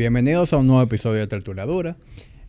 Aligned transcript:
Bienvenidos 0.00 0.54
a 0.54 0.56
un 0.56 0.66
nuevo 0.66 0.80
episodio 0.80 1.20
de 1.20 1.26
Tertuladura. 1.26 1.98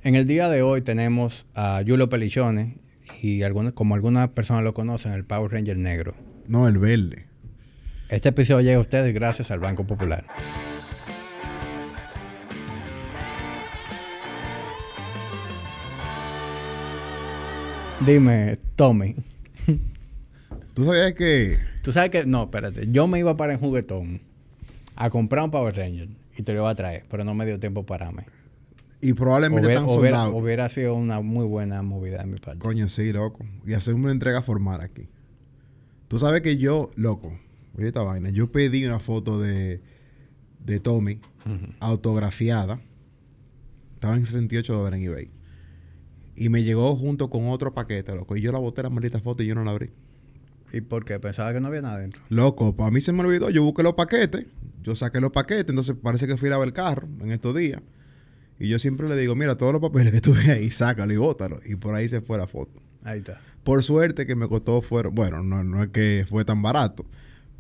En 0.04 0.16
el 0.16 0.26
día 0.26 0.48
de 0.48 0.62
hoy 0.62 0.82
tenemos 0.82 1.46
a 1.54 1.82
Yulo 1.82 2.08
Pelichones 2.08 2.78
y 3.22 3.42
como 3.74 3.96
algunas 3.96 4.30
personas 4.30 4.64
lo 4.64 4.74
conocen, 4.74 5.12
el 5.12 5.26
Power 5.26 5.52
Ranger 5.52 5.78
negro. 5.78 6.16
No, 6.48 6.66
el 6.70 6.78
verde. 6.78 7.26
Este 8.08 8.30
episodio 8.30 8.62
llega 8.62 8.78
a 8.78 8.80
ustedes 8.80 9.14
gracias 9.14 9.52
al 9.52 9.60
Banco 9.60 9.86
Popular. 9.86 10.26
Dime, 18.06 18.60
Tommy. 18.78 19.16
¿Tú 20.74 20.86
sabías 20.86 21.12
que 21.16 21.58
Tú 21.84 21.92
sabes 21.92 22.12
que, 22.12 22.26
no, 22.26 22.44
espérate, 22.44 22.88
yo 22.94 23.08
me 23.08 23.20
iba 23.20 23.36
para 23.36 23.52
en 23.52 23.60
juguetón 23.60 24.22
a 24.96 25.10
comprar 25.10 25.44
un 25.44 25.52
Power 25.52 25.76
Ranger 25.76 26.21
y 26.42 26.44
te 26.44 26.54
lo 26.54 26.60
iba 26.62 26.70
a 26.70 26.76
traer, 26.76 27.06
pero 27.10 27.24
no 27.24 27.34
me 27.34 27.46
dio 27.46 27.60
tiempo 27.60 27.86
para 27.86 28.12
mí. 28.12 28.24
y 29.00 29.14
probablemente 29.14 29.68
Hubiera, 30.34 30.70
sido 30.70 30.96
una 30.96 31.22
muy 31.22 31.46
buena 31.46 31.82
movida 31.82 32.20
de 32.20 32.26
mi 32.26 32.40
parte. 32.40 32.60
Coño, 32.60 32.90
sí, 32.90 33.12
loco. 33.12 33.46
Y 33.66 33.74
hacer 33.74 33.94
una 33.94 34.12
entrega 34.12 34.42
formal 34.42 34.82
aquí. 34.82 35.08
Tú 36.08 36.20
sabes 36.20 36.42
que 36.42 36.58
yo, 36.58 36.92
loco, 36.96 37.32
oye 37.78 37.88
esta 37.88 38.02
vaina, 38.02 38.30
yo 38.30 38.52
pedí 38.52 38.86
una 38.86 39.00
foto 39.00 39.40
de, 39.40 39.82
de 40.66 40.80
Tommy 40.80 41.20
autografiada. 41.80 42.82
Estaba 43.94 44.18
en 44.18 44.26
68 44.26 44.74
dólares 44.74 45.00
en 45.00 45.06
eBay. 45.06 45.32
Y 46.36 46.50
me 46.50 46.64
llegó 46.64 46.96
junto 46.96 47.30
con 47.30 47.50
otro 47.50 47.74
paquete, 47.74 48.16
loco. 48.16 48.36
Y 48.36 48.42
yo 48.42 48.52
la 48.52 48.60
boté 48.60 48.84
la 48.84 48.90
maldita 48.90 49.20
foto 49.20 49.44
y 49.44 49.48
yo 49.48 49.56
no 49.56 49.64
la 49.64 49.72
abrí. 49.72 49.92
¿Y 50.74 50.82
por 50.82 51.06
qué? 51.06 51.20
Pensaba 51.20 51.54
que 51.54 51.60
no 51.60 51.68
había 51.68 51.82
nada 51.82 52.00
dentro. 52.00 52.24
Loco, 52.30 52.76
para 52.76 52.92
mí 52.92 53.02
se 53.02 53.12
me 53.12 53.22
olvidó. 53.22 53.50
Yo 53.50 53.64
busqué 53.64 53.84
los 53.84 53.94
paquetes. 53.94 54.46
Yo 54.84 54.96
saqué 54.96 55.20
los 55.20 55.32
paquetes. 55.32 55.70
Entonces 55.70 55.96
parece 56.02 56.28
que 56.28 56.38
fui 56.38 56.48
a 56.48 56.52
lavar 56.52 56.68
el 56.68 56.74
carro 56.74 57.08
en 57.22 57.32
estos 57.32 57.56
días. 57.56 57.82
Y 58.60 58.68
yo 58.70 58.78
siempre 58.78 59.10
le 59.10 59.16
digo, 59.16 59.36
mira, 59.36 59.58
todos 59.58 59.74
los 59.74 59.82
papeles 59.82 60.12
que 60.12 60.22
tuve 60.22 60.52
ahí, 60.52 60.70
sácalo 60.70 61.12
y 61.12 61.18
bótalo. 61.18 61.60
Y 61.66 61.76
por 61.76 61.96
ahí 61.96 62.08
se 62.08 62.22
fue 62.22 62.38
la 62.38 62.48
foto. 62.48 62.80
Ahí 63.04 63.20
está. 63.20 63.40
Por 63.64 63.84
suerte 63.84 64.26
que 64.26 64.36
me 64.36 64.48
costó 64.48 64.82
fueron, 64.82 65.16
bueno, 65.16 65.44
no, 65.44 65.64
no 65.64 65.84
es 65.84 65.90
que 65.90 66.26
fue 66.28 66.46
tan 66.46 66.62
barato, 66.62 67.06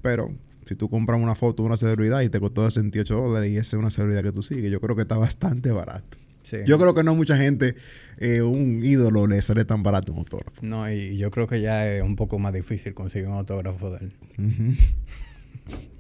pero 0.02 0.32
si 0.66 0.76
tú 0.76 0.90
compras 0.90 1.20
una 1.20 1.36
foto 1.36 1.64
de 1.64 1.68
una 1.68 1.78
celebridad 1.78 2.22
y 2.22 2.30
te 2.30 2.40
costó 2.40 2.70
68 2.70 3.16
dólares 3.16 3.52
y 3.52 3.58
esa 3.58 3.76
es 3.76 3.80
una 3.80 3.92
celebridad 3.92 4.24
que 4.24 4.32
tú 4.32 4.44
sigues, 4.44 4.72
yo 4.72 4.80
creo 4.80 4.96
que 4.96 5.04
está 5.04 5.18
bastante 5.18 5.72
barato. 5.72 6.18
Sí. 6.44 6.58
Yo 6.66 6.80
creo 6.80 6.94
que 6.94 7.04
no 7.04 7.16
mucha 7.16 7.38
gente, 7.38 7.76
eh, 8.18 8.42
un 8.42 8.84
ídolo 8.84 9.28
le 9.28 9.42
sale 9.42 9.64
tan 9.64 9.84
barato 9.84 10.12
un 10.12 10.20
autógrafo. 10.20 10.60
No, 10.62 10.92
y 10.92 11.18
yo 11.18 11.32
creo 11.32 11.48
que 11.48 11.62
ya 11.62 11.88
es 11.88 12.04
un 12.04 12.16
poco 12.16 12.40
más 12.40 12.54
difícil 12.54 12.94
conseguir 12.94 13.28
un 13.28 13.36
autógrafo 13.36 13.92
de 13.92 14.06
él. 14.06 14.14
Ujú. 14.38 14.74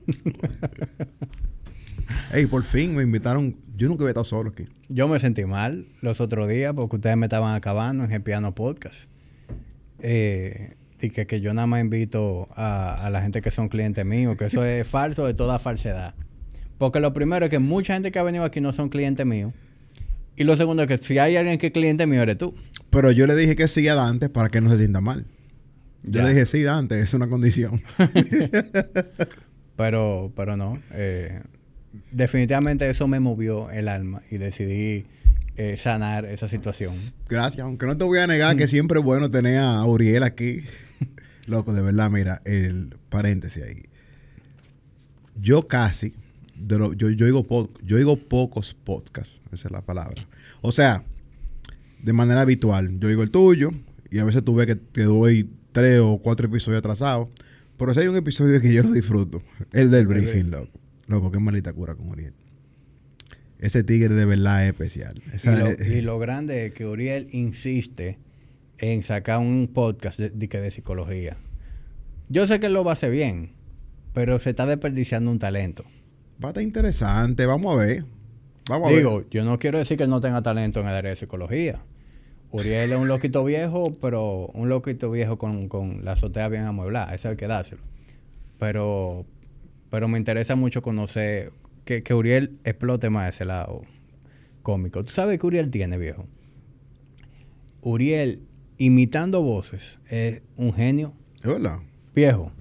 Ey, 2.33 2.45
por 2.45 2.63
fin 2.63 2.95
me 2.95 3.03
invitaron. 3.03 3.55
Yo 3.75 3.87
nunca 3.87 4.03
había 4.03 4.11
estado 4.11 4.23
solo 4.25 4.49
aquí. 4.51 4.65
Yo 4.89 5.07
me 5.07 5.19
sentí 5.19 5.45
mal 5.45 5.85
los 6.01 6.21
otros 6.21 6.47
días 6.49 6.73
porque 6.73 6.97
ustedes 6.97 7.17
me 7.17 7.25
estaban 7.25 7.55
acabando 7.55 8.03
en 8.03 8.11
el 8.11 8.21
piano 8.21 8.53
podcast. 8.53 9.05
Eh, 9.99 10.75
y 11.01 11.09
que, 11.09 11.25
que 11.25 11.41
yo 11.41 11.53
nada 11.53 11.67
más 11.67 11.81
invito 11.81 12.47
a, 12.55 13.05
a 13.05 13.09
la 13.09 13.21
gente 13.21 13.41
que 13.41 13.51
son 13.51 13.69
clientes 13.69 14.05
míos, 14.05 14.35
que 14.37 14.45
eso 14.45 14.63
es 14.65 14.87
falso 14.97 15.25
de 15.25 15.33
toda 15.33 15.59
falsedad. 15.59 16.13
Porque 16.77 16.99
lo 16.99 17.13
primero 17.13 17.45
es 17.45 17.51
que 17.51 17.59
mucha 17.59 17.93
gente 17.93 18.11
que 18.11 18.19
ha 18.19 18.23
venido 18.23 18.43
aquí 18.43 18.61
no 18.61 18.73
son 18.73 18.89
clientes 18.89 19.25
míos. 19.25 19.53
Y 20.37 20.43
lo 20.43 20.55
segundo 20.57 20.83
es 20.83 20.87
que 20.87 20.97
si 20.97 21.17
hay 21.17 21.35
alguien 21.35 21.57
que 21.57 21.67
es 21.67 21.73
cliente 21.73 22.07
mío, 22.07 22.21
eres 22.21 22.37
tú. 22.37 22.55
Pero 22.89 23.11
yo 23.11 23.27
le 23.27 23.35
dije 23.35 23.55
que 23.55 23.67
sí 23.67 23.87
a 23.87 23.95
Dante 23.95 24.29
para 24.29 24.49
que 24.49 24.61
no 24.61 24.69
se 24.69 24.77
sienta 24.77 25.01
mal. 25.01 25.25
Yo 26.03 26.19
Ya. 26.19 26.23
le 26.23 26.29
dije, 26.29 26.45
sí, 26.45 26.63
Dante, 26.63 26.99
es 27.01 27.13
una 27.13 27.27
condición. 27.27 27.81
Pero, 29.77 30.31
pero 30.35 30.57
no. 30.57 30.79
eh, 30.91 31.41
definitivamente 32.11 32.89
eso 32.89 33.07
me 33.07 33.19
movió 33.19 33.69
el 33.71 33.87
alma 33.87 34.21
y 34.29 34.37
decidí 34.37 35.05
eh, 35.57 35.77
sanar 35.77 36.25
esa 36.25 36.47
situación. 36.47 36.95
Gracias, 37.27 37.63
aunque 37.65 37.85
no 37.85 37.97
te 37.97 38.03
voy 38.03 38.19
a 38.19 38.27
negar 38.27 38.55
que 38.55 38.67
siempre 38.67 38.99
es 38.99 39.05
bueno 39.05 39.29
tener 39.31 39.59
a 39.59 39.83
Uriel 39.85 40.23
aquí. 40.23 40.61
Loco, 41.47 41.73
de 41.73 41.81
verdad, 41.81 42.09
mira, 42.11 42.41
el 42.45 42.95
paréntesis 43.09 43.63
ahí. 43.63 43.83
Yo 45.39 45.67
casi, 45.67 46.13
de 46.55 46.77
lo- 46.77 46.93
yo, 46.93 47.09
yo, 47.09 47.25
digo 47.25 47.43
po- 47.47 47.69
yo 47.83 47.97
digo 47.97 48.15
pocos 48.17 48.73
podcasts, 48.73 49.41
esa 49.51 49.67
es 49.67 49.71
la 49.71 49.81
palabra. 49.81 50.21
O 50.61 50.71
sea, 50.71 51.03
de 52.01 52.13
manera 52.13 52.41
habitual, 52.41 52.99
yo 52.99 53.07
digo 53.07 53.23
el 53.23 53.31
tuyo 53.31 53.69
y 54.09 54.19
a 54.19 54.23
veces 54.23 54.43
tú 54.43 54.55
ves 54.55 54.67
que 54.67 54.75
te 54.75 55.03
doy 55.03 55.49
tres 55.71 55.99
o 56.01 56.19
cuatro 56.21 56.47
episodios 56.47 56.79
atrasados. 56.79 57.29
Pero 57.81 57.95
si 57.95 58.01
hay 58.01 58.07
un 58.09 58.15
episodio 58.15 58.61
que 58.61 58.71
yo 58.71 58.83
lo 58.83 58.91
disfruto, 58.91 59.41
el 59.73 59.89
del 59.89 60.05
briefing, 60.05 60.51
loco. 60.51 60.69
Loco, 61.07 61.31
qué 61.31 61.39
maldita 61.39 61.73
cura 61.73 61.95
con 61.95 62.09
Uriel. 62.09 62.35
Ese 63.57 63.83
tigre 63.83 64.13
de 64.13 64.23
verdad 64.23 64.63
es 64.67 64.71
especial. 64.71 65.19
Y 65.43 65.47
lo, 65.47 65.95
y 65.97 66.01
lo 66.01 66.19
grande 66.19 66.67
es 66.67 66.73
que 66.75 66.85
Uriel 66.85 67.27
insiste 67.31 68.19
en 68.77 69.01
sacar 69.01 69.39
un 69.39 69.67
podcast 69.73 70.19
de, 70.19 70.29
de, 70.29 70.69
psicología. 70.69 71.37
Yo 72.29 72.45
sé 72.45 72.59
que 72.59 72.67
él 72.67 72.73
lo 72.73 72.83
va 72.83 72.91
a 72.91 72.93
hacer 72.93 73.09
bien, 73.09 73.53
pero 74.13 74.37
se 74.37 74.51
está 74.51 74.67
desperdiciando 74.67 75.31
un 75.31 75.39
talento. 75.39 75.83
Va 76.33 76.49
a 76.49 76.51
estar 76.51 76.61
interesante, 76.61 77.47
vamos 77.47 77.73
a 77.73 77.83
ver. 77.83 78.05
Vamos 78.69 78.91
a 78.91 78.95
Digo, 78.95 79.17
ver. 79.17 79.27
yo 79.31 79.43
no 79.43 79.57
quiero 79.57 79.79
decir 79.79 79.97
que 79.97 80.03
él 80.03 80.09
no 80.11 80.21
tenga 80.21 80.43
talento 80.43 80.81
en 80.81 80.87
el 80.87 80.93
área 80.93 81.09
de 81.09 81.17
psicología. 81.17 81.81
Uriel 82.51 82.91
es 82.91 82.97
un 82.97 83.07
loquito 83.07 83.43
viejo, 83.43 83.93
pero 84.01 84.47
un 84.53 84.69
loquito 84.69 85.09
viejo 85.09 85.37
con, 85.37 85.67
con 85.69 86.03
la 86.03 86.13
azotea 86.13 86.47
bien 86.49 86.63
amueblada. 86.63 87.13
Eso 87.15 87.29
hay 87.29 87.35
que 87.37 87.47
dárselo. 87.47 87.81
Pero, 88.59 89.25
pero 89.89 90.07
me 90.07 90.17
interesa 90.17 90.55
mucho 90.55 90.81
conocer 90.81 91.53
que, 91.85 92.03
que 92.03 92.13
Uriel 92.13 92.57
explote 92.63 93.09
más 93.09 93.33
ese 93.33 93.45
lado 93.45 93.81
cómico. 94.63 95.03
¿Tú 95.03 95.11
sabes 95.13 95.39
qué 95.39 95.47
Uriel 95.47 95.71
tiene, 95.71 95.97
viejo? 95.97 96.27
Uriel, 97.81 98.43
imitando 98.77 99.41
voces, 99.41 99.99
es 100.09 100.41
un 100.57 100.73
genio 100.73 101.13
verdad. 101.43 101.79
viejo. 102.13 102.51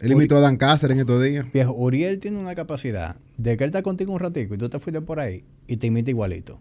Él 0.00 0.12
imitó 0.12 0.36
a 0.36 0.40
Dan 0.40 0.56
Cáceres 0.56 0.96
en 0.96 1.00
estos 1.00 1.22
días. 1.22 1.46
Viejo, 1.52 1.72
Uriel 1.72 2.18
tiene 2.18 2.38
una 2.38 2.54
capacidad 2.54 3.16
de 3.38 3.56
que 3.56 3.64
él 3.64 3.68
está 3.68 3.82
contigo 3.82 4.12
un 4.12 4.18
ratico 4.18 4.54
y 4.54 4.58
tú 4.58 4.68
te 4.68 4.80
fuiste 4.80 5.00
por 5.00 5.20
ahí 5.20 5.44
y 5.68 5.76
te 5.76 5.86
imita 5.86 6.10
igualito. 6.10 6.58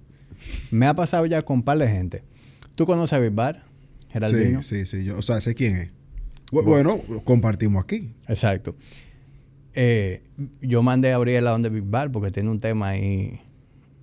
Me 0.70 0.86
ha 0.88 0.94
pasado 0.94 1.26
ya 1.26 1.42
con 1.42 1.58
un 1.58 1.64
par 1.64 1.80
de 1.80 1.88
gente. 1.88 2.24
¿Tú 2.76 2.86
conoces 2.86 3.14
a 3.14 3.20
Bisbar? 3.20 3.64
Geraldino. 4.10 4.62
Sí, 4.64 4.86
sí, 4.86 4.98
sí. 5.00 5.04
Yo, 5.06 5.18
o 5.18 5.22
sea, 5.22 5.40
sé 5.42 5.56
quién 5.56 5.76
es. 5.76 5.90
Bu- 6.52 6.64
Bueno, 6.64 7.02
lo 7.10 7.24
compartimos 7.24 7.84
aquí. 7.84 8.14
Exacto. 8.28 8.76
Eh, 9.74 10.24
yo 10.62 10.84
mandé 10.84 11.14
a 11.14 11.20
Uriel 11.20 11.48
a 11.48 11.52
donde 11.52 11.70
Bisbar 11.70 12.12
porque 12.12 12.32
tiene 12.32 12.50
un 12.50 12.60
tema 12.60 12.90
ahí 12.90 13.40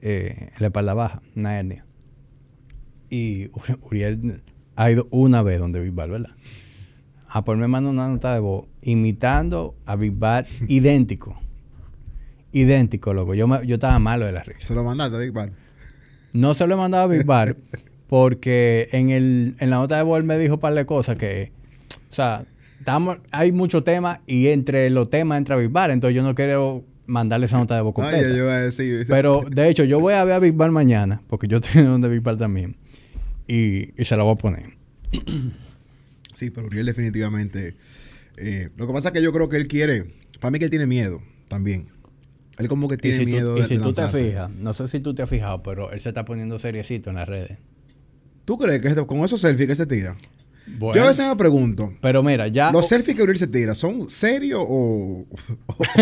eh, 0.01 0.49
en 0.53 0.61
la 0.61 0.67
espalda 0.69 0.95
baja, 0.95 1.23
una 1.37 1.59
hernia. 1.59 1.84
Y 3.11 3.49
Uri- 3.51 3.79
Uriel 3.83 4.43
ha 4.77 4.91
ido 4.91 5.09
una 5.11 5.43
vez 5.43 5.59
donde 5.59 5.81
Bisbar, 5.81 6.09
¿verdad? 6.11 6.31
A 7.29 7.45
por 7.45 7.56
me 7.59 7.69
manda 7.69 7.91
una 7.91 8.09
nota 8.09 8.33
de 8.33 8.41
voz 8.41 8.67
imitando 8.81 9.77
a 9.85 9.97
Bisbar 9.97 10.47
idéntico. 10.69 11.39
Idéntico, 12.53 13.12
loco. 13.12 13.35
Yo, 13.35 13.47
me- 13.47 13.67
yo 13.67 13.75
estaba 13.75 13.99
malo 13.99 14.25
de 14.25 14.33
la 14.33 14.43
risa. 14.43 14.67
Se 14.69 14.75
lo 14.75 14.83
mandaste, 14.85 15.19
Big 15.19 15.33
Bar. 15.33 15.53
No 16.33 16.55
se 16.55 16.67
lo 16.67 16.75
he 16.75 16.77
mandado 16.79 17.05
a 17.05 17.06
Big 17.09 17.25
Bar 17.27 17.56
porque 18.08 18.88
en, 18.92 19.10
el, 19.10 19.54
en 19.58 19.70
la 19.70 19.76
nota 19.76 19.96
de 19.96 20.02
voz 20.02 20.19
él 20.19 20.24
me 20.24 20.38
dijo 20.38 20.54
un 20.54 20.60
par 20.60 20.74
de 20.74 20.86
cosas 20.86 21.16
que, 21.16 21.52
o 22.10 22.14
sea, 22.14 22.44
estamos, 22.78 23.19
hay 23.30 23.52
muchos 23.52 23.84
temas 23.84 24.20
y 24.26 24.48
entre 24.48 24.88
los 24.91 25.10
temas 25.10 25.38
entra 25.38 25.56
Big 25.56 25.70
Bar, 25.70 25.91
entonces 25.91 26.16
yo 26.16 26.22
no 26.22 26.34
quiero 26.34 26.84
mandarle 27.06 27.46
esa 27.46 27.58
nota 27.58 27.74
de 27.76 27.82
voz 27.82 27.94
Ay, 27.98 28.02
completa. 28.02 28.28
yo 28.28 28.36
iba 28.44 28.54
a 28.54 28.60
decir. 28.62 29.04
Pero 29.08 29.42
de 29.50 29.69
hecho, 29.69 29.84
yo 29.84 30.00
voy 30.00 30.14
a 30.14 30.24
ver 30.24 30.34
a 30.34 30.38
Big 30.38 30.54
Bar 30.54 30.70
mañana 30.70 31.22
porque 31.28 31.46
yo 31.48 31.60
tengo 31.62 31.91
donde 31.91 32.08
Big 32.08 32.22
Bar 32.22 32.36
también 32.36 32.76
y, 33.46 34.00
y 34.00 34.04
se 34.04 34.16
la 34.16 34.22
voy 34.25 34.32
a 34.32 34.36
poner. 34.36 34.70
Sí, 36.34 36.50
pero 36.50 36.69
Uriel 36.69 36.86
definitivamente. 36.86 37.75
eh, 38.36 38.69
lo 38.76 38.86
que 38.86 38.92
pasa 38.92 39.08
es 39.08 39.12
que 39.14 39.22
yo 39.22 39.32
creo 39.32 39.48
que 39.48 39.56
él 39.56 39.66
quiere. 39.66 40.04
Para 40.38 40.52
mí 40.52 40.60
que 40.60 40.66
él 40.66 40.70
tiene 40.70 40.86
miedo 40.86 41.20
también. 41.48 41.88
Él 42.58 42.69
como 42.69 42.86
que 42.86 42.94
Y 42.94 42.98
tiene 42.98 43.19
si, 43.19 43.26
miedo 43.26 43.54
tú, 43.54 43.58
y 43.58 43.62
de, 43.62 43.66
si 43.69 43.76
de 43.76 43.82
tú 43.82 43.92
te 43.92 44.06
fijas, 44.06 44.48
no 44.50 44.72
sé 44.72 44.86
si 44.86 45.00
tú 45.00 45.14
te 45.14 45.22
has 45.22 45.28
fijado, 45.28 45.64
pero 45.64 45.90
él 45.90 45.99
se 46.00 46.11
está 46.11 46.25
poniendo 46.25 46.61
seriecito 46.61 47.11
en 47.11 47.16
las 47.16 47.28
redes. 47.28 47.58
¿Tú 48.49 48.56
crees 48.56 48.81
que 48.81 48.89
esto- 48.89 49.06
con 49.06 49.19
esos 49.19 49.43
selfies 49.43 49.69
que 49.69 49.75
se 49.75 49.85
tira? 49.85 50.17
Bueno, 50.79 50.95
Yo 50.97 51.05
a 51.05 51.09
veces 51.09 51.27
me 51.27 51.37
pregunto. 51.37 51.93
pero 52.00 52.23
mira, 52.23 52.49
ya... 52.49 52.73
¿Los 52.73 52.89
selfies 52.89 53.15
que 53.15 53.23
Uriel 53.23 53.37
se 53.37 53.47
tira 53.47 53.75
son 53.75 54.09
serios 54.09 54.65
o.? 54.67 55.27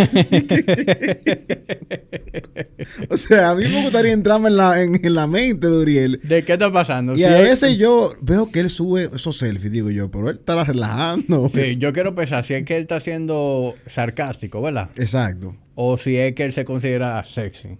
o 3.10 3.16
sea, 3.16 3.50
a 3.50 3.54
mí 3.56 3.64
me 3.64 3.82
gustaría 3.82 4.12
entrarme 4.12 4.48
en 4.48 4.56
la, 4.56 4.82
en, 4.82 5.04
en 5.04 5.14
la 5.14 5.26
mente 5.26 5.66
de 5.68 5.78
Uriel. 5.78 6.20
¿De 6.22 6.44
qué 6.44 6.52
está 6.52 6.72
pasando? 6.72 7.14
Y 7.14 7.18
Si 7.18 7.24
a 7.24 7.40
veces 7.40 7.76
yo 7.78 8.12
veo 8.22 8.50
que 8.50 8.60
él 8.60 8.70
sube 8.70 9.10
esos 9.14 9.36
selfies, 9.38 9.72
digo 9.72 9.90
yo, 9.90 10.10
pero 10.10 10.30
él 10.30 10.36
está 10.38 10.62
relajando. 10.64 11.48
Sí, 11.52 11.76
yo 11.78 11.92
quiero 11.92 12.14
pensar 12.14 12.44
si 12.44 12.54
es 12.54 12.64
que 12.64 12.76
él 12.76 12.82
está 12.82 13.00
siendo 13.00 13.74
sarcástico, 13.86 14.62
¿verdad? 14.62 14.90
Exacto. 14.96 15.56
O 15.74 15.98
si 15.98 16.16
es 16.16 16.34
que 16.34 16.44
él 16.44 16.52
se 16.52 16.64
considera 16.64 17.24
sexy. 17.24 17.78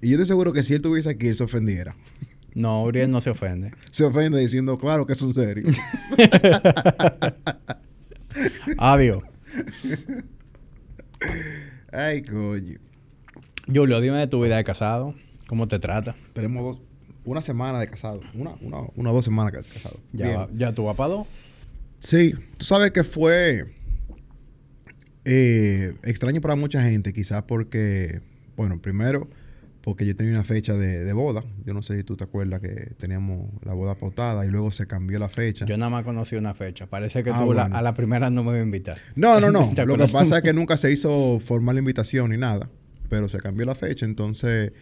Y 0.00 0.08
yo 0.10 0.14
estoy 0.14 0.26
seguro 0.26 0.52
que 0.52 0.62
si 0.62 0.74
él 0.74 0.78
estuviese 0.78 1.10
aquí, 1.10 1.28
él 1.28 1.34
se 1.34 1.44
ofendiera. 1.44 1.96
No, 2.58 2.82
Uriel 2.82 3.08
no 3.10 3.20
se 3.20 3.30
ofende. 3.30 3.70
Se 3.92 4.04
ofende 4.04 4.40
diciendo, 4.40 4.78
claro 4.78 5.06
que 5.06 5.12
es 5.12 5.22
un 5.22 5.32
serio. 5.32 5.68
Adiós. 8.78 9.22
Ay, 11.92 12.22
coño. 12.22 12.78
Julio, 13.72 14.00
dime 14.00 14.16
de 14.18 14.26
tu 14.26 14.42
vida 14.42 14.56
de 14.56 14.64
casado. 14.64 15.14
¿Cómo 15.46 15.68
te 15.68 15.78
trata? 15.78 16.16
Tenemos 16.32 16.64
dos, 16.78 16.86
una 17.24 17.42
semana 17.42 17.78
de 17.78 17.86
casado. 17.86 18.20
Una, 18.34 18.54
una, 18.60 18.78
una 18.96 19.10
o 19.10 19.14
dos 19.14 19.24
semanas 19.24 19.52
de 19.52 19.62
casado. 19.62 20.00
¿Ya, 20.12 20.36
va- 20.36 20.48
ya 20.52 20.72
para 20.74 21.08
dos? 21.08 21.26
Sí, 22.00 22.34
tú 22.58 22.64
sabes 22.66 22.90
que 22.92 23.04
fue 23.04 23.66
eh, 25.24 25.94
extraño 26.02 26.40
para 26.40 26.56
mucha 26.56 26.82
gente, 26.82 27.12
quizás 27.12 27.42
porque, 27.44 28.20
bueno, 28.56 28.80
primero, 28.80 29.28
porque 29.88 30.04
yo 30.04 30.14
tenía 30.14 30.34
una 30.34 30.44
fecha 30.44 30.74
de, 30.74 31.02
de 31.02 31.12
boda. 31.14 31.42
Yo 31.64 31.72
no 31.72 31.80
sé 31.80 31.96
si 31.96 32.04
tú 32.04 32.14
te 32.14 32.22
acuerdas 32.22 32.60
que 32.60 32.92
teníamos 32.98 33.48
la 33.64 33.72
boda 33.72 33.94
pautada 33.94 34.44
y 34.44 34.50
luego 34.50 34.70
se 34.70 34.86
cambió 34.86 35.18
la 35.18 35.30
fecha. 35.30 35.64
Yo 35.64 35.78
nada 35.78 35.88
más 35.88 36.04
conocí 36.04 36.36
una 36.36 36.52
fecha. 36.52 36.84
Parece 36.88 37.24
que 37.24 37.30
Ah, 37.30 37.42
tú 37.42 37.54
la- 37.54 37.62
a 37.64 37.80
la 37.80 37.94
primera 37.94 38.28
no 38.28 38.44
me 38.44 38.50
voy 38.50 38.58
a 38.58 38.62
invitar. 38.62 38.98
No, 39.14 39.40
no, 39.40 39.50
no. 39.50 39.72
Lo 39.86 39.96
que 39.96 40.12
pasa 40.12 40.36
es 40.36 40.42
que 40.42 40.52
nunca 40.52 40.76
se 40.76 40.92
hizo 40.92 41.40
formal 41.40 41.78
invitación 41.78 42.32
ni 42.32 42.36
nada, 42.36 42.68
pero 43.08 43.30
se 43.30 43.38
cambió 43.38 43.64
la 43.64 43.74
fecha, 43.74 44.04
entonces 44.04 44.72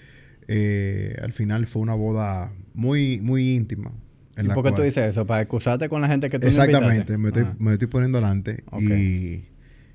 eh, 0.49 1.17
al 1.23 1.33
final 1.33 1.69
fue 1.69 1.83
una 1.83 1.95
boda 1.95 2.53
muy, 2.75 3.21
muy 3.23 3.55
íntima. 3.55 3.93
en 4.35 4.47
¿Y 4.47 4.49
por 4.49 4.65
qué 4.65 4.73
tú 4.73 4.83
dices 4.83 5.09
eso? 5.09 5.25
¿Para 5.25 5.43
excusarte 5.43 5.89
con 5.89 6.01
la 6.03 6.09
gente 6.09 6.29
que 6.31 6.41
tú 6.41 6.49
Exactamente, 6.49 7.17
me 7.17 7.29
estoy, 7.29 7.45
me 7.61 7.75
estoy 7.75 7.87
poniendo 7.87 8.19
delante. 8.19 8.65
Y, 8.81 9.45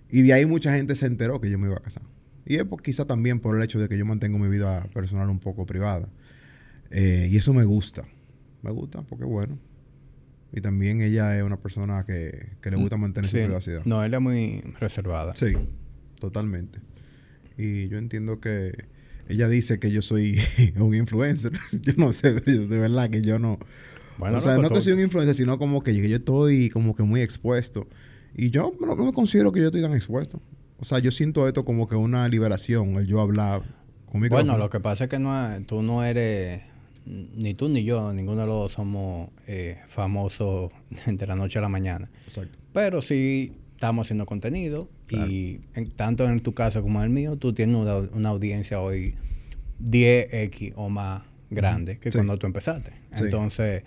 y 0.10 0.22
de 0.22 0.32
ahí 0.32 0.46
mucha 0.46 0.74
gente 0.74 0.96
se 0.96 1.06
enteró 1.06 1.42
que 1.42 1.50
yo 1.50 1.60
me 1.60 1.68
iba 1.68 1.76
a 1.76 1.82
casar. 1.82 2.04
Y 2.46 2.56
es 2.58 2.64
por- 2.66 2.82
quizá 2.82 3.06
también 3.06 3.40
por 3.40 3.56
el 3.58 3.64
hecho 3.64 3.80
de 3.80 3.88
que 3.88 3.98
yo 3.98 4.06
mantengo 4.06 4.38
mi 4.40 4.48
vida 4.50 4.88
personal 4.94 5.30
un 5.30 5.40
poco 5.40 5.66
privada. 5.66 6.10
Eh, 6.90 7.30
y 7.32 7.38
eso 7.38 7.54
me 7.54 7.64
gusta. 7.64 8.04
Me 8.64 8.72
gusta 8.72 9.02
porque 9.04 9.26
bueno. 9.26 9.58
Y 10.54 10.60
también 10.62 11.02
ella 11.02 11.38
es 11.38 11.44
una 11.44 11.58
persona 11.58 12.04
que, 12.06 12.50
que 12.62 12.70
le 12.72 12.76
gusta 12.78 12.98
mantener 12.98 13.30
Sí. 13.30 13.38
su 13.40 13.46
privacidad. 13.46 13.86
No, 13.86 14.04
ella 14.04 14.18
es 14.18 14.24
muy 14.24 14.62
reservada. 14.80 15.34
Sí, 15.36 15.54
totalmente. 16.20 16.80
Y 17.58 17.88
yo 17.88 17.98
entiendo 17.98 18.40
que 18.40 18.86
ella 19.30 19.48
dice 19.48 19.80
que 19.80 19.92
yo 19.92 20.02
soy 20.02 20.40
un 20.78 20.94
influencer. 20.96 21.54
yo 21.72 21.94
no 21.98 22.12
sé, 22.12 22.34
de 22.34 22.66
verdad 22.80 23.10
que 23.10 23.22
yo 23.22 23.40
no... 23.40 23.60
Bueno, 24.18 24.38
o 24.38 24.42
sea, 24.42 24.56
loco, 24.58 24.70
no 24.70 24.76
que 24.76 24.82
soy 24.82 24.94
un 24.94 25.00
influencer, 25.00 25.34
sino 25.36 25.58
como 25.58 25.82
que 25.84 25.96
yo 25.96 26.16
estoy 26.16 26.70
como 26.70 26.96
que 26.96 27.04
muy 27.04 27.22
expuesto. 27.22 27.88
Y 28.36 28.50
yo 28.50 28.74
no, 28.80 28.96
no 28.96 29.06
me 29.06 29.14
considero 29.14 29.52
que 29.52 29.62
yo 29.62 29.68
estoy 29.68 29.82
tan 29.82 29.94
expuesto. 29.94 30.42
O 30.82 30.86
sea, 30.86 31.00
yo 31.00 31.12
siento 31.12 31.48
esto 31.48 31.64
como 31.64 31.88
que 31.88 31.96
una 31.96 32.28
liberación, 32.28 32.96
el 32.96 33.08
yo 33.08 33.22
hablar 33.22 33.62
conmigo. 34.12 34.36
Bueno, 34.36 34.58
lo 34.58 34.70
que 34.70 34.80
pasa 34.80 35.06
es 35.06 35.10
que 35.10 35.20
no, 35.20 35.32
tú 35.66 35.82
no 35.82 36.04
eres, 36.04 36.62
ni 37.06 37.54
tú 37.54 37.70
ni 37.70 37.84
yo, 37.84 38.12
ninguno 38.14 38.42
de 38.42 38.48
los 38.48 38.56
dos 38.56 38.74
somos 38.74 39.30
eh, 39.48 39.80
famosos 39.88 40.72
de 41.06 41.28
la 41.28 41.36
noche 41.36 41.60
a 41.60 41.62
la 41.62 41.70
mañana. 41.70 42.10
Exacto. 42.26 42.58
Pero 42.74 43.02
sí 43.02 43.54
estamos 43.76 44.08
haciendo 44.08 44.26
contenido 44.26 44.90
Claro. 45.08 45.30
y 45.30 45.62
en- 45.76 45.92
tanto 45.92 46.28
en 46.28 46.40
tu 46.40 46.54
caso 46.54 46.82
como 46.82 47.00
en 47.00 47.06
el 47.06 47.10
mío, 47.12 47.36
tú 47.38 47.54
tienes 47.54 47.76
una, 47.76 47.98
una 48.16 48.30
audiencia 48.30 48.80
hoy 48.80 49.16
10x 49.80 50.74
o 50.76 50.90
más 50.90 51.24
grande 51.50 52.00
que 52.00 52.12
Sí. 52.12 52.18
cuando 52.18 52.38
tú 52.38 52.48
empezaste. 52.48 52.92
Sí. 53.14 53.24
Entonces, 53.26 53.84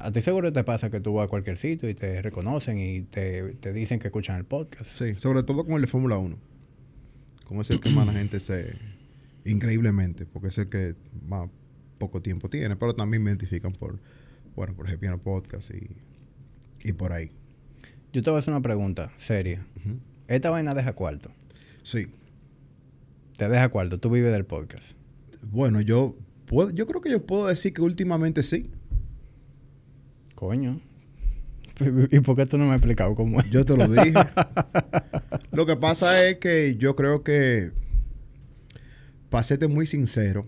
a 0.00 0.12
ti 0.12 0.22
seguro 0.22 0.52
te 0.52 0.64
pasa 0.64 0.90
que 0.90 1.00
tú 1.00 1.14
vas 1.14 1.26
a 1.26 1.28
cualquier 1.28 1.56
sitio 1.56 1.88
y 1.88 1.94
te 1.94 2.22
reconocen 2.22 2.78
y 2.78 3.02
te, 3.02 3.54
te 3.54 3.72
dicen 3.72 3.98
que 3.98 4.08
escuchan 4.08 4.36
el 4.36 4.44
podcast. 4.44 4.90
Sí, 4.90 5.14
sobre 5.16 5.42
todo 5.42 5.64
con 5.64 5.74
el 5.74 5.82
de 5.82 5.86
Fórmula 5.88 6.18
1. 6.18 6.38
Con 7.44 7.58
ese 7.58 7.74
es 7.74 7.78
el 7.78 7.80
que 7.82 7.90
más 7.90 8.06
la 8.06 8.12
gente 8.12 8.40
se... 8.40 8.76
Increíblemente, 9.44 10.26
porque 10.26 10.48
es 10.48 10.58
el 10.58 10.68
que 10.68 10.94
más 11.26 11.48
poco 11.98 12.20
tiempo 12.20 12.50
tiene, 12.50 12.76
pero 12.76 12.94
también 12.94 13.22
me 13.22 13.30
identifican 13.30 13.72
por, 13.72 13.98
bueno, 14.54 14.74
por 14.74 14.88
el 14.90 14.98
Piano 14.98 15.18
Podcast 15.18 15.70
y, 15.70 15.88
y 16.86 16.92
por 16.92 17.12
ahí. 17.12 17.30
Yo 18.12 18.22
te 18.22 18.30
voy 18.30 18.38
a 18.38 18.40
hacer 18.40 18.52
una 18.52 18.62
pregunta 18.62 19.12
seria. 19.16 19.66
Esta 20.26 20.50
vaina 20.50 20.74
deja 20.74 20.92
cuarto. 20.92 21.30
Sí. 21.82 22.08
Te 23.36 23.48
deja 23.48 23.68
cuarto. 23.70 23.98
Tú 23.98 24.10
vives 24.10 24.32
del 24.32 24.44
podcast. 24.44 24.92
Bueno, 25.42 25.80
yo 25.80 26.16
puedo, 26.46 26.70
yo 26.70 26.86
creo 26.86 27.00
que 27.00 27.10
yo 27.10 27.24
puedo 27.24 27.46
decir 27.46 27.72
que 27.72 27.82
últimamente 27.82 28.42
sí. 28.42 28.70
Coño. 30.38 30.80
¿Y 32.12 32.20
por 32.20 32.36
qué 32.36 32.46
tú 32.46 32.58
no 32.58 32.66
me 32.66 32.70
has 32.70 32.76
explicado 32.76 33.16
cómo 33.16 33.40
es? 33.40 33.50
Yo 33.50 33.64
te 33.64 33.76
lo 33.76 33.88
dije. 33.88 34.12
lo 35.50 35.66
que 35.66 35.74
pasa 35.74 36.28
es 36.28 36.36
que 36.36 36.76
yo 36.76 36.94
creo 36.94 37.24
que, 37.24 37.72
para 39.30 39.42
serte 39.42 39.66
muy 39.66 39.84
sincero, 39.84 40.46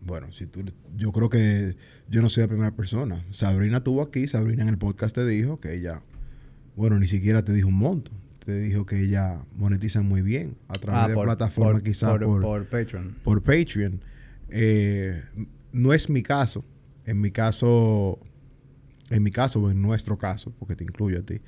bueno, 0.00 0.30
si 0.30 0.46
tú, 0.46 0.64
yo 0.96 1.10
creo 1.10 1.28
que 1.28 1.74
yo 2.08 2.22
no 2.22 2.28
soy 2.28 2.42
la 2.44 2.48
primera 2.48 2.76
persona. 2.76 3.24
Sabrina 3.32 3.78
estuvo 3.78 4.02
aquí, 4.02 4.28
Sabrina 4.28 4.62
en 4.62 4.68
el 4.68 4.78
podcast 4.78 5.16
te 5.16 5.26
dijo 5.26 5.58
que 5.58 5.74
ella, 5.74 6.02
bueno, 6.76 6.96
ni 7.00 7.08
siquiera 7.08 7.44
te 7.44 7.52
dijo 7.52 7.66
un 7.66 7.78
monto. 7.78 8.12
Te 8.46 8.56
dijo 8.60 8.86
que 8.86 9.00
ella 9.00 9.42
monetiza 9.56 10.00
muy 10.02 10.22
bien 10.22 10.56
a 10.68 10.74
través 10.74 11.08
de 11.16 11.20
plataformas 11.20 11.82
quizás 11.82 12.04
Ah, 12.04 12.12
por, 12.12 12.20
por, 12.20 12.40
por 12.42 12.66
Patreon. 12.68 13.16
por 13.24 13.42
Patreon. 13.42 14.00
Eh, 14.48 15.24
no 15.72 15.92
es 15.92 16.08
mi 16.08 16.22
caso. 16.22 16.64
En 17.04 17.20
mi 17.20 17.30
caso, 17.30 18.20
en 19.10 19.22
mi 19.22 19.30
caso, 19.30 19.60
o 19.62 19.70
en 19.70 19.80
nuestro 19.82 20.18
caso, 20.18 20.52
porque 20.58 20.76
te 20.76 20.84
incluyo 20.84 21.18
a 21.20 21.22
ti, 21.22 21.40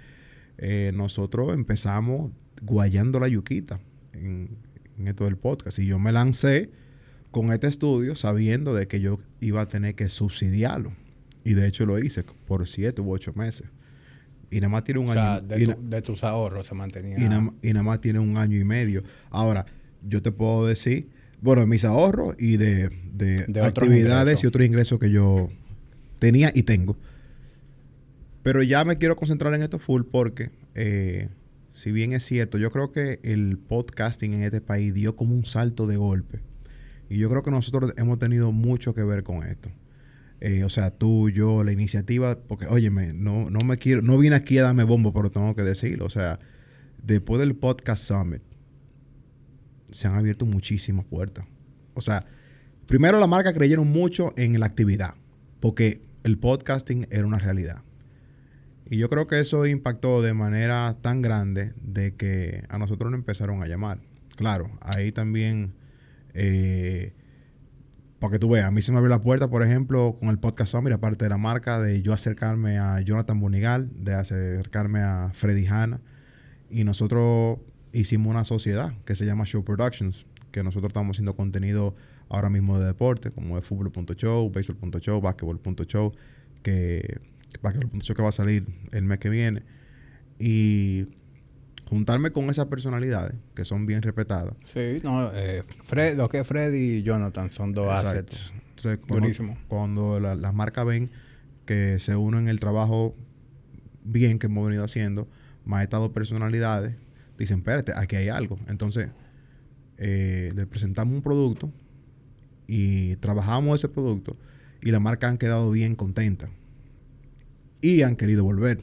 eh, 0.59 0.93
nosotros 0.95 1.55
empezamos 1.55 2.33
guayando 2.63 3.21
la 3.21 3.29
yuquita 3.29 3.81
en, 4.13 4.57
en 4.99 5.09
esto 5.09 5.25
del 5.25 5.37
podcast. 5.37 5.79
Y 5.79 5.87
yo 5.87 5.99
me 5.99 6.13
lancé 6.13 6.71
con 7.31 7.53
este 7.53 7.67
estudio 7.69 8.17
sabiendo 8.17 8.75
de 8.75 8.87
que 8.89 9.01
yo 9.01 9.19
iba 9.41 9.61
a 9.63 9.69
tener 9.69 9.95
que 9.95 10.09
subsidiarlo. 10.09 10.93
Y 11.45 11.55
de 11.55 11.67
hecho 11.67 11.87
lo 11.87 11.99
hice 11.99 12.25
por 12.47 12.67
siete 12.69 13.01
u 13.01 13.11
ocho 13.13 13.33
meses. 13.35 13.69
Y 14.51 14.57
nada 14.57 14.69
más 14.69 14.85
tiene 14.85 15.01
un 15.01 15.09
O 15.09 15.13
año. 15.13 15.47
sea, 15.49 15.57
y 15.59 15.65
de, 15.67 15.75
tu- 15.75 15.89
de 15.89 16.03
tus 16.03 16.25
ahorros 16.25 16.67
se 16.67 16.75
mantenía. 16.75 17.17
y 17.19 17.29
nada, 17.29 17.53
y 17.63 17.69
nada 17.73 17.83
más 17.85 18.01
tiene 18.01 18.19
un 18.19 18.37
año 18.37 18.59
y 18.59 18.65
medio. 18.65 19.03
Ahora, 19.31 19.65
yo 20.07 20.21
te 20.23 20.33
puedo 20.33 20.67
decir, 20.67 21.09
bueno, 21.41 21.61
de 21.63 21.67
mis 21.69 21.85
ahorros 21.85 22.35
y 22.39 22.57
de, 22.59 22.91
de 23.13 23.61
actividades 23.63 24.43
y 24.43 24.47
otros 24.49 24.67
ingresos 24.67 24.99
que 24.99 25.11
yo 25.11 25.49
tenía 26.19 26.51
y 26.55 26.65
tengo. 26.65 26.99
Pero 28.51 28.65
ya 28.65 28.85
me 28.85 28.99
quiero 28.99 29.15
concentrar 29.15 29.55
en 29.55 29.63
esto 29.63 29.79
full 29.79 30.03
porque, 30.11 30.51
eh, 30.75 31.29
si 31.73 31.93
bien 31.93 32.13
es 32.15 32.25
cierto, 32.25 32.59
yo 32.59 32.73
creo 32.73 32.91
que 32.91 33.21
el 33.23 33.59
podcasting 33.59 34.35
en 34.35 34.43
este 34.43 34.61
país 34.61 34.93
dio 34.93 35.15
como 35.15 35.37
un 35.37 35.45
salto 35.45 35.87
de 35.87 35.97
golpe. 35.97 36.41
Y 37.09 37.19
yo 37.19 37.31
creo 37.31 37.45
que 37.45 37.53
nosotros 37.53 37.93
hemos 37.97 38.19
tenido 38.19 38.51
mucho 38.51 38.93
que 38.93 39.05
ver 39.05 39.23
con 39.23 39.45
esto. 39.45 39.71
Eh, 40.41 40.65
o 40.65 40.69
sea, 40.69 40.91
tú, 40.91 41.31
yo, 41.31 41.63
la 41.63 41.71
iniciativa, 41.71 42.41
porque, 42.41 42.67
óyeme, 42.67 43.13
no, 43.13 43.51
no 43.51 43.61
me 43.61 43.77
quiero, 43.77 44.03
no 44.03 44.19
vine 44.19 44.35
aquí 44.35 44.59
a 44.59 44.65
darme 44.65 44.83
bombo, 44.83 45.13
pero 45.13 45.31
tengo 45.31 45.55
que 45.55 45.63
decirlo. 45.63 46.07
O 46.07 46.11
sea, 46.11 46.41
después 47.05 47.39
del 47.39 47.55
Podcast 47.55 48.03
Summit, 48.03 48.43
se 49.93 50.09
han 50.09 50.17
abierto 50.17 50.45
muchísimas 50.45 51.05
puertas. 51.05 51.47
O 51.95 52.01
sea, 52.01 52.27
primero 52.89 53.21
la 53.21 53.29
marca 53.29 53.53
creyeron 53.53 53.87
mucho 53.87 54.33
en 54.37 54.59
la 54.59 54.67
actividad, 54.67 55.15
porque 55.61 56.03
el 56.25 56.37
podcasting 56.37 57.07
era 57.13 57.25
una 57.29 57.39
realidad. 57.39 57.85
Y 58.91 58.99
yo 58.99 59.09
creo 59.09 59.29
que 59.29 59.39
eso 59.39 59.67
impactó 59.67 60.21
de 60.21 60.35
manera 60.35 60.97
tan 61.01 61.23
grande 61.23 61.73
de 61.81 62.17
que 62.17 62.65
a 62.69 62.77
nosotros 62.77 63.09
nos 63.13 63.19
empezaron 63.19 63.63
a 63.63 63.67
llamar. 63.67 64.01
Claro, 64.37 64.69
ahí 64.81 65.13
también, 65.13 65.75
eh, 66.35 67.13
para 68.19 68.33
que 68.33 68.39
tú 68.41 68.51
veas, 68.51 68.67
a 68.67 68.73
mí 68.73 68.83
se 68.83 68.91
me 68.91 68.99
abrió 68.99 69.09
la 69.09 69.23
puerta, 69.23 69.49
por 69.49 69.63
ejemplo, 69.63 70.17
con 70.19 70.29
el 70.29 70.41
podcast 70.41 70.73
Summit, 70.73 70.93
aparte 70.93 71.25
de 71.25 71.29
la 71.29 71.39
marca, 71.39 71.81
de 71.81 72.03
yo 72.03 72.13
acercarme 72.13 72.79
a 72.79 73.01
Jonathan 73.01 73.39
Bonigal, 73.39 73.91
de 73.95 74.15
acercarme 74.15 75.03
a 75.03 75.31
Freddy 75.35 75.69
Hanna. 75.69 76.01
Y 76.69 76.83
nosotros 76.83 77.59
hicimos 77.93 78.29
una 78.29 78.45
sociedad 78.45 78.93
que 79.05 79.15
se 79.15 79.25
llama 79.25 79.45
Show 79.45 79.65
Productions, 79.65 80.27
que 80.51 80.65
nosotros 80.65 80.91
estamos 80.91 81.15
haciendo 81.15 81.37
contenido 81.37 81.95
ahora 82.29 82.51
mismo 82.51 82.77
de 82.81 82.87
deporte, 82.87 83.31
como 83.31 83.55
de 83.55 83.63
fútbol.show, 83.63 84.51
béisbol.show, 84.51 85.21
básquetbol.show, 85.21 86.13
que 86.65 87.21
básquetbol.show 87.63 88.15
que 88.17 88.23
va 88.23 88.29
a 88.29 88.33
salir 88.33 88.67
el 88.93 89.05
mes 89.05 89.19
que 89.19 89.29
viene. 89.29 89.63
Y 90.39 91.07
juntarme 91.89 92.31
con 92.31 92.49
esas 92.51 92.67
personalidades 92.67 93.35
que 93.55 93.65
son 93.65 93.85
bien 93.87 94.03
respetadas. 94.03 94.55
Sí, 94.65 95.01
no, 95.03 95.31
eh, 95.35 95.63
Fred, 95.83 96.17
lo 96.17 96.29
que 96.29 96.39
es 96.41 96.47
Freddy 96.47 96.99
y 96.99 97.03
Jonathan 97.03 97.51
son 97.51 97.73
dos 97.73 97.87
Exacto. 97.87 98.09
assets. 98.37 98.53
Entonces, 98.71 98.99
cuando, 99.07 99.27
Durísimo. 99.27 99.59
cuando 99.69 100.21
la- 100.21 100.35
las 100.37 100.55
marcas 100.55 100.87
ven 100.87 101.11
que 101.67 101.99
se 101.99 102.17
unen 102.17 102.49
el 102.49 102.61
trabajo 102.61 103.15
bien 104.05 104.39
que 104.39 104.47
hemos 104.47 104.65
venido 104.67 104.85
haciendo, 104.85 105.29
más 105.65 105.83
estas 105.83 106.01
dos 106.01 106.11
personalidades, 106.13 106.95
dicen, 107.39 107.59
espérate, 107.59 107.93
aquí 107.95 108.17
hay 108.17 108.29
algo. 108.29 108.59
Entonces, 108.69 109.11
eh, 109.99 110.53
le 110.55 110.67
presentamos 110.67 111.15
un 111.15 111.23
producto 111.23 111.71
y 112.67 113.17
trabajamos 113.17 113.79
ese 113.81 113.89
producto 113.89 114.37
y 114.81 114.91
las 114.91 115.01
marcas 115.01 115.31
han 115.33 115.39
quedado 115.39 115.71
bien 115.71 115.95
contentas 115.97 116.49
y 117.81 118.03
han 118.03 118.17
querido 118.17 118.45
volver. 118.45 118.83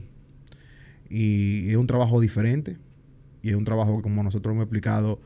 Y 1.10 1.70
es 1.70 1.77
un 1.77 1.88
trabajo 1.88 2.20
diferente 2.20 2.77
y 3.42 3.50
es 3.50 3.56
un 3.56 3.66
trabajo 3.66 3.98
que 3.98 4.04
como 4.04 4.24
nosotros 4.24 4.54
hemos 4.54 4.63
explicado 4.63 5.22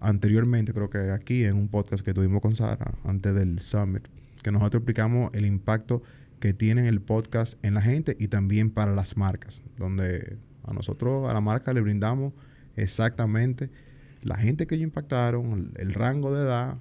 anteriormente, 0.00 0.72
creo 0.72 0.90
que 0.90 1.10
aquí 1.10 1.44
en 1.44 1.56
un 1.56 1.68
podcast 1.68 2.04
que 2.04 2.14
tuvimos 2.14 2.40
con 2.42 2.54
Sara 2.54 2.92
antes 3.04 3.34
del 3.34 3.60
Summit, 3.60 4.06
que 4.42 4.52
nosotros 4.52 4.80
explicamos 4.80 5.30
el 5.34 5.46
impacto 5.46 6.02
que 6.38 6.52
tiene 6.52 6.88
el 6.88 7.00
podcast 7.00 7.62
en 7.64 7.74
la 7.74 7.80
gente 7.80 8.16
y 8.20 8.28
también 8.28 8.70
para 8.70 8.92
las 8.92 9.16
marcas, 9.16 9.62
donde 9.78 10.36
a 10.64 10.74
nosotros, 10.74 11.28
a 11.28 11.32
la 11.32 11.40
marca 11.40 11.72
le 11.72 11.80
brindamos 11.80 12.34
exactamente 12.76 13.70
la 14.22 14.36
gente 14.36 14.66
que 14.66 14.74
ellos 14.74 14.84
impactaron, 14.84 15.72
el, 15.76 15.94
rango 15.94 16.34
de 16.34 16.42
edad, 16.42 16.78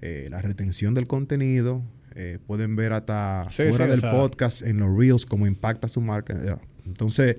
eh, 0.00 0.28
la 0.30 0.40
retención 0.40 0.94
del 0.94 1.06
contenido. 1.06 1.82
Eh, 2.16 2.38
pueden 2.46 2.74
ver 2.76 2.92
hasta 2.94 3.44
Sí, 3.50 3.64
fuera 3.68 3.84
sí, 3.84 3.90
o 3.90 3.92
del 3.92 4.00
sea- 4.00 4.10
podcast 4.12 4.62
en 4.62 4.78
los 4.78 4.96
reels 4.96 5.26
cómo 5.26 5.46
impacta 5.46 5.88
su 5.88 6.00
marca. 6.00 6.34
Entonces, 6.86 7.36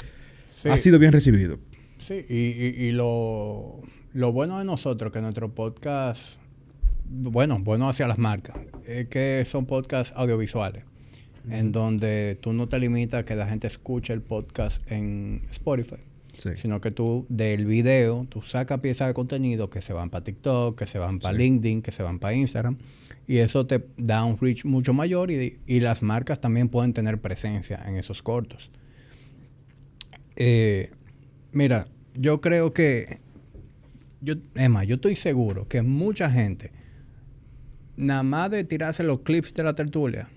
Sí. 0.62 0.70
ha 0.70 0.78
sido 0.78 1.00
bien 1.00 1.12
recibido. 1.12 1.60
Sí, 2.00 2.24
y, 2.30 2.36
y- 2.36 2.86
y 2.88 2.92
lo, 2.92 3.82
lo 4.14 4.32
bueno 4.32 4.60
de 4.60 4.66
nosotros, 4.66 5.12
que 5.12 5.20
nuestro 5.22 5.54
podcast, 5.54 6.38
bueno, 7.10 7.60
bueno 7.60 7.90
hacia 7.90 8.08
las 8.08 8.18
marcas, 8.18 8.56
es 8.86 9.08
que 9.08 9.44
son 9.46 9.66
podcasts 9.66 10.14
audiovisuales, 10.16 10.84
en 11.50 11.72
donde 11.72 12.38
tú 12.42 12.54
no 12.54 12.68
te 12.68 12.78
limitas 12.80 13.22
a 13.22 13.26
que 13.26 13.36
la 13.36 13.48
gente 13.48 13.68
escuche 13.68 14.14
el 14.14 14.22
podcast 14.22 14.82
en 14.92 15.42
Spotify, 15.52 15.96
Sí. 16.38 16.50
sino 16.58 16.82
que 16.82 16.92
tú 16.92 17.26
del 17.30 17.66
video, 17.66 18.26
tú 18.30 18.42
sacas 18.42 18.80
piezas 18.80 19.08
de 19.08 19.14
contenido 19.14 19.70
que 19.70 19.82
se 19.82 19.94
van 19.94 20.10
para 20.10 20.24
TikTok, 20.24 20.78
que 20.78 20.86
se 20.88 21.00
van 21.00 21.20
para 21.20 21.34
Sí. 21.36 21.42
LinkedIn, 21.44 21.82
que 21.82 21.92
se 21.92 22.04
van 22.04 22.20
para 22.20 22.34
Instagram, 22.36 22.78
y 23.28 23.40
eso 23.40 23.68
te 23.68 23.86
da 23.98 24.24
un 24.24 24.38
reach 24.40 24.64
mucho 24.64 24.94
mayor 24.94 25.30
y, 25.30 25.60
y 25.68 25.80
las 25.82 26.02
marcas 26.02 26.40
también 26.40 26.70
pueden 26.70 26.94
tener 26.94 27.20
presencia 27.20 27.84
en 27.86 27.98
esos 27.98 28.24
cortos. 28.24 28.72
Eh, 30.38 30.92
mira, 31.52 31.88
yo 32.14 32.40
creo 32.40 32.74
que, 32.74 33.20
yo, 34.22 34.36
es 34.56 34.70
más, 34.70 34.88
yo 34.88 34.96
estoy 34.96 35.18
seguro 35.18 35.68
que 35.68 35.82
mucha 35.82 36.32
gente, 36.32 36.72
nada 37.98 38.24
más 38.24 38.50
de 38.52 38.64
tirarse 38.64 39.04
los 39.04 39.20
clips 39.20 39.54
de 39.54 39.64
la 39.64 39.76
tertulia, 39.76 40.30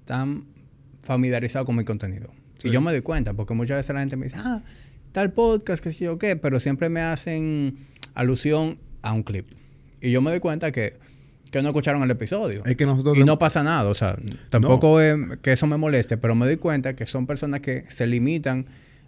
están 0.00 0.46
familiarizados 1.02 1.66
con 1.66 1.76
mi 1.76 1.84
contenido. 1.84 2.32
Sí. 2.58 2.68
Y 2.68 2.70
yo 2.70 2.80
me 2.80 2.92
doy 2.92 3.02
cuenta, 3.02 3.34
porque 3.34 3.54
muchas 3.54 3.78
veces 3.78 3.94
la 3.94 4.00
gente 4.00 4.16
me 4.16 4.26
dice, 4.26 4.36
ah, 4.38 4.62
tal 5.12 5.32
podcast, 5.32 5.82
que 5.82 5.92
sé 5.92 6.04
yo 6.04 6.18
qué, 6.18 6.36
pero 6.36 6.60
siempre 6.60 6.88
me 6.88 7.00
hacen 7.00 7.78
alusión 8.14 8.78
a 9.02 9.12
un 9.12 9.22
clip. 9.22 9.48
Y 10.00 10.12
yo 10.12 10.20
me 10.20 10.30
doy 10.30 10.40
cuenta 10.40 10.70
que, 10.70 10.98
que 11.50 11.62
no 11.62 11.68
escucharon 11.68 12.02
el 12.02 12.10
episodio. 12.10 12.62
Es 12.64 12.76
que 12.76 12.86
nosotros... 12.86 13.16
Y 13.16 13.24
no 13.24 13.38
pasa 13.38 13.62
nada, 13.62 13.88
o 13.88 13.94
sea, 13.94 14.16
tampoco 14.50 15.00
es 15.00 15.16
que 15.42 15.52
eso 15.52 15.66
me 15.66 15.76
moleste, 15.76 16.16
pero 16.16 16.34
me 16.34 16.46
doy 16.46 16.56
cuenta 16.56 16.94
que 16.94 17.06
son 17.06 17.26
personas 17.26 17.60
que 17.60 17.84
se 17.88 18.06
limitan 18.06 18.66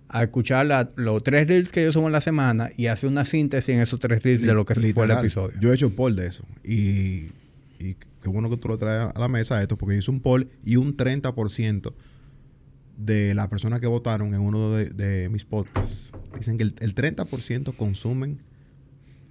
a 0.09 0.23
escuchar 0.25 0.67
la- 0.67 0.91
los 0.97 1.23
tres 1.23 1.47
reels 1.47 1.71
que 1.71 1.85
yo 1.85 1.93
subo 1.93 2.07
en 2.07 2.13
la 2.13 2.21
semana 2.21 2.71
y 2.77 2.87
hacer 2.87 3.09
una 3.11 3.25
síntesis 3.25 3.75
en 3.75 3.81
esos 3.81 4.01
tres 4.01 4.23
reels 4.23 4.43
de 4.43 4.55
lo 4.55 4.65
que 4.65 4.75
fue 4.75 4.83
el 4.83 4.89
Literal. 4.89 5.19
episodio. 5.19 5.59
Yo 5.61 5.71
he 5.71 5.75
hecho 5.75 5.95
poll 5.95 6.17
de 6.17 6.27
eso. 6.27 6.45
Y, 6.65 7.29
y 7.79 7.95
qué 8.23 8.29
bueno 8.29 8.51
que 8.51 8.57
tú 8.57 8.69
lo 8.69 8.77
traes 8.79 9.13
a 9.15 9.21
la 9.21 9.29
mesa 9.29 9.63
esto, 9.63 9.77
porque 9.79 9.95
yo 9.95 9.99
hice 10.01 10.11
un 10.11 10.21
poll 10.21 10.49
y 10.65 10.77
un 10.77 10.97
30% 10.97 11.93
de 12.97 13.35
las 13.35 13.49
personas 13.49 13.81
que 13.81 13.87
votaron 13.87 14.35
en 14.35 14.41
uno 14.41 14.73
de, 14.73 14.87
de 14.91 15.29
mis 15.31 15.45
podcasts 15.45 16.13
dicen 16.37 16.57
que 16.59 16.65
el, 16.65 16.75
el 16.81 16.95
30% 16.95 17.75
consumen 17.77 18.41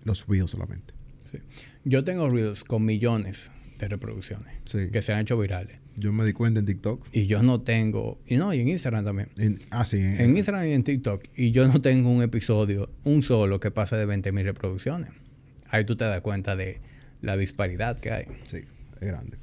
los 0.06 0.26
reels 0.28 0.52
solamente. 0.52 0.94
Sí. 1.32 1.38
Yo 1.86 2.04
tengo 2.04 2.30
reels 2.30 2.64
con 2.64 2.86
millones 2.86 3.50
de 3.80 3.88
reproducciones 3.88 4.54
Sí. 4.66 4.90
que 4.92 5.02
se 5.02 5.14
han 5.14 5.20
hecho 5.22 5.38
virales. 5.40 5.80
Yo 5.96 6.12
me 6.14 6.26
di 6.26 6.34
cuenta 6.34 6.60
en 6.60 6.66
TikTok. 6.66 7.08
Y 7.12 7.26
yo 7.28 7.44
no 7.44 7.62
tengo, 7.62 8.20
y 8.26 8.38
no, 8.38 8.54
y 8.54 8.60
en 8.60 8.70
Instagram 8.70 9.04
también. 9.06 9.30
En, 9.38 9.60
ah, 9.70 9.86
sí. 9.86 9.98
en- 9.98 10.20
En 10.22 10.38
Instagram 10.38 10.66
y 10.68 10.72
en 10.74 10.84
TikTok. 10.84 11.24
Y 11.36 11.52
yo 11.52 11.68
no 11.68 11.82
tengo 11.82 12.10
un 12.10 12.22
episodio, 12.24 12.90
un 13.04 13.24
solo, 13.24 13.60
que 13.60 13.72
pase 13.72 13.96
de 13.96 14.06
20 14.06 14.32
mil 14.32 14.46
reproducciones. 14.46 15.10
Ahí 15.70 15.86
tú 15.86 15.96
te 15.96 16.06
das 16.06 16.22
cuenta 16.22 16.56
de 16.56 16.80
la 17.22 17.36
disparidad 17.38 18.00
que 18.00 18.12
hay. 18.12 18.26
Sí, 18.44 18.58
es 19.02 19.08
grande. 19.08 19.38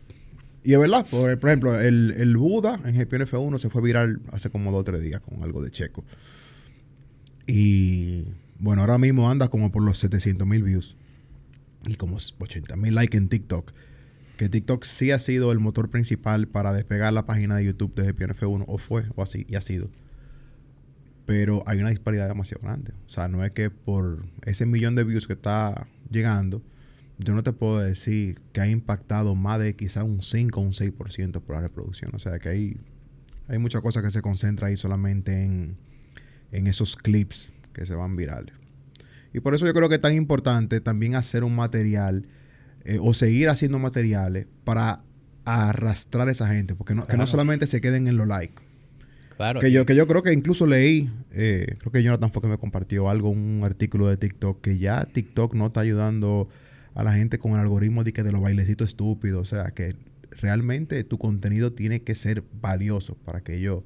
Y 0.64 0.72
es 0.72 0.78
verdad, 0.80 1.06
por, 1.10 1.38
por 1.38 1.48
ejemplo, 1.50 1.78
el, 1.80 2.12
el 2.16 2.36
Buda 2.36 2.80
en 2.84 2.96
GPNF1 2.96 3.58
se 3.58 3.70
fue 3.70 3.82
viral 3.82 4.20
hace 4.32 4.50
como 4.50 4.72
dos 4.72 4.80
o 4.80 4.84
tres 4.84 5.00
días 5.02 5.20
con 5.20 5.42
algo 5.42 5.62
de 5.62 5.70
Checo. 5.70 6.04
Y 7.46 8.24
bueno, 8.58 8.82
ahora 8.82 8.98
mismo 8.98 9.30
anda 9.30 9.48
como 9.48 9.70
por 9.70 9.82
los 9.82 9.98
700 9.98 10.46
mil 10.46 10.62
views 10.62 10.96
y 11.86 11.94
como 11.96 12.16
80 12.16 12.76
mil 12.76 12.94
likes 12.94 13.16
en 13.16 13.28
TikTok. 13.28 13.72
Que 14.36 14.48
TikTok 14.48 14.84
sí 14.84 15.12
ha 15.12 15.18
sido 15.18 15.50
el 15.52 15.58
motor 15.58 15.88
principal 15.88 16.46
para 16.46 16.72
despegar 16.72 17.12
la 17.12 17.24
página 17.24 17.56
de 17.56 17.64
YouTube 17.64 17.94
de 17.94 18.14
GPNF1, 18.14 18.64
o 18.66 18.78
fue, 18.78 19.04
o 19.14 19.22
así, 19.22 19.46
y 19.48 19.54
ha 19.54 19.60
sido. 19.60 19.88
Pero 21.24 21.62
hay 21.66 21.78
una 21.80 21.90
disparidad 21.90 22.28
demasiado 22.28 22.62
grande. 22.62 22.92
O 23.06 23.08
sea, 23.08 23.28
no 23.28 23.44
es 23.44 23.52
que 23.52 23.70
por 23.70 24.26
ese 24.44 24.66
millón 24.66 24.94
de 24.94 25.04
views 25.04 25.26
que 25.26 25.32
está 25.32 25.88
llegando, 26.10 26.62
yo 27.18 27.34
no 27.34 27.42
te 27.42 27.52
puedo 27.52 27.78
decir 27.78 28.40
que 28.52 28.60
ha 28.60 28.68
impactado 28.68 29.34
más 29.34 29.58
de 29.58 29.74
quizá 29.74 30.04
un 30.04 30.22
5 30.22 30.60
o 30.60 30.62
un 30.62 30.72
6% 30.72 31.40
por 31.40 31.56
la 31.56 31.62
reproducción. 31.62 32.14
O 32.14 32.18
sea, 32.18 32.38
que 32.38 32.50
hay, 32.50 32.76
hay 33.48 33.58
muchas 33.58 33.80
cosas 33.80 34.02
que 34.02 34.10
se 34.10 34.20
concentra 34.20 34.68
ahí 34.68 34.76
solamente 34.76 35.44
en, 35.44 35.78
en 36.52 36.66
esos 36.66 36.94
clips 36.94 37.48
que 37.72 37.86
se 37.86 37.94
van 37.94 38.16
virales. 38.16 38.54
Y 39.36 39.40
por 39.40 39.54
eso 39.54 39.66
yo 39.66 39.74
creo 39.74 39.90
que 39.90 39.96
es 39.96 40.00
tan 40.00 40.14
importante 40.14 40.80
también 40.80 41.14
hacer 41.14 41.44
un 41.44 41.54
material 41.54 42.26
eh, 42.86 42.96
o 42.98 43.12
seguir 43.12 43.50
haciendo 43.50 43.78
materiales 43.78 44.46
para 44.64 45.02
arrastrar 45.44 46.26
a 46.28 46.30
esa 46.30 46.48
gente. 46.48 46.74
Porque 46.74 46.94
no, 46.94 47.06
que 47.06 47.18
no 47.18 47.26
solamente 47.26 47.66
se 47.66 47.82
queden 47.82 48.08
en 48.08 48.16
los 48.16 48.26
likes. 48.26 48.62
Claro. 49.36 49.60
Que 49.60 49.70
yo, 49.70 49.84
que 49.84 49.94
yo 49.94 50.06
creo 50.06 50.22
que 50.22 50.32
incluso 50.32 50.66
leí, 50.66 51.10
eh, 51.32 51.66
creo 51.80 51.92
que 51.92 52.02
Jonathan 52.02 52.32
fue 52.32 52.40
que 52.40 52.48
me 52.48 52.56
compartió 52.56 53.10
algo, 53.10 53.28
un 53.28 53.60
artículo 53.62 54.08
de 54.08 54.16
TikTok, 54.16 54.62
que 54.62 54.78
ya 54.78 55.04
TikTok 55.04 55.52
no 55.52 55.66
está 55.66 55.80
ayudando 55.80 56.48
a 56.94 57.02
la 57.02 57.12
gente 57.12 57.36
con 57.36 57.52
el 57.52 57.58
algoritmo 57.58 58.04
de, 58.04 58.14
que 58.14 58.22
de 58.22 58.32
los 58.32 58.40
bailecitos 58.40 58.88
estúpidos. 58.88 59.52
O 59.52 59.54
sea, 59.54 59.72
que 59.72 59.96
realmente 60.30 61.04
tu 61.04 61.18
contenido 61.18 61.74
tiene 61.74 62.00
que 62.00 62.14
ser 62.14 62.42
valioso 62.58 63.16
para 63.16 63.42
que 63.42 63.58
ellos 63.58 63.82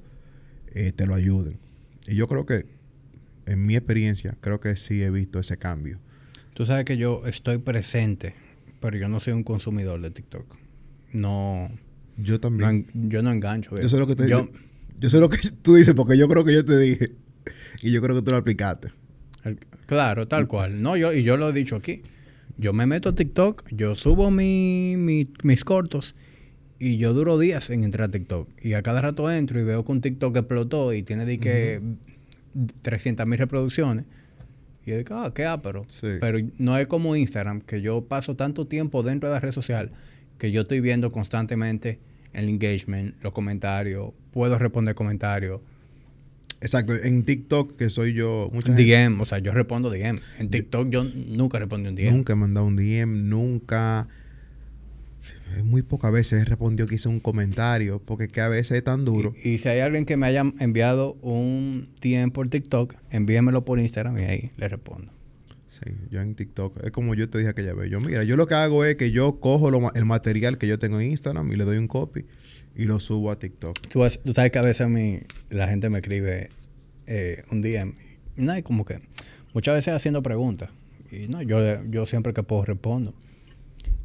eh, 0.73 0.93
te 0.93 1.05
lo 1.05 1.13
ayuden. 1.13 1.59
Y 2.07 2.15
yo 2.15 2.29
creo 2.29 2.45
que, 2.45 2.67
en 3.45 3.65
mi 3.65 3.75
experiencia, 3.75 4.37
creo 4.41 4.59
que 4.59 4.75
sí 4.75 5.01
he 5.01 5.09
visto 5.09 5.39
ese 5.39 5.57
cambio. 5.57 5.99
Tú 6.53 6.65
sabes 6.65 6.85
que 6.85 6.97
yo 6.97 7.23
estoy 7.25 7.57
presente, 7.57 8.35
pero 8.79 8.97
yo 8.97 9.07
no 9.07 9.19
soy 9.19 9.33
un 9.33 9.43
consumidor 9.43 10.01
de 10.01 10.11
TikTok. 10.11 10.57
No. 11.13 11.71
Yo 12.17 12.39
también. 12.39 12.87
Yo 12.93 13.23
no 13.23 13.31
engancho. 13.31 13.79
Yo 13.79 13.89
sé 13.89 13.97
lo 13.97 14.07
que 14.07 14.15
te 14.15 14.29
yo, 14.29 14.49
yo, 14.99 15.09
sé 15.09 15.19
lo 15.19 15.29
que 15.29 15.37
tú 15.61 15.75
dices 15.75 15.93
porque 15.93 16.17
yo 16.17 16.27
creo 16.27 16.43
que 16.43 16.53
yo 16.53 16.65
te 16.65 16.77
dije 16.77 17.11
y 17.81 17.91
yo 17.91 18.01
creo 18.01 18.15
que 18.15 18.21
tú 18.21 18.31
lo 18.31 18.37
aplicaste. 18.37 18.89
Claro, 19.87 20.27
tal 20.27 20.47
cual. 20.47 20.81
No, 20.81 20.95
yo 20.95 21.13
y 21.13 21.23
yo 21.23 21.37
lo 21.37 21.49
he 21.49 21.53
dicho 21.53 21.75
aquí. 21.75 22.01
Yo 22.57 22.73
me 22.73 22.85
meto 22.85 23.09
a 23.09 23.15
TikTok, 23.15 23.67
yo 23.71 23.95
subo 23.95 24.29
mi, 24.29 24.95
mis 25.43 25.63
cortos 25.63 26.15
y 26.77 26.97
yo 26.97 27.13
duro 27.13 27.39
días 27.39 27.69
en 27.69 27.83
entrar 27.83 28.09
a 28.09 28.11
TikTok. 28.11 28.49
Y 28.61 28.73
a 28.73 28.81
cada 28.81 29.01
rato 29.01 29.31
entro 29.31 29.59
y 29.59 29.63
veo 29.63 29.85
que 29.85 29.91
un 29.91 30.01
TikTok 30.01 30.35
explotó 30.35 30.93
y 30.93 31.03
tiene 31.03 31.25
de 31.25 31.39
que. 31.39 31.81
300.000 32.55 33.37
reproducciones. 33.37 34.05
Y 34.85 34.91
de 34.91 35.03
que, 35.03 35.13
ah, 35.13 35.31
qué 35.33 35.45
ápero. 35.45 35.85
Sí. 35.87 36.07
Pero 36.19 36.39
no 36.57 36.77
es 36.77 36.87
como 36.87 37.15
Instagram, 37.15 37.61
que 37.61 37.81
yo 37.81 38.05
paso 38.05 38.35
tanto 38.35 38.65
tiempo 38.65 39.03
dentro 39.03 39.29
de 39.29 39.35
la 39.35 39.39
red 39.39 39.51
social 39.51 39.91
que 40.41 40.51
yo 40.51 40.61
estoy 40.61 40.79
viendo 40.79 41.11
constantemente 41.11 41.99
el 42.33 42.49
engagement, 42.49 43.13
los 43.21 43.31
comentarios, 43.31 44.11
puedo 44.31 44.57
responder 44.57 44.95
comentarios. 44.95 45.61
Exacto, 46.61 46.95
en 46.95 47.25
TikTok, 47.25 47.75
que 47.75 47.91
soy 47.91 48.13
yo. 48.13 48.49
Mucha 48.51 48.73
DM, 48.73 49.21
o 49.21 49.25
sea, 49.27 49.37
yo 49.37 49.51
respondo 49.51 49.91
DM. 49.91 50.19
En 50.39 50.49
TikTok 50.49 50.89
yo, 50.89 51.03
yo 51.03 51.11
nunca 51.13 51.59
respondí 51.59 51.89
un 51.89 51.95
DM. 51.95 52.11
Nunca 52.11 52.33
he 52.33 52.35
mandado 52.35 52.65
un 52.65 52.75
DM, 52.75 53.29
nunca 53.29 54.07
muy 55.63 55.81
pocas 55.81 56.11
veces 56.11 56.41
he 56.41 56.45
respondido 56.45 56.87
que 56.87 56.95
hice 56.95 57.09
un 57.09 57.19
comentario, 57.19 58.01
porque 58.03 58.27
que 58.27 58.41
a 58.41 58.49
veces 58.49 58.77
es 58.77 58.83
tan 58.83 59.05
duro. 59.05 59.33
Y, 59.43 59.51
y 59.51 59.57
si 59.57 59.69
hay 59.69 59.79
alguien 59.79 60.05
que 60.05 60.17
me 60.17 60.27
haya 60.27 60.43
enviado 60.59 61.13
un 61.21 61.89
DM 62.01 62.31
por 62.31 62.49
TikTok, 62.49 62.95
envíamelo 63.09 63.65
por 63.65 63.79
Instagram 63.79 64.17
y 64.17 64.23
ahí 64.23 64.51
le 64.57 64.67
respondo. 64.67 65.11
Sí, 65.71 65.89
yo 66.09 66.19
en 66.19 66.35
TikTok, 66.35 66.83
es 66.83 66.91
como 66.91 67.15
yo 67.15 67.29
te 67.29 67.37
dije 67.37 67.49
aquella 67.49 67.73
vez. 67.73 67.89
Yo, 67.89 68.01
mira, 68.01 68.23
yo 68.23 68.35
lo 68.35 68.45
que 68.45 68.55
hago 68.55 68.83
es 68.83 68.97
que 68.97 69.11
yo 69.11 69.39
cojo 69.39 69.71
lo 69.71 69.91
el 69.93 70.05
material 70.05 70.57
que 70.57 70.67
yo 70.67 70.77
tengo 70.77 70.99
en 70.99 71.11
Instagram 71.11 71.49
y 71.51 71.55
le 71.55 71.63
doy 71.63 71.77
un 71.77 71.87
copy 71.87 72.25
y 72.75 72.83
lo 72.83 72.99
subo 72.99 73.31
a 73.31 73.39
TikTok. 73.39 73.79
Tú, 73.87 74.05
tú 74.23 74.33
sabes 74.33 74.51
que 74.51 74.59
a 74.59 74.63
veces 74.63 74.81
a 74.81 74.89
mí 74.89 75.21
la 75.49 75.69
gente 75.69 75.89
me 75.89 75.99
escribe 75.99 76.49
eh, 77.07 77.43
un 77.51 77.61
DM. 77.61 77.93
Y 78.37 78.41
no, 78.41 78.57
y 78.57 78.63
como 78.63 78.83
que 78.83 78.99
muchas 79.53 79.75
veces 79.75 79.93
haciendo 79.93 80.21
preguntas. 80.21 80.69
Y 81.09 81.27
no, 81.29 81.41
yo, 81.41 81.83
yo 81.85 82.05
siempre 82.05 82.33
que 82.33 82.43
puedo 82.43 82.65
respondo. 82.65 83.13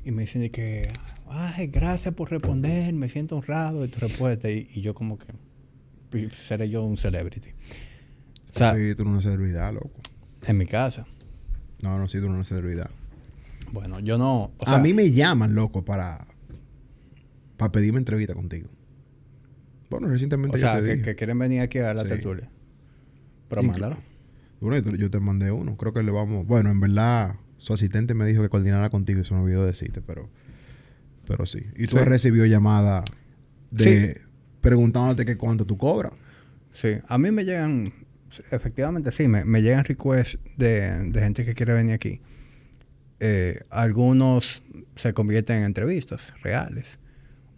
Y 0.06 0.12
me 0.12 0.22
dicen 0.22 0.40
de 0.42 0.50
que, 0.52 0.92
ay, 1.28 1.66
gracias 1.66 2.14
por 2.14 2.30
responder, 2.30 2.92
me 2.94 3.08
siento 3.08 3.36
honrado 3.36 3.82
de 3.82 3.88
tu 3.88 3.98
respuesta. 3.98 4.48
Y, 4.48 4.68
y 4.72 4.80
yo 4.80 4.94
como 4.94 5.18
que, 5.18 5.26
"Pi- 6.10 6.30
seré 6.46 6.70
yo 6.70 6.84
un 6.84 6.96
celebrity. 6.96 7.50
O 8.54 8.58
sea, 8.58 8.74
sí, 8.74 8.94
tú 8.96 9.04
no 9.04 9.10
una 9.10 9.20
celebridad, 9.22 9.72
loco. 9.74 9.90
en 10.46 10.56
mi 10.58 10.64
casa. 10.66 11.06
No, 11.82 11.98
no, 11.98 12.06
sí, 12.08 12.18
tú 12.20 12.28
no 12.28 12.34
una 12.36 12.44
celebridad. 12.44 12.88
Bueno, 13.72 13.98
yo 13.98 14.16
no... 14.16 14.52
o 14.58 14.64
a 14.66 14.78
mí 14.78 14.94
me 14.94 15.10
llaman, 15.10 15.54
loco, 15.56 15.84
para, 15.84 16.26
para 17.56 17.72
pedirme 17.72 17.98
entrevista 17.98 18.32
contigo. 18.34 18.68
Bueno, 19.90 20.06
recientemente 20.08 20.56
O 20.56 20.60
yo 20.60 20.66
sea, 20.66 20.76
te 20.76 20.82
que, 20.84 20.90
dije. 20.92 21.02
que 21.02 21.14
quieren 21.16 21.38
venir 21.38 21.60
aquí 21.62 21.78
a 21.78 21.92
la 21.92 22.02
Sí. 22.02 22.08
tertulia. 22.08 22.48
Pero 23.48 23.62
mándalo. 23.64 23.96
Bueno, 24.60 24.78
yo 24.96 25.10
te 25.10 25.18
mandé 25.20 25.50
uno. 25.50 25.76
Creo 25.76 25.92
que 25.92 26.02
le 26.04 26.12
vamos. 26.12 26.46
Bueno, 26.46 26.70
en 26.70 26.78
verdad, 26.80 27.36
su 27.66 27.72
asistente 27.74 28.14
me 28.14 28.24
dijo 28.26 28.42
que 28.42 28.48
coordinara 28.48 28.90
contigo 28.90 29.20
y 29.20 29.24
se 29.24 29.34
me 29.34 29.40
olvidó 29.40 29.66
decirte, 29.66 30.00
pero. 30.00 30.30
Pero 31.26 31.44
sí. 31.46 31.58
Y 31.76 31.86
tú 31.88 31.96
Sí. 31.96 32.02
has 32.02 32.06
recibido 32.08 32.46
llamada 32.46 33.02
de 33.72 34.20
preguntándote 34.60 35.24
que 35.24 35.36
cuánto 35.36 35.64
tú 35.66 35.76
cobras. 35.76 36.12
Sí, 36.72 36.98
a 37.08 37.18
mí 37.18 37.30
me 37.32 37.44
llegan, 37.44 37.92
efectivamente 38.52 39.10
sí, 39.10 39.26
me, 39.26 39.44
me 39.44 39.62
llegan 39.62 39.84
requests 39.84 40.38
de, 40.56 41.10
de 41.10 41.20
gente 41.20 41.44
que 41.44 41.54
quiere 41.54 41.72
venir 41.74 41.94
aquí. 41.94 42.20
eh, 43.18 43.60
algunos 43.70 44.62
se 44.94 45.12
convierten 45.14 45.56
en 45.58 45.64
entrevistas 45.64 46.34
reales. 46.42 46.98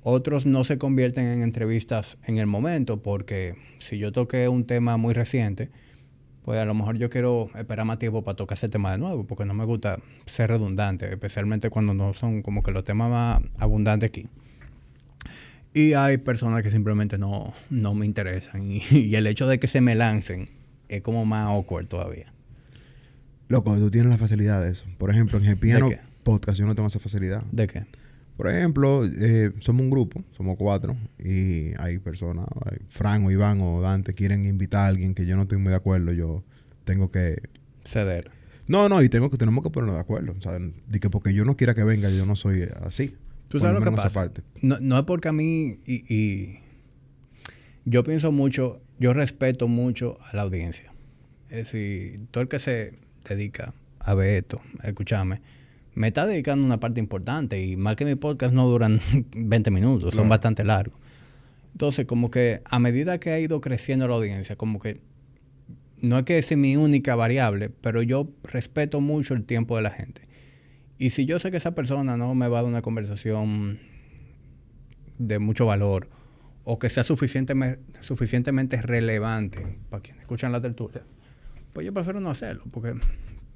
Otros 0.03 0.47
no 0.47 0.65
se 0.65 0.79
convierten 0.79 1.27
en 1.27 1.43
entrevistas 1.43 2.17
en 2.25 2.39
el 2.39 2.47
momento 2.47 3.03
porque 3.03 3.57
si 3.81 3.99
yo 3.99 4.13
toqué 4.13 4.49
un 4.49 4.65
tema 4.65 4.97
muy 4.97 5.13
reciente, 5.15 5.69
pues 6.49 6.59
a 6.59 6.65
lo 6.65 6.73
mejor 6.73 6.97
yo 6.97 7.11
quiero 7.11 7.51
esperar 7.59 7.85
más 7.85 7.99
tiempo 7.99 8.25
para 8.25 8.35
tocar 8.35 8.57
ese 8.57 8.71
tema 8.71 8.91
de 8.93 8.97
nuevo 8.97 9.27
porque 9.27 9.45
no 9.45 9.53
me 9.53 9.67
gusta 9.67 9.99
ser 10.25 10.49
redundante, 10.49 11.05
especialmente 11.05 11.69
cuando 11.69 11.93
no 11.93 12.15
son 12.15 12.41
como 12.41 12.63
que 12.63 12.71
los 12.71 12.85
temas 12.85 13.11
más 13.11 13.43
abundantes 13.59 14.09
aquí. 14.09 14.29
Y 15.75 15.93
hay 15.93 16.17
personas 16.17 16.63
que 16.63 16.71
simplemente 16.71 17.19
no, 17.19 17.53
no 17.69 17.93
me 17.93 18.07
interesan 18.07 18.63
y, 18.71 19.15
el 19.15 19.27
hecho 19.27 19.47
de 19.47 19.59
que 19.61 19.69
se 19.69 19.83
me 19.83 19.95
lancen 19.95 20.49
es 20.89 21.03
como 21.03 21.27
más 21.27 21.49
awkward 21.49 21.87
todavía. 21.87 22.33
Loco, 23.49 23.77
tú 23.77 23.91
tienes 23.91 24.09
la 24.09 24.17
facilidad 24.17 24.63
de 24.63 24.71
eso. 24.71 24.87
Por 24.97 25.11
ejemplo, 25.11 25.37
en 25.37 25.45
el 25.45 25.59
piano 25.59 25.91
podcast 26.23 26.59
yo 26.59 26.65
no 26.65 26.75
tengo 26.75 26.89
esa 26.89 26.99
facilidad. 26.99 27.43
¿De 27.53 27.67
qué? 27.67 27.85
Por 28.39 28.49
ejemplo, 28.49 29.05
eh, 29.05 29.51
somos 29.59 29.83
un 29.83 29.91
grupo, 29.91 30.23
somos 30.37 30.57
cuatro, 30.57 30.97
y 31.19 31.73
hay 31.77 31.99
personas, 31.99 32.47
hay 32.67 32.79
Fran 32.89 33.25
o 33.25 33.33
Iván 33.33 33.61
o 33.61 33.81
Dante 33.81 34.15
quieren 34.15 34.47
invitar 34.47 34.83
a 34.83 34.87
alguien 34.87 35.13
que 35.13 35.27
yo 35.27 35.35
no 35.35 35.43
estoy 35.43 35.59
muy 35.59 35.71
de 35.71 35.77
acuerdo, 35.77 36.13
yo 36.13 36.45
tengo 36.85 37.11
que... 37.11 37.43
Ceder. 37.85 38.31
No, 38.69 38.89
no, 38.89 39.03
y 39.03 39.09
tengo 39.09 39.29
que, 39.29 39.39
tenemos 39.39 39.65
que 39.65 39.71
ponernos 39.71 39.97
de 39.97 40.03
acuerdo. 40.03 40.37
O 40.39 40.41
sea, 40.41 40.53
de 40.53 41.01
que 41.01 41.11
porque 41.11 41.35
yo 41.35 41.45
no 41.45 41.57
quiera 41.57 41.75
que 41.75 41.83
venga, 41.83 42.11
yo 42.11 42.27
no 42.27 42.37
soy 42.37 42.63
así. 42.87 43.17
¿Tú 43.49 43.59
sabes 43.59 43.75
lo 43.75 43.85
que 43.85 43.97
pasa? 43.97 44.31
No, 44.63 44.79
no, 44.81 44.97
es 44.97 45.05
porque 45.05 45.27
a 45.27 45.33
mí, 45.33 45.81
y, 45.85 46.15
y, 46.15 46.61
yo 47.87 48.05
pienso 48.05 48.31
mucho, 48.31 48.81
yo 49.01 49.15
respeto 49.15 49.67
mucho 49.67 50.17
a 50.31 50.37
la 50.37 50.43
audiencia. 50.43 50.93
Es 51.49 51.73
decir, 51.73 52.29
todo 52.31 52.43
el 52.43 52.49
que 52.49 52.61
se 52.61 53.01
dedica 53.29 53.75
a 53.99 54.15
ver 54.15 54.45
esto, 54.45 54.61
a 54.79 54.87
escucharme, 54.87 55.41
me 55.99 56.09
está 56.09 56.27
dedicando 56.27 56.65
una 56.65 56.79
parte 56.79 57.01
importante 57.01 57.61
y 57.61 57.77
más 57.77 57.97
que 57.97 58.05
mi 58.05 58.15
podcast 58.15 58.55
no 58.55 58.69
duran 58.69 59.01
20 59.35 59.73
minutos, 59.73 60.15
son 60.15 60.29
bastante 60.29 60.63
largos. 60.63 60.97
Entonces, 61.73 62.07
como 62.07 62.31
que 62.31 62.63
a 62.65 62.79
medida 62.79 63.19
que 63.19 63.31
ha 63.31 63.41
ido 63.41 63.61
creciendo 63.61 64.07
la 64.07 64.15
audiencia, 64.15 64.55
como 64.55 64.79
que 64.79 65.01
no 66.01 66.19
es 66.19 66.25
que 66.25 66.41
sea 66.43 66.57
mi 66.57 66.77
única 66.77 67.17
variable, 67.17 67.71
pero 67.71 68.01
yo 68.03 68.31
respeto 68.45 69.01
mucho 69.01 69.35
el 69.35 69.43
tiempo 69.43 69.77
de 69.77 69.83
la 69.83 69.91
gente. 69.91 70.23
Y 70.99 71.11
si 71.11 71.27
yo 71.27 71.41
sé 71.41 71.51
que 71.51 71.57
esa 71.57 71.75
persona 71.75 72.17
no 72.17 72.33
me 72.37 72.47
va 72.47 72.61
a 72.61 72.63
dar 72.63 72.71
una 72.71 72.83
conversación 72.83 73.81
de 75.19 75.41
mucho 75.41 75.67
valor 75.67 76.09
o 76.63 76.79
que 76.79 76.91
sea 76.91 77.03
suficientemente, 77.03 77.83
suficientemente 78.03 78.81
relevante 78.81 79.79
para 79.91 80.01
quienes 80.01 80.23
escuchan 80.23 80.53
la 80.53 80.61
tertulia, 80.61 81.03
pues 81.73 81.85
yo 81.85 81.93
prefiero 81.93 82.21
no 82.21 82.31
hacerlo, 82.31 82.63
porque 82.71 82.95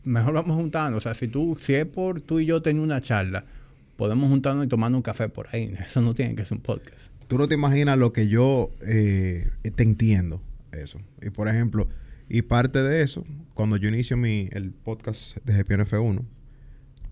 mejor 0.04 0.34
vamos 0.34 0.56
juntando. 0.56 0.98
O 0.98 1.00
sea, 1.00 1.14
si 1.14 1.28
tú, 1.28 1.56
si 1.60 1.74
es 1.74 1.86
por 1.86 2.20
tú 2.20 2.40
y 2.40 2.46
yo 2.46 2.62
tener 2.62 2.82
una 2.82 3.00
charla, 3.00 3.44
podemos 3.96 4.28
juntarnos 4.28 4.64
y 4.64 4.68
tomar 4.68 4.92
un 4.94 5.02
café 5.02 5.28
por 5.28 5.48
ahí. 5.52 5.74
Eso 5.84 6.00
no 6.00 6.14
tiene 6.14 6.34
que 6.34 6.44
ser 6.44 6.58
un 6.58 6.62
podcast. 6.62 6.98
Tú 7.28 7.38
no 7.38 7.48
te 7.48 7.54
imaginas 7.54 7.98
lo 7.98 8.12
que 8.12 8.28
yo 8.28 8.70
eh, 8.82 9.48
te 9.74 9.82
entiendo 9.82 10.42
eso. 10.72 10.98
Y 11.20 11.30
por 11.30 11.48
ejemplo, 11.48 11.88
y 12.28 12.42
parte 12.42 12.82
de 12.82 13.02
eso, 13.02 13.24
cuando 13.54 13.76
yo 13.76 13.88
inicio 13.88 14.16
mi, 14.16 14.48
el 14.52 14.70
podcast 14.70 15.36
de 15.44 15.54
GPN 15.54 15.86
F1, 15.86 16.22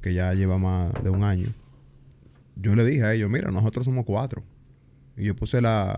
que 0.01 0.15
ya 0.15 0.33
lleva 0.35 0.59
más 0.59 0.93
de 1.03 1.11
un 1.11 1.23
año, 1.25 1.55
yo 2.57 2.75
le 2.75 2.85
dije 2.85 3.05
a 3.05 3.15
ellos, 3.15 3.31
mira, 3.31 3.51
nosotros 3.51 3.85
somos 3.85 4.05
cuatro. 4.05 4.43
Y 5.17 5.25
yo 5.25 5.37
puse 5.37 5.61
la 5.61 5.97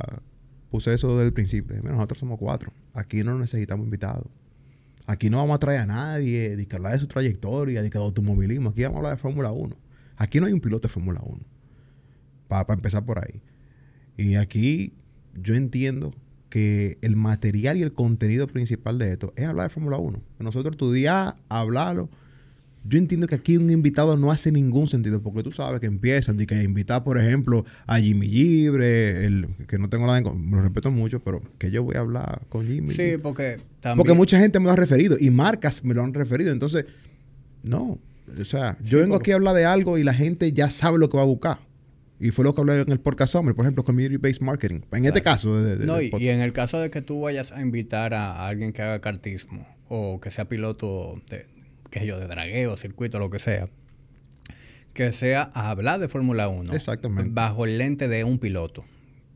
puse 0.70 0.94
eso 0.94 1.12
desde 1.12 1.26
el 1.26 1.32
principio. 1.32 1.76
Mira, 1.76 1.92
nosotros 1.92 2.18
somos 2.18 2.38
cuatro. 2.38 2.72
Aquí 2.94 3.22
no 3.22 3.38
necesitamos 3.38 3.84
invitados. 3.84 4.26
Aquí 5.06 5.30
no 5.30 5.38
vamos 5.38 5.56
a 5.56 5.58
traer 5.58 5.80
a 5.80 5.86
nadie, 5.86 6.56
de 6.56 6.66
que 6.66 6.76
hablar 6.76 6.92
de 6.92 6.98
su 7.00 7.06
trayectoria, 7.06 7.82
de 7.82 7.90
que 7.90 7.98
de 7.98 8.04
automovilismo. 8.04 8.70
Aquí 8.70 8.82
vamos 8.82 8.96
a 8.96 8.98
hablar 8.98 9.16
de 9.16 9.20
Fórmula 9.20 9.50
1. 9.50 9.76
Aquí 10.16 10.40
no 10.40 10.46
hay 10.46 10.52
un 10.52 10.60
piloto 10.60 10.88
de 10.88 10.92
Fórmula 10.92 11.20
1. 11.24 11.40
Para 12.48 12.74
empezar 12.74 13.04
por 13.04 13.18
ahí. 13.18 13.40
Y 14.16 14.36
aquí 14.36 14.92
yo 15.34 15.54
entiendo 15.54 16.14
que 16.48 16.98
el 17.00 17.16
material 17.16 17.78
y 17.78 17.82
el 17.82 17.92
contenido 17.92 18.46
principal 18.46 18.98
de 18.98 19.12
esto 19.12 19.32
es 19.36 19.46
hablar 19.46 19.68
de 19.68 19.74
Fórmula 19.74 19.96
1. 19.96 20.20
Nosotros 20.38 20.72
estudiar, 20.72 21.36
hablarlo 21.48 22.08
yo 22.84 22.98
entiendo 22.98 23.26
que 23.26 23.36
aquí 23.36 23.56
un 23.56 23.70
invitado 23.70 24.16
no 24.16 24.32
hace 24.32 24.50
ningún 24.50 24.88
sentido, 24.88 25.22
porque 25.22 25.42
tú 25.42 25.52
sabes 25.52 25.80
que 25.80 25.86
empiezan 25.86 26.36
de 26.36 26.46
que 26.46 26.62
invitar, 26.62 27.04
por 27.04 27.18
ejemplo, 27.18 27.64
a 27.86 27.98
Jimmy 28.00 28.26
Libre, 28.26 29.24
el, 29.24 29.46
que 29.68 29.78
no 29.78 29.88
tengo 29.88 30.06
nada 30.06 30.18
en 30.18 30.50
lo 30.50 30.62
respeto 30.62 30.90
mucho, 30.90 31.20
pero 31.20 31.42
que 31.58 31.70
yo 31.70 31.84
voy 31.84 31.96
a 31.96 32.00
hablar 32.00 32.42
con 32.48 32.66
Jimmy. 32.66 32.92
Sí, 32.92 33.16
porque 33.22 33.58
también... 33.80 33.98
Porque 33.98 34.14
mucha 34.14 34.38
gente 34.38 34.58
me 34.58 34.66
lo 34.66 34.72
ha 34.72 34.76
referido 34.76 35.16
y 35.18 35.30
marcas 35.30 35.84
me 35.84 35.94
lo 35.94 36.02
han 36.02 36.12
referido. 36.12 36.52
Entonces, 36.52 36.86
no. 37.62 37.98
O 38.40 38.44
sea, 38.44 38.76
yo 38.82 38.98
vengo 38.98 39.16
aquí 39.16 39.30
a 39.30 39.36
hablar 39.36 39.54
de 39.54 39.64
algo 39.64 39.98
y 39.98 40.04
la 40.04 40.14
gente 40.14 40.52
ya 40.52 40.70
sabe 40.70 40.98
lo 40.98 41.08
que 41.08 41.16
va 41.16 41.22
a 41.22 41.26
buscar. 41.26 41.58
Y 42.18 42.30
fue 42.30 42.44
lo 42.44 42.54
que 42.54 42.60
hablé 42.60 42.80
en 42.80 42.92
el 42.92 43.00
podcast 43.00 43.32
Summer, 43.32 43.54
por 43.54 43.64
ejemplo, 43.64 43.84
Community 43.84 44.16
Based 44.16 44.42
Marketing. 44.42 44.80
En 44.92 45.04
este 45.04 45.20
caso. 45.20 45.60
De, 45.60 45.84
no, 45.84 46.00
y, 46.00 46.10
y, 46.18 46.28
en 46.28 46.40
el 46.40 46.52
caso 46.52 46.78
de 46.78 46.88
que 46.88 47.02
tú 47.02 47.22
vayas 47.22 47.50
a 47.50 47.60
invitar 47.60 48.14
a 48.14 48.46
alguien 48.46 48.72
que 48.72 48.80
haga 48.80 49.00
cartismo 49.00 49.66
o 49.88 50.20
que 50.20 50.30
sea 50.30 50.48
piloto 50.48 51.20
de, 51.28 51.46
que 51.92 52.06
yo, 52.06 52.18
de 52.18 52.26
dragueo, 52.26 52.76
circuito, 52.76 53.20
lo 53.20 53.30
que 53.30 53.38
sea, 53.38 53.68
que 54.94 55.12
sea 55.12 55.50
a 55.52 55.70
hablar 55.70 56.00
de 56.00 56.08
Fórmula 56.08 56.48
1 56.48 56.74
Exactamente. 56.74 57.30
bajo 57.32 57.66
el 57.66 57.78
lente 57.78 58.08
de 58.08 58.24
un 58.24 58.38
piloto. 58.38 58.84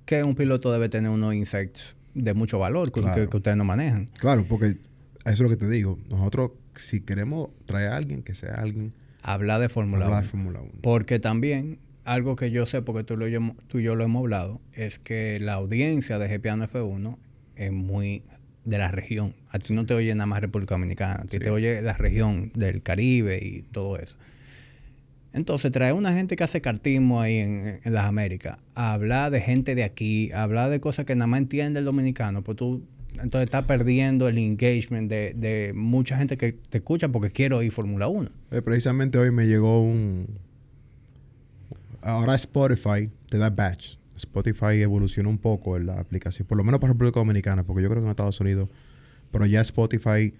Que 0.06 0.24
un 0.24 0.34
piloto 0.34 0.72
debe 0.72 0.88
tener 0.88 1.10
unos 1.10 1.34
insights 1.34 1.94
de 2.14 2.32
mucho 2.32 2.58
valor 2.58 2.90
que, 2.90 3.00
ustedes 3.00 3.56
no 3.56 3.64
manejan. 3.64 4.06
Claro, 4.18 4.46
porque 4.48 4.66
eso 4.66 4.78
es 5.24 5.40
lo 5.40 5.50
que 5.50 5.56
te 5.56 5.68
digo. 5.68 5.98
Nosotros, 6.08 6.52
si 6.76 7.02
queremos 7.02 7.50
traer 7.66 7.90
a 7.90 7.96
alguien, 7.96 8.22
que 8.22 8.34
sea 8.34 8.54
alguien... 8.54 8.94
Hablar 9.22 9.60
de 9.60 9.68
Fórmula 9.68 10.08
1. 10.08 10.22
Fórmula 10.22 10.60
1. 10.60 10.70
Porque 10.80 11.18
también, 11.18 11.78
algo 12.04 12.36
que 12.36 12.50
yo 12.50 12.64
sé, 12.64 12.80
porque 12.80 13.04
tú, 13.04 13.16
lo, 13.16 13.26
tú 13.66 13.80
y 13.80 13.82
yo 13.82 13.96
lo 13.96 14.04
hemos 14.04 14.20
hablado, 14.20 14.62
es 14.72 14.98
que 14.98 15.38
la 15.40 15.54
audiencia 15.54 16.18
de 16.18 16.38
GPano 16.38 16.66
F1 16.68 17.18
es 17.56 17.72
muy 17.72 18.22
de 18.66 18.78
la 18.78 18.90
región. 18.90 19.34
A 19.50 19.58
ti 19.58 19.72
no 19.72 19.86
te 19.86 19.94
oye 19.94 20.14
nada 20.14 20.26
más 20.26 20.40
República 20.40 20.74
Dominicana, 20.74 21.22
a 21.22 21.24
ti 21.24 21.38
te 21.38 21.50
oye 21.50 21.80
la 21.80 21.94
región 21.94 22.50
del 22.54 22.82
Caribe 22.82 23.38
y 23.40 23.62
todo 23.62 23.96
eso. 23.96 24.16
Entonces, 25.32 25.70
trae 25.70 25.92
una 25.92 26.12
gente 26.12 26.34
que 26.34 26.44
hace 26.44 26.60
cartismo 26.60 27.20
ahí 27.20 27.36
en, 27.36 27.80
las 27.84 28.06
Américas, 28.06 28.58
hablar 28.74 29.30
de 29.30 29.40
gente 29.40 29.74
de 29.74 29.84
aquí, 29.84 30.32
hablar 30.32 30.70
de 30.70 30.80
cosas 30.80 31.04
que 31.04 31.14
nada 31.14 31.26
más 31.26 31.40
entiende 31.40 31.78
el 31.78 31.84
dominicano, 31.84 32.42
pues 32.42 32.56
tú 32.56 32.82
entonces 33.22 33.46
estás 33.46 33.64
perdiendo 33.64 34.28
el 34.28 34.36
engagement 34.36 35.10
de, 35.10 35.72
mucha 35.74 36.18
gente 36.18 36.36
que 36.36 36.52
te 36.52 36.78
escucha 36.78 37.08
porque 37.08 37.30
quiero 37.30 37.58
oír 37.58 37.70
Fórmula 37.72 38.08
1. 38.08 38.30
Eh, 38.50 38.62
precisamente 38.62 39.16
hoy 39.18 39.30
me 39.30 39.46
llegó 39.46 39.82
un... 39.82 40.26
Ahora 42.02 42.34
Spotify 42.34 43.10
te 43.28 43.38
da 43.38 43.50
batch 43.50 43.96
Spotify 44.16 44.80
evolucionó 44.80 45.28
un 45.28 45.38
poco 45.38 45.76
en 45.76 45.86
la 45.86 45.94
aplicación, 46.00 46.48
por 46.48 46.58
lo 46.58 46.64
menos 46.64 46.80
para 46.80 46.92
República 46.92 47.20
Dominicana, 47.20 47.64
porque 47.64 47.82
yo 47.82 47.88
creo 47.88 48.00
que 48.00 48.06
en 48.06 48.10
Estados 48.10 48.40
Unidos, 48.40 48.68
pero 49.30 49.46
ya 49.46 49.60
Spotify 49.60 50.34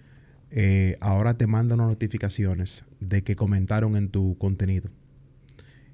eh, 0.51 0.97
ahora 1.01 1.35
te 1.35 1.47
manda 1.47 1.75
unas 1.75 1.89
notificaciones 1.89 2.85
de 3.01 3.23
que 3.23 3.37
comentaron 3.37 3.97
en 3.97 4.09
tu 4.09 4.37
contenido. 4.39 4.91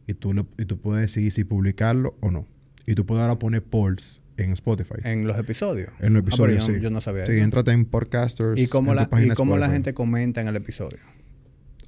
Y 0.07 0.15
tú, 0.15 0.33
y 0.59 0.65
tú 0.65 0.79
puedes 0.79 1.03
decidir 1.03 1.33
si 1.33 1.45
publicarlo 1.45 2.17
o 2.21 2.31
no. 2.31 2.47
Y 2.87 2.95
tú 2.95 3.07
puedes 3.07 3.23
ahora 3.23 3.39
poner 3.39 3.63
polls 3.63 4.21
en 4.37 4.53
Spotify. 4.53 4.97
En 5.05 5.27
los 5.27 5.39
episodios. 5.39 5.91
En 6.01 6.13
los 6.13 6.23
ah, 6.23 6.27
episodios, 6.27 6.67
yo, 6.67 6.75
sí. 6.75 6.81
Yo 6.81 6.91
no 6.91 7.01
sabía 7.01 7.27
Sí, 7.27 7.39
entrate 7.39 7.71
en 7.71 7.85
podcasters. 7.85 8.59
¿Y 8.59 8.67
cómo, 8.67 8.95
la, 8.95 9.09
¿y 9.21 9.29
cómo 9.31 9.57
la 9.57 9.71
gente 9.71 9.95
comenta 9.95 10.41
en 10.41 10.49
el 10.49 10.57
episodio? 10.57 10.99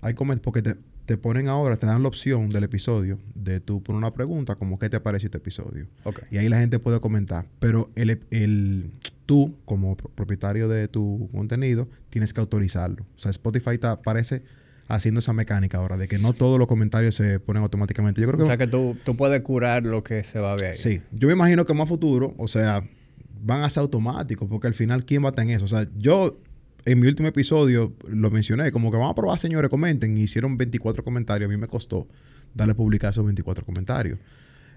Hay 0.00 0.14
comentarios, 0.14 0.44
porque 0.44 0.62
te, 0.62 0.76
te 1.06 1.16
ponen 1.18 1.48
ahora, 1.48 1.76
te 1.76 1.86
dan 1.86 2.02
la 2.02 2.08
opción 2.08 2.48
del 2.48 2.64
episodio 2.64 3.18
de 3.34 3.60
tú 3.60 3.82
poner 3.82 3.98
una 3.98 4.14
pregunta 4.14 4.54
como 4.54 4.78
qué 4.78 4.88
te 4.88 5.00
parece 5.00 5.26
este 5.26 5.38
episodio. 5.38 5.86
Y 6.30 6.38
ahí 6.38 6.48
la 6.48 6.58
gente 6.58 6.78
puede 6.78 7.00
comentar. 7.00 7.46
Pero 7.58 7.90
el, 7.94 8.22
el, 8.30 8.90
tú, 9.26 9.56
como 9.64 9.96
propietario 9.96 10.68
de 10.68 10.88
tu 10.88 11.28
contenido, 11.32 11.88
tienes 12.10 12.32
que 12.32 12.40
autorizarlo. 12.40 13.04
O 13.16 13.18
sea, 13.18 13.30
Spotify 13.30 13.76
te 13.78 13.86
aparece 13.86 14.42
haciendo 14.88 15.20
esa 15.20 15.32
mecánica 15.32 15.78
ahora 15.78 15.96
de 15.96 16.08
que 16.08 16.18
no 16.18 16.32
todos 16.32 16.58
los 16.58 16.68
comentarios 16.68 17.14
se 17.14 17.38
ponen 17.40 17.62
automáticamente. 17.62 18.20
Yo 18.20 18.26
creo 18.28 18.38
que... 18.38 18.44
O 18.44 18.46
sea, 18.46 18.56
que 18.56 18.66
tú, 18.66 18.96
tú 19.04 19.16
puedes 19.16 19.40
curar 19.42 19.84
lo 19.84 20.02
que 20.02 20.24
se 20.24 20.38
va 20.38 20.52
a 20.52 20.56
ver 20.56 20.72
ahí. 20.72 20.74
Sí. 20.74 21.02
Yo 21.12 21.28
me 21.28 21.34
imagino 21.34 21.64
que 21.64 21.74
más 21.74 21.88
futuro, 21.88 22.34
o 22.38 22.48
sea, 22.48 22.82
van 23.42 23.62
a 23.62 23.70
ser 23.70 23.82
automáticos 23.82 24.48
porque 24.48 24.66
al 24.66 24.74
final, 24.74 25.04
¿quién 25.04 25.22
va 25.22 25.28
a 25.28 25.30
estar 25.30 25.44
en 25.44 25.50
eso? 25.50 25.66
O 25.66 25.68
sea, 25.68 25.86
yo 25.96 26.38
en 26.84 27.00
mi 27.00 27.08
último 27.08 27.28
episodio 27.28 27.94
lo 28.08 28.30
mencioné, 28.30 28.70
como 28.72 28.90
que 28.90 28.96
vamos 28.96 29.12
a 29.12 29.14
probar, 29.14 29.38
señores, 29.38 29.70
comenten. 29.70 30.16
Y 30.18 30.22
hicieron 30.22 30.56
24 30.56 31.02
comentarios. 31.02 31.48
A 31.48 31.50
mí 31.50 31.56
me 31.56 31.66
costó 31.66 32.06
darle 32.54 32.74
publicar 32.74 33.10
esos 33.10 33.24
24 33.24 33.64
comentarios. 33.64 34.18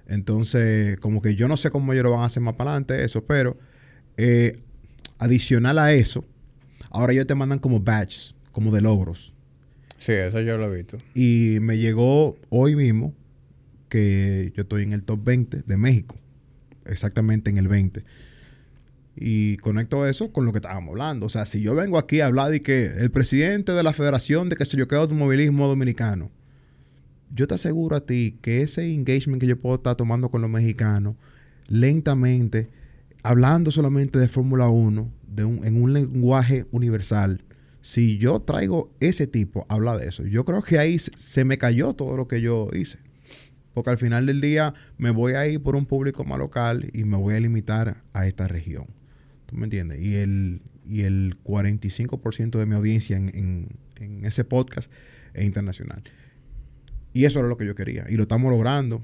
Entonces, 0.08 1.00
como 1.00 1.22
que 1.22 1.36
yo 1.36 1.48
no 1.48 1.58
sé 1.58 1.70
cómo 1.70 1.93
ellos 1.93 2.06
lo 2.06 2.12
van 2.12 2.22
a 2.22 2.26
hacer 2.26 2.41
más 2.41 2.56
para 2.56 2.72
adelante, 2.72 3.04
eso, 3.04 3.26
pero 3.26 3.58
eh, 4.15 4.60
adicional 5.17 5.78
a 5.80 5.91
eso, 5.91 6.24
ahora 6.89 7.12
ellos 7.12 7.28
te 7.28 7.36
mandan 7.36 7.60
como 7.60 7.82
badges, 7.82 8.36
como 8.52 8.72
de 8.72 8.82
logros. 8.82 9.34
Sí, 9.98 10.13
eso 10.13 10.39
yo 10.41 10.58
lo 10.58 10.72
he 10.72 10.78
visto. 10.78 10.98
Y 11.13 11.58
me 11.62 11.78
llegó 11.78 12.38
hoy 12.50 12.76
mismo 12.76 13.13
que 13.89 14.54
yo 14.56 14.62
estoy 14.62 14.84
en 14.84 14.93
el 14.93 15.04
top 15.04 15.24
20 15.24 15.63
de 15.65 15.78
México, 15.78 16.17
exactamente 16.86 17.50
en 17.50 17.58
el 17.58 17.67
20. 17.67 18.04
Y 19.19 19.58
conecto 19.58 20.06
eso 20.06 20.32
con 20.32 20.45
lo 20.45 20.51
que 20.51 20.60
estábamos 20.60 20.91
hablando. 20.91 21.25
O 21.25 21.30
sea, 21.30 21.45
si 21.45 21.62
yo 21.62 21.73
vengo 21.73 21.97
aquí 21.97 22.21
a 22.21 22.27
hablar 22.27 22.51
de 22.51 22.62
que 22.62 22.86
el 22.86 23.10
presidente 23.10 23.71
de 23.71 23.82
la 23.82 23.93
federación 23.93 24.47
de 24.47 24.56
que 24.56 24.65
se 24.65 24.77
yo 24.77 24.88
qué 24.88 24.95
automovilismo 24.95 25.67
dominicano, 25.67 26.30
yo 27.34 27.47
te 27.47 27.56
aseguro 27.56 27.95
a 27.95 28.06
ti 28.06 28.38
que 28.41 28.62
ese 28.62 28.93
engagement 28.93 29.41
que 29.41 29.47
yo 29.47 29.60
puedo 29.60 29.75
estar 29.75 29.95
tomando 29.95 30.30
con 30.30 30.41
los 30.41 30.49
mexicanos, 30.49 31.15
lentamente, 31.67 32.69
hablando 33.23 33.71
solamente 33.71 34.19
de 34.19 34.27
Fórmula 34.27 34.69
1, 34.69 35.12
de 35.27 35.45
un, 35.45 35.65
en 35.65 35.82
un 35.82 35.93
lenguaje 35.93 36.65
universal, 36.71 37.43
si 37.82 38.17
yo 38.17 38.41
traigo 38.41 38.91
ese 38.99 39.27
tipo, 39.27 39.65
habla 39.67 39.97
de 39.97 40.08
eso. 40.08 40.25
Yo 40.25 40.45
creo 40.45 40.62
que 40.62 40.77
ahí 40.77 40.99
se 40.99 41.43
me 41.43 41.58
cayó 41.58 41.93
todo 41.93 42.17
lo 42.17 42.27
que 42.27 42.41
yo 42.41 42.69
hice. 42.73 42.99
Porque 43.73 43.91
al 43.91 43.97
final 43.97 44.25
del 44.25 44.41
día 44.41 44.73
me 44.97 45.12
voy 45.12 45.34
a 45.34 45.47
ir 45.47 45.62
por 45.62 45.75
un 45.75 45.86
público 45.86 46.25
más 46.25 46.38
local 46.39 46.89
y 46.93 47.03
me 47.03 47.17
voy 47.17 47.36
a 47.36 47.39
limitar 47.39 48.03
a 48.12 48.27
esta 48.27 48.47
región. 48.47 48.96
¿Tú 49.47 49.55
me 49.55 49.63
entiendes? 49.63 49.99
Y 50.01 50.15
el, 50.15 50.62
y 50.88 51.01
el 51.01 51.38
45% 51.43 52.60
de 52.60 52.65
mi 52.65 52.75
audiencia 52.75 53.17
en, 53.17 53.69
ese 54.23 54.43
podcast 54.43 54.91
es 55.33 55.43
internacional. 55.43 56.03
Y 57.13 57.25
eso 57.25 57.39
era 57.39 57.47
lo 57.47 57.57
que 57.57 57.65
yo 57.65 57.73
quería. 57.73 58.05
Y 58.10 58.15
lo 58.15 58.23
estamos 58.23 58.51
logrando. 58.51 59.01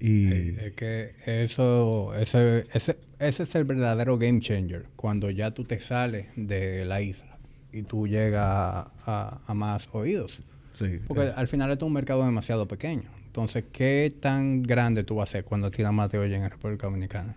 Y... 0.00 0.56
Es 0.58 0.72
que 0.72 1.14
eso, 1.24 2.14
ese, 2.16 2.64
ese, 2.74 2.98
ese 3.20 3.42
es 3.44 3.54
el 3.54 3.64
verdadero 3.64 4.18
game 4.18 4.40
changer. 4.40 4.86
Cuando 4.96 5.30
ya 5.30 5.52
tú 5.52 5.64
te 5.64 5.78
sales 5.78 6.26
de 6.34 6.84
la 6.84 7.00
isla 7.00 7.38
y 7.70 7.82
tú 7.82 8.08
llegas 8.08 8.86
a, 9.04 9.54
más 9.54 9.88
oídos. 9.92 10.42
Sí, 10.72 11.00
Porque 11.06 11.32
al 11.34 11.46
final 11.46 11.70
esto 11.70 11.84
es 11.84 11.88
un 11.88 11.94
mercado 11.94 12.24
demasiado 12.24 12.66
pequeño. 12.66 13.10
Entonces, 13.26 13.64
¿qué 13.72 14.14
tan 14.20 14.62
grande 14.62 15.02
tú 15.04 15.16
vas 15.16 15.28
a 15.28 15.32
ser 15.32 15.44
cuando 15.44 15.70
tienes 15.70 15.92
más 15.92 16.08
te 16.08 16.18
oyen 16.18 16.42
en 16.42 16.50
República 16.50 16.86
Dominicana? 16.86 17.34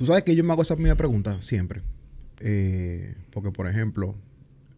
Tú 0.00 0.06
sabes 0.06 0.22
que 0.22 0.34
yo 0.34 0.42
me 0.44 0.54
hago 0.54 0.62
esa 0.62 0.76
misma 0.76 0.94
pregunta 0.94 1.42
siempre. 1.42 1.82
Eh, 2.40 3.16
porque, 3.32 3.50
por 3.50 3.68
ejemplo... 3.68 4.14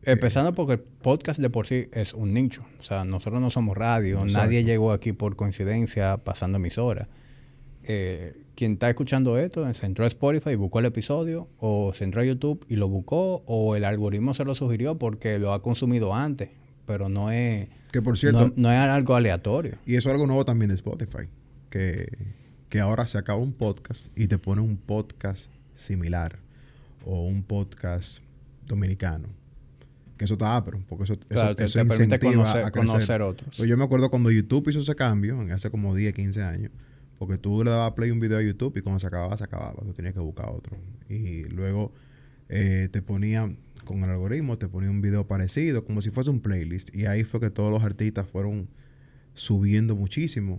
Eh, 0.02 0.10
Empezando 0.10 0.52
porque 0.52 0.72
el 0.72 0.80
podcast 0.80 1.38
de 1.38 1.48
por 1.48 1.68
sí 1.68 1.86
es 1.92 2.12
un 2.12 2.34
nicho. 2.34 2.64
O 2.80 2.82
sea, 2.82 3.04
nosotros 3.04 3.40
no 3.40 3.52
somos 3.52 3.76
radio. 3.76 4.24
Nadie 4.24 4.64
llegó 4.64 4.90
aquí 4.90 5.12
por 5.12 5.36
coincidencia 5.36 6.16
pasando 6.16 6.56
emisoras. 6.56 7.06
Eh, 7.84 8.34
quien 8.56 8.72
está 8.72 8.88
escuchando 8.88 9.38
esto 9.38 9.72
se 9.74 9.86
entró 9.86 10.06
a 10.06 10.08
Spotify 10.08 10.50
y 10.50 10.56
buscó 10.56 10.80
el 10.80 10.86
episodio, 10.86 11.46
o 11.60 11.94
se 11.94 12.02
entró 12.02 12.20
a 12.20 12.24
YouTube 12.24 12.66
y 12.68 12.74
lo 12.74 12.88
buscó, 12.88 13.44
o 13.46 13.76
el 13.76 13.84
algoritmo 13.84 14.34
se 14.34 14.44
lo 14.44 14.56
sugirió 14.56 14.98
porque 14.98 15.38
lo 15.38 15.52
ha 15.52 15.62
consumido 15.62 16.16
antes, 16.16 16.50
pero 16.84 17.08
no 17.08 17.30
es 17.30 17.68
que 17.92 18.02
por 18.02 18.18
cierto. 18.18 18.52
No, 18.56 18.72
es 18.72 18.78
algo 18.78 19.14
aleatorio. 19.14 19.76
Y 19.86 19.94
eso 19.94 20.08
es 20.08 20.14
algo 20.14 20.26
nuevo 20.26 20.44
también 20.44 20.70
de 20.70 20.74
Spotify. 20.74 21.28
Que, 21.70 22.08
que 22.72 22.80
ahora 22.80 23.06
se 23.06 23.18
acaba 23.18 23.38
un 23.38 23.52
podcast 23.52 24.06
y 24.18 24.28
te 24.28 24.38
pone 24.38 24.62
un 24.62 24.78
podcast 24.78 25.50
similar. 25.74 26.38
O 27.04 27.26
un 27.26 27.42
podcast 27.42 28.22
dominicano. 28.64 29.28
Que 30.16 30.24
eso 30.24 30.34
está 30.34 30.64
pero 30.64 30.80
porque 30.88 31.04
eso, 31.04 31.12
eso, 31.28 31.54
te, 31.54 31.84
permite 31.84 32.18
conocer, 32.18 33.20
otros. 33.20 33.54
Pues 33.58 33.68
yo 33.68 33.76
me 33.76 33.84
acuerdo 33.84 34.08
cuando 34.08 34.30
YouTube 34.30 34.70
hizo 34.70 34.80
ese 34.80 34.94
cambio, 34.94 35.38
hace 35.52 35.70
como 35.70 35.94
10, 35.94 36.14
15 36.14 36.42
años, 36.42 36.72
porque 37.18 37.36
tú 37.36 37.62
le 37.62 37.70
dabas 37.70 37.92
play 37.92 38.10
un 38.10 38.20
video 38.20 38.38
a 38.38 38.42
YouTube 38.42 38.74
y 38.78 38.80
cuando 38.80 39.00
se 39.00 39.06
acababa, 39.06 39.36
se 39.36 39.44
acababa. 39.44 39.82
Tú 39.82 39.92
tenías 39.92 40.14
que 40.14 40.20
buscar 40.20 40.48
otro. 40.48 40.78
Y 41.10 41.44
luego 41.50 41.92
eh, 42.48 42.88
te 42.90 43.02
ponía 43.02 43.54
con 43.84 44.02
el 44.02 44.08
algoritmo 44.08 44.56
te 44.56 44.68
ponía 44.68 44.88
un 44.88 45.02
video 45.02 45.26
parecido, 45.26 45.84
como 45.84 46.00
si 46.00 46.08
fuese 46.08 46.30
un 46.30 46.40
playlist. 46.40 46.96
Y 46.96 47.04
ahí 47.04 47.22
fue 47.22 47.38
que 47.38 47.50
todos 47.50 47.70
los 47.70 47.84
artistas 47.84 48.26
fueron 48.26 48.66
subiendo 49.34 49.94
muchísimo. 49.94 50.58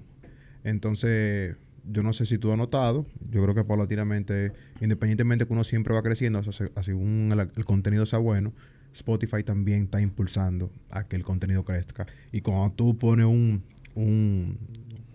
Entonces, 0.63 1.55
yo 1.85 2.03
no 2.03 2.13
sé 2.13 2.25
si 2.25 2.37
tú 2.37 2.51
has 2.51 2.57
notado, 2.57 3.05
yo 3.29 3.43
creo 3.43 3.55
que 3.55 3.63
paulatinamente, 3.63 4.53
independientemente 4.79 5.45
que 5.45 5.53
uno 5.53 5.63
siempre 5.63 5.93
va 5.93 6.01
creciendo, 6.01 6.39
así 6.39 6.51
según 6.81 7.29
el, 7.31 7.65
contenido 7.65 8.05
sea 8.05 8.19
bueno, 8.19 8.53
Spotify 8.93 9.43
también 9.43 9.83
está 9.83 9.99
impulsando 10.01 10.71
a 10.89 11.07
que 11.07 11.15
el 11.15 11.23
contenido 11.23 11.63
crezca. 11.65 12.05
Y 12.31 12.41
cuando 12.41 12.71
tú 12.71 12.97
pones 12.97 13.25
un, 13.25 13.63
un, 13.95 14.57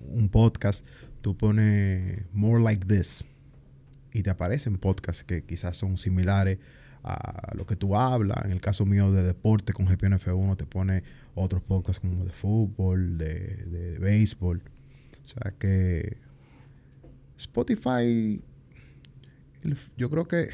un 0.09 0.29
podcast, 0.29 0.87
tú 1.21 1.37
pones 1.37 2.25
More 2.33 2.63
Like 2.63 2.87
This 2.87 3.25
y 4.13 4.23
te 4.23 4.31
aparecen 4.31 4.79
podcasts 4.79 5.25
que 5.25 5.45
quizás 5.45 5.77
son 5.77 5.97
similares 5.97 6.59
a 7.05 7.55
lo 7.55 7.67
que 7.67 7.77
tú 7.77 7.97
hablas. 7.97 8.45
En 8.45 8.51
el 8.51 8.61
caso 8.61 8.85
mío 8.85 9.13
de 9.13 9.23
deporte 9.23 9.73
con 9.73 9.87
GPNF1 9.87 10.57
te 10.57 10.67
pone 10.67 11.03
otros 11.35 11.63
podcasts 11.63 12.01
como 12.01 12.25
de 12.25 12.33
fútbol, 12.33 13.19
de, 13.19 13.65
de, 13.67 13.99
béisbol. 13.99 14.63
O 15.25 15.29
sea 15.29 15.55
que 15.59 16.19
Spotify, 17.39 18.43
yo 19.97 20.11
creo 20.11 20.27
que... 20.27 20.49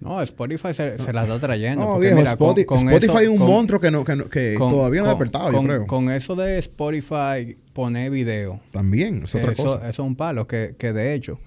No, 0.00 0.22
Spotify 0.22 0.72
se, 0.72 1.12
la 1.12 1.24
está 1.24 1.38
trayendo. 1.38 1.84
No, 1.84 1.98
viejo, 1.98 2.20
Spotify, 2.20 3.24
es 3.24 3.28
un 3.28 3.38
monstruo 3.38 3.78
que, 3.78 3.90
no, 3.90 4.02
que, 4.02 4.54
todavía 4.56 5.02
no 5.02 5.08
ha 5.08 5.10
despertado, 5.10 5.52
yo 5.52 5.62
creo. 5.62 5.86
Con 5.86 6.10
eso 6.10 6.34
de 6.36 6.58
Spotify 6.58 7.58
poner 7.74 8.10
video. 8.10 8.60
También, 8.70 9.24
es 9.24 9.34
otra 9.34 9.54
cosa. 9.54 9.76
Eso 9.80 9.88
es 9.90 9.98
un 9.98 10.16
palo 10.16 10.46
que, 10.46 10.74
que 10.78 10.94
de 10.94 11.12
hecho, 11.12 11.38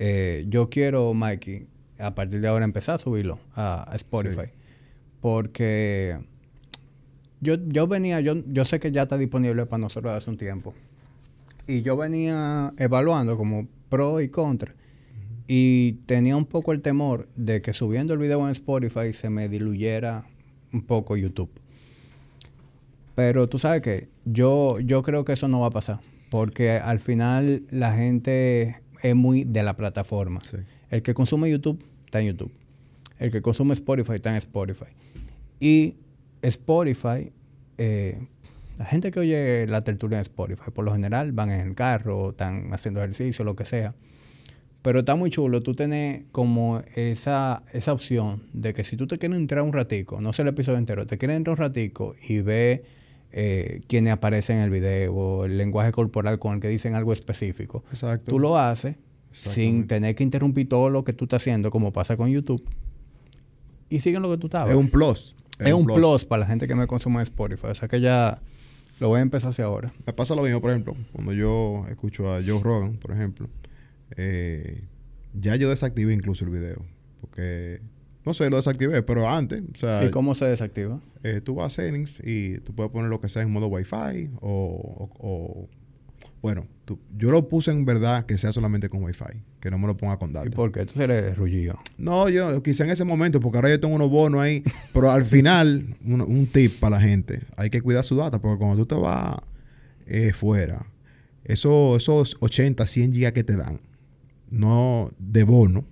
eh, 0.00 0.46
yo 0.48 0.68
quiero, 0.68 1.14
Mikey, 1.14 1.68
a 2.00 2.12
partir 2.16 2.40
de 2.40 2.48
ahora 2.48 2.64
empezar 2.64 2.96
a 2.96 2.98
subirlo 2.98 3.38
a, 3.54 3.88
Spotify. 3.94 4.50
Porque 5.20 6.18
yo, 7.40 7.54
yo 7.68 7.86
venía, 7.86 8.20
yo, 8.20 8.34
yo 8.46 8.64
sé 8.64 8.80
que 8.80 8.90
ya 8.90 9.02
está 9.02 9.16
disponible 9.16 9.64
para 9.66 9.78
nosotros 9.78 10.12
hace 10.12 10.28
un 10.28 10.38
tiempo. 10.38 10.74
Y 11.68 11.82
yo 11.82 11.96
venía 11.96 12.72
evaluando 12.78 13.36
como 13.36 13.68
pro 13.88 14.20
y 14.20 14.28
contra. 14.28 14.74
Y 15.48 15.92
tenía 16.06 16.36
un 16.36 16.46
poco 16.46 16.72
el 16.72 16.82
temor 16.82 17.28
de 17.36 17.62
que 17.62 17.72
subiendo 17.72 18.12
el 18.12 18.18
video 18.18 18.44
en 18.46 18.52
Spotify 18.52 19.12
se 19.12 19.30
me 19.30 19.48
diluyera 19.48 20.26
un 20.72 20.82
poco 20.82 21.16
YouTube. 21.16 21.50
Pero 23.14 23.48
tú 23.48 23.58
sabes 23.58 23.82
que 23.82 24.08
yo, 24.24 24.78
yo 24.80 25.02
creo 25.02 25.24
que 25.24 25.32
eso 25.32 25.48
no 25.48 25.60
va 25.60 25.68
a 25.68 25.70
pasar. 25.70 26.00
Porque 26.30 26.72
al 26.72 26.98
final 26.98 27.62
la 27.70 27.94
gente 27.94 28.82
es 29.02 29.14
muy 29.14 29.44
de 29.44 29.62
la 29.62 29.76
plataforma. 29.76 30.42
El 30.90 31.02
que 31.02 31.14
consume 31.14 31.50
YouTube 31.50 31.82
está 32.04 32.20
en 32.20 32.26
YouTube. 32.26 32.52
El 33.18 33.30
que 33.30 33.40
consume 33.40 33.74
Spotify 33.74 34.14
está 34.14 34.30
en 34.30 34.36
Spotify. 34.36 34.86
Y 35.60 35.94
Spotify, 36.42 37.32
eh, 37.78 38.28
la 38.78 38.84
gente 38.84 39.10
que 39.10 39.20
oye 39.20 39.66
la 39.66 39.82
tertulia 39.82 40.18
en 40.18 40.22
Spotify, 40.22 40.70
por 40.72 40.84
lo 40.84 40.92
general 40.92 41.32
van 41.32 41.50
en 41.50 41.60
el 41.60 41.74
carro, 41.74 42.30
están 42.30 42.72
haciendo 42.72 43.00
ejercicio, 43.00 43.44
lo 43.44 43.56
que 43.56 43.64
sea. 43.64 43.94
Pero 44.82 45.00
está 45.00 45.16
muy 45.16 45.30
chulo 45.30 45.62
tú 45.62 45.74
tenés 45.74 46.24
como 46.30 46.82
esa, 46.94 47.64
esa 47.72 47.92
opción 47.92 48.42
de 48.52 48.72
que 48.72 48.84
si 48.84 48.96
tú 48.96 49.06
te 49.06 49.18
quieres 49.18 49.38
entrar 49.38 49.64
un 49.64 49.72
ratico, 49.72 50.20
no 50.20 50.32
sé 50.32 50.42
el 50.42 50.48
episodio 50.48 50.78
entero, 50.78 51.06
te 51.06 51.18
quieres 51.18 51.36
entrar 51.36 51.58
un 51.58 51.64
ratico 51.64 52.14
y 52.28 52.40
ve 52.40 52.84
eh, 53.32 53.80
quiénes 53.88 54.12
aparecen 54.12 54.58
en 54.58 54.62
el 54.62 54.70
video, 54.70 55.44
el 55.44 55.58
lenguaje 55.58 55.90
corporal 55.90 56.38
con 56.38 56.54
el 56.54 56.60
que 56.60 56.68
dicen 56.68 56.94
algo 56.94 57.12
específico. 57.12 57.82
Exacto. 57.90 58.30
Tú 58.30 58.38
lo 58.38 58.58
haces 58.58 58.96
sin 59.32 59.86
tener 59.86 60.14
que 60.14 60.22
interrumpir 60.22 60.68
todo 60.68 60.88
lo 60.88 61.04
que 61.04 61.12
tú 61.12 61.24
estás 61.24 61.42
haciendo, 61.42 61.70
como 61.70 61.92
pasa 61.92 62.16
con 62.16 62.30
YouTube. 62.30 62.62
Y 63.88 64.00
siguen 64.00 64.22
lo 64.22 64.30
que 64.30 64.38
tú 64.38 64.46
estabas. 64.46 64.70
Es 64.70 64.76
un 64.76 64.88
plus. 64.88 65.36
Es, 65.58 65.72
un 65.72 65.84
plus. 65.84 66.24
para 66.24 66.40
la 66.40 66.46
gente 66.46 66.66
que 66.66 66.74
me 66.74 66.86
consume 66.86 67.22
Spotify. 67.22 67.66
O 67.68 67.74
sea 67.74 67.88
que 67.88 68.00
ya 68.00 68.40
lo 69.00 69.08
voy 69.08 69.18
a 69.18 69.22
empezar 69.22 69.50
hacia 69.50 69.64
ahora. 69.64 69.92
Me 70.06 70.12
pasa 70.12 70.34
lo 70.34 70.42
mismo, 70.42 70.60
por 70.60 70.70
ejemplo, 70.70 70.96
cuando 71.12 71.32
yo 71.32 71.84
escucho 71.88 72.32
a 72.32 72.40
Joe 72.44 72.60
Rogan, 72.62 72.96
por 72.96 73.12
ejemplo. 73.12 73.48
Eh, 74.16 74.84
ya 75.34 75.56
yo 75.56 75.68
desactivé 75.68 76.14
incluso 76.14 76.44
el 76.44 76.50
video. 76.50 76.84
Porque, 77.20 77.80
no 78.24 78.34
sé, 78.34 78.48
lo 78.50 78.56
desactivé, 78.56 79.02
pero 79.02 79.28
antes. 79.28 79.62
O 79.74 79.78
sea, 79.78 80.04
¿Y 80.04 80.10
cómo 80.10 80.34
se 80.34 80.46
desactiva? 80.46 81.00
Eh, 81.22 81.40
tú 81.42 81.56
vas 81.56 81.78
a 81.78 81.82
settings 81.82 82.20
y 82.22 82.58
tú 82.58 82.74
puedes 82.74 82.92
poner 82.92 83.10
lo 83.10 83.20
que 83.20 83.28
sea 83.28 83.42
en 83.42 83.50
modo 83.50 83.66
Wi-Fi 83.66 84.30
o 84.40 85.68
bueno, 86.42 86.66
yo 87.16 87.30
lo 87.30 87.48
puse 87.48 87.70
en 87.70 87.84
verdad 87.84 88.26
que 88.26 88.38
sea 88.38 88.52
solamente 88.52 88.88
con 88.88 89.02
Wi-Fi, 89.02 89.42
que 89.60 89.70
no 89.70 89.78
me 89.78 89.86
lo 89.86 89.96
ponga 89.96 90.18
con 90.18 90.32
data. 90.32 90.46
¿Y 90.46 90.50
por 90.50 90.70
qué? 90.70 90.86
Tú 90.86 91.02
eres 91.02 91.36
rullido. 91.36 91.78
No, 91.98 92.28
yo 92.28 92.62
quizá 92.62 92.84
en 92.84 92.90
ese 92.90 93.04
momento, 93.04 93.40
porque 93.40 93.58
ahora 93.58 93.70
yo 93.70 93.80
tengo 93.80 93.94
unos 93.94 94.10
bonos 94.10 94.40
ahí, 94.40 94.62
pero 94.92 95.10
al 95.10 95.24
final, 95.24 95.96
un, 96.04 96.46
tip 96.46 96.78
para 96.78 96.96
la 96.96 97.02
gente, 97.02 97.42
hay 97.56 97.70
que 97.70 97.80
cuidar 97.80 98.04
su 98.04 98.16
data, 98.16 98.40
porque 98.40 98.58
cuando 98.58 98.76
tú 98.76 98.86
te 98.86 98.94
vas 98.94 99.38
eh, 100.06 100.32
fuera, 100.32 100.86
eso, 101.44 101.96
esos 101.96 102.36
80, 102.40 102.86
100 102.86 103.12
gigas 103.12 103.32
que 103.32 103.44
te 103.44 103.56
dan, 103.56 103.80
no 104.50 105.10
de 105.18 105.42
bono, 105.42 105.84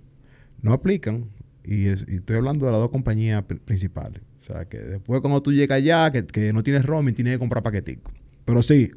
no 0.63 0.73
aplican. 0.73 1.31
Y, 1.65 1.87
estoy 1.87 2.37
hablando 2.37 2.67
de 2.67 2.73
las 2.73 2.81
dos 2.81 2.91
compañías 2.91 3.43
principales. 3.65 4.21
O 4.43 4.45
sea, 4.45 4.67
que 4.67 4.79
después 4.79 5.23
cuando 5.23 5.43
tú 5.43 5.53
llegas 5.53 5.77
allá, 5.77 6.11
que, 6.11 6.27
que 6.27 6.53
no 6.53 6.63
tienes 6.63 6.85
roaming, 6.85 7.15
tienes 7.15 7.33
que 7.35 7.39
comprar 7.39 7.63
paquetico. 7.63 8.13
Pero 8.45 8.63
sí, 8.63 8.91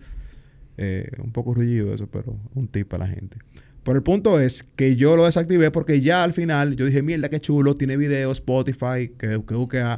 eh, 0.78 1.10
un 1.24 1.32
poco 1.32 1.54
rullido 1.54 1.94
eso, 1.94 2.08
pero 2.08 2.38
un 2.54 2.68
tip 2.68 2.88
para 2.88 3.08
la 3.08 3.14
gente. 3.14 3.38
Pero 3.84 3.98
el 3.98 4.04
punto 4.04 4.40
es 4.40 4.64
que 4.76 4.96
yo 4.96 5.16
lo 5.16 5.26
desactivé 5.26 5.72
porque 5.72 6.02
ya 6.02 6.24
al 6.24 6.34
final 6.34 6.76
yo 6.76 6.86
dije, 6.86 7.02
mierda, 7.02 7.30
qué 7.30 7.40
chulo, 7.40 7.76
tiene 7.76 7.98
video, 7.98 8.32
Spotify, 8.32 9.14
que, 9.18 9.42
que, 9.48 9.98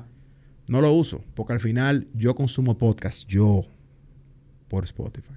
No 0.68 0.82
lo 0.82 0.94
uso, 0.94 1.24
porque 1.34 1.54
al 1.54 1.60
final 1.60 2.08
yo 2.13 2.36
consumo 2.36 2.78
podcast, 2.78 3.28
yo, 3.28 3.65
por 4.68 4.84
Spotify. 4.84 5.34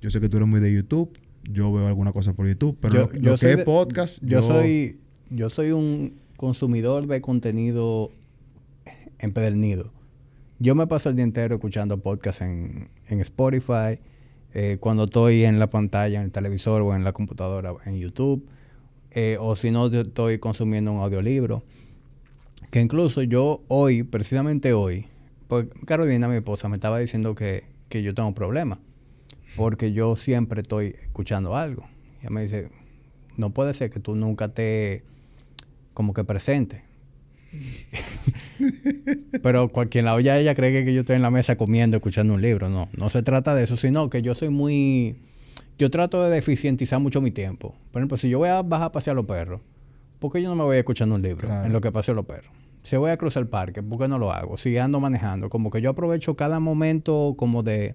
Yo 0.00 0.10
sé 0.10 0.20
que 0.20 0.28
tú 0.28 0.36
eres 0.36 0.48
muy 0.48 0.60
de 0.60 0.72
YouTube, 0.72 1.18
yo 1.50 1.72
veo 1.72 1.86
alguna 1.86 2.12
cosa 2.12 2.32
por 2.34 2.46
YouTube, 2.46 2.78
pero 2.80 3.12
yo, 3.12 3.32
lo, 3.32 3.36
que 3.36 3.52
es 3.52 3.64
podcast... 3.64 4.22
Yo, 4.24 4.42
soy, 4.42 5.00
yo 5.30 5.50
soy 5.50 5.72
un 5.72 6.14
consumidor 6.36 7.06
de 7.06 7.20
contenido 7.20 8.10
empedernido. 9.18 9.92
Yo 10.60 10.74
me 10.74 10.86
paso 10.86 11.08
el 11.08 11.16
día 11.16 11.24
entero 11.24 11.56
escuchando 11.56 11.98
podcast 11.98 12.42
en, 12.42 12.90
en 13.08 13.20
Spotify, 13.20 13.98
eh, 14.54 14.76
cuando 14.80 15.04
estoy 15.04 15.44
en 15.44 15.58
la 15.58 15.70
pantalla, 15.70 16.18
en 16.18 16.26
el 16.26 16.32
televisor 16.32 16.82
o 16.82 16.94
en 16.94 17.04
la 17.04 17.12
computadora, 17.12 17.74
en 17.86 17.98
YouTube, 17.98 18.46
eh, 19.10 19.36
o 19.40 19.56
si 19.56 19.70
no, 19.70 19.86
estoy 19.86 20.38
consumiendo 20.38 20.92
un 20.92 21.00
audiolibro. 21.00 21.62
Que 22.70 22.80
incluso 22.80 23.22
yo 23.22 23.62
hoy, 23.68 24.02
precisamente 24.02 24.72
hoy, 24.72 25.06
pues 25.48 25.66
Carolina, 25.86 26.28
mi 26.28 26.36
esposa, 26.36 26.68
me 26.68 26.76
estaba 26.76 26.98
diciendo 26.98 27.34
que, 27.34 27.64
que 27.88 28.02
yo 28.02 28.14
tengo 28.14 28.34
problemas, 28.34 28.78
porque 29.56 29.92
yo 29.92 30.16
siempre 30.16 30.62
estoy 30.62 30.94
escuchando 31.02 31.56
algo. 31.56 31.84
Ella 32.20 32.30
me 32.30 32.42
dice, 32.42 32.70
no 33.36 33.50
puede 33.50 33.74
ser 33.74 33.90
que 33.90 34.00
tú 34.00 34.14
nunca 34.14 34.48
te 34.48 35.04
como 35.94 36.14
que 36.14 36.24
presente. 36.24 36.84
Pero 39.42 39.68
cualquier 39.68 40.04
lado 40.04 40.20
ya 40.20 40.38
ella 40.38 40.54
cree 40.54 40.84
que 40.84 40.94
yo 40.94 41.00
estoy 41.00 41.16
en 41.16 41.22
la 41.22 41.30
mesa 41.30 41.56
comiendo, 41.56 41.96
escuchando 41.96 42.34
un 42.34 42.42
libro. 42.42 42.68
No, 42.68 42.88
no 42.96 43.10
se 43.10 43.22
trata 43.22 43.54
de 43.54 43.64
eso, 43.64 43.76
sino 43.76 44.08
que 44.10 44.22
yo 44.22 44.34
soy 44.34 44.48
muy... 44.50 45.16
Yo 45.78 45.90
trato 45.90 46.22
de 46.22 46.30
deficientizar 46.30 47.00
mucho 47.00 47.20
mi 47.20 47.30
tiempo. 47.30 47.74
Por 47.90 48.00
ejemplo, 48.00 48.16
si 48.18 48.28
yo 48.28 48.38
voy 48.38 48.48
a 48.50 48.62
bajar 48.62 48.86
a 48.88 48.92
pasear 48.92 49.14
a 49.14 49.16
los 49.16 49.26
perros, 49.26 49.60
¿por 50.18 50.30
qué 50.32 50.40
yo 50.42 50.48
no 50.48 50.54
me 50.54 50.62
voy 50.64 50.76
escuchando 50.76 51.14
un 51.14 51.22
libro 51.22 51.48
Claro. 51.48 51.66
en 51.66 51.72
lo 51.72 51.80
que 51.80 51.90
paseo 51.90 52.12
a 52.12 52.16
los 52.16 52.26
perros? 52.26 52.52
Si 52.84 52.96
voy 52.96 53.10
a 53.10 53.16
cruzar 53.16 53.42
el 53.44 53.48
parque, 53.48 53.82
¿por 53.82 53.98
qué 53.98 54.08
no 54.08 54.18
lo 54.18 54.32
hago? 54.32 54.56
Si 54.56 54.76
ando 54.76 55.00
manejando, 55.00 55.48
como 55.50 55.70
que 55.70 55.80
yo 55.80 55.90
aprovecho 55.90 56.36
cada 56.36 56.60
momento 56.60 57.34
como 57.36 57.62
de, 57.62 57.94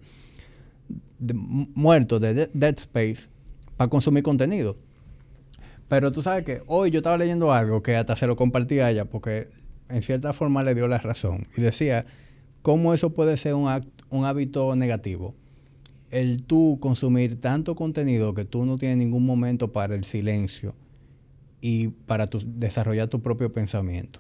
de 1.19 1.33
mu- 1.33 1.67
muerto, 1.75 2.19
de- 2.19 2.49
dead 2.53 2.75
space, 2.77 3.27
para 3.77 3.89
consumir 3.89 4.23
contenido. 4.23 4.77
Pero 5.87 6.11
tú 6.11 6.21
sabes 6.21 6.43
que 6.43 6.61
hoy 6.67 6.91
yo 6.91 6.99
estaba 6.99 7.17
leyendo 7.17 7.51
algo 7.53 7.81
que 7.81 7.95
hasta 7.95 8.15
se 8.15 8.27
lo 8.27 8.35
compartí 8.35 8.79
a 8.79 8.91
ella 8.91 9.05
porque 9.05 9.47
en 9.89 10.01
cierta 10.01 10.33
forma 10.33 10.63
le 10.63 10.75
dio 10.75 10.87
la 10.87 10.97
razón. 10.97 11.43
Y 11.57 11.61
decía 11.61 12.05
cómo 12.61 12.93
eso 12.93 13.11
puede 13.11 13.37
ser 13.37 13.53
un, 13.53 13.65
act- 13.67 13.87
un 14.09 14.25
hábito 14.25 14.75
negativo. 14.75 15.33
El 16.11 16.43
tú 16.43 16.77
consumir 16.81 17.39
tanto 17.39 17.75
contenido 17.75 18.33
que 18.33 18.45
tú 18.45 18.65
no 18.65 18.77
tienes 18.77 18.97
ningún 18.97 19.25
momento 19.25 19.71
para 19.71 19.95
el 19.95 20.03
silencio 20.03 20.73
y 21.61 21.89
para 21.89 22.27
tu- 22.29 22.43
desarrollar 22.45 23.07
tu 23.07 23.21
propio 23.21 23.51
pensamiento. 23.53 24.19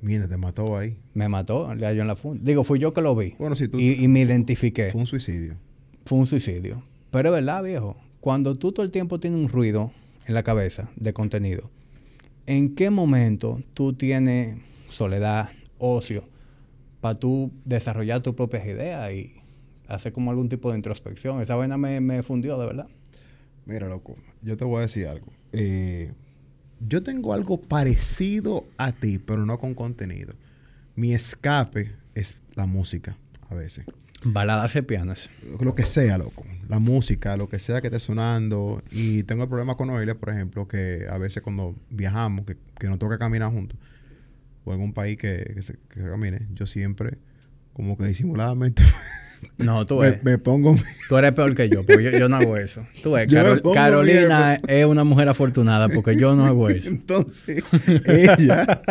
Mira, 0.00 0.28
te 0.28 0.36
mató 0.36 0.76
ahí. 0.76 0.96
Me 1.14 1.28
mató, 1.28 1.74
le 1.74 1.84
halló 1.86 2.02
en 2.02 2.08
la 2.08 2.14
funda. 2.16 2.40
Digo, 2.44 2.62
fui 2.62 2.78
yo 2.78 2.94
que 2.94 3.00
lo 3.02 3.16
vi. 3.16 3.34
Bueno, 3.38 3.56
si 3.56 3.66
tú... 3.66 3.80
y, 3.80 3.92
y 3.94 4.06
me 4.06 4.20
identifiqué. 4.20 4.90
Fue 4.92 5.00
un 5.00 5.06
suicidio. 5.08 5.56
Fue 6.04 6.18
un 6.18 6.26
suicidio. 6.28 6.82
Pero 7.10 7.30
es 7.30 7.34
verdad, 7.34 7.64
viejo. 7.64 7.96
Cuando 8.20 8.56
tú 8.56 8.70
todo 8.70 8.84
el 8.84 8.92
tiempo 8.92 9.18
tienes 9.18 9.40
un 9.40 9.48
ruido 9.48 9.90
en 10.28 10.34
la 10.34 10.42
cabeza 10.42 10.90
de 10.94 11.12
contenido, 11.14 11.70
¿en 12.46 12.74
qué 12.74 12.90
momento 12.90 13.62
tú 13.72 13.94
tienes 13.94 14.58
soledad, 14.90 15.50
ocio, 15.78 16.28
para 17.00 17.18
tú 17.18 17.50
desarrollar 17.64 18.22
tus 18.22 18.34
propias 18.34 18.66
ideas 18.66 19.10
y 19.12 19.40
hacer 19.88 20.12
como 20.12 20.30
algún 20.30 20.50
tipo 20.50 20.70
de 20.70 20.76
introspección? 20.76 21.40
Esa 21.40 21.56
vaina 21.56 21.78
me, 21.78 22.00
me 22.00 22.22
fundió, 22.22 22.58
de 22.58 22.66
verdad. 22.66 22.88
Mira, 23.64 23.88
loco, 23.88 24.16
yo 24.42 24.56
te 24.58 24.66
voy 24.66 24.78
a 24.78 24.80
decir 24.82 25.06
algo. 25.06 25.32
Eh, 25.52 26.12
yo 26.86 27.02
tengo 27.02 27.32
algo 27.32 27.58
parecido 27.58 28.66
a 28.76 28.92
ti, 28.92 29.18
pero 29.18 29.46
no 29.46 29.58
con 29.58 29.74
contenido. 29.74 30.34
Mi 30.94 31.14
escape 31.14 31.92
es 32.14 32.36
la 32.54 32.66
música, 32.66 33.16
a 33.48 33.54
veces. 33.54 33.86
Baladas 34.24 34.74
y 34.74 34.82
pianas. 34.82 35.30
Lo 35.60 35.74
que 35.74 35.84
sea, 35.86 36.18
loco. 36.18 36.44
La 36.68 36.78
música, 36.80 37.36
lo 37.36 37.48
que 37.48 37.58
sea 37.58 37.80
que 37.80 37.86
esté 37.86 38.00
sonando. 38.00 38.82
Y 38.90 39.22
tengo 39.22 39.44
el 39.44 39.48
problema 39.48 39.76
con 39.76 39.90
Oile, 39.90 40.14
por 40.16 40.30
ejemplo, 40.30 40.66
que 40.66 41.06
a 41.10 41.18
veces 41.18 41.42
cuando 41.42 41.76
viajamos, 41.90 42.44
que, 42.44 42.56
que 42.78 42.88
nos 42.88 42.98
toca 42.98 43.16
caminar 43.18 43.50
juntos, 43.52 43.78
o 44.64 44.74
en 44.74 44.80
un 44.80 44.92
país 44.92 45.16
que, 45.18 45.52
que 45.54 45.62
se, 45.62 45.74
que 45.88 46.00
se 46.02 46.08
camine, 46.08 46.46
yo 46.52 46.66
siempre, 46.66 47.18
como 47.72 47.96
que 47.96 48.04
disimuladamente, 48.06 48.82
No, 49.56 49.86
tú 49.86 50.00
me, 50.00 50.10
ves. 50.10 50.24
me 50.24 50.36
pongo... 50.36 50.74
Tú 51.08 51.16
eres 51.16 51.30
peor 51.32 51.54
que 51.54 51.68
yo, 51.68 51.86
porque 51.86 52.02
yo, 52.02 52.10
yo 52.10 52.28
no 52.28 52.34
hago 52.36 52.56
eso. 52.56 52.84
Tú 53.04 53.12
ves, 53.12 53.28
me 53.32 53.38
Carol- 53.38 53.72
Carolina 53.72 54.58
bien, 54.66 54.78
es 54.80 54.84
una 54.84 55.04
mujer 55.04 55.28
afortunada 55.28 55.88
porque 55.88 56.16
yo 56.16 56.34
no 56.34 56.44
hago 56.44 56.68
eso. 56.68 56.88
Entonces, 56.88 57.62
ella, 58.04 58.82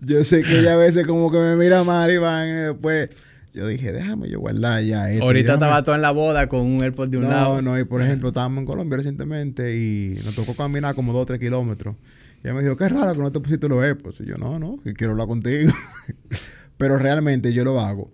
yo 0.00 0.22
sé 0.22 0.44
que 0.44 0.60
ella 0.60 0.74
a 0.74 0.76
veces 0.76 1.04
como 1.08 1.30
que 1.32 1.38
me 1.38 1.56
mira 1.56 1.82
mal 1.82 2.08
y 2.12 2.18
van 2.18 2.48
y 2.48 2.52
después 2.52 3.10
yo 3.52 3.66
dije, 3.66 3.92
déjame 3.92 4.28
yo 4.28 4.40
guardar 4.40 4.82
ya 4.82 5.10
esto. 5.10 5.24
Ahorita 5.24 5.52
déjame- 5.52 5.66
estaba 5.66 5.82
todo 5.82 5.94
en 5.94 6.02
la 6.02 6.10
boda 6.12 6.48
con 6.48 6.60
un 6.60 6.82
AirPod 6.82 7.08
de 7.08 7.16
un 7.18 7.24
No, 7.24 7.30
lado. 7.30 7.62
no, 7.62 7.78
y 7.78 7.84
por 7.84 8.02
ejemplo, 8.02 8.28
estábamos 8.28 8.58
en 8.60 8.66
Colombia 8.66 8.96
recientemente 8.98 9.76
y 9.76 10.20
nos 10.24 10.34
tocó 10.34 10.54
caminar 10.54 10.94
como 10.94 11.12
dos 11.12 11.22
o 11.22 11.26
tres 11.26 11.38
kilómetros. 11.40 11.96
Y 12.42 12.46
ella 12.46 12.54
me 12.54 12.62
dijo, 12.62 12.76
qué 12.76 12.88
raro 12.88 13.12
que 13.14 13.18
no 13.20 13.32
te 13.32 13.40
pusiste 13.40 13.68
los 13.68 13.82
AirPods. 13.82 14.20
Y 14.20 14.26
yo, 14.26 14.36
no, 14.38 14.58
no, 14.58 14.78
que 14.82 14.94
quiero 14.94 15.12
hablar 15.12 15.26
contigo. 15.26 15.72
Pero 16.76 16.96
realmente 16.98 17.52
yo 17.52 17.64
lo 17.64 17.80
hago 17.80 18.12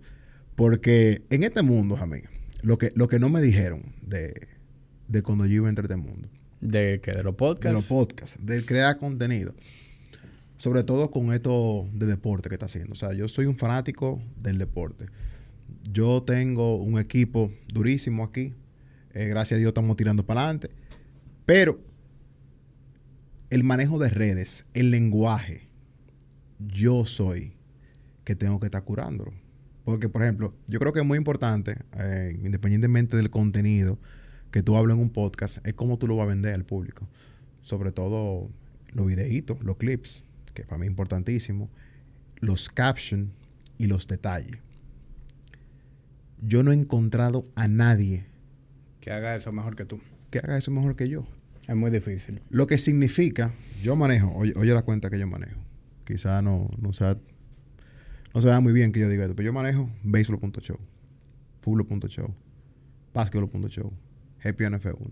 porque 0.55 1.21
en 1.29 1.43
este 1.43 1.61
mundo, 1.61 1.95
amigo, 1.97 2.27
lo 2.63 2.77
que, 2.77 2.91
lo 2.95 3.07
que 3.07 3.19
no 3.19 3.29
me 3.29 3.41
dijeron 3.41 3.81
de, 4.01 4.33
de 5.07 5.21
cuando 5.21 5.45
yo 5.45 5.53
iba 5.53 5.67
a 5.67 5.69
entrar 5.69 5.89
a 5.89 5.93
este 5.95 6.09
mundo, 6.09 6.29
¿De 6.59 6.99
qué? 7.03 7.11
¿De 7.11 7.21
los 7.23 7.35
podcasts? 7.35 7.67
de 7.67 7.73
los 7.73 7.85
podcasts, 7.85 8.37
de 8.41 8.65
crear 8.65 8.97
contenido. 8.97 9.53
Sobre 10.57 10.83
todo 10.83 11.11
con 11.11 11.31
esto 11.33 11.87
de 11.93 12.07
deporte 12.07 12.49
que 12.49 12.55
está 12.55 12.65
haciendo. 12.65 12.93
O 12.93 12.95
sea, 12.95 13.13
yo 13.13 13.27
soy 13.27 13.45
un 13.45 13.55
fanático 13.57 14.19
del 14.41 14.57
deporte. 14.57 15.05
Yo 15.91 16.23
tengo 16.23 16.77
un 16.77 16.99
equipo 16.99 17.51
durísimo 17.67 18.23
aquí. 18.23 18.53
Eh, 19.13 19.27
gracias 19.27 19.57
a 19.57 19.59
Dios 19.59 19.69
estamos 19.69 19.95
tirando 19.97 20.25
para 20.25 20.41
adelante. 20.41 20.69
Pero 21.45 21.79
el 23.49 23.63
manejo 23.63 23.97
de 23.99 24.09
redes, 24.09 24.65
el 24.73 24.91
lenguaje, 24.91 25.69
yo 26.59 27.05
soy 27.05 27.53
que 28.23 28.35
tengo 28.35 28.59
que 28.59 28.65
estar 28.65 28.83
curándolo. 28.83 29.33
Porque, 29.85 30.09
por 30.09 30.21
ejemplo, 30.21 30.53
yo 30.67 30.79
creo 30.79 30.91
que 30.91 30.99
es 30.99 31.05
muy 31.05 31.17
importante, 31.17 31.77
eh, 31.97 32.37
independientemente 32.43 33.15
del 33.15 33.29
contenido 33.29 33.97
que 34.51 34.61
tú 34.61 34.75
hables 34.75 34.95
en 34.95 35.01
un 35.01 35.09
podcast, 35.09 35.65
es 35.65 35.73
cómo 35.75 35.97
tú 35.97 36.07
lo 36.07 36.17
vas 36.17 36.25
a 36.25 36.29
vender 36.29 36.53
al 36.53 36.65
público. 36.65 37.07
Sobre 37.61 37.93
todo 37.93 38.49
los 38.91 39.07
videitos, 39.07 39.63
los 39.63 39.77
clips, 39.77 40.25
que 40.53 40.63
para 40.63 40.77
mí 40.79 40.87
es 40.87 40.91
importantísimo, 40.91 41.69
los 42.39 42.67
captions 42.67 43.29
y 43.77 43.87
los 43.87 44.07
detalles. 44.07 44.57
Yo 46.41 46.63
no 46.63 46.71
he 46.71 46.75
encontrado 46.75 47.43
a 47.55 47.67
nadie 47.67 48.25
Que 49.01 49.11
haga 49.11 49.35
eso 49.35 49.51
mejor 49.51 49.75
que 49.75 49.85
tú. 49.85 49.99
que 50.29 50.39
haga 50.39 50.57
eso 50.57 50.71
mejor 50.71 50.95
que 50.95 51.09
yo. 51.09 51.25
Es 51.67 51.75
muy 51.75 51.91
difícil. 51.91 52.41
Lo 52.49 52.65
que 52.67 52.77
significa, 52.77 53.53
yo 53.83 53.95
manejo, 53.95 54.31
oye, 54.35 54.53
oye 54.55 54.73
la 54.73 54.83
cuenta 54.83 55.09
que 55.09 55.19
yo 55.19 55.27
manejo. 55.27 55.59
Quizá 56.05 56.41
no, 56.41 56.69
no 56.79 56.93
sea, 56.93 57.17
no 58.33 58.41
se 58.41 58.47
vea 58.47 58.59
muy 58.61 58.71
bien 58.71 58.91
que 58.91 58.99
yo 59.01 59.09
diga 59.09 59.23
esto, 59.23 59.35
pero 59.35 59.47
yo 59.47 59.53
manejo 59.53 59.89
baseball.show, 60.03 60.77
fútbol.show, 61.61 62.33
basketball.show, 63.13 63.91
Happy 64.43 64.63
NF1 64.63 65.09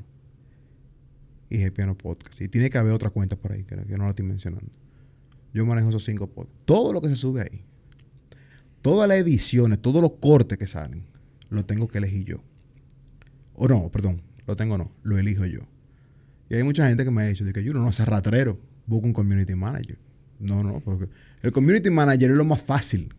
y 1.50 1.70
Piano 1.72 1.98
Podcast. 1.98 2.40
Y 2.42 2.48
tiene 2.48 2.70
que 2.70 2.78
haber 2.78 2.94
otra 2.94 3.10
cuenta 3.10 3.36
por 3.36 3.52
ahí 3.52 3.64
que, 3.64 3.76
que 3.76 3.98
no 3.98 4.04
la 4.06 4.12
estoy 4.12 4.26
mencionando. 4.26 4.72
Yo 5.54 5.66
manejo 5.66 5.90
esos 5.90 6.04
cinco 6.06 6.28
podcasts. 6.28 6.62
Todo 6.66 6.94
lo 6.94 7.02
que 7.02 7.10
se 7.10 7.16
sube 7.16 7.42
ahí, 7.42 7.64
todas 8.82 9.08
las 9.10 9.18
ediciones, 9.18 9.82
todos 9.82 10.02
los 10.02 10.12
cortes 10.20 10.58
que 10.58 10.68
salen, 10.68 11.04
lo 11.50 11.66
tengo 11.66 11.88
que 11.88 11.98
elegir 12.00 12.26
yo. 12.26 12.44
O 13.54 13.68
no, 13.68 13.90
perdón, 13.90 14.22
lo 14.48 14.56
tengo 14.56 14.78
no, 14.78 14.92
lo 15.04 15.18
elijo 15.18 15.46
yo. 15.46 15.62
Y 16.50 16.56
hay 16.56 16.64
mucha 16.64 16.88
gente 16.88 17.04
que 17.04 17.12
me 17.12 17.24
ha 17.24 17.28
dicho 17.28 17.44
de 17.44 17.54
que 17.54 17.64
yo 17.64 17.74
no 17.74 17.92
sé 17.92 18.06
ratrero, 18.06 18.60
busco 18.86 19.08
un 19.08 19.14
community 19.14 19.56
manager. 19.56 19.98
No, 20.40 20.64
no, 20.64 20.80
porque 20.82 21.08
el 21.42 21.52
community 21.52 21.90
manager 21.90 22.32
es 22.32 22.38
lo 22.38 22.46
más 22.46 22.62
fácil. 22.62 23.14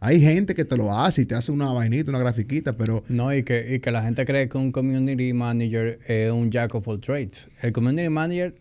Hay 0.00 0.20
gente 0.20 0.54
que 0.54 0.64
te 0.64 0.76
lo 0.76 0.92
hace 0.92 1.22
y 1.22 1.26
te 1.26 1.36
hace 1.36 1.52
una 1.52 1.72
vainita, 1.72 2.10
una 2.10 2.18
grafiquita, 2.18 2.76
pero 2.76 3.04
No, 3.08 3.32
y 3.32 3.44
que, 3.44 3.76
y 3.76 3.78
que 3.78 3.92
la 3.92 4.02
gente 4.02 4.24
cree 4.24 4.48
que 4.48 4.58
un 4.58 4.72
community 4.72 5.32
manager 5.32 6.00
es 6.08 6.32
un 6.32 6.50
jack 6.50 6.74
of 6.74 6.88
all 6.88 7.00
trades. 7.00 7.48
El 7.62 7.72
community 7.72 8.08
manager 8.08 8.56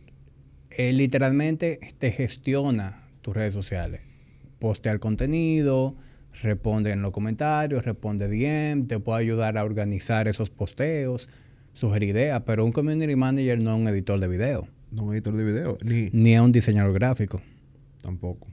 eh, 0.69 0.93
literalmente 0.93 1.79
te 1.97 2.11
gestiona 2.11 3.03
tus 3.21 3.35
redes 3.35 3.53
sociales. 3.53 4.01
Postea 4.59 4.91
el 4.91 4.99
contenido, 4.99 5.95
responde 6.41 6.91
en 6.91 7.01
los 7.01 7.11
comentarios, 7.11 7.83
responde 7.85 8.27
DM, 8.27 8.87
te 8.87 8.99
puede 8.99 9.19
ayudar 9.21 9.57
a 9.57 9.63
organizar 9.63 10.27
esos 10.27 10.49
posteos, 10.49 11.27
sugerir 11.73 12.09
ideas, 12.09 12.41
pero 12.45 12.65
un 12.65 12.71
community 12.71 13.15
manager 13.15 13.59
no 13.59 13.75
es 13.75 13.81
un 13.81 13.87
editor 13.87 14.19
de 14.19 14.27
video, 14.27 14.67
no 14.91 15.11
es 15.11 15.17
editor 15.17 15.35
de 15.35 15.43
video, 15.43 15.77
ni 15.83 16.09
ni 16.11 16.33
es 16.33 16.41
un 16.41 16.51
diseñador 16.51 16.93
gráfico. 16.93 17.41
tampoco. 18.01 18.47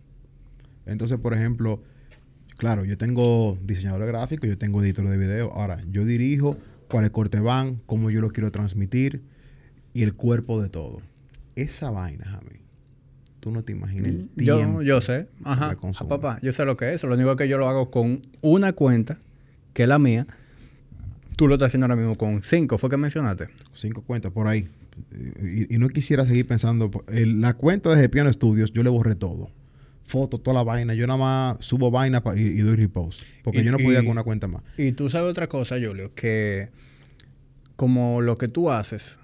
Entonces, 0.86 1.18
por 1.18 1.34
ejemplo, 1.34 1.82
claro, 2.56 2.84
yo 2.84 2.96
tengo 2.96 3.58
diseñador 3.62 4.06
gráfico, 4.06 4.46
yo 4.46 4.56
tengo 4.56 4.82
editor 4.82 5.08
de 5.08 5.18
video. 5.18 5.52
Ahora, 5.52 5.82
yo 5.90 6.04
dirijo 6.04 6.56
cuáles 6.88 7.10
cortes 7.10 7.40
van, 7.40 7.80
cómo 7.86 8.10
yo 8.10 8.20
lo 8.20 8.30
quiero 8.30 8.50
transmitir 8.50 9.22
y 9.92 10.02
el 10.02 10.14
cuerpo 10.14 10.60
de 10.62 10.68
todo. 10.68 11.02
Esa 11.56 11.90
vaina, 11.90 12.24
Jamie, 12.24 12.62
tú 13.48 13.54
no 13.54 13.62
te 13.64 13.72
imaginas 13.72 14.08
el 14.08 14.28
tiempo. 14.36 14.82
Yo, 14.82 14.82
yo 14.82 15.00
sé. 15.00 15.26
Ajá. 15.42 15.74
consume. 15.76 16.06
Ah, 16.06 16.08
papá, 16.16 16.38
yo 16.42 16.52
sé 16.52 16.64
lo 16.66 16.76
que 16.76 16.90
es. 16.92 17.02
Lo 17.02 17.14
único 17.14 17.34
que 17.36 17.48
yo 17.48 17.56
lo 17.56 17.66
hago 17.68 17.90
con 17.90 18.20
una 18.42 18.74
cuenta, 18.74 19.18
que 19.72 19.84
es 19.84 19.88
la 19.88 19.98
mía. 19.98 20.26
Tú 21.36 21.48
lo 21.48 21.54
estás 21.54 21.68
haciendo 21.68 21.86
ahora 21.86 21.96
mismo 21.96 22.16
con 22.18 22.42
cinco, 22.42 22.76
¿fue 22.78 22.90
que 22.90 22.96
mencionaste? 22.98 23.48
Cinco 23.72 24.02
cuentas 24.02 24.32
por 24.32 24.48
ahí. 24.48 24.68
Y, 25.42 25.74
y 25.74 25.78
no 25.78 25.88
quisiera 25.88 26.26
seguir 26.26 26.46
pensando. 26.46 26.90
la 27.08 27.54
cuenta 27.54 27.94
de 27.94 28.08
Piano 28.08 28.30
Studios, 28.32 28.72
yo 28.72 28.82
le 28.82 28.90
borré 28.90 29.14
todo. 29.14 29.50
Fotos, 30.04 30.42
toda 30.42 30.54
la 30.54 30.62
vaina. 30.64 30.92
Yo 30.94 31.06
nada 31.06 31.18
más 31.18 31.56
subo 31.64 31.90
vaina 31.90 32.22
y, 32.36 32.40
y 32.40 32.58
doy 32.58 32.76
repost. 32.76 33.22
Porque 33.44 33.60
Y- 33.60 33.64
yo 33.64 33.72
no 33.72 33.78
podía 33.78 34.00
y- 34.00 34.04
con 34.04 34.12
una 34.12 34.24
cuenta 34.24 34.46
más. 34.48 34.62
Y 34.76 34.92
tú 34.92 35.08
sabes 35.10 35.30
otra 35.30 35.48
cosa, 35.48 35.76
Julio, 35.76 36.12
que 36.14 36.68
como 37.76 38.20
lo 38.20 38.36
que 38.36 38.48
tú 38.48 38.70
haces, 38.70 39.18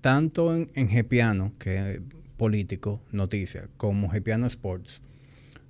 tanto 0.00 0.54
en, 0.54 0.70
en 0.74 0.88
Gepiano, 0.88 1.52
que 1.58 2.02
político, 2.36 3.00
noticias, 3.12 3.68
como 3.76 4.10
Gepiano 4.10 4.46
Sports, 4.46 5.00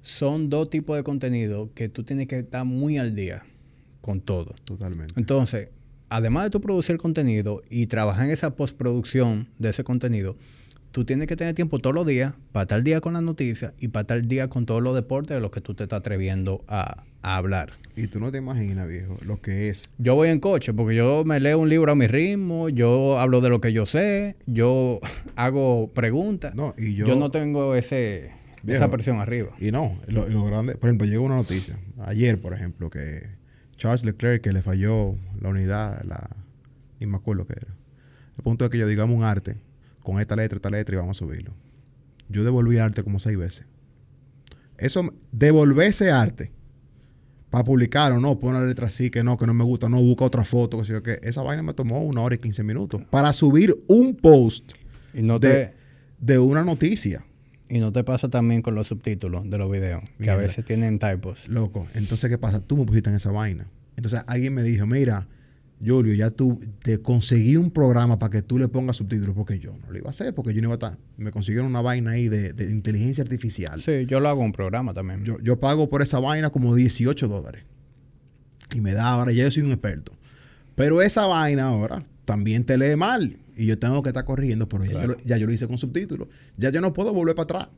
son 0.02 0.50
dos 0.50 0.70
tipos 0.70 0.96
de 0.96 1.02
contenido 1.02 1.70
que 1.74 1.88
tú 1.88 2.04
tienes 2.04 2.28
que 2.28 2.40
estar 2.40 2.64
muy 2.64 2.98
al 2.98 3.14
día 3.14 3.44
con 4.00 4.20
todo. 4.20 4.54
Totalmente. 4.64 5.14
Entonces, 5.16 5.70
además 6.10 6.44
de 6.44 6.50
tú 6.50 6.60
producir 6.60 6.98
contenido 6.98 7.62
y 7.70 7.86
trabajar 7.86 8.26
en 8.26 8.32
esa 8.32 8.54
postproducción 8.54 9.48
de 9.58 9.70
ese 9.70 9.82
contenido, 9.82 10.36
tú 10.94 11.04
tienes 11.04 11.26
que 11.26 11.34
tener 11.34 11.54
tiempo 11.56 11.80
todos 11.80 11.92
los 11.92 12.06
días 12.06 12.34
para 12.52 12.62
estar 12.62 12.80
día 12.84 13.00
con 13.00 13.14
las 13.14 13.22
noticias 13.22 13.72
y 13.80 13.88
para 13.88 14.02
estar 14.02 14.22
día 14.22 14.46
con 14.48 14.64
todos 14.64 14.80
los 14.80 14.94
deportes 14.94 15.34
de 15.36 15.40
los 15.40 15.50
que 15.50 15.60
tú 15.60 15.74
te 15.74 15.82
estás 15.82 15.98
atreviendo 15.98 16.64
a, 16.68 17.02
a 17.20 17.36
hablar. 17.36 17.72
Y 17.96 18.06
tú 18.06 18.20
no 18.20 18.30
te 18.30 18.38
imaginas, 18.38 18.86
viejo, 18.86 19.16
lo 19.26 19.40
que 19.40 19.70
es. 19.70 19.88
Yo 19.98 20.14
voy 20.14 20.28
en 20.28 20.38
coche 20.38 20.72
porque 20.72 20.94
yo 20.94 21.24
me 21.24 21.40
leo 21.40 21.58
un 21.58 21.68
libro 21.68 21.90
a 21.90 21.96
mi 21.96 22.06
ritmo, 22.06 22.68
yo 22.68 23.18
hablo 23.18 23.40
de 23.40 23.48
lo 23.50 23.60
que 23.60 23.72
yo 23.72 23.86
sé, 23.86 24.36
yo 24.46 25.00
hago 25.34 25.92
preguntas. 25.92 26.54
No, 26.54 26.74
y 26.78 26.94
yo- 26.94 27.06
yo 27.08 27.16
no 27.16 27.32
tengo 27.32 27.74
ese 27.74 28.30
Viejo. 28.62 28.76
esa 28.84 28.88
presión 28.88 29.18
arriba. 29.18 29.50
Y 29.58 29.72
no, 29.72 29.98
lo, 30.06 30.28
lo 30.28 30.44
grande, 30.44 30.76
por 30.76 30.88
ejemplo, 30.90 31.08
llegó 31.08 31.24
una 31.24 31.34
noticia 31.36 31.76
ayer, 32.06 32.40
por 32.40 32.54
ejemplo, 32.54 32.88
que 32.88 33.30
Charles 33.76 34.04
Leclerc 34.04 34.42
que 34.44 34.52
le 34.52 34.62
falló 34.62 35.16
la 35.40 35.48
unidad, 35.48 36.04
la 36.04 36.30
ni 37.00 37.06
me 37.06 37.16
acuerdo 37.16 37.46
qué 37.48 37.54
era. 37.56 37.74
El 38.38 38.44
punto 38.44 38.64
es 38.64 38.70
que 38.70 38.78
yo 38.78 38.86
digamos 38.86 39.16
un 39.16 39.24
arte 39.24 39.56
con 40.04 40.20
esta 40.20 40.36
letra, 40.36 40.54
esta 40.56 40.70
letra 40.70 40.94
y 40.94 40.98
vamos 40.98 41.16
a 41.16 41.24
subirlo. 41.24 41.52
Yo 42.28 42.44
devolví 42.44 42.78
arte 42.78 43.02
como 43.02 43.18
seis 43.18 43.36
veces. 43.36 43.66
Eso, 44.78 45.12
devolver 45.32 45.88
ese 45.88 46.10
arte 46.12 46.52
para 47.50 47.64
publicar 47.64 48.12
o 48.12 48.20
no, 48.20 48.38
pon 48.38 48.54
la 48.54 48.64
letra 48.64 48.86
así, 48.88 49.10
que 49.10 49.22
no, 49.22 49.36
que 49.36 49.46
no 49.46 49.54
me 49.54 49.62
gusta, 49.64 49.88
no, 49.88 50.00
busca 50.00 50.24
otra 50.24 50.44
foto, 50.44 50.78
que 50.78 50.84
sé 50.84 50.92
yo 50.92 51.02
qué. 51.02 51.18
Esa 51.22 51.42
vaina 51.42 51.62
me 51.62 51.74
tomó 51.74 52.02
una 52.02 52.20
hora 52.20 52.34
y 52.34 52.38
quince 52.38 52.62
minutos 52.64 53.02
para 53.10 53.32
subir 53.32 53.74
un 53.86 54.16
post 54.16 54.72
Y 55.12 55.22
no 55.22 55.38
de, 55.38 55.48
te 55.48 55.74
de 56.18 56.38
una 56.38 56.64
noticia. 56.64 57.24
y 57.68 57.78
no 57.78 57.92
te 57.92 58.02
pasa 58.02 58.28
también 58.28 58.60
con 58.62 58.74
los 58.74 58.88
subtítulos 58.88 59.48
de 59.48 59.58
los 59.58 59.70
videos, 59.70 60.02
que 60.20 60.30
a 60.30 60.36
veces 60.36 60.64
tienen 60.64 60.98
typos. 60.98 61.48
Loco, 61.48 61.86
entonces, 61.94 62.28
¿qué 62.28 62.38
pasa? 62.38 62.60
Tú 62.60 62.76
me 62.76 62.84
pusiste 62.84 63.10
en 63.10 63.16
esa 63.16 63.30
vaina. 63.30 63.68
Entonces, 63.96 64.22
alguien 64.26 64.52
me 64.54 64.64
dijo, 64.64 64.86
mira, 64.86 65.28
Julio, 65.84 66.14
ya 66.14 66.30
tú 66.30 66.58
te 66.82 66.98
conseguí 66.98 67.56
un 67.56 67.70
programa 67.70 68.18
para 68.18 68.30
que 68.30 68.42
tú 68.42 68.58
le 68.58 68.68
pongas 68.68 68.96
subtítulos, 68.96 69.34
porque 69.34 69.58
yo 69.58 69.72
no 69.72 69.90
lo 69.90 69.98
iba 69.98 70.08
a 70.08 70.10
hacer, 70.10 70.34
porque 70.34 70.54
yo 70.54 70.60
no 70.60 70.68
iba 70.68 70.74
a 70.74 70.76
estar. 70.76 70.98
Me 71.16 71.30
consiguieron 71.30 71.66
una 71.66 71.82
vaina 71.82 72.12
ahí 72.12 72.28
de, 72.28 72.52
de 72.52 72.70
inteligencia 72.70 73.22
artificial. 73.22 73.82
Sí, 73.82 74.06
yo 74.06 74.20
lo 74.20 74.28
hago 74.28 74.42
un 74.42 74.52
programa 74.52 74.94
también. 74.94 75.24
Yo, 75.24 75.38
yo 75.40 75.58
pago 75.60 75.88
por 75.88 76.02
esa 76.02 76.20
vaina 76.20 76.50
como 76.50 76.74
18 76.74 77.28
dólares. 77.28 77.64
Y 78.72 78.80
me 78.80 78.92
da 78.92 79.08
ahora, 79.08 79.32
ya 79.32 79.44
yo 79.44 79.50
soy 79.50 79.62
un 79.62 79.72
experto. 79.72 80.12
Pero 80.74 81.02
esa 81.02 81.26
vaina 81.26 81.64
ahora 81.64 82.04
también 82.24 82.64
te 82.64 82.78
lee 82.78 82.96
mal. 82.96 83.36
Y 83.56 83.66
yo 83.66 83.78
tengo 83.78 84.02
que 84.02 84.08
estar 84.08 84.24
corrigiendo, 84.24 84.68
pero 84.68 84.84
ya, 84.84 85.00
yo, 85.02 85.06
lo, 85.08 85.16
ya 85.22 85.36
yo 85.36 85.46
lo 85.46 85.52
hice 85.52 85.68
con 85.68 85.78
subtítulos. 85.78 86.28
Ya 86.56 86.70
yo 86.70 86.80
no 86.80 86.92
puedo 86.92 87.12
volver 87.12 87.34
para 87.34 87.44
atrás. 87.44 87.68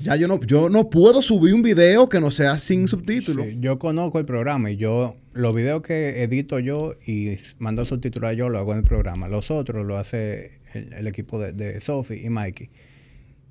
Ya 0.00 0.14
yo 0.16 0.28
no, 0.28 0.40
yo 0.42 0.68
no 0.68 0.90
puedo 0.90 1.22
subir 1.22 1.54
un 1.54 1.62
video 1.62 2.08
que 2.08 2.20
no 2.20 2.30
sea 2.30 2.56
sin 2.58 2.86
subtítulos. 2.86 3.46
Sí, 3.46 3.56
yo 3.60 3.78
conozco 3.80 4.18
el 4.20 4.24
programa 4.26 4.70
y 4.70 4.76
yo, 4.76 5.16
los 5.32 5.54
videos 5.54 5.82
que 5.82 6.22
edito 6.22 6.60
yo 6.60 6.94
y 7.06 7.36
mando 7.58 7.84
subtítulos 7.84 8.30
a 8.30 8.32
yo, 8.32 8.48
lo 8.48 8.58
hago 8.58 8.72
en 8.72 8.78
el 8.78 8.84
programa. 8.84 9.26
Los 9.28 9.50
otros 9.50 9.84
lo 9.84 9.98
hace 9.98 10.60
el, 10.74 10.92
el 10.92 11.06
equipo 11.08 11.40
de, 11.40 11.52
de 11.52 11.80
Sophie 11.80 12.24
y 12.24 12.30
Mikey. 12.30 12.70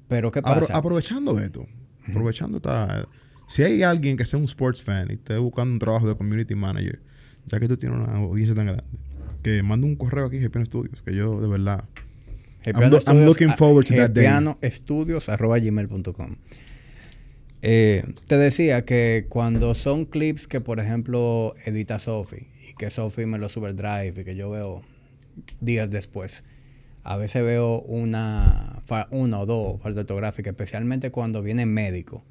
Pero 0.08 0.32
¿qué 0.32 0.40
Apro- 0.42 0.62
pasa? 0.62 0.78
aprovechando 0.78 1.38
esto, 1.40 1.68
aprovechando 2.10 2.58
esta, 2.58 3.06
si 3.50 3.64
hay 3.64 3.84
alguien 3.84 4.16
que 4.16 4.26
sea 4.26 4.40
un 4.40 4.46
sports 4.46 4.82
fan 4.82 5.08
y 5.10 5.16
esté 5.16 5.38
buscando 5.38 5.74
un 5.74 5.80
trabajo 5.80 6.08
de 6.08 6.16
community 6.16 6.56
manager, 6.56 7.02
ya 7.48 7.60
que 7.60 7.68
tú 7.68 7.76
tienes 7.76 8.00
una 8.00 8.16
audiencia 8.20 8.56
tan 8.56 8.68
grande, 8.68 8.84
que 9.44 9.62
mande 9.64 9.86
un 9.86 9.98
correo 9.98 10.28
aquí 10.28 10.38
a 10.38 10.48
GPN 10.48 10.66
Studios, 10.66 11.02
que 11.04 11.14
yo 11.14 11.42
de 11.42 11.48
verdad 11.50 11.84
I'm 12.76 12.90
lo- 12.92 13.00
I'm 13.08 13.26
looking 13.26 13.52
forward 13.52 13.86
to 13.88 13.96
that 13.96 14.12
day. 14.12 14.24
pianoestudios.gmail.com 14.24 16.36
eh, 17.62 18.04
Te 18.26 18.38
decía 18.38 18.86
que 18.86 19.26
cuando 19.30 19.76
son 19.76 20.06
clips 20.06 20.48
que, 20.48 20.62
por 20.62 20.80
ejemplo, 20.80 21.56
edita 21.66 22.00
Sophie 22.00 22.48
y 22.70 22.74
que 22.76 22.90
Sophie 22.90 23.26
me 23.26 23.38
lo 23.38 23.50
sube 23.50 23.68
al 23.68 23.76
drive 23.76 24.22
y 24.22 24.24
que 24.24 24.36
yo 24.36 24.50
veo 24.50 24.82
días 25.62 25.90
después, 25.90 26.44
a 27.04 27.16
veces 27.18 27.44
veo 27.44 27.82
una, 27.82 28.82
una 29.12 29.40
o 29.40 29.46
dos 29.46 29.82
faltas 29.82 30.02
ortográficas, 30.02 30.52
especialmente 30.52 31.12
cuando 31.12 31.42
viene 31.42 31.66
médico, 31.66 32.24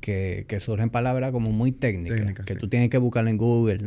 que, 0.00 0.44
que 0.48 0.60
surgen 0.60 0.90
palabras 0.90 1.32
como 1.32 1.50
muy 1.52 1.72
técnicas, 1.72 2.34
que 2.44 2.54
sí. 2.54 2.60
tú 2.60 2.68
tienes 2.68 2.90
que 2.90 2.98
buscarla 2.98 3.30
en 3.30 3.36
Google. 3.36 3.80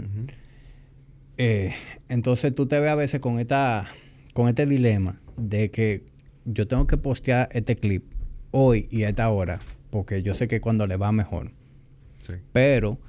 Eh, 1.37 1.73
entonces 2.09 2.53
tú 2.53 2.67
te 2.67 2.79
ves 2.79 2.89
a 2.89 2.95
veces 2.95 3.19
con 3.21 3.39
esta 3.39 3.87
con 4.33 4.49
este 4.49 4.65
dilema 4.65 5.19
de 5.39 5.71
que 5.71 6.03
yo 6.45 6.67
tengo 6.67 6.87
que 6.87 6.97
postear 6.97 7.49
este 7.51 7.75
clip 7.75 8.03
hoy 8.51 8.87
y 8.91 9.03
a 9.03 9.09
esta 9.09 9.29
hora 9.29 9.59
porque 9.89 10.21
yo 10.21 10.35
sé 10.35 10.47
que 10.47 10.61
cuando 10.61 10.87
le 10.87 10.97
va 10.97 11.11
mejor. 11.11 11.51
sí. 12.19 12.33
Pero 12.53 12.99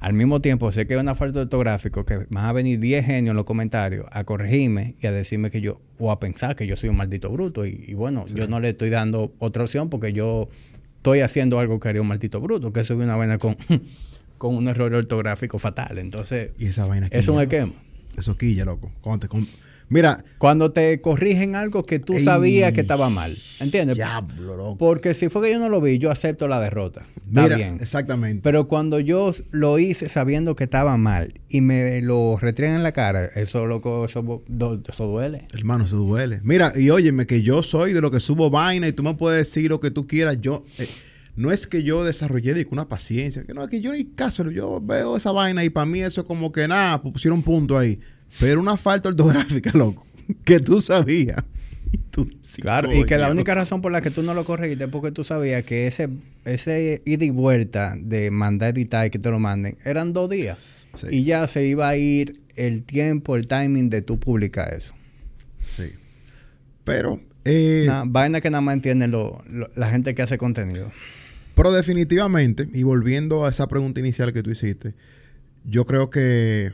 al 0.00 0.14
mismo 0.14 0.40
tiempo 0.40 0.72
sé 0.72 0.86
que 0.86 0.94
hay 0.94 1.00
una 1.00 1.14
falta 1.14 1.40
de 1.40 1.42
ortográfico 1.42 2.06
que 2.06 2.26
van 2.30 2.46
a 2.46 2.52
venir 2.52 2.80
10 2.80 3.04
genios 3.04 3.32
en 3.32 3.36
los 3.36 3.44
comentarios 3.44 4.06
a 4.10 4.24
corregirme 4.24 4.94
y 4.98 5.06
a 5.06 5.12
decirme 5.12 5.50
que 5.50 5.60
yo, 5.60 5.80
o 5.98 6.10
a 6.10 6.18
pensar 6.18 6.56
que 6.56 6.66
yo 6.66 6.76
soy 6.76 6.88
un 6.88 6.96
maldito 6.96 7.30
bruto. 7.30 7.66
Y, 7.66 7.84
y 7.86 7.92
bueno, 7.92 8.24
yo 8.34 8.48
no 8.48 8.60
le 8.60 8.70
estoy 8.70 8.88
dando 8.88 9.34
otra 9.38 9.64
opción 9.64 9.90
porque 9.90 10.14
yo 10.14 10.48
estoy 10.96 11.20
haciendo 11.20 11.58
algo 11.58 11.78
que 11.80 11.90
haría 11.90 12.00
un 12.00 12.08
maldito 12.08 12.40
bruto, 12.40 12.72
que 12.72 12.80
eso 12.80 12.94
es 12.94 13.00
una 13.00 13.16
vaina 13.16 13.36
con, 13.36 13.56
con 14.38 14.56
un 14.56 14.68
error 14.68 14.94
ortográfico 14.94 15.58
fatal. 15.58 15.98
Entonces, 15.98 16.52
Y 16.58 16.66
esa 16.66 16.86
vaina 16.86 17.08
es 17.10 17.28
un 17.28 17.40
esquema. 17.40 17.74
Eso 18.16 18.38
quilla, 18.38 18.64
loco. 18.64 18.90
Cuando 19.02 19.26
te 19.26 19.28
Mira, 19.90 20.24
Cuando 20.38 20.70
te 20.72 21.00
corrigen 21.00 21.56
algo 21.56 21.84
que 21.84 21.98
tú 21.98 22.14
Ey. 22.14 22.24
sabías 22.24 22.72
que 22.72 22.80
estaba 22.80 23.10
mal. 23.10 23.36
¿Entiendes? 23.58 23.96
diablo, 23.96 24.56
loco. 24.56 24.78
Porque 24.78 25.14
si 25.14 25.28
fue 25.28 25.42
que 25.42 25.52
yo 25.52 25.58
no 25.58 25.68
lo 25.68 25.80
vi, 25.80 25.98
yo 25.98 26.10
acepto 26.12 26.46
la 26.48 26.60
derrota. 26.60 27.02
Está 27.28 27.42
Mira, 27.42 27.56
bien. 27.56 27.78
exactamente. 27.80 28.40
Pero 28.42 28.68
cuando 28.68 29.00
yo 29.00 29.34
lo 29.50 29.78
hice 29.80 30.08
sabiendo 30.08 30.54
que 30.56 30.64
estaba 30.64 30.96
mal 30.96 31.34
y 31.48 31.60
me 31.60 32.00
lo 32.02 32.38
retriegan 32.40 32.76
en 32.76 32.82
la 32.84 32.92
cara, 32.92 33.24
eso 33.34 33.66
loco, 33.66 34.04
eso, 34.06 34.44
eso 34.88 35.06
duele. 35.06 35.46
Hermano, 35.52 35.86
se 35.88 35.96
duele. 35.96 36.40
Mira, 36.44 36.72
y 36.76 36.88
óyeme, 36.90 37.26
que 37.26 37.42
yo 37.42 37.62
soy 37.64 37.92
de 37.92 38.00
lo 38.00 38.10
que 38.12 38.20
subo 38.20 38.48
vaina 38.48 38.86
y 38.86 38.92
tú 38.92 39.02
me 39.02 39.14
puedes 39.14 39.38
decir 39.52 39.68
lo 39.68 39.80
que 39.80 39.90
tú 39.90 40.06
quieras. 40.06 40.38
Yo, 40.40 40.64
eh, 40.78 40.88
no 41.34 41.50
es 41.50 41.66
que 41.66 41.82
yo 41.82 42.04
desarrollé 42.04 42.54
de 42.54 42.64
que 42.64 42.72
una 42.72 42.88
paciencia, 42.88 43.42
que 43.42 43.54
no, 43.54 43.64
es 43.64 43.68
que 43.68 43.80
yo 43.80 43.92
ni 43.92 44.04
caso, 44.04 44.48
yo 44.50 44.80
veo 44.80 45.16
esa 45.16 45.32
vaina 45.32 45.64
y 45.64 45.70
para 45.70 45.84
mí 45.86 46.00
eso 46.00 46.20
es 46.20 46.26
como 46.28 46.52
que 46.52 46.68
nada, 46.68 47.02
pues 47.02 47.12
pusieron 47.12 47.38
un 47.40 47.44
punto 47.44 47.76
ahí. 47.76 47.98
Pero 48.38 48.60
una 48.60 48.76
falta 48.76 49.08
ortográfica, 49.08 49.70
loco, 49.74 50.06
que 50.44 50.60
tú 50.60 50.80
sabías. 50.80 51.42
Y 51.92 51.98
tú, 51.98 52.30
sí, 52.42 52.62
Claro, 52.62 52.92
y 52.94 53.04
que 53.04 53.18
la 53.18 53.30
única 53.32 53.52
razón 53.54 53.82
por 53.82 53.90
la 53.90 54.00
que 54.00 54.10
tú 54.12 54.22
no 54.22 54.32
lo 54.34 54.44
corregiste 54.44 54.84
es 54.84 54.90
porque 54.90 55.10
tú 55.10 55.24
sabías 55.24 55.64
que 55.64 55.88
ese, 55.88 56.08
ese 56.44 57.02
ida 57.04 57.24
y 57.24 57.30
vuelta 57.30 57.96
de 58.00 58.30
mandar 58.30 58.70
editar 58.78 59.06
y 59.06 59.10
que 59.10 59.18
te 59.18 59.28
lo 59.30 59.40
manden 59.40 59.76
eran 59.84 60.12
dos 60.12 60.30
días. 60.30 60.56
Sí. 60.94 61.06
Y 61.10 61.24
ya 61.24 61.46
se 61.48 61.66
iba 61.66 61.88
a 61.88 61.96
ir 61.96 62.38
el 62.54 62.84
tiempo, 62.84 63.34
el 63.34 63.48
timing 63.48 63.90
de 63.90 64.02
tú 64.02 64.20
publicar 64.20 64.72
eso. 64.72 64.94
Sí. 65.76 65.92
Pero, 66.84 67.20
eh, 67.44 67.82
Una 67.86 68.04
vaina 68.06 68.40
que 68.40 68.50
nada 68.50 68.60
más 68.60 68.74
entienden 68.74 69.10
lo- 69.10 69.42
lo- 69.48 69.70
la 69.74 69.90
gente 69.90 70.14
que 70.14 70.22
hace 70.22 70.38
contenido. 70.38 70.92
Pero 71.56 71.72
definitivamente, 71.72 72.68
y 72.72 72.84
volviendo 72.84 73.46
a 73.46 73.50
esa 73.50 73.66
pregunta 73.66 73.98
inicial 74.00 74.32
que 74.32 74.42
tú 74.44 74.50
hiciste, 74.50 74.94
yo 75.64 75.84
creo 75.86 76.08
que 76.10 76.72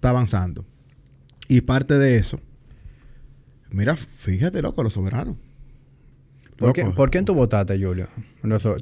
está 0.00 0.08
avanzando. 0.08 0.64
Y 1.46 1.60
parte 1.60 1.98
de 1.98 2.16
eso, 2.16 2.40
mira, 3.70 3.96
fíjate, 3.96 4.62
loco, 4.62 4.82
los 4.82 4.94
soberanos. 4.94 5.36
¿Por, 6.56 6.72
qué. 6.72 6.84
¿Por 6.86 7.10
quién 7.10 7.26
tú 7.26 7.34
votaste, 7.34 7.78
Julio? 7.78 8.08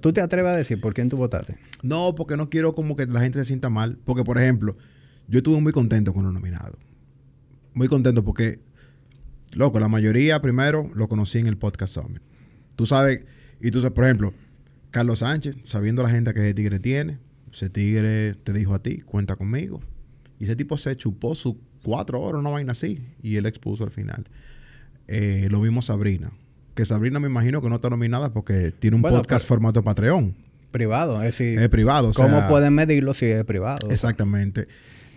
¿Tú 0.00 0.12
te 0.12 0.20
atreves 0.20 0.52
a 0.52 0.56
decir 0.56 0.80
por 0.80 0.94
quién 0.94 1.08
tú 1.08 1.16
votaste? 1.16 1.56
No, 1.82 2.14
porque 2.14 2.36
no 2.36 2.50
quiero 2.50 2.74
como 2.74 2.94
que 2.94 3.06
la 3.06 3.20
gente 3.20 3.38
se 3.40 3.44
sienta 3.44 3.68
mal. 3.68 3.98
Porque, 4.04 4.22
por 4.22 4.38
ejemplo, 4.38 4.76
yo 5.28 5.38
estuve 5.38 5.60
muy 5.60 5.72
contento 5.72 6.12
con 6.14 6.24
los 6.24 6.32
nominados. 6.32 6.76
Muy 7.74 7.88
contento 7.88 8.24
porque, 8.24 8.60
loco, 9.54 9.78
la 9.80 9.88
mayoría 9.88 10.40
primero 10.40 10.90
lo 10.94 11.08
conocí 11.08 11.38
en 11.38 11.46
el 11.46 11.56
podcast 11.56 11.94
Summit. 11.94 12.22
Tú 12.76 12.86
sabes, 12.86 13.24
y 13.60 13.70
tú 13.70 13.80
sabes, 13.80 13.94
por 13.94 14.04
ejemplo, 14.04 14.34
Carlos 14.90 15.20
Sánchez, 15.20 15.56
sabiendo 15.64 16.02
la 16.02 16.10
gente 16.10 16.32
que 16.34 16.40
ese 16.40 16.54
tigre 16.54 16.80
tiene, 16.80 17.18
ese 17.52 17.70
tigre 17.70 18.34
te 18.34 18.52
dijo 18.52 18.74
a 18.74 18.82
ti, 18.82 19.00
cuenta 19.00 19.36
conmigo. 19.36 19.80
Y 20.38 20.44
ese 20.44 20.56
tipo 20.56 20.76
se 20.76 20.96
chupó 20.96 21.34
sus 21.34 21.56
cuatro 21.82 22.20
horas, 22.20 22.40
una 22.40 22.50
vaina 22.50 22.72
así, 22.72 23.00
y 23.22 23.36
él 23.36 23.46
expuso 23.46 23.84
al 23.84 23.90
final. 23.90 24.26
Eh, 25.06 25.48
lo 25.50 25.60
vimos 25.60 25.86
Sabrina. 25.86 26.30
Que 26.74 26.84
Sabrina 26.84 27.18
me 27.18 27.28
imagino 27.28 27.60
que 27.60 27.68
no 27.68 27.76
está 27.76 27.90
nominada 27.90 28.32
porque 28.32 28.70
tiene 28.72 28.94
un 28.96 29.02
Bueno, 29.02 29.16
podcast 29.18 29.44
pero- 29.44 29.48
formato 29.48 29.82
Patreon. 29.82 30.34
Privado, 30.70 31.16
es 31.22 31.28
decir, 31.38 31.58
Es 31.58 31.68
privado. 31.70 32.10
o 32.10 32.12
¿cómo 32.12 32.46
pueden 32.46 32.74
medirlo 32.74 33.14
si 33.14 33.24
es 33.26 33.42
privado? 33.44 33.90
Exactamente. 33.90 34.68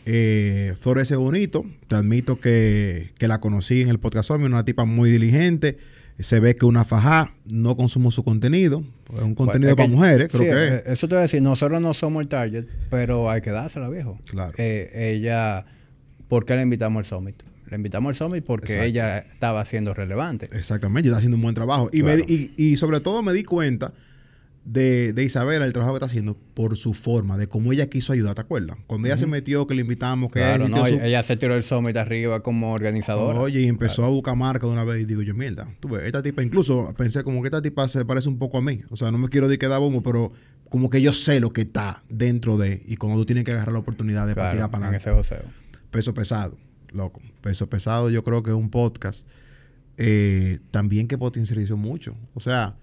Eh, 0.06 0.76
Florece 0.80 1.16
Bonito, 1.18 1.66
te 1.88 1.96
admito 1.96 2.40
que, 2.40 3.12
que 3.18 3.28
la 3.28 3.40
conocí 3.42 3.82
en 3.82 3.90
el 3.90 4.00
podcast 4.00 4.32
una 4.32 4.64
tipa 4.66 4.86
muy 4.86 5.12
diligente. 5.12 5.78
Se 6.22 6.40
ve 6.40 6.56
que 6.56 6.66
una 6.66 6.86
faja, 6.86 7.32
no 7.46 7.76
consumo 7.78 8.12
su 8.12 8.24
contenido. 8.24 8.84
Es 9.14 9.20
un 9.22 9.36
contenido 9.36 9.76
Pues, 9.76 9.86
es 9.88 9.90
para 9.90 9.90
que- 9.90 9.96
mujeres, 9.96 10.28
creo 10.32 10.42
sí, 10.42 10.48
que 10.48 10.76
eh, 10.76 10.84
es. 10.86 10.94
Eso 10.94 11.08
te 11.08 11.16
voy 11.16 11.20
a 11.20 11.22
decir, 11.24 11.42
nosotros 11.42 11.82
no 11.82 11.94
somos 11.94 12.22
el 12.22 12.28
target, 12.28 12.66
pero 12.90 13.30
hay 13.30 13.42
que 13.42 13.52
dársela, 13.52 13.90
viejo. 13.90 14.18
Claro. 14.26 14.54
Eh, 14.58 14.90
ella, 15.16 15.66
¿por 16.28 16.46
qué 16.46 16.56
la 16.56 16.62
invitamos 16.62 17.00
al 17.00 17.06
Summit? 17.06 17.44
La 17.70 17.78
invitamos 17.78 18.10
al 18.10 18.16
Summit 18.16 18.44
porque 18.44 18.74
Exacto. 18.74 18.86
ella 18.88 19.18
estaba 19.20 19.64
siendo 19.66 19.94
relevante. 19.94 20.50
Exactamente, 20.54 21.08
está 21.10 21.18
haciendo 21.18 21.36
un 21.38 21.44
buen 21.44 21.56
trabajo. 21.56 21.90
Y, 21.94 22.04
me 22.04 22.16
Claro. 22.18 22.26
y, 22.28 22.52
y 22.58 22.78
sobre 22.78 23.00
todo 23.00 23.22
me 23.22 23.32
di 23.34 23.44
cuenta 23.44 23.94
de, 24.64 25.12
de 25.14 25.24
Isabela, 25.24 25.66
el 25.66 25.74
trabajo 25.74 25.94
que 25.94 25.98
está 25.98 26.06
haciendo, 26.06 26.38
por 26.54 26.78
su 26.78 26.94
forma, 26.94 27.36
de 27.38 27.48
cómo 27.48 27.74
ella 27.74 27.88
quiso 27.88 28.14
ayudar, 28.14 28.36
¿te 28.36 28.42
acuerdas? 28.42 28.78
Cuando 28.86 29.08
ella 29.08 29.18
se 29.18 29.26
metió, 29.26 29.66
que 29.66 29.74
le 29.74 29.82
invitamos, 29.82 30.32
que 30.32 30.40
Claro, 30.40 30.66
ella 30.68 30.78
no, 30.78 30.86
su- 30.86 31.00
ella 31.02 31.24
se 31.24 31.36
tiró 31.38 31.56
el 31.56 31.64
Summit 31.64 31.98
arriba 31.98 32.44
como 32.44 32.74
organizadora. 32.74 33.40
Oye, 33.40 33.62
y 33.62 33.66
empezó 33.68 34.06
a 34.06 34.10
buscar 34.10 34.36
marca 34.36 34.68
de 34.68 34.74
una 34.74 34.84
vez 34.84 35.02
y 35.02 35.06
digo 35.06 35.24
yo, 35.24 35.34
mierda, 35.34 35.68
tú 35.80 35.90
ves, 35.90 36.04
esta 36.04 36.22
tipa, 36.22 36.44
incluso 36.44 36.94
pensé 36.96 37.24
como 37.24 37.42
que 37.42 37.48
esta 37.48 37.62
tipa 37.62 37.88
se 37.88 38.06
parece 38.06 38.30
un 38.30 38.38
poco 38.38 38.60
a 38.60 38.62
mí. 38.62 38.82
O 38.92 38.98
sea, 38.98 39.12
no 39.12 39.18
me 39.18 39.30
quiero 39.30 39.48
decir 39.48 39.58
que 39.60 39.68
da 39.68 39.80
bombo, 39.80 40.04
pero 40.04 40.32
como 40.70 40.90
que 40.92 41.02
yo 41.02 41.12
sé 41.12 41.40
lo 41.40 41.52
que 41.54 41.62
está 41.62 42.04
dentro 42.08 42.58
de 42.58 42.84
y 42.86 42.98
cuando 42.98 43.18
tú 43.20 43.26
tienes 43.26 43.44
que 43.44 43.52
agarrar 43.52 43.74
la 43.74 43.80
oportunidad 43.80 44.28
de 44.28 44.36
claro, 44.36 44.52
tirar 44.54 44.70
para 44.70 44.86
adelante. 44.86 45.10
ese 45.10 45.16
joseo. 45.18 45.44
Peso 45.90 46.14
pesado, 46.14 46.58
loco. 46.92 47.20
Peso 47.42 47.68
pesado, 47.68 48.10
yo 48.12 48.24
creo 48.24 48.44
que 48.44 48.52
es 48.52 48.56
un 48.56 48.70
podcast 48.70 49.28
eh, 49.98 50.60
también 50.72 51.08
que 51.08 51.18
potencializó 51.18 51.78
mucho. 51.78 52.16
O 52.36 52.40
sea, 52.40 52.76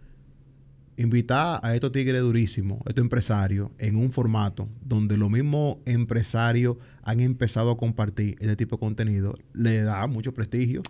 invitar 0.99 1.61
a 1.63 1.75
estos 1.75 1.93
tigres 1.93 2.21
durísimos, 2.21 2.81
estos 2.87 3.03
empresarios, 3.03 3.71
en 3.79 3.97
un 3.97 4.11
formato 4.11 4.69
donde 4.83 5.17
los 5.17 5.31
mismos 5.31 5.79
empresarios 5.87 6.77
han 7.03 7.21
empezado 7.21 7.71
a 7.71 7.77
compartir 7.77 8.37
este 8.41 8.57
tipo 8.57 8.77
de 8.77 8.81
contenido, 8.81 9.35
le 9.55 9.83
da 9.83 10.07
mucho 10.09 10.35
prestigio 10.35 10.83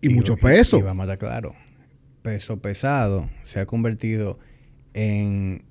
y, 0.00 0.08
mucho 0.08 0.36
peso. 0.36 0.78
Y, 0.78 0.82
vamos 0.82 1.08
a 1.08 1.12
estar 1.12 1.28
claro, 1.28 1.54
peso 2.22 2.58
pesado 2.58 3.30
se 3.44 3.60
ha 3.60 3.66
convertido 3.66 4.40
en, 4.94 5.62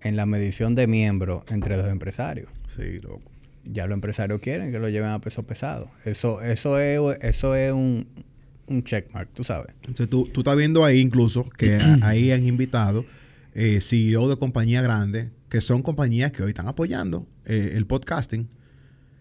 en 0.00 0.16
la 0.16 0.26
medición 0.26 0.74
de 0.74 0.88
miembros 0.88 1.44
entre 1.48 1.76
dos 1.76 1.88
empresarios. 1.88 2.50
Sí, 2.76 2.98
loco. 2.98 3.30
Ya 3.64 3.86
los 3.86 3.94
empresarios 3.94 4.40
quieren 4.40 4.72
que 4.72 4.80
lo 4.80 4.88
lleven 4.88 5.10
a 5.10 5.20
peso 5.20 5.44
pesado. 5.44 5.90
Eso, 6.04 6.42
eso 6.42 6.80
es, 6.80 7.18
eso 7.22 7.54
es 7.54 7.72
un, 7.72 8.08
un 8.66 8.82
checkmark, 8.82 9.32
tú 9.32 9.44
sabes. 9.44 9.74
Entonces 9.76 10.08
tú, 10.08 10.28
tú 10.32 10.40
estás 10.40 10.56
viendo 10.56 10.84
ahí 10.84 10.98
incluso 10.98 11.48
que 11.50 11.78
ahí 12.02 12.32
han 12.32 12.44
invitado 12.44 13.04
eh, 13.60 13.80
CEO 13.80 14.28
de 14.28 14.36
compañías 14.36 14.82
grandes, 14.84 15.30
que 15.48 15.60
son 15.60 15.82
compañías 15.82 16.30
que 16.30 16.42
hoy 16.42 16.50
están 16.50 16.68
apoyando 16.68 17.26
eh, 17.44 17.72
el 17.74 17.86
podcasting. 17.86 18.48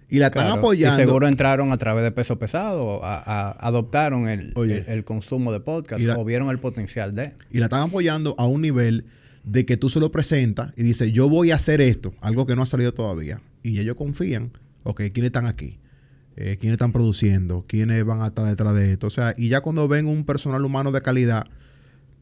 Y 0.10 0.20
la 0.20 0.28
están 0.28 0.48
apoyando. 0.48 1.02
Y 1.02 1.06
seguro 1.06 1.28
entraron 1.28 1.72
a 1.72 1.78
través 1.78 2.04
de 2.04 2.12
peso 2.12 2.38
pesado, 2.38 3.04
a- 3.04 3.18
a- 3.18 3.52
adoptaron 3.68 4.30
el, 4.30 4.54
Oye. 4.56 4.78
el, 4.78 4.86
el 5.00 5.04
consumo 5.04 5.52
de 5.52 5.60
podcast 5.60 6.02
la- 6.02 6.18
o 6.18 6.24
vieron 6.24 6.50
el 6.50 6.60
potencial 6.60 7.14
de. 7.16 7.34
y 7.52 7.58
la 7.60 7.66
están 7.66 7.82
apoyando 7.82 8.36
a 8.38 8.46
un 8.46 8.62
nivel 8.62 9.06
de 9.44 9.66
que 9.66 9.76
tú 9.76 9.90
se 9.90 10.00
lo 10.00 10.12
presentas 10.12 10.72
y 10.78 10.84
dices, 10.84 11.12
yo 11.14 11.28
voy 11.30 11.52
a 11.52 11.56
hacer 11.56 11.82
esto, 11.82 12.14
algo 12.22 12.46
que 12.46 12.56
no 12.56 12.62
ha 12.62 12.66
salido 12.66 12.94
todavía. 12.94 13.42
Y 13.64 13.80
ellos 13.80 13.96
confían, 13.96 14.52
ok, 14.84 14.98
¿quiénes 15.14 15.30
están 15.30 15.46
aquí? 15.48 15.80
Eh, 16.36 16.58
¿Quiénes 16.60 16.74
están 16.76 16.92
produciendo? 16.92 17.66
¿Quiénes 17.68 18.06
van 18.06 18.22
a 18.22 18.28
estar 18.28 18.46
detrás 18.46 18.76
de 18.76 18.92
esto? 18.94 19.08
O 19.08 19.10
sea, 19.10 19.34
y 19.38 19.48
ya 19.50 19.62
cuando 19.62 19.88
ven 19.88 20.06
un 20.06 20.24
personal 20.26 20.64
humano 20.64 20.92
de 20.92 21.02
calidad, 21.02 21.48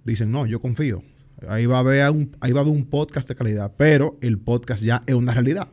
dicen, 0.05 0.31
no, 0.31 0.45
yo 0.45 0.59
confío. 0.61 1.03
Ahí 1.47 1.65
va 1.65 1.77
a 1.77 1.79
haber 1.79 2.09
un, 2.11 2.35
ahí 2.39 2.51
va 2.51 2.59
a 2.59 2.63
haber 2.63 2.73
un 2.73 2.85
podcast 2.85 3.27
de 3.27 3.35
calidad, 3.35 3.73
pero 3.77 4.17
el 4.21 4.37
podcast 4.39 4.83
ya 4.83 5.03
es 5.05 5.15
una 5.15 5.33
realidad. 5.33 5.67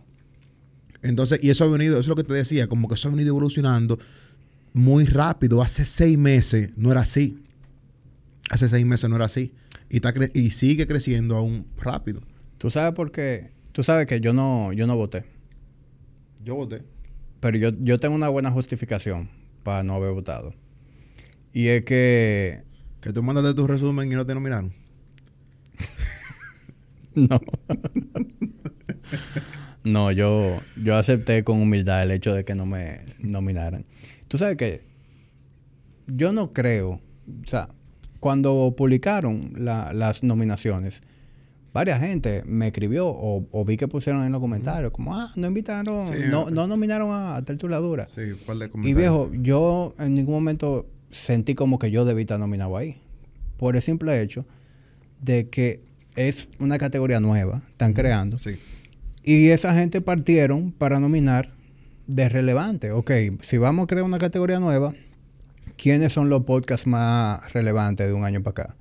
Entonces, 1.02 1.40
y 1.42 1.50
eso 1.50 1.64
ha 1.64 1.68
venido, 1.68 1.94
eso 1.94 2.00
es 2.00 2.08
lo 2.08 2.16
que 2.16 2.24
te 2.24 2.34
decía, 2.34 2.68
como 2.68 2.88
que 2.88 2.94
eso 2.94 3.08
ha 3.08 3.10
venido 3.10 3.30
evolucionando 3.30 3.98
muy 4.72 5.04
rápido. 5.04 5.62
Hace 5.62 5.84
seis 5.84 6.16
meses 6.18 6.76
no 6.76 6.90
era 6.92 7.00
así. 7.00 7.42
Hace 8.50 8.68
seis 8.68 8.84
meses 8.86 9.08
no 9.10 9.16
era 9.16 9.24
así. 9.26 9.52
Y, 9.88 9.96
está 9.96 10.12
cre- 10.14 10.30
y 10.34 10.50
sigue 10.50 10.86
creciendo 10.86 11.36
aún 11.36 11.66
rápido. 11.76 12.22
¿Tú 12.58 12.70
sabes 12.70 12.94
por 12.94 13.10
qué? 13.10 13.50
Tú 13.72 13.82
sabes 13.82 14.06
que 14.06 14.20
yo 14.20 14.32
no, 14.32 14.72
yo 14.72 14.86
no 14.86 14.96
voté. 14.96 15.24
Yo 16.44 16.54
voté. 16.54 16.82
Pero 17.40 17.58
yo, 17.58 17.70
yo 17.80 17.98
tengo 17.98 18.14
una 18.14 18.28
buena 18.28 18.50
justificación 18.50 19.28
para 19.62 19.82
no 19.82 19.94
haber 19.94 20.12
votado. 20.12 20.54
Y 21.52 21.68
es 21.68 21.84
que... 21.84 22.62
Que 23.00 23.12
tú 23.12 23.22
mandaste 23.22 23.54
tu 23.54 23.66
resumen 23.66 24.10
y 24.12 24.14
no 24.14 24.24
te 24.24 24.34
nominaron. 24.34 24.72
No. 27.14 27.40
no, 29.84 30.12
yo, 30.12 30.60
yo 30.82 30.96
acepté 30.96 31.42
con 31.44 31.60
humildad 31.60 32.02
el 32.02 32.10
hecho 32.12 32.34
de 32.34 32.44
que 32.44 32.54
no 32.54 32.66
me 32.66 33.00
nominaran. 33.18 33.84
Tú 34.28 34.38
sabes 34.38 34.56
que 34.56 34.82
yo 36.06 36.32
no 36.32 36.52
creo, 36.52 37.00
o 37.44 37.48
sea, 37.48 37.68
cuando 38.20 38.74
publicaron 38.76 39.52
la- 39.56 39.92
las 39.92 40.22
nominaciones, 40.22 41.00
varias 41.72 42.00
gente 42.00 42.42
me 42.46 42.68
escribió 42.68 43.08
o, 43.08 43.46
o 43.50 43.64
vi 43.64 43.76
que 43.76 43.88
pusieron 43.88 44.24
en 44.24 44.32
los 44.32 44.40
comentarios 44.40 44.92
como, 44.92 45.16
ah, 45.16 45.32
no 45.36 45.46
invitaron, 45.48 46.06
Sí, 46.12 46.18
no, 46.30 46.48
no 46.50 46.66
nominaron 46.66 47.08
a 47.12 47.42
Tertuladura. 47.44 48.06
Sí, 48.06 48.22
par 48.46 48.56
de 48.58 48.70
Y 48.84 48.94
viejo, 48.94 49.30
yo 49.32 49.94
en 49.98 50.14
ningún 50.14 50.34
momento 50.34 50.86
sentí 51.10 51.54
como 51.54 51.78
que 51.78 51.90
yo 51.90 52.04
debí 52.04 52.22
estar 52.22 52.38
nominado 52.38 52.76
ahí. 52.76 52.96
Por 53.56 53.76
el 53.76 53.82
simple 53.82 54.20
hecho 54.22 54.46
de 55.20 55.48
que 55.48 55.80
es 56.16 56.48
una 56.58 56.78
categoría 56.78 57.20
nueva, 57.20 57.62
están 57.70 57.92
creando. 57.92 58.38
Sí. 58.38 58.58
Y 59.22 59.48
esa 59.48 59.74
gente 59.74 60.00
partieron 60.00 60.72
para 60.72 60.98
nominar 60.98 61.50
de 62.06 62.28
relevante. 62.28 62.90
Ok, 62.90 63.10
si 63.42 63.58
vamos 63.58 63.84
a 63.84 63.86
crear 63.86 64.04
una 64.04 64.18
categoría 64.18 64.58
nueva, 64.60 64.94
¿quiénes 65.76 66.12
son 66.12 66.28
los 66.28 66.44
podcasts 66.44 66.86
más 66.86 67.52
relevantes 67.52 68.06
de 68.06 68.12
un 68.12 68.24
año 68.24 68.42
para 68.42 68.64
acá? 68.64 68.76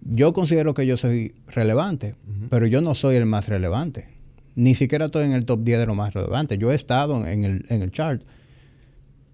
Yo 0.00 0.32
considero 0.32 0.74
que 0.74 0.86
yo 0.86 0.96
soy 0.96 1.34
relevante, 1.48 2.14
pero 2.50 2.66
yo 2.66 2.80
no 2.80 2.94
soy 2.94 3.16
el 3.16 3.26
más 3.26 3.48
relevante. 3.48 4.08
Ni 4.54 4.74
siquiera 4.74 5.06
estoy 5.06 5.24
en 5.24 5.32
el 5.32 5.44
top 5.44 5.62
10 5.62 5.80
de 5.80 5.86
lo 5.86 5.94
más 5.94 6.14
relevante. 6.14 6.56
Yo 6.56 6.72
he 6.72 6.74
estado 6.74 7.26
en 7.26 7.44
el, 7.44 7.66
en 7.68 7.82
el 7.82 7.90
chart, 7.90 8.22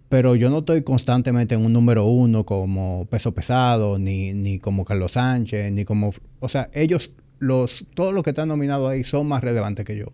pero 0.09 0.34
yo 0.36 0.50
no 0.50 0.59
estoy 0.59 0.82
constantemente 0.82 1.55
en 1.55 1.64
un 1.64 1.72
número 1.72 2.05
uno 2.07 2.44
como 2.44 3.07
peso 3.07 3.32
pesado, 3.32 3.98
ni, 3.98 4.32
ni 4.32 4.59
como 4.59 4.84
Carlos 4.84 5.12
Sánchez, 5.12 5.72
ni 5.72 5.84
como... 5.84 6.12
O 6.40 6.48
sea, 6.48 6.70
ellos, 6.72 7.11
los, 7.38 7.84
todos 7.94 8.14
los 8.14 8.22
que 8.22 8.30
están 8.30 8.48
nominados 8.48 8.90
ahí 8.90 9.02
son 9.05 9.26
más 9.26 9.42
relevantes 9.42 9.84
que 9.84 9.96
yo. 9.96 10.07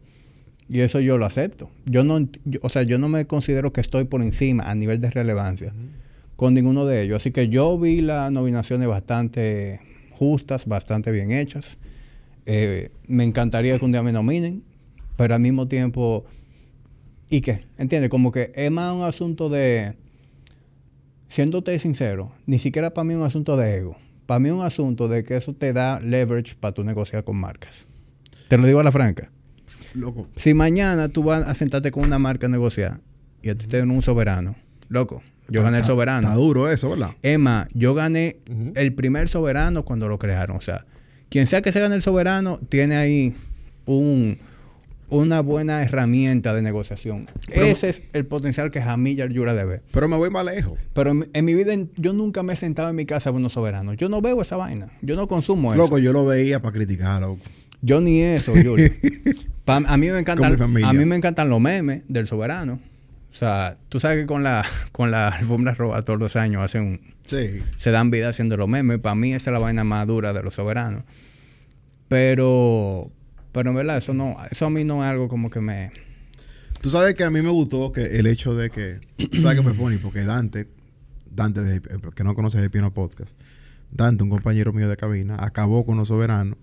Y 0.69 0.81
eso 0.81 1.01
yo 1.01 1.19
lo 1.19 1.27
acepto. 1.27 1.69
Yo 1.85 2.05
no, 2.05 2.21
yo- 2.45 2.61
o 2.63 2.69
sea, 2.69 2.85
yo 2.85 2.99
no 2.99 3.09
me 3.09 3.27
considero 3.27 3.73
que 3.73 3.81
estoy 3.81 4.05
por 4.05 4.23
encima 4.23 4.71
a 4.71 4.75
nivel 4.75 5.01
de 5.01 5.11
relevancia 5.11 5.75
con 6.37 6.55
ninguno 6.55 6.87
de 6.87 7.03
ellos. 7.03 7.17
Así 7.21 7.33
que 7.33 7.49
yo 7.49 7.79
vi 7.79 8.01
las 8.01 8.31
nominaciones 8.33 8.89
bastante 8.89 9.81
justas, 10.13 10.65
bastante 10.67 11.11
bien 11.11 11.33
hechas. 11.33 11.77
Eh, 12.47 12.91
me 13.09 13.25
encantaría 13.25 13.79
que 13.79 13.85
un 13.85 13.93
día 13.93 14.03
me 14.03 14.13
nominen, 14.13 14.63
pero 15.17 15.35
al 15.35 15.41
mismo 15.41 15.69
tiempo, 15.69 16.25
¿y 17.31 17.41
qué? 17.41 17.65
¿Entiendes? 17.79 18.11
Como 18.11 18.33
que 18.33 18.53
es 18.55 18.71
más 18.71 18.95
un 18.95 19.03
asunto 19.03 19.49
de, 19.49 19.95
siéndote 21.29 21.79
sincero, 21.79 22.33
ni 22.47 22.59
siquiera 22.59 22.93
para 22.93 23.05
mí 23.05 23.15
un 23.15 23.23
asunto 23.23 23.57
de 23.57 23.77
ego. 23.77 23.97
Para 24.27 24.41
mí 24.41 24.49
es 24.49 24.55
un 24.55 24.63
asunto 24.63 25.09
de 25.09 25.25
que 25.25 25.37
eso 25.37 25.55
te 25.55 25.73
da 25.73 26.01
leverage 26.01 26.55
para 26.57 26.75
tu 26.75 26.85
negociar 26.85 27.25
con 27.25 27.37
marcas. 27.37 27.87
Te 28.49 28.59
lo 28.59 28.67
digo 28.67 28.81
a 28.81 28.85
la 28.85 28.93
franca. 28.93 29.31
Loco. 29.95 30.29
Si 30.37 30.55
mañana 30.55 31.09
tú 31.09 31.23
vas 31.23 31.47
a 31.47 31.55
sentarte 31.55 31.91
con 31.91 32.05
una 32.05 32.19
marca 32.19 32.47
a 32.47 32.51
negociar 32.51 33.01
y 33.43 33.49
a 33.49 33.55
ti 33.55 33.67
te 33.67 33.79
dan 33.79 33.91
un 33.91 34.03
soberano, 34.03 34.57
loco, 34.89 35.23
yo 35.49 35.63
gané 35.63 35.79
el 35.79 35.85
soberano. 35.85 36.29
Está 36.29 36.35
duro 36.35 36.71
eso, 36.71 36.91
¿verdad? 36.91 37.11
Emma, 37.23 37.69
yo 37.75 37.95
gané 37.95 38.39
el 38.75 38.95
primer 38.95 39.29
soberano 39.29 39.85
cuando 39.85 40.09
lo 40.09 40.19
crearon. 40.19 40.57
O 40.57 40.61
sea, 40.61 40.87
quien 41.29 41.47
sea 41.47 41.63
que 41.63 41.73
se 41.73 41.81
gane 41.81 41.95
el 41.97 42.03
soberano, 42.03 42.61
tiene 42.69 42.97
ahí 42.97 43.35
un, 43.87 44.39
una 45.11 45.41
buena 45.41 45.83
herramienta 45.83 46.55
de 46.55 46.63
negociación. 46.63 47.29
Pero- 47.49 47.65
Ese 47.67 47.89
es 47.91 48.03
el 48.13 48.27
potencial 48.27 48.71
que 48.71 48.81
Jamilla 48.81 49.27
Yura 49.27 49.55
debe. 49.55 49.83
Pero 49.93 50.09
me 50.09 50.17
voy 50.17 50.31
más 50.31 50.45
lejos. 50.45 50.79
Pero 50.95 51.11
en, 51.11 51.29
en 51.33 51.45
mi 51.45 51.55
vida, 51.55 51.73
en- 51.75 51.91
yo 51.97 52.13
nunca 52.13 52.43
me 52.43 52.53
he 52.55 52.57
sentado 52.57 52.89
en 52.91 52.97
mi 52.97 53.05
casa 53.07 53.31
ver 53.31 53.39
unos 53.41 53.53
soberanos. 53.53 53.97
Yo 53.97 54.09
no 54.09 54.21
veo 54.23 54.41
esa 54.41 54.57
vaina. 54.57 54.89
Yo 55.03 55.17
no 55.17 55.29
consumo 55.29 55.73
eso. 55.73 55.83
Loco, 55.83 55.99
yo 55.99 56.13
lo 56.13 56.25
veía 56.25 56.63
para 56.63 56.73
criticar, 56.73 57.21
loco. 57.21 57.41
Yo 57.83 58.01
ni 58.01 58.21
eso, 58.21 58.53
Julio. 58.53 58.91
Pa- 59.65 59.77
a 59.77 59.97
mí 59.97 60.07
me 60.07 60.11
Con 60.13 60.19
encantan, 60.21 60.85
a 60.85 60.93
mí 60.93 61.05
me 61.05 61.17
encantan 61.17 61.49
los 61.49 61.61
memes 61.61 62.03
del 62.09 62.27
soberano. 62.27 62.81
O 63.33 63.37
sea, 63.37 63.77
tú 63.89 64.01
sabes 64.01 64.19
que 64.19 64.27
con 64.27 64.43
la 64.43 64.65
con 64.93 65.11
la 65.11 65.29
alfombra 65.29 65.73
roja 65.75 66.03
todos 66.03 66.19
los 66.19 66.35
años 66.37 66.63
hacen 66.63 66.83
un, 66.83 67.01
Sí. 67.27 67.61
se 67.79 67.91
dan 67.93 68.11
vida 68.11 68.29
haciendo 68.29 68.57
los 68.57 68.69
memes. 68.69 68.99
Para 68.99 69.15
mí 69.15 69.33
esa 69.33 69.51
es 69.51 69.53
la 69.53 69.61
vaina 69.61 69.85
más 69.85 70.07
dura 70.07 70.33
de 70.33 70.43
los 70.43 70.55
soberanos. 70.55 71.05
Pero, 72.09 73.11
pero 73.53 73.71
en 73.71 73.77
verdad, 73.77 73.99
eso 73.99 74.15
no, 74.15 74.37
eso 74.51 74.67
a 74.67 74.71
mí 74.71 74.85
no 74.85 75.05
es 75.05 75.11
algo 75.11 75.29
como 75.29 75.51
que 75.51 75.61
me. 75.61 75.93
Tú 76.81 76.91
sabes 76.91 77.15
que 77.15 77.25
a 77.25 77.31
mí 77.31 77.43
me 77.43 77.51
gustó 77.51 77.93
que 77.93 78.19
el 78.19 78.27
hecho 78.27 78.55
de 78.55 78.71
que... 78.71 79.01
Tú 79.31 79.41
sabes 79.41 79.61
que 79.61 79.67
me 79.67 79.75
funny 79.75 79.99
porque 79.99 80.25
Dante, 80.25 80.69
Dante, 81.31 81.61
de, 81.63 81.81
que 82.15 82.25
no 82.25 82.35
conoce 82.35 82.59
el 82.59 82.71
Piano 82.71 82.95
Podcast, 82.95 83.37
Dante, 83.91 84.23
un 84.25 84.31
compañero 84.31 84.73
mío 84.73 84.89
de 84.89 84.97
cabina, 84.97 85.37
acabó 85.39 85.85
con 85.85 85.99
los 85.99 86.09
soberanos 86.09 86.57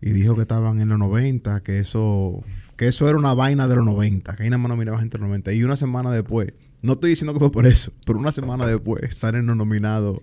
y 0.00 0.10
dijo 0.10 0.36
que 0.36 0.42
estaban 0.42 0.80
en 0.80 0.88
los 0.88 0.98
90, 0.98 1.60
que 1.62 1.80
eso 1.80 2.44
que 2.76 2.88
eso 2.88 3.08
era 3.08 3.18
una 3.18 3.34
vaina 3.34 3.66
de 3.66 3.76
los 3.76 3.84
90, 3.84 4.36
que 4.36 4.42
ahí 4.42 4.50
nada 4.50 4.58
más 4.58 4.68
nominaba 4.68 4.98
gente 4.98 5.16
de 5.16 5.22
los 5.22 5.28
90. 5.28 5.52
Y 5.52 5.64
una 5.64 5.76
semana 5.76 6.10
después, 6.10 6.52
no 6.82 6.92
estoy 6.92 7.10
diciendo 7.10 7.32
que 7.32 7.40
fue 7.40 7.50
por 7.50 7.66
eso, 7.66 7.92
pero 8.04 8.18
una 8.18 8.32
semana 8.32 8.66
después 8.66 9.16
salen 9.16 9.46
los 9.46 9.56
nominados 9.56 10.20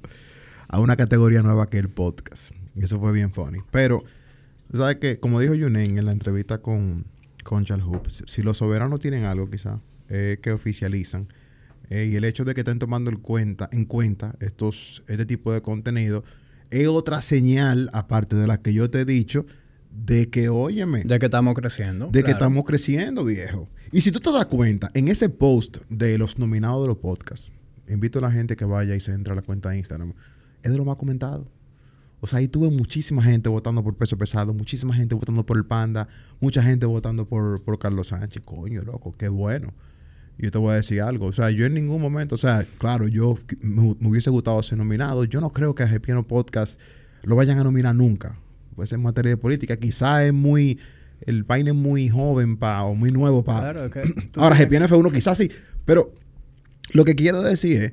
a 0.67 0.79
una 0.79 0.95
categoría 0.95 1.41
nueva 1.41 1.65
que 1.65 1.79
el 1.79 1.89
podcast. 1.89 2.51
Y 2.75 2.83
eso 2.83 2.99
fue 2.99 3.11
bien 3.11 3.31
funny. 3.33 3.59
Pero, 3.71 4.03
¿sabes 4.73 4.97
que 4.97 5.19
Como 5.19 5.39
dijo 5.39 5.53
Yunen 5.53 5.97
en 5.97 6.05
la 6.05 6.11
entrevista 6.11 6.59
con, 6.59 7.05
con 7.43 7.65
Charles 7.65 7.85
Hoop, 7.85 8.09
si, 8.09 8.41
los 8.41 8.57
soberanos 8.57 8.99
tienen 8.99 9.25
algo 9.25 9.49
quizá, 9.49 9.79
es 10.09 10.39
que 10.39 10.51
oficializan 10.51 11.27
eh, 11.89 12.09
y 12.11 12.15
el 12.15 12.23
hecho 12.23 12.45
de 12.45 12.53
que 12.53 12.61
estén 12.61 12.79
tomando 12.79 13.11
en 13.11 13.17
cuenta, 13.17 13.69
en 13.71 13.85
cuenta 13.85 14.35
estos, 14.39 15.03
este 15.07 15.25
tipo 15.25 15.51
de 15.51 15.61
contenido 15.61 16.23
es 16.69 16.87
otra 16.87 17.21
señal, 17.21 17.89
aparte 17.93 18.35
de 18.35 18.47
la 18.47 18.61
que 18.61 18.73
yo 18.73 18.89
te 18.89 19.01
he 19.01 19.05
dicho, 19.05 19.45
de 19.91 20.29
que, 20.29 20.49
óyeme, 20.49 21.03
De 21.03 21.19
que 21.19 21.25
estamos 21.25 21.53
creciendo. 21.53 22.07
de 22.07 22.23
que 22.23 22.31
estamos 22.31 22.63
creciendo, 22.63 23.23
viejo. 23.23 23.69
Y 23.91 24.01
si 24.01 24.11
tú 24.11 24.19
te 24.19 24.31
das 24.31 24.47
cuenta, 24.47 24.89
en 24.95 25.07
ese 25.07 25.29
post 25.29 25.77
de 25.89 26.17
los 26.17 26.39
nominados 26.39 26.81
de 26.83 26.87
los 26.87 26.97
podcasts, 26.97 27.51
invito 27.87 28.19
a 28.19 28.23
la 28.23 28.31
gente 28.31 28.55
que 28.55 28.65
vaya 28.65 28.95
y 28.95 28.99
se 28.99 29.13
entre 29.13 29.33
a 29.33 29.35
la 29.35 29.43
cuenta 29.43 29.69
de 29.69 29.77
Instagram, 29.77 30.13
es 30.63 30.71
de 30.71 30.77
lo 30.77 30.85
más 30.85 30.95
comentado. 30.95 31.47
O 32.23 32.25
sea, 32.25 32.39
ahí 32.39 32.47
tuve 32.47 32.69
muchísima 32.69 33.21
gente 33.21 33.49
votando 33.49 33.83
por 33.83 33.97
peso 33.97 34.17
pesado, 34.17 34.53
muchísima 34.53 34.95
gente 34.95 35.13
votando 35.13 35.45
por 35.45 35.57
el 35.57 35.65
Panda, 35.65 36.07
mucha 36.39 36.63
gente 36.63 36.85
votando 36.85 37.27
por, 37.27 37.61
por 37.61 37.77
Carlos 37.77 38.07
Sánchez. 38.07 38.41
Coño, 38.45 38.81
loco, 38.81 39.11
qué 39.11 39.27
bueno. 39.27 39.73
Yo 40.37 40.49
te 40.49 40.57
voy 40.57 40.71
a 40.71 40.75
decir 40.75 41.01
algo. 41.01 41.25
O 41.25 41.33
sea, 41.33 41.51
yo 41.51 41.65
en 41.65 41.73
ningún 41.73 42.01
momento, 42.01 42.35
o 42.35 42.37
sea, 42.37 42.65
claro, 42.77 43.09
yo 43.09 43.37
me, 43.59 43.93
me 43.99 44.07
hubiese 44.07 44.29
gustado 44.29 44.63
ser 44.63 44.77
nominado. 44.77 45.25
Yo 45.25 45.41
no 45.41 45.49
creo 45.49 45.75
que 45.75 45.83
a 45.83 45.87
Gepiano 45.89 46.23
Podcast 46.23 46.79
lo 47.23 47.35
vayan 47.35 47.59
a 47.59 47.65
nominar 47.65 47.93
nunca. 47.93 48.37
Pues 48.73 48.93
en 48.93 49.01
materia 49.01 49.31
de 49.31 49.37
política, 49.37 49.75
quizá 49.75 50.25
es 50.25 50.31
muy. 50.31 50.79
El 51.19 51.43
país 51.43 51.67
es 51.67 51.73
muy 51.73 52.07
joven 52.07 52.55
pa, 52.55 52.83
o 52.83 52.95
muy 52.95 53.09
nuevo 53.09 53.43
para. 53.43 53.73
Claro, 53.89 54.11
tú 54.31 54.39
Ahora, 54.39 54.55
GPN 54.55 54.87
F1 54.87 55.11
quizás 55.11 55.37
sí. 55.37 55.51
Pero 55.83 56.13
lo 56.93 57.03
que 57.03 57.15
quiero 57.15 57.41
decir 57.41 57.83
es, 57.83 57.91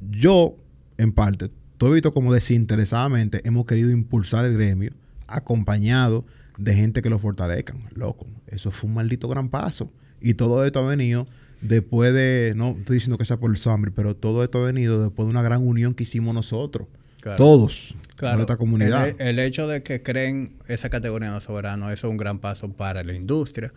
yo, 0.00 0.56
en 0.96 1.12
parte, 1.12 1.50
todo 1.78 1.90
visto 1.90 2.12
como 2.12 2.32
desinteresadamente 2.32 3.40
hemos 3.44 3.66
querido 3.66 3.90
impulsar 3.90 4.44
el 4.44 4.54
gremio 4.54 4.92
acompañado 5.26 6.24
de 6.58 6.74
gente 6.74 7.02
que 7.02 7.10
lo 7.10 7.18
fortalezcan. 7.18 7.80
Loco, 7.94 8.26
eso 8.46 8.70
fue 8.70 8.88
un 8.88 8.94
maldito 8.94 9.28
gran 9.28 9.48
paso. 9.48 9.92
Y 10.20 10.34
todo 10.34 10.64
esto 10.64 10.78
ha 10.80 10.88
venido 10.88 11.26
después 11.60 12.12
de, 12.14 12.54
no 12.56 12.70
estoy 12.70 12.94
diciendo 12.94 13.18
que 13.18 13.24
sea 13.24 13.38
por 13.38 13.50
el 13.50 13.56
Summer, 13.56 13.92
pero 13.92 14.16
todo 14.16 14.42
esto 14.42 14.62
ha 14.62 14.66
venido 14.66 15.02
después 15.02 15.26
de 15.26 15.30
una 15.30 15.42
gran 15.42 15.66
unión 15.66 15.94
que 15.94 16.04
hicimos 16.04 16.34
nosotros. 16.34 16.88
Claro. 17.20 17.36
Todos. 17.36 17.96
Claro, 18.16 18.40
esta 18.40 18.56
comunidad. 18.56 19.08
El, 19.08 19.20
el 19.20 19.38
hecho 19.40 19.66
de 19.66 19.82
que 19.82 20.02
creen 20.02 20.52
esa 20.68 20.88
categoría 20.88 21.32
de 21.32 21.40
soberano, 21.40 21.90
eso 21.90 22.06
es 22.06 22.10
un 22.10 22.16
gran 22.16 22.38
paso 22.38 22.70
para 22.70 23.02
la 23.02 23.14
industria. 23.14 23.72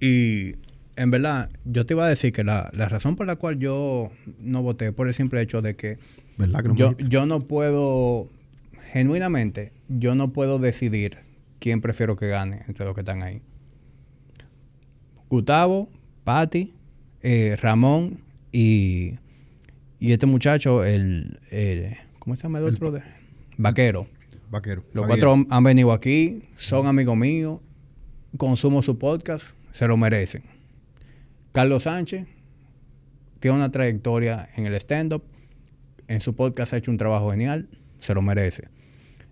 Y 0.00 0.54
en 0.96 1.10
verdad, 1.10 1.50
yo 1.64 1.86
te 1.86 1.94
iba 1.94 2.06
a 2.06 2.08
decir 2.08 2.32
que 2.32 2.44
la, 2.44 2.70
la 2.72 2.88
razón 2.88 3.16
por 3.16 3.26
la 3.26 3.36
cual 3.36 3.58
yo 3.58 4.10
no 4.38 4.62
voté 4.62 4.92
por 4.92 5.08
el 5.08 5.14
simple 5.14 5.40
hecho 5.40 5.62
de 5.62 5.76
que 5.76 5.98
¿Verdad 6.38 6.62
que 6.62 6.68
no 6.68 6.74
me 6.74 6.80
yo, 6.80 6.96
yo 6.98 7.26
no 7.26 7.40
puedo, 7.46 8.28
genuinamente, 8.92 9.72
yo 9.88 10.14
no 10.14 10.32
puedo 10.32 10.58
decidir 10.58 11.18
quién 11.58 11.80
prefiero 11.80 12.16
que 12.16 12.28
gane 12.28 12.62
entre 12.68 12.84
los 12.84 12.94
que 12.94 13.00
están 13.00 13.22
ahí. 13.22 13.40
Gustavo, 15.28 15.88
Patti, 16.24 16.72
eh, 17.22 17.56
Ramón 17.60 18.20
y, 18.52 19.14
y 19.98 20.12
este 20.12 20.26
muchacho, 20.26 20.84
el, 20.84 21.40
el- 21.50 21.96
¿cómo 22.18 22.36
se 22.36 22.42
llama 22.44 22.58
el 22.58 22.64
otro? 22.66 22.92
de? 22.92 23.02
Vaquero. 23.58 24.06
Vaquero. 24.50 24.84
Los 24.92 25.06
cuatro 25.06 25.34
han 25.50 25.64
venido 25.64 25.92
aquí, 25.92 26.42
son 26.56 26.86
amigos 26.86 27.16
míos, 27.16 27.60
consumo 28.36 28.82
su 28.82 28.98
podcast, 28.98 29.48
se 29.72 29.88
lo 29.88 29.96
merecen. 29.96 30.42
Carlos 31.52 31.84
Sánchez 31.84 32.26
tiene 33.40 33.56
una 33.56 33.72
trayectoria 33.72 34.48
en 34.56 34.66
el 34.66 34.74
stand-up, 34.74 35.24
en 36.08 36.20
su 36.20 36.34
podcast 36.34 36.72
ha 36.72 36.76
hecho 36.76 36.90
un 36.90 36.96
trabajo 36.96 37.30
genial, 37.30 37.68
se 38.00 38.14
lo 38.14 38.22
merece. 38.22 38.68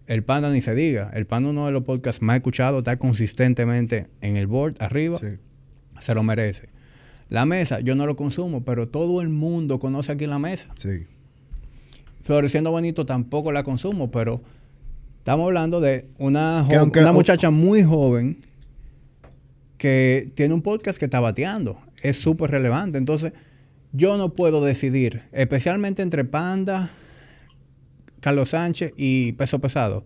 El 0.06 0.22
Panda 0.22 0.50
ni 0.50 0.60
se 0.60 0.74
diga, 0.74 1.10
el 1.14 1.26
Panda 1.26 1.50
uno 1.50 1.66
de 1.66 1.72
los 1.72 1.84
podcasts 1.84 2.20
más 2.20 2.36
escuchados, 2.36 2.78
está 2.78 2.98
consistentemente 2.98 4.08
en 4.20 4.36
el 4.36 4.46
board 4.46 4.74
arriba, 4.80 5.18
Sí. 5.18 5.38
se 6.00 6.14
lo 6.14 6.22
merece. 6.22 6.68
La 7.30 7.46
mesa, 7.46 7.80
yo 7.80 7.94
no 7.94 8.04
lo 8.06 8.16
consumo, 8.16 8.64
pero 8.64 8.88
todo 8.88 9.22
el 9.22 9.30
mundo 9.30 9.78
conoce 9.80 10.12
aquí 10.12 10.26
la 10.26 10.38
mesa. 10.38 10.68
Sí. 10.76 11.06
Floreciendo 12.22 12.70
Bonito 12.70 13.06
tampoco 13.06 13.50
la 13.52 13.62
consumo, 13.64 14.10
pero 14.10 14.42
estamos 15.18 15.44
hablando 15.46 15.80
de 15.80 16.06
una, 16.18 16.66
Que 16.68 16.76
jo- 16.76 16.80
aunque- 16.82 17.00
una 17.00 17.12
muchacha 17.12 17.50
muy 17.50 17.82
joven 17.82 18.38
que 19.78 20.30
tiene 20.34 20.54
un 20.54 20.62
podcast 20.62 20.98
que 20.98 21.04
está 21.06 21.20
bateando. 21.20 21.78
Es 22.02 22.16
súper 22.16 22.50
relevante. 22.50 22.98
Entonces, 22.98 23.32
yo 23.94 24.18
no 24.18 24.34
puedo 24.34 24.62
decidir, 24.62 25.22
especialmente 25.32 26.02
entre 26.02 26.24
Panda, 26.26 26.90
Carlos 28.20 28.50
Sánchez 28.50 28.92
y 28.96 29.32
Peso 29.32 29.60
Pesado, 29.60 30.04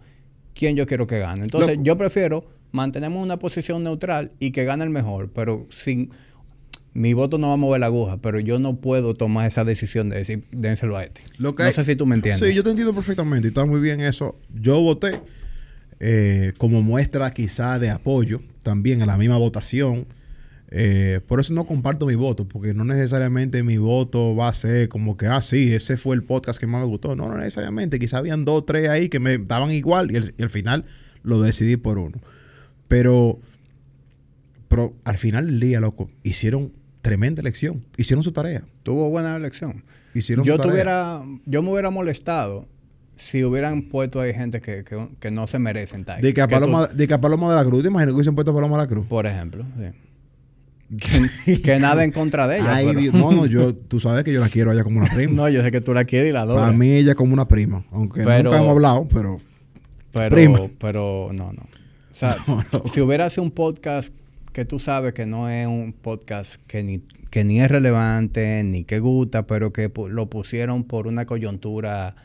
quién 0.54 0.76
yo 0.76 0.86
quiero 0.86 1.06
que 1.06 1.18
gane. 1.18 1.42
Entonces, 1.44 1.72
Loco. 1.76 1.82
yo 1.84 1.96
prefiero 1.98 2.44
mantenerme 2.70 3.16
en 3.16 3.22
una 3.22 3.38
posición 3.38 3.82
neutral 3.82 4.32
y 4.38 4.50
que 4.50 4.64
gane 4.64 4.84
el 4.84 4.90
mejor, 4.90 5.30
pero 5.32 5.66
sin... 5.70 6.10
Mi 6.94 7.12
voto 7.12 7.38
no 7.38 7.48
va 7.48 7.54
a 7.54 7.56
mover 7.58 7.78
la 7.80 7.86
aguja, 7.86 8.16
pero 8.16 8.40
yo 8.40 8.58
no 8.58 8.76
puedo 8.80 9.14
tomar 9.14 9.46
esa 9.46 9.62
decisión 9.64 10.08
de 10.08 10.16
decir, 10.16 10.44
dénselo 10.50 10.96
a 10.96 11.04
este. 11.04 11.20
Lo 11.36 11.54
que 11.54 11.62
no 11.62 11.68
hay- 11.68 11.74
sé 11.74 11.84
si 11.84 11.94
tú 11.94 12.06
me 12.06 12.16
entiendes. 12.16 12.48
Sí, 12.48 12.54
yo 12.54 12.64
te 12.64 12.70
entiendo 12.70 12.92
perfectamente 12.92 13.46
y 13.46 13.50
está 13.50 13.64
muy 13.66 13.78
bien 13.80 14.00
eso. 14.00 14.36
Yo 14.52 14.80
voté 14.80 15.20
eh, 16.00 16.54
como 16.58 16.82
muestra 16.82 17.30
quizá 17.32 17.78
de 17.78 17.90
apoyo 17.90 18.40
también 18.64 19.00
a 19.02 19.06
la 19.06 19.16
misma 19.16 19.36
votación. 19.38 20.06
Eh, 20.70 21.20
por 21.26 21.40
eso 21.40 21.54
no 21.54 21.64
comparto 21.64 22.04
mi 22.06 22.14
voto, 22.14 22.46
porque 22.46 22.74
no 22.74 22.84
necesariamente 22.84 23.62
mi 23.62 23.78
voto 23.78 24.36
va 24.36 24.48
a 24.48 24.52
ser 24.54 24.88
como 24.90 25.16
que, 25.16 25.26
ah, 25.26 25.40
sí, 25.40 25.72
ese 25.74 25.96
fue 25.96 26.14
el 26.14 26.22
podcast 26.22 26.60
que 26.60 26.66
más 26.66 26.80
me 26.82 26.86
gustó. 26.86 27.16
No, 27.16 27.28
no 27.28 27.38
necesariamente. 27.38 27.98
Quizá 27.98 28.18
habían 28.18 28.44
dos 28.44 28.58
o 28.58 28.64
tres 28.64 28.88
ahí 28.90 29.08
que 29.08 29.18
me 29.18 29.38
daban 29.38 29.70
igual 29.70 30.10
y, 30.10 30.16
el- 30.16 30.34
y 30.36 30.42
al 30.42 30.50
final 30.50 30.84
lo 31.22 31.40
decidí 31.40 31.76
por 31.76 31.98
uno. 31.98 32.18
Pero, 32.86 33.38
pero 34.68 34.94
al 35.04 35.16
final 35.18 35.46
del 35.46 35.60
día, 35.60 35.80
loco, 35.80 36.10
hicieron 36.22 36.72
tremenda 37.02 37.40
elección. 37.40 37.84
Hicieron 37.96 38.22
su 38.22 38.32
tarea. 38.32 38.62
Tuvo 38.82 39.08
buena 39.10 39.36
elección. 39.36 39.84
Hicieron 40.14 40.44
Yo 40.44 40.54
su 40.54 40.58
tarea. 40.58 40.72
tuviera, 40.72 41.22
yo 41.46 41.62
me 41.62 41.70
hubiera 41.70 41.90
molestado 41.90 42.66
si 43.16 43.42
hubieran 43.44 43.82
puesto 43.88 44.20
ahí 44.20 44.32
gente 44.34 44.60
que, 44.60 44.84
que, 44.84 45.08
que 45.18 45.30
no 45.30 45.46
se 45.46 45.58
merecen 45.58 46.04
ahí. 46.08 46.20
De 46.22 46.34
que, 46.34 46.40
a 46.42 46.46
tú- 46.46 46.54
Paloma, 46.54 46.86
de 46.88 47.06
que 47.08 47.14
a 47.14 47.20
Paloma 47.20 47.48
de 47.50 47.56
la 47.56 47.64
Cruz, 47.64 47.82
¿te 47.82 47.88
imaginas 47.88 48.12
que 48.12 48.14
hubiesen 48.16 48.34
puesto 48.34 48.50
a 48.50 48.54
Paloma 48.54 48.76
de 48.76 48.82
la 48.82 48.88
Cruz? 48.88 49.06
por 49.06 49.26
ejemplo, 49.26 49.64
sí. 49.78 49.86
Que, 51.44 51.60
que 51.60 51.78
nada 51.78 52.04
en 52.04 52.12
contra 52.12 52.46
de 52.48 52.58
ella. 52.58 52.74
Ay, 52.76 52.86
pero- 52.86 53.00
Dios, 53.00 53.14
no, 53.14 53.30
no, 53.32 53.46
yo, 53.46 53.74
tú 53.74 54.00
sabes 54.00 54.24
que 54.24 54.32
yo 54.32 54.40
la 54.40 54.48
quiero 54.48 54.70
a 54.70 54.74
ella 54.74 54.84
como 54.84 54.98
una 55.00 55.08
prima. 55.14 55.32
no, 55.42 55.48
yo 55.48 55.62
sé 55.62 55.70
que 55.70 55.80
tú 55.80 55.92
la 55.94 56.04
quieres 56.04 56.30
y 56.30 56.32
la 56.32 56.42
adoras. 56.42 56.64
Para 56.66 56.76
mí 56.76 56.90
ella 56.92 57.14
como 57.14 57.32
una 57.32 57.46
prima, 57.48 57.84
aunque 57.92 58.22
Pero- 58.24 58.44
nunca 58.50 58.56
hemos 58.58 58.70
hablado, 58.70 59.06
pero 59.12 59.38
pero, 60.12 60.34
prima. 60.34 60.58
pero 60.78 61.28
no, 61.32 61.52
no. 61.52 61.62
O 61.62 62.16
sea, 62.16 62.36
No, 62.46 62.56
no. 62.72 62.82
si 62.92 63.00
hubiera 63.00 63.28
sido 63.30 63.42
un 63.42 63.50
podcast 63.50 64.12
que 64.52 64.64
tú 64.64 64.80
sabes 64.80 65.12
que 65.12 65.26
no 65.26 65.48
es 65.50 65.66
un 65.66 65.92
podcast 65.92 66.56
que 66.66 66.82
ni, 66.82 67.00
que 67.30 67.44
ni 67.44 67.60
es 67.60 67.68
relevante, 67.70 68.62
ni 68.64 68.84
que 68.84 68.98
gusta, 68.98 69.46
pero 69.46 69.72
que 69.72 69.92
lo 70.08 70.26
pusieron 70.30 70.84
por 70.84 71.06
una 71.06 71.26
coyuntura 71.26 72.16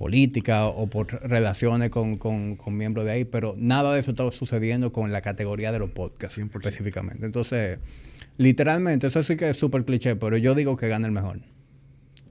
política 0.00 0.64
o 0.64 0.86
por 0.86 1.08
relaciones 1.28 1.90
con, 1.90 2.16
con- 2.16 2.56
con 2.56 2.74
miembros 2.74 3.04
de 3.04 3.10
ahí, 3.12 3.24
pero 3.26 3.54
nada 3.58 3.92
de 3.92 4.00
eso 4.00 4.12
está 4.12 4.30
sucediendo 4.32 4.92
con 4.94 5.12
la 5.12 5.20
categoría 5.20 5.72
de 5.72 5.78
los 5.78 5.90
podcasts 5.90 6.38
100%. 6.38 6.56
específicamente. 6.56 7.26
Entonces, 7.26 7.78
literalmente, 8.38 9.08
eso 9.08 9.22
sí 9.22 9.36
que 9.36 9.50
es 9.50 9.58
súper 9.58 9.84
cliché, 9.84 10.16
pero 10.16 10.38
yo 10.38 10.54
digo 10.54 10.78
que 10.78 10.88
gana 10.88 11.06
el 11.06 11.12
mejor. 11.12 11.40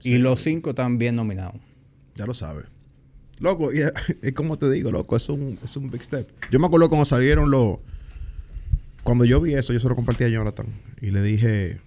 Y 0.02 0.18
los 0.18 0.42
cinco 0.42 0.70
están 0.70 0.98
bien 0.98 1.14
nominados. 1.14 1.60
ya 2.16 2.26
lo 2.26 2.34
sabes. 2.34 2.64
Loco, 3.38 3.70
y 3.72 4.32
como 4.32 4.58
te 4.58 4.68
digo, 4.68 4.90
loco, 4.90 5.16
es 5.16 5.28
un, 5.28 5.56
es 5.64 5.76
un 5.76 5.90
big 5.92 6.02
step. 6.02 6.28
Yo 6.50 6.58
me 6.58 6.66
acuerdo 6.66 6.88
cuando 6.88 7.04
salieron 7.04 7.52
los... 7.52 7.78
Cuando 9.04 9.24
yo 9.24 9.40
vi 9.40 9.54
eso, 9.54 9.72
yo 9.72 9.78
se 9.78 9.88
lo 9.88 9.94
compartí 9.94 10.24
a 10.24 10.28
Jonathan 10.28 10.66
y 11.00 11.12
le 11.12 11.22
dije, 11.22 11.78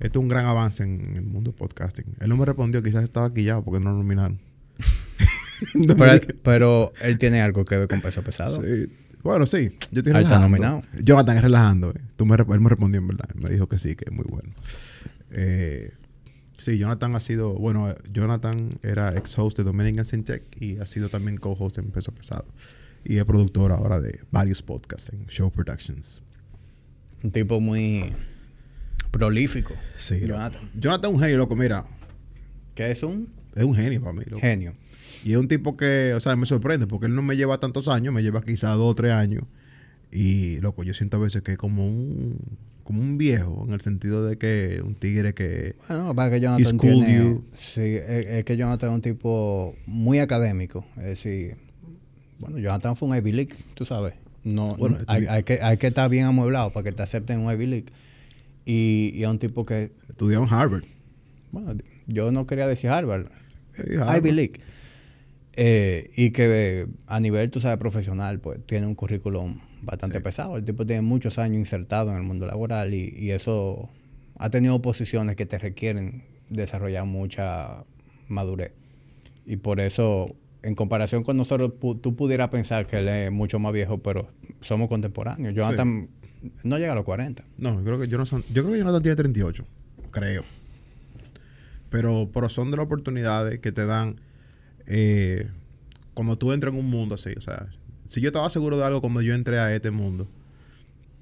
esto 0.00 0.18
es 0.18 0.22
un 0.22 0.28
gran 0.28 0.46
avance 0.46 0.82
en 0.82 1.14
el 1.14 1.22
mundo 1.22 1.52
podcasting. 1.52 2.06
Él 2.20 2.28
no 2.30 2.36
me 2.38 2.46
respondió, 2.46 2.82
quizás 2.82 3.04
estaba 3.04 3.32
quillado 3.34 3.62
porque 3.62 3.84
no 3.84 3.90
lo 3.90 3.98
nominaron. 3.98 4.38
Pero, 6.42 6.92
él 7.02 7.18
tiene 7.18 7.40
algo 7.40 7.64
que 7.64 7.76
ver 7.76 7.88
con 7.88 8.00
peso 8.00 8.22
pesado. 8.22 8.62
Sí. 8.62 8.90
Bueno, 9.22 9.46
sí. 9.46 9.72
Yo 9.90 9.98
estoy 10.00 10.12
relajando. 10.12 10.48
nominado. 10.48 10.82
Jonathan 11.02 11.36
es 11.36 11.42
relajando. 11.42 11.90
eh. 11.90 12.00
Tú 12.16 12.24
me, 12.26 12.36
él 12.36 12.60
me 12.60 12.68
respondió 12.68 13.00
en 13.00 13.08
verdad. 13.08 13.28
Él 13.34 13.42
me 13.42 13.50
dijo 13.50 13.68
que 13.68 13.78
sí, 13.78 13.96
que 13.96 14.04
es 14.08 14.12
muy 14.12 14.24
bueno. 14.28 14.50
Eh, 15.32 15.92
sí, 16.58 16.78
Jonathan 16.78 17.14
ha 17.16 17.20
sido... 17.20 17.54
Bueno, 17.54 17.94
Jonathan 18.12 18.78
era 18.82 19.10
ex-host 19.10 19.58
de 19.58 19.64
Dominican 19.64 20.04
Syntech 20.04 20.44
y 20.60 20.78
ha 20.78 20.86
sido 20.86 21.08
también 21.08 21.36
co-host 21.36 21.78
en 21.78 21.90
Peso 21.90 22.12
Pesado. 22.12 22.46
Y 23.04 23.18
es 23.18 23.24
productor 23.24 23.72
ahora 23.72 24.00
de 24.00 24.20
varios 24.30 24.62
podcasts 24.62 25.10
en 25.12 25.26
Show 25.26 25.50
Productions. 25.50 26.22
Un 27.22 27.32
tipo 27.32 27.60
muy 27.60 28.12
prolífico. 29.10 29.74
Sí. 29.96 30.20
Jonathan. 30.20 30.70
Jonathan 30.74 31.10
es 31.10 31.14
un 31.16 31.20
genio, 31.22 31.38
loco. 31.38 31.56
Mira, 31.56 31.84
Que 32.74 32.90
es 32.92 33.02
un 33.02 33.28
es 33.58 33.64
un 33.64 33.74
genio 33.74 34.00
para 34.00 34.12
mí. 34.14 34.22
loco. 34.26 34.40
genio. 34.40 34.72
Y 35.24 35.32
es 35.32 35.36
un 35.36 35.48
tipo 35.48 35.76
que, 35.76 36.14
o 36.14 36.20
sea, 36.20 36.36
me 36.36 36.46
sorprende 36.46 36.86
porque 36.86 37.06
él 37.06 37.14
no 37.14 37.22
me 37.22 37.36
lleva 37.36 37.58
tantos 37.58 37.88
años, 37.88 38.14
me 38.14 38.22
lleva 38.22 38.40
quizás 38.42 38.76
dos 38.76 38.92
o 38.92 38.94
tres 38.94 39.12
años. 39.12 39.44
Y, 40.12 40.58
loco, 40.60 40.84
yo 40.84 40.94
siento 40.94 41.16
a 41.16 41.20
veces 41.20 41.42
que 41.42 41.52
es 41.52 41.58
como 41.58 41.86
un, 41.86 42.38
como 42.84 43.00
un 43.02 43.18
viejo, 43.18 43.64
en 43.66 43.74
el 43.74 43.80
sentido 43.80 44.24
de 44.24 44.38
que 44.38 44.80
un 44.84 44.94
tigre 44.94 45.34
que... 45.34 45.74
Bueno, 45.88 46.14
para 46.14 46.30
que 46.30 46.40
Jonathan 46.40 46.78
tiene... 46.78 47.18
you. 47.18 47.44
Sí, 47.54 47.80
es, 47.82 48.26
es 48.26 48.44
que 48.44 48.56
Jonathan 48.56 48.90
es 48.90 48.94
un 48.94 49.02
tipo 49.02 49.74
muy 49.86 50.18
académico. 50.20 50.86
Es 50.96 51.04
decir, 51.04 51.56
bueno, 52.38 52.58
Jonathan 52.58 52.96
fue 52.96 53.08
un 53.08 53.16
Ivy 53.16 53.32
League, 53.32 53.54
tú 53.74 53.84
sabes. 53.84 54.14
No, 54.44 54.76
Bueno, 54.76 54.98
no- 54.98 55.04
hay, 55.08 55.26
hay 55.26 55.42
que, 55.42 55.58
hay 55.60 55.76
que 55.76 55.88
estar 55.88 56.08
bien 56.08 56.24
amueblado 56.26 56.70
para 56.70 56.84
que 56.84 56.92
te 56.92 57.02
acepten 57.02 57.40
en 57.40 57.46
un 57.46 57.52
Ivy 57.52 57.66
League. 57.66 57.86
Y, 58.64 59.10
y 59.14 59.24
es 59.24 59.28
un 59.28 59.38
tipo 59.40 59.66
que 59.66 59.90
estudió 60.08 60.42
en 60.42 60.48
Harvard. 60.48 60.84
bueno, 61.52 61.74
yo 62.06 62.30
no 62.32 62.46
quería 62.46 62.66
decir 62.68 62.88
Harvard. 62.90 63.26
Ivy 63.86 64.32
League. 64.32 64.60
Eh, 65.60 66.10
y 66.16 66.30
que 66.30 66.86
a 67.06 67.18
nivel, 67.20 67.50
tú 67.50 67.60
sabes, 67.60 67.78
profesional, 67.78 68.38
pues 68.40 68.60
tiene 68.64 68.86
un 68.86 68.94
currículum 68.94 69.58
bastante 69.82 70.18
Sí. 70.18 70.22
pesado. 70.24 70.56
El 70.56 70.64
tipo 70.64 70.86
tiene 70.86 71.02
muchos 71.02 71.38
años 71.38 71.58
insertado 71.58 72.10
en 72.10 72.16
el 72.16 72.22
mundo 72.22 72.46
laboral 72.46 72.94
y, 72.94 73.12
y 73.18 73.30
eso 73.32 73.88
ha 74.36 74.50
tenido 74.50 74.80
posiciones 74.80 75.34
que 75.34 75.46
te 75.46 75.58
requieren 75.58 76.22
desarrollar 76.48 77.06
mucha 77.06 77.84
madurez. 78.28 78.72
Y 79.46 79.56
por 79.56 79.80
eso, 79.80 80.32
en 80.62 80.74
comparación 80.76 81.24
con 81.24 81.36
nosotros, 81.36 81.72
pu- 81.80 82.00
tú 82.00 82.14
pudieras 82.14 82.50
pensar 82.50 82.86
que 82.86 82.98
él 82.98 83.08
es 83.08 83.32
mucho 83.32 83.58
más 83.58 83.72
viejo, 83.72 83.98
pero 83.98 84.28
somos 84.60 84.88
contemporáneos. 84.88 85.54
Jonathan 85.56 86.08
no 86.62 86.78
llega 86.78 86.92
a 86.92 86.94
los 86.94 87.04
40. 87.04 87.42
No, 87.56 87.74
yo 87.78 87.84
creo 87.84 87.98
que 87.98 88.06
Jonathan, 88.06 88.44
yo 88.52 88.62
creo 88.62 88.74
que 88.74 88.78
Jonathan 88.78 89.02
tiene 89.02 89.16
38. 89.16 89.64
Creo. 90.12 90.44
Pero, 91.90 92.30
pero 92.32 92.48
son 92.48 92.70
de 92.70 92.76
las 92.76 92.86
oportunidades 92.86 93.60
que 93.60 93.72
te 93.72 93.86
dan 93.86 94.20
eh, 94.86 95.48
cuando 96.14 96.36
tú 96.36 96.52
entras 96.52 96.72
en 96.72 96.80
un 96.80 96.90
mundo 96.90 97.14
así. 97.14 97.30
O 97.36 97.40
sea, 97.40 97.68
si 98.08 98.20
yo 98.20 98.28
estaba 98.28 98.50
seguro 98.50 98.76
de 98.76 98.84
algo 98.84 99.00
cuando 99.00 99.22
yo 99.22 99.34
entré 99.34 99.58
a 99.58 99.74
este 99.74 99.90
mundo, 99.90 100.28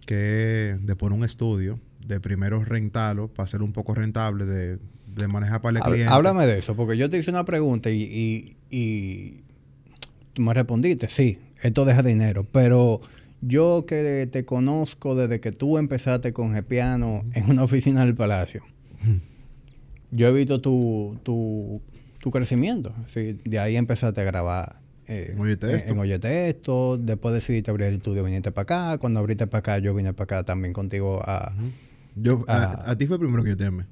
que 0.07 0.77
de 0.81 0.97
poner 0.97 1.19
un 1.19 1.25
estudio, 1.25 1.81
de 2.07 2.21
primero 2.21 2.65
rentarlo 2.65 3.29
para 3.29 3.47
ser 3.47 3.63
un 3.63 3.73
poco 3.73 3.95
rentable, 3.95 4.47
de, 4.47 4.79
de 5.17 5.29
manejar 5.29 5.61
para 5.61 5.79
el 5.79 5.85
cliente. 5.85 6.13
Háblame 6.13 6.47
de 6.47 6.59
eso, 6.59 6.77
porque 6.77 6.97
yo 6.97 7.11
te 7.11 7.19
hice 7.19 7.31
una 7.31 7.45
pregunta 7.45 7.91
y, 7.91 8.03
y, 8.03 8.57
y 8.71 9.41
tú 10.33 10.43
me 10.43 10.55
respondiste, 10.55 11.09
sí, 11.09 11.39
esto 11.63 11.85
deja 11.85 12.03
dinero, 12.03 12.47
pero 12.53 13.01
yo 13.41 13.85
que 13.87 14.29
te 14.31 14.45
conozco 14.45 15.17
desde 15.17 15.41
que 15.41 15.51
tú 15.51 15.79
empezaste 15.79 16.33
con 16.33 16.55
el 16.55 16.65
piano 16.65 17.25
en 17.33 17.51
una 17.51 17.65
oficina 17.65 18.05
del 18.05 18.15
Palacio, 18.15 18.63
yo 20.11 20.29
he 20.29 20.33
visto 20.33 20.61
tu, 20.61 21.19
tu, 21.23 21.81
tu 22.21 22.31
crecimiento. 22.31 22.95
Sí, 23.07 23.39
de 23.45 23.59
ahí 23.59 23.77
empezaste 23.77 24.21
a 24.21 24.25
grabar. 24.25 24.77
eh, 25.09 25.35
Oye 25.39 25.57
Texto. 25.57 25.91
En, 25.93 25.97
en 25.97 26.01
Oye 26.01 26.19
Texto. 26.19 26.97
Después 26.99 27.35
decidiste 27.35 27.71
abrir 27.71 27.89
el 27.89 27.95
estudio, 27.97 28.25
viniste 28.25 28.53
para 28.53 28.63
acá. 28.63 28.99
Cuando 28.99 29.21
abriste 29.21 29.47
para 29.47 29.59
acá, 29.61 29.79
yo 29.79 29.95
vine 29.95 30.13
para 30.13 30.25
acá 30.39 30.45
también 30.45 30.73
contigo 30.73 31.23
a, 31.25 31.53
Yo, 32.15 32.45
a, 32.49 32.91
a 32.91 32.97
ti 32.99 33.07
fue 33.07 33.19
primero 33.19 33.43
que 33.45 33.51
yo 33.51 33.57
te 33.57 33.67
amé. 33.67 33.85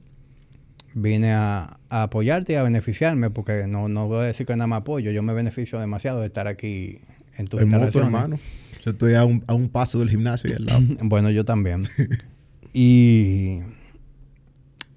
vine 0.95 1.33
a, 1.33 1.79
a 1.91 2.03
apoyarte 2.05 2.53
y 2.53 2.57
a 2.57 2.63
beneficiarme, 2.63 3.31
porque 3.31 3.67
no, 3.67 3.89
no 3.89 4.07
voy 4.09 4.19
a 4.21 4.23
decir 4.23 4.47
que 4.47 4.55
nada 4.57 4.67
más 4.69 4.81
apoyo, 4.81 5.11
yo 5.11 5.23
me 5.23 5.33
beneficio 5.35 5.79
demasiado 5.81 6.21
de 6.21 6.27
estar 6.27 6.47
aquí 6.47 7.01
en 7.37 7.47
tu 7.49 7.59
El 7.59 7.67
moto, 7.67 7.99
hermano. 8.01 8.39
Yo 8.85 8.91
estoy 8.93 9.15
a 9.15 9.25
un, 9.25 9.43
a 9.47 9.55
un 9.55 9.69
paso 9.71 9.99
del 9.99 10.11
gimnasio 10.11 10.51
y 10.51 10.53
al 10.55 10.67
lado. 10.67 10.81
Bueno, 11.03 11.31
yo 11.31 11.45
también. 11.45 11.87
y 12.73 13.61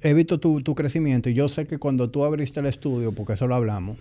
he 0.01 0.13
visto 0.13 0.39
tu, 0.39 0.61
tu 0.61 0.75
crecimiento 0.75 1.29
y 1.29 1.33
yo 1.33 1.49
sé 1.49 1.65
que 1.65 1.77
cuando 1.77 2.09
tú 2.09 2.23
abriste 2.23 2.59
el 2.59 2.65
estudio, 2.67 3.11
porque 3.13 3.33
eso 3.33 3.47
lo 3.47 3.55
hablamos, 3.55 3.97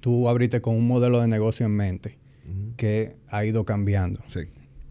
tú 0.00 0.28
abriste 0.28 0.60
con 0.60 0.76
un 0.76 0.86
modelo 0.86 1.20
de 1.20 1.28
negocio 1.28 1.66
en 1.66 1.72
mente 1.72 2.18
que 2.76 3.16
ha 3.28 3.44
ido 3.44 3.64
cambiando. 3.64 4.20
Sí. 4.26 4.40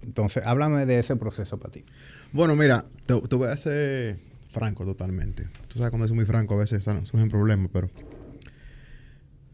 Entonces, 0.04 0.44
háblame 0.46 0.86
de 0.86 1.00
ese 1.00 1.16
proceso 1.16 1.60
para 1.60 1.72
ti. 1.74 1.84
Bueno, 2.32 2.56
mira, 2.56 2.86
te, 3.06 3.20
te 3.22 3.36
voy 3.36 3.50
a 3.50 3.58
ser 3.58 4.20
franco 4.50 4.86
totalmente. 4.86 5.48
Tú 5.68 5.78
sabes 5.80 5.90
cuando 5.92 6.08
soy 6.08 6.16
muy 6.16 6.26
franco 6.26 6.56
a 6.56 6.58
veces 6.58 6.84
son- 6.84 7.06
surgen 7.06 7.30
problemas, 7.30 7.70
pero 7.72 7.90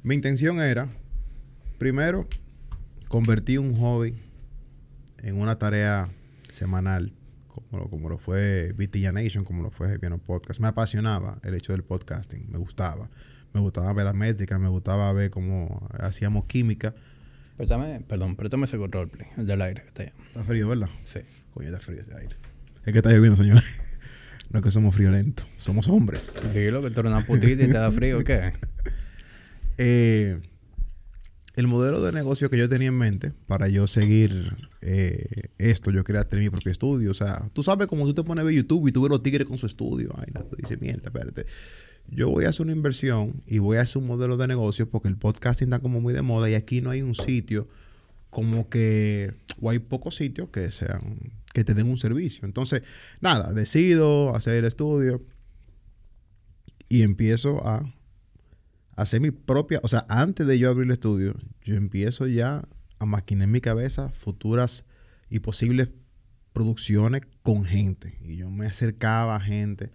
mi 0.03 0.15
intención 0.15 0.59
era, 0.59 0.89
primero, 1.77 2.27
convertir 3.07 3.59
un 3.59 3.75
hobby 3.77 4.15
en 5.23 5.39
una 5.39 5.57
tarea 5.57 6.09
semanal, 6.51 7.11
como 7.69 7.89
como 7.89 8.09
lo 8.09 8.17
fue 8.17 8.73
Vitilla 8.75 9.11
Nation, 9.11 9.43
como 9.43 9.63
lo 9.63 9.71
fue 9.71 9.99
Piano 9.99 10.17
Podcast. 10.17 10.59
Me 10.59 10.67
apasionaba 10.67 11.39
el 11.43 11.53
hecho 11.53 11.73
del 11.73 11.83
podcasting, 11.83 12.49
me 12.49 12.57
gustaba. 12.57 13.09
Me 13.53 13.61
gustaba 13.61 13.91
ver 13.93 14.05
las 14.05 14.15
métricas, 14.15 14.59
me 14.59 14.69
gustaba 14.69 15.11
ver 15.13 15.31
cómo 15.31 15.89
hacíamos 15.99 16.45
química. 16.45 16.93
Préstame, 17.55 18.01
perdón, 18.01 18.35
préstame 18.35 18.65
ese 18.65 18.77
roleplay, 18.77 19.27
el 19.37 19.47
del 19.47 19.61
aire 19.61 19.81
que 19.81 19.87
está 19.87 20.03
allá. 20.03 20.13
Está 20.27 20.43
frío, 20.43 20.67
¿verdad? 20.67 20.89
Sí. 21.05 21.19
Coño, 21.53 21.67
está 21.67 21.79
frío 21.79 22.01
ese 22.01 22.13
aire. 22.15 22.35
Es 22.85 22.93
que 22.93 22.99
está 22.99 23.11
lloviendo, 23.11 23.35
señores. 23.35 23.63
No 24.49 24.59
es 24.59 24.63
que 24.63 24.71
somos 24.71 24.95
friolentos, 24.95 25.45
somos 25.57 25.89
hombres. 25.89 26.41
Dilo 26.53 26.81
que 26.81 26.89
tú 26.89 27.01
eres 27.01 27.11
una 27.11 27.21
putita 27.21 27.63
y 27.63 27.67
te 27.67 27.67
da 27.67 27.91
frío, 27.91 28.23
¿qué? 28.23 28.53
Eh, 29.79 30.39
el 31.57 31.65
modelo 31.65 32.03
de 32.03 32.11
negocio 32.11 32.51
que 32.51 32.57
yo 32.57 32.69
tenía 32.69 32.89
en 32.89 32.97
mente 32.97 33.33
para 33.47 33.67
yo 33.67 33.87
seguir 33.87 34.55
eh, 34.81 35.49
esto, 35.57 35.89
yo 35.89 36.03
quería 36.03 36.23
tener 36.23 36.45
mi 36.45 36.51
propio 36.51 36.71
estudio. 36.71 37.09
O 37.09 37.15
sea, 37.15 37.49
tú 37.53 37.63
sabes 37.63 37.87
como 37.87 38.05
tú 38.05 38.13
te 38.13 38.23
pones 38.23 38.43
a 38.43 38.45
ver 38.45 38.53
YouTube 38.53 38.87
y 38.87 38.91
tú 38.91 39.01
ves 39.01 39.09
los 39.09 39.23
tigres 39.23 39.47
con 39.47 39.57
su 39.57 39.65
estudio. 39.65 40.13
Ay, 40.19 40.27
no, 40.35 40.43
tú 40.43 40.55
dices, 40.55 40.79
mierda, 40.79 41.07
espérate. 41.07 41.47
Yo 42.09 42.29
voy 42.29 42.45
a 42.45 42.49
hacer 42.49 42.61
una 42.61 42.73
inversión 42.73 43.41
y 43.47 43.57
voy 43.57 43.77
a 43.77 43.81
hacer 43.81 43.99
un 44.03 44.07
modelo 44.07 44.37
de 44.37 44.47
negocio 44.47 44.87
porque 44.87 45.07
el 45.07 45.17
podcasting 45.17 45.69
está 45.69 45.79
como 45.79 45.99
muy 45.99 46.13
de 46.13 46.21
moda 46.21 46.47
y 46.47 46.53
aquí 46.53 46.79
no 46.79 46.91
hay 46.91 47.01
un 47.01 47.15
sitio 47.15 47.67
como 48.29 48.69
que, 48.69 49.33
o 49.59 49.71
hay 49.71 49.79
pocos 49.79 50.15
sitios 50.15 50.49
que 50.49 50.69
sean, 50.69 51.31
que 51.55 51.63
te 51.63 51.73
den 51.73 51.89
un 51.89 51.97
servicio. 51.97 52.45
Entonces, 52.45 52.83
nada, 53.19 53.51
decido 53.51 54.35
hacer 54.35 54.57
el 54.57 54.65
estudio 54.65 55.23
y 56.87 57.01
empiezo 57.01 57.67
a 57.67 57.96
hacer 58.97 59.21
mi 59.21 59.31
propia, 59.31 59.79
o 59.83 59.87
sea, 59.87 60.05
antes 60.09 60.45
de 60.45 60.59
yo 60.59 60.69
abrir 60.69 60.87
el 60.87 60.93
estudio, 60.93 61.35
yo 61.63 61.75
empiezo 61.75 62.27
ya 62.27 62.67
a 62.99 63.05
maquinar 63.05 63.45
en 63.45 63.51
mi 63.51 63.61
cabeza 63.61 64.09
futuras 64.09 64.85
y 65.29 65.39
posibles 65.39 65.89
producciones 66.51 67.21
con 67.43 67.63
gente. 67.63 68.17
Y 68.21 68.37
yo 68.37 68.49
me 68.49 68.65
acercaba 68.65 69.35
a 69.35 69.39
gente 69.39 69.91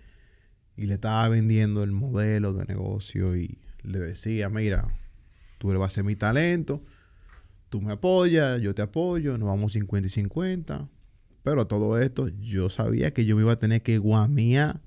y 0.77 0.87
le 0.87 0.95
estaba 0.95 1.29
vendiendo 1.29 1.83
el 1.83 1.91
modelo 1.91 2.53
de 2.55 2.65
negocio 2.65 3.37
y 3.37 3.59
le 3.83 3.99
decía, 3.99 4.49
mira, 4.49 4.89
tú 5.59 5.69
vas 5.77 5.93
a 5.93 5.95
ser 5.97 6.05
mi 6.05 6.15
talento, 6.15 6.85
tú 7.71 7.81
me 7.81 7.93
apoyas, 7.93 8.61
yo 8.61 8.73
te 8.73 8.83
apoyo, 8.83 9.37
nos 9.37 9.49
vamos 9.49 9.73
50 9.73 10.07
y 10.07 10.11
50. 10.11 10.89
Pero 11.43 11.67
todo 11.67 12.01
esto, 12.01 12.29
yo 12.29 12.71
sabía 12.71 13.13
que 13.13 13.25
yo 13.25 13.35
me 13.35 13.43
iba 13.43 13.55
a 13.55 13.59
tener 13.59 13.83
que 13.83 13.99
guamear 13.99 14.81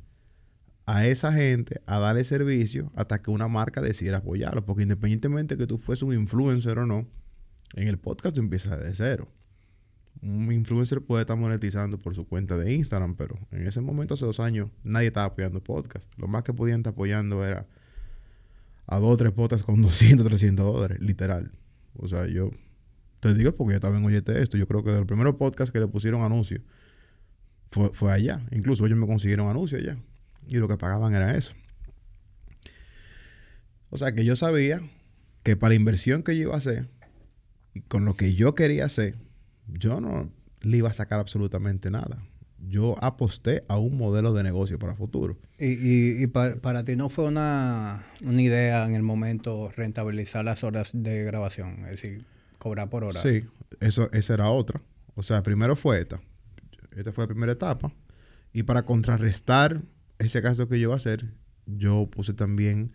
a 0.86 1.08
esa 1.08 1.34
gente 1.34 1.82
a 1.88 2.00
darle 2.00 2.24
servicio 2.24 2.92
hasta 2.96 3.22
que 3.22 3.32
una 3.32 3.48
marca 3.48 3.82
decidiera 3.82 4.20
apoyarlo. 4.20 4.66
Porque 4.66 4.84
independientemente 4.84 5.58
que 5.58 5.68
tú 5.68 5.78
fueses 5.78 6.04
un 6.04 6.14
influencer 6.14 6.78
o 6.80 6.86
no, 6.86 7.08
en 7.74 7.88
el 7.88 7.98
podcast 7.98 8.36
tú 8.36 8.42
empiezas 8.42 8.82
de 8.82 8.94
cero. 8.96 9.28
Un 10.22 10.52
influencer 10.52 11.02
puede 11.02 11.22
estar 11.22 11.38
monetizando 11.38 12.00
por 12.00 12.16
su 12.16 12.26
cuenta 12.26 12.58
de 12.58 12.74
Instagram, 12.74 13.16
pero 13.16 13.36
en 13.52 13.68
ese 13.68 13.82
momento, 13.82 14.14
hace 14.14 14.26
dos 14.26 14.40
años, 14.40 14.70
nadie 14.84 15.08
estaba 15.08 15.28
apoyando 15.28 15.62
podcast. 15.62 16.08
Lo 16.18 16.28
más 16.28 16.44
que 16.44 16.54
podían 16.54 16.80
estar 16.80 16.94
apoyando 16.94 17.44
era 17.44 17.68
a 18.88 19.00
dos 19.00 19.14
o 19.14 19.18
tres 19.18 19.32
podcasts 19.34 19.66
con 19.66 19.82
200, 19.82 20.26
300 20.26 20.66
dólares, 20.66 21.00
literal. 21.02 21.52
O 21.98 22.08
sea, 22.08 22.28
yo 22.28 22.52
te 23.20 23.34
digo 23.34 23.56
porque 23.56 23.80
yo 23.80 23.88
en 23.88 24.06
Oyete 24.06 24.42
esto. 24.42 24.58
Yo 24.58 24.68
creo 24.68 24.84
que 24.84 24.92
del 24.92 25.06
primer 25.06 25.36
podcast 25.36 25.72
que 25.72 25.80
le 25.80 25.88
pusieron 25.88 26.22
anuncios 26.22 26.62
fue, 27.72 27.92
fue 27.94 28.12
allá. 28.12 28.46
Incluso 28.52 28.86
ellos 28.86 28.98
me 28.98 29.08
consiguieron 29.08 29.50
anuncios 29.50 29.82
allá. 29.82 29.98
Y 30.48 30.58
lo 30.58 30.68
que 30.68 30.78
pagaban 30.78 31.14
era 31.16 31.36
eso. 31.38 31.54
O 33.90 33.98
sea 33.98 34.12
que 34.14 34.26
yo 34.26 34.36
sabía 34.36 34.82
que 35.44 35.56
para 35.56 35.70
la 35.70 35.76
inversión 35.76 36.24
que 36.24 36.36
yo 36.36 36.44
iba 36.44 36.56
a 36.56 36.58
hacer 36.58 36.88
y 37.74 37.82
con 37.82 38.06
lo 38.06 38.16
que 38.16 38.34
yo 38.36 38.56
quería 38.56 38.86
hacer, 38.86 39.16
yo 39.68 40.02
no 40.02 40.30
le 40.62 40.78
iba 40.78 40.90
a 40.90 40.94
sacar 40.94 41.20
absolutamente 41.20 41.92
nada. 41.92 42.24
Yo 42.68 42.96
aposté 43.04 43.64
a 43.68 43.78
un 43.78 43.96
modelo 43.98 44.34
de 44.34 44.42
negocio 44.44 44.80
para 44.80 44.96
futuro. 44.96 45.38
Y, 45.60 45.68
y, 45.74 46.24
y 46.24 46.28
pa- 46.28 46.56
para 46.56 46.84
ti 46.84 46.96
no 46.96 47.10
fue 47.10 47.26
una, 47.26 48.06
una 48.22 48.42
idea 48.42 48.86
en 48.86 48.96
el 48.96 49.04
momento 49.04 49.72
rentabilizar 49.76 50.44
las 50.46 50.64
horas 50.64 50.92
de 50.94 51.24
grabación, 51.24 51.80
es 51.86 51.92
decir, 52.02 52.26
cobrar 52.58 52.90
por 52.90 53.04
hora. 53.04 53.22
Sí, 53.22 53.46
eso, 53.82 54.10
esa 54.14 54.34
era 54.34 54.50
otra. 54.50 54.82
O 55.16 55.22
sea, 55.22 55.44
primero 55.44 55.76
fue 55.76 56.00
esta. 56.00 56.20
Esta 56.96 57.12
fue 57.12 57.26
la 57.26 57.28
primera 57.28 57.52
etapa. 57.52 57.92
Y 58.52 58.64
para 58.64 58.84
contrarrestar 58.84 59.82
ese 60.20 60.42
gasto 60.42 60.68
que 60.68 60.80
yo 60.80 60.84
iba 60.84 60.94
a 60.94 60.98
hacer, 60.98 61.34
yo 61.66 62.08
puse 62.10 62.34
también 62.34 62.94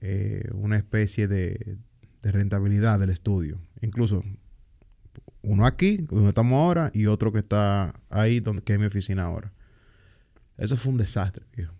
eh, 0.00 0.48
una 0.52 0.76
especie 0.76 1.28
de, 1.28 1.78
rentabilidad 2.22 2.98
del 2.98 3.10
estudio. 3.10 3.58
Incluso 3.80 4.22
uno 5.42 5.64
aquí, 5.64 5.98
donde 5.98 6.28
estamos 6.28 6.58
ahora, 6.58 6.90
y 6.92 7.06
otro 7.06 7.32
que 7.32 7.38
está 7.38 7.94
ahí, 8.10 8.40
donde 8.40 8.62
es 8.66 8.78
mi 8.78 8.84
oficina 8.84 9.22
ahora. 9.22 9.52
Eso 10.58 10.76
fue 10.76 10.92
un 10.92 10.98
desastre, 10.98 11.46
viejo. 11.56 11.74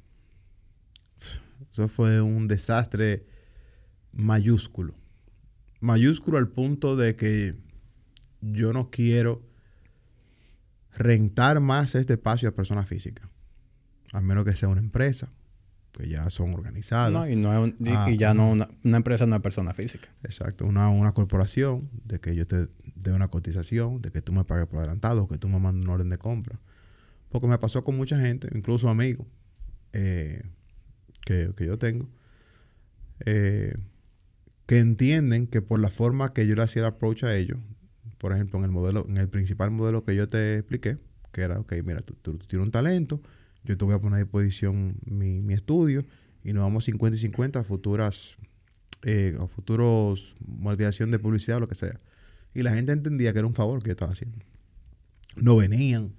Eso 1.71 1.89
fue 1.89 2.23
un 2.23 2.49
desastre 2.49 3.27
mayúsculo. 4.13 4.95
Mayúsculo 5.81 6.39
al 6.39 6.49
punto 6.49 6.97
de 6.97 7.15
que 7.15 7.57
yo 8.41 8.73
no 8.73 8.91
quiero 8.91 9.43
rentar 10.93 11.61
más 11.61 11.95
este 11.95 12.15
espacio 12.15 12.49
a 12.49 12.55
personas 12.55 12.87
físicas. 12.87 13.28
A 14.13 14.21
menos 14.21 14.45
que 14.45 14.55
sea 14.57 14.69
una 14.69 14.81
empresa, 14.81 15.31
que 15.93 16.09
ya 16.09 16.29
son 16.31 16.55
organizadas. 16.55 17.13
No, 17.13 17.29
y, 17.29 17.37
no 17.37 17.53
es 17.53 17.59
un- 17.73 17.87
y- 17.87 17.91
Ah, 17.93 18.07
y 18.11 18.17
ya 18.17 18.35
no 18.35 18.51
una, 18.51 18.69
una 18.85 18.97
empresa 18.97 19.27
no 19.27 19.35
es 19.37 19.43
persona 19.43 19.73
física. 19.75 20.09
Exacto, 20.23 20.65
una, 20.67 20.89
una 20.91 21.13
corporación, 21.13 21.89
de 22.05 22.21
que 22.21 22.35
yo 22.35 22.47
te 22.47 22.69
dé 22.95 23.13
una 23.13 23.29
cotización, 23.29 24.01
de 24.03 24.11
que 24.11 24.23
tú 24.23 24.33
me 24.33 24.45
pagues 24.45 24.67
por 24.67 24.79
adelantado, 24.79 25.29
que 25.29 25.39
tú 25.39 25.49
me 25.49 25.59
mandes 25.59 25.85
un 25.85 25.91
orden 25.91 26.09
de 26.11 26.19
compra. 26.19 26.59
Porque 27.29 27.47
me 27.47 27.59
pasó 27.59 27.85
con 27.85 27.97
mucha 27.97 28.19
gente, 28.19 28.49
incluso 28.55 28.89
amigos, 28.89 29.27
eh, 29.93 30.43
que, 31.27 31.53
que 31.57 31.67
yo 31.67 31.77
tengo, 31.79 32.09
eh, 33.27 33.75
que 34.67 34.79
entienden 34.79 35.47
que 35.47 35.63
por 35.63 35.81
la 35.81 35.91
forma 35.91 36.33
que 36.33 36.47
yo 36.47 36.55
le 36.55 36.63
hacía 36.63 36.83
el 36.83 36.87
approach 36.89 37.25
a 37.25 37.35
ellos, 37.37 37.59
por 38.19 38.33
ejemplo, 38.33 38.59
en 38.59 38.65
el 38.65 38.71
modelo, 38.71 39.07
en 39.09 39.17
el 39.19 39.29
principal 39.29 39.71
modelo 39.71 40.05
que 40.05 40.15
yo 40.15 40.27
te 40.29 40.57
expliqué, 40.59 40.99
que 41.33 41.43
era, 41.43 41.59
ok, 41.61 41.73
mira, 41.85 42.01
tú, 42.01 42.15
tú 42.15 42.39
tienes 42.39 42.67
un 42.67 42.73
talento, 42.73 43.21
yo 43.65 43.77
te 43.77 43.85
voy 43.85 43.95
a 43.95 43.99
poner 44.01 44.17
a 44.17 44.23
disposición 44.23 44.97
mi, 45.05 45.41
mi 45.43 45.55
estudio 45.55 46.05
y 46.45 46.53
nos 46.53 46.63
vamos 46.63 46.85
50 46.85 47.17
y 47.17 47.21
50 47.21 47.61
a 47.61 47.65
futuras, 47.65 48.37
eh, 49.03 49.37
a 49.41 49.47
futuros 49.47 50.35
monetización 50.47 51.11
de 51.11 51.19
publicidad 51.19 51.59
o 51.59 51.61
lo 51.61 51.69
que 51.69 51.75
sea. 51.75 51.99
Y 52.55 52.63
la 52.63 52.75
gente 52.75 52.93
entendía 52.93 53.33
que 53.33 53.39
era 53.41 53.47
un 53.49 53.55
favor 53.55 53.81
que 53.83 53.89
yo 53.89 53.93
estaba 53.93 54.13
haciendo. 54.13 54.39
No 55.37 55.57
venían. 55.57 56.13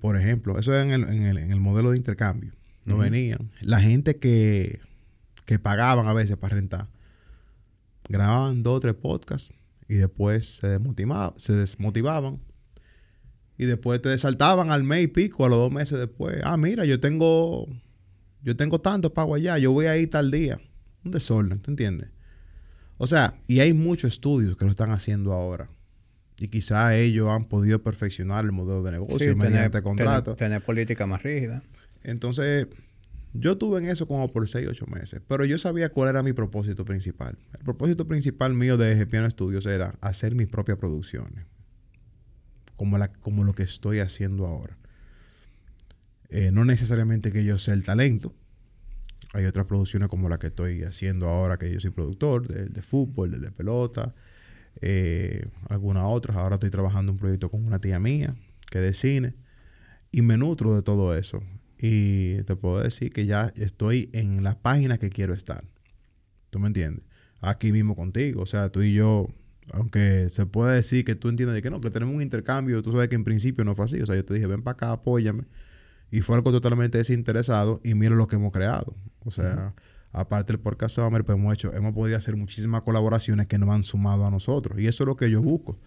Por 0.00 0.16
ejemplo, 0.16 0.58
eso 0.58 0.74
es 0.74 0.84
en 0.84 0.92
el, 0.92 1.04
en 1.04 1.22
el, 1.24 1.38
en 1.38 1.50
el 1.52 1.60
modelo 1.60 1.90
de 1.90 1.98
intercambio. 1.98 2.52
No 2.86 2.96
venían. 2.96 3.50
La 3.60 3.80
gente 3.80 4.16
que, 4.16 4.80
que 5.44 5.58
pagaban 5.58 6.06
a 6.06 6.12
veces 6.14 6.36
para 6.38 6.54
rentar, 6.56 6.88
grababan 8.08 8.62
dos 8.62 8.76
o 8.78 8.80
tres 8.80 8.94
podcasts 8.94 9.52
y 9.88 9.94
después 9.96 10.56
se, 10.56 10.78
desmotiva- 10.78 11.34
se 11.36 11.52
desmotivaban. 11.52 12.40
Y 13.60 13.66
después 13.66 14.00
te 14.00 14.16
saltaban 14.16 14.72
al 14.72 14.84
mes 14.84 15.04
y 15.04 15.06
pico, 15.06 15.44
a 15.44 15.50
los 15.50 15.58
dos 15.58 15.70
meses 15.70 15.98
después. 15.98 16.40
Ah, 16.44 16.56
mira, 16.56 16.86
yo 16.86 16.98
tengo, 16.98 17.68
yo 18.42 18.56
tengo 18.56 18.80
tanto 18.80 19.12
pago 19.12 19.34
allá, 19.34 19.58
yo 19.58 19.70
voy 19.70 19.84
a 19.84 19.98
ir 19.98 20.08
tal 20.08 20.30
día. 20.30 20.58
Un 21.04 21.10
desorden, 21.10 21.60
¿tú 21.60 21.70
entiendes? 21.70 22.08
O 22.96 23.06
sea, 23.06 23.34
y 23.48 23.60
hay 23.60 23.74
muchos 23.74 24.14
estudios 24.14 24.56
que 24.56 24.64
lo 24.64 24.70
están 24.70 24.92
haciendo 24.92 25.34
ahora. 25.34 25.68
Y 26.38 26.48
quizá 26.48 26.96
ellos 26.96 27.28
han 27.28 27.44
podido 27.44 27.82
perfeccionar 27.82 28.46
el 28.46 28.52
modelo 28.52 28.82
de 28.82 28.92
negocio 28.92 29.18
Sí, 29.18 29.34
mediante 29.34 29.68
tener, 29.68 29.82
contrato. 29.82 30.36
tener, 30.36 30.52
tener 30.52 30.64
política 30.64 31.06
más 31.06 31.22
rígida. 31.22 31.62
Entonces, 32.02 32.66
yo 33.34 33.52
estuve 33.52 33.80
en 33.80 33.90
eso 33.90 34.08
como 34.08 34.32
por 34.32 34.48
6, 34.48 34.68
8 34.70 34.86
meses. 34.86 35.20
Pero 35.28 35.44
yo 35.44 35.58
sabía 35.58 35.90
cuál 35.90 36.08
era 36.08 36.22
mi 36.22 36.32
propósito 36.32 36.86
principal. 36.86 37.36
El 37.52 37.64
propósito 37.64 38.08
principal 38.08 38.54
mío 38.54 38.78
de 38.78 38.96
Gepiano 38.96 39.30
Studios 39.30 39.66
era 39.66 39.96
hacer 40.00 40.34
mis 40.34 40.48
propias 40.48 40.78
producciones. 40.78 41.44
Como, 42.80 42.96
la, 42.96 43.12
como 43.12 43.44
lo 43.44 43.52
que 43.52 43.62
estoy 43.62 43.98
haciendo 43.98 44.46
ahora. 44.46 44.78
Eh, 46.30 46.50
no 46.50 46.64
necesariamente 46.64 47.30
que 47.30 47.44
yo 47.44 47.58
sea 47.58 47.74
el 47.74 47.84
talento. 47.84 48.34
Hay 49.34 49.44
otras 49.44 49.66
producciones 49.66 50.08
como 50.08 50.30
la 50.30 50.38
que 50.38 50.46
estoy 50.46 50.84
haciendo 50.84 51.28
ahora, 51.28 51.58
que 51.58 51.70
yo 51.70 51.78
soy 51.78 51.90
productor, 51.90 52.48
del 52.48 52.72
de 52.72 52.80
fútbol, 52.80 53.32
del 53.32 53.42
de 53.42 53.50
pelota, 53.50 54.14
eh, 54.80 55.46
algunas 55.68 56.04
otras. 56.06 56.38
Ahora 56.38 56.54
estoy 56.54 56.70
trabajando 56.70 57.12
un 57.12 57.18
proyecto 57.18 57.50
con 57.50 57.66
una 57.66 57.80
tía 57.80 58.00
mía, 58.00 58.34
que 58.70 58.78
es 58.78 58.84
de 58.84 58.94
cine, 58.94 59.34
y 60.10 60.22
me 60.22 60.38
nutro 60.38 60.74
de 60.74 60.80
todo 60.80 61.14
eso. 61.14 61.42
Y 61.76 62.42
te 62.44 62.56
puedo 62.56 62.82
decir 62.82 63.12
que 63.12 63.26
ya 63.26 63.52
estoy 63.56 64.08
en 64.14 64.42
la 64.42 64.58
página 64.58 64.96
que 64.96 65.10
quiero 65.10 65.34
estar. 65.34 65.64
¿Tú 66.48 66.58
me 66.58 66.68
entiendes? 66.68 67.04
Aquí 67.42 67.72
mismo 67.72 67.94
contigo. 67.94 68.40
O 68.40 68.46
sea, 68.46 68.70
tú 68.70 68.80
y 68.80 68.94
yo, 68.94 69.28
aunque 69.72 70.28
se 70.30 70.46
puede 70.46 70.76
decir 70.76 71.04
que 71.04 71.14
tú 71.14 71.28
entiendes 71.28 71.54
de 71.54 71.62
que 71.62 71.70
no, 71.70 71.80
que 71.80 71.90
tenemos 71.90 72.14
un 72.14 72.22
intercambio, 72.22 72.82
tú 72.82 72.92
sabes 72.92 73.08
que 73.08 73.14
en 73.14 73.24
principio 73.24 73.64
no 73.64 73.74
fue 73.74 73.84
así. 73.84 74.00
O 74.00 74.06
sea, 74.06 74.16
yo 74.16 74.24
te 74.24 74.34
dije, 74.34 74.46
ven 74.46 74.62
para 74.62 74.72
acá, 74.72 74.92
apóyame. 74.92 75.44
Y 76.10 76.20
fue 76.22 76.36
algo 76.36 76.50
totalmente 76.50 76.98
desinteresado 76.98 77.80
y 77.84 77.94
mira 77.94 78.14
lo 78.16 78.26
que 78.26 78.36
hemos 78.36 78.52
creado. 78.52 78.96
O 79.24 79.30
sea, 79.30 79.74
aparte 80.12 80.52
del 80.52 80.60
podcast 80.60 80.96
Summer, 80.96 81.24
pues 81.24 81.38
hemos 81.38 81.54
hecho, 81.54 81.72
hemos 81.72 81.94
podido 81.94 82.18
hacer 82.18 82.36
muchísimas 82.36 82.82
colaboraciones 82.82 83.46
que 83.46 83.58
nos 83.58 83.68
han 83.70 83.82
sumado 83.82 84.26
a 84.26 84.30
nosotros. 84.30 84.78
Y 84.80 84.86
eso 84.86 85.04
es 85.04 85.06
lo 85.06 85.16
que 85.16 85.30
yo 85.30 85.40
busco. 85.40 85.78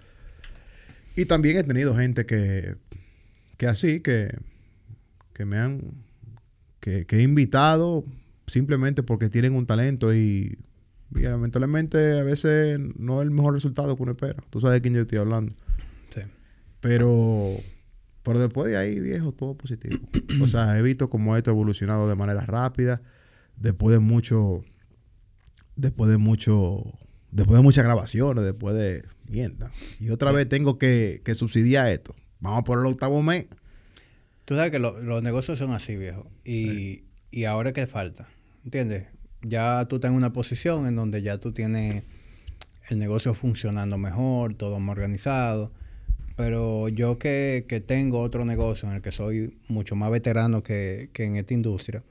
Y 1.15 1.25
también 1.25 1.57
he 1.57 1.63
tenido 1.63 1.95
gente 1.95 2.25
que, 2.25 2.75
que 3.57 3.67
así, 3.67 3.99
que, 3.99 4.35
que 5.33 5.45
me 5.45 5.57
han, 5.57 5.81
que, 6.79 7.05
que 7.05 7.17
he 7.17 7.21
invitado 7.21 8.05
simplemente 8.47 9.03
porque 9.03 9.29
tienen 9.29 9.53
un 9.53 9.65
talento 9.65 10.13
y, 10.13 10.57
y 11.15 11.21
lamentablemente 11.21 12.19
a 12.19 12.23
veces 12.23 12.79
no 12.97 13.21
es 13.21 13.25
el 13.25 13.31
mejor 13.31 13.53
resultado 13.53 13.95
que 13.95 14.03
uno 14.03 14.11
espera. 14.13 14.43
Tú 14.49 14.59
sabes 14.61 14.77
de 14.77 14.81
quién 14.81 14.93
yo 14.93 15.01
estoy 15.01 15.17
hablando. 15.19 15.53
Sí. 16.13 16.21
Pero, 16.79 17.55
pero 18.23 18.39
después 18.39 18.69
de 18.71 18.77
ahí, 18.77 18.99
viejo, 18.99 19.31
todo 19.31 19.55
positivo. 19.55 19.97
o 20.41 20.47
sea, 20.47 20.77
he 20.77 20.81
visto 20.81 21.09
cómo 21.09 21.35
esto 21.37 21.51
ha 21.51 21.53
evolucionado 21.53 22.07
de 22.09 22.15
manera 22.15 22.41
rápida, 22.45 23.01
después 23.57 23.93
de 23.93 23.99
mucho, 23.99 24.63
después 25.75 26.09
de 26.09 26.17
mucho, 26.17 26.83
después 27.31 27.57
de 27.57 27.63
muchas 27.63 27.83
grabaciones, 27.83 28.43
después 28.43 28.75
de 28.75 29.03
mierda. 29.29 29.71
Y 29.99 30.09
otra 30.09 30.31
vez 30.31 30.47
tengo 30.49 30.77
que, 30.77 31.21
que 31.23 31.35
subsidiar 31.35 31.87
esto. 31.87 32.15
Vamos 32.39 32.63
por 32.63 32.79
el 32.79 32.85
octavo 32.85 33.21
mes. 33.23 33.45
Tú 34.45 34.55
sabes 34.55 34.71
que 34.71 34.79
lo- 34.79 35.01
los 35.01 35.23
negocios 35.23 35.57
son 35.59 35.71
así, 35.71 35.95
viejo. 35.95 36.29
Y, 36.43 37.05
y 37.31 37.45
ahora 37.45 37.71
qué 37.71 37.87
falta. 37.87 38.27
¿Entiendes? 38.65 39.05
Ya 39.43 39.85
tú 39.89 39.95
estás 39.97 40.11
en 40.11 40.17
una 40.17 40.33
posición 40.33 40.87
en 40.87 40.95
donde 40.95 41.21
ya 41.21 41.37
tú 41.37 41.51
tienes 41.51 42.03
el 42.89 42.99
negocio 42.99 43.33
funcionando 43.33 43.97
mejor, 43.97 44.55
todo 44.55 44.79
más 44.79 44.93
organizado. 44.93 45.71
Pero 46.35 46.89
yo 46.89 47.19
que, 47.19 47.65
que 47.67 47.79
tengo 47.79 48.19
otro 48.21 48.43
negocio 48.45 48.89
en 48.89 48.95
el 48.95 49.01
que 49.01 49.11
soy 49.11 49.57
mucho 49.67 49.95
más 49.95 50.09
veterano 50.11 50.63
que, 50.63 51.09
que 51.13 51.25
en 51.25 51.35
esta 51.35 51.53
industria, 51.53 52.03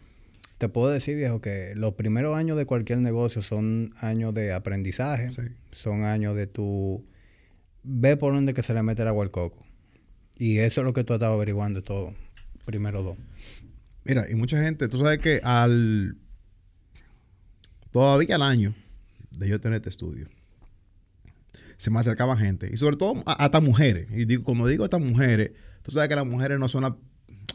te 0.59 0.69
puedo 0.69 0.91
decir, 0.93 1.17
viejo, 1.17 1.41
que 1.41 1.73
los 1.75 1.95
primeros 1.95 2.37
años 2.37 2.57
de 2.57 2.65
cualquier 2.67 3.01
negocio 3.01 3.43
son 3.43 3.93
años 4.01 4.33
de 4.33 4.53
aprendizaje, 4.53 5.31
Sí. 5.33 5.43
son 5.73 6.05
años 6.05 6.37
de 6.37 6.47
tu... 6.47 7.05
Ve 7.83 8.17
por 8.17 8.33
dónde 8.33 8.55
que 8.55 8.63
se 8.63 8.73
le 8.75 8.83
mete 8.85 9.03
el 9.03 9.09
agua 9.09 9.25
al 9.25 9.33
coco. 9.33 9.65
Y 10.39 10.59
eso 10.59 10.83
es 10.83 10.85
lo 10.85 10.93
que 10.93 11.03
tú 11.03 11.13
has 11.15 11.17
estado 11.17 11.35
averiguando 11.35 11.83
todo. 11.83 12.15
Primero 12.65 13.03
dos. 13.03 13.17
Mira, 14.05 14.31
y 14.31 14.37
mucha 14.37 14.63
gente, 14.63 14.87
tú 14.89 14.99
sabes 15.01 15.19
que 15.19 15.41
al. 15.43 16.17
Todavía 17.93 18.35
al 18.37 18.43
año 18.43 18.75
de 19.39 19.49
yo 19.49 19.61
tener 19.61 19.77
este 19.77 19.91
estudio, 19.91 20.29
se 21.77 21.91
me 21.91 22.01
acercaba 22.01 22.37
gente, 22.37 22.71
y 22.73 22.77
sobre 22.77 22.97
todo 22.97 23.23
hasta 23.27 23.61
mujeres. 23.61 24.09
Y 24.11 24.25
digo, 24.25 24.45
como 24.45 24.67
digo 24.67 24.85
estas 24.85 25.01
mujeres, 25.01 25.53
tú 25.83 25.91
sabes 25.91 26.09
que 26.09 26.17
las 26.17 26.27
mujeres 26.27 26.59
no 26.59 26.69
son 26.69 26.83
la, 26.83 26.97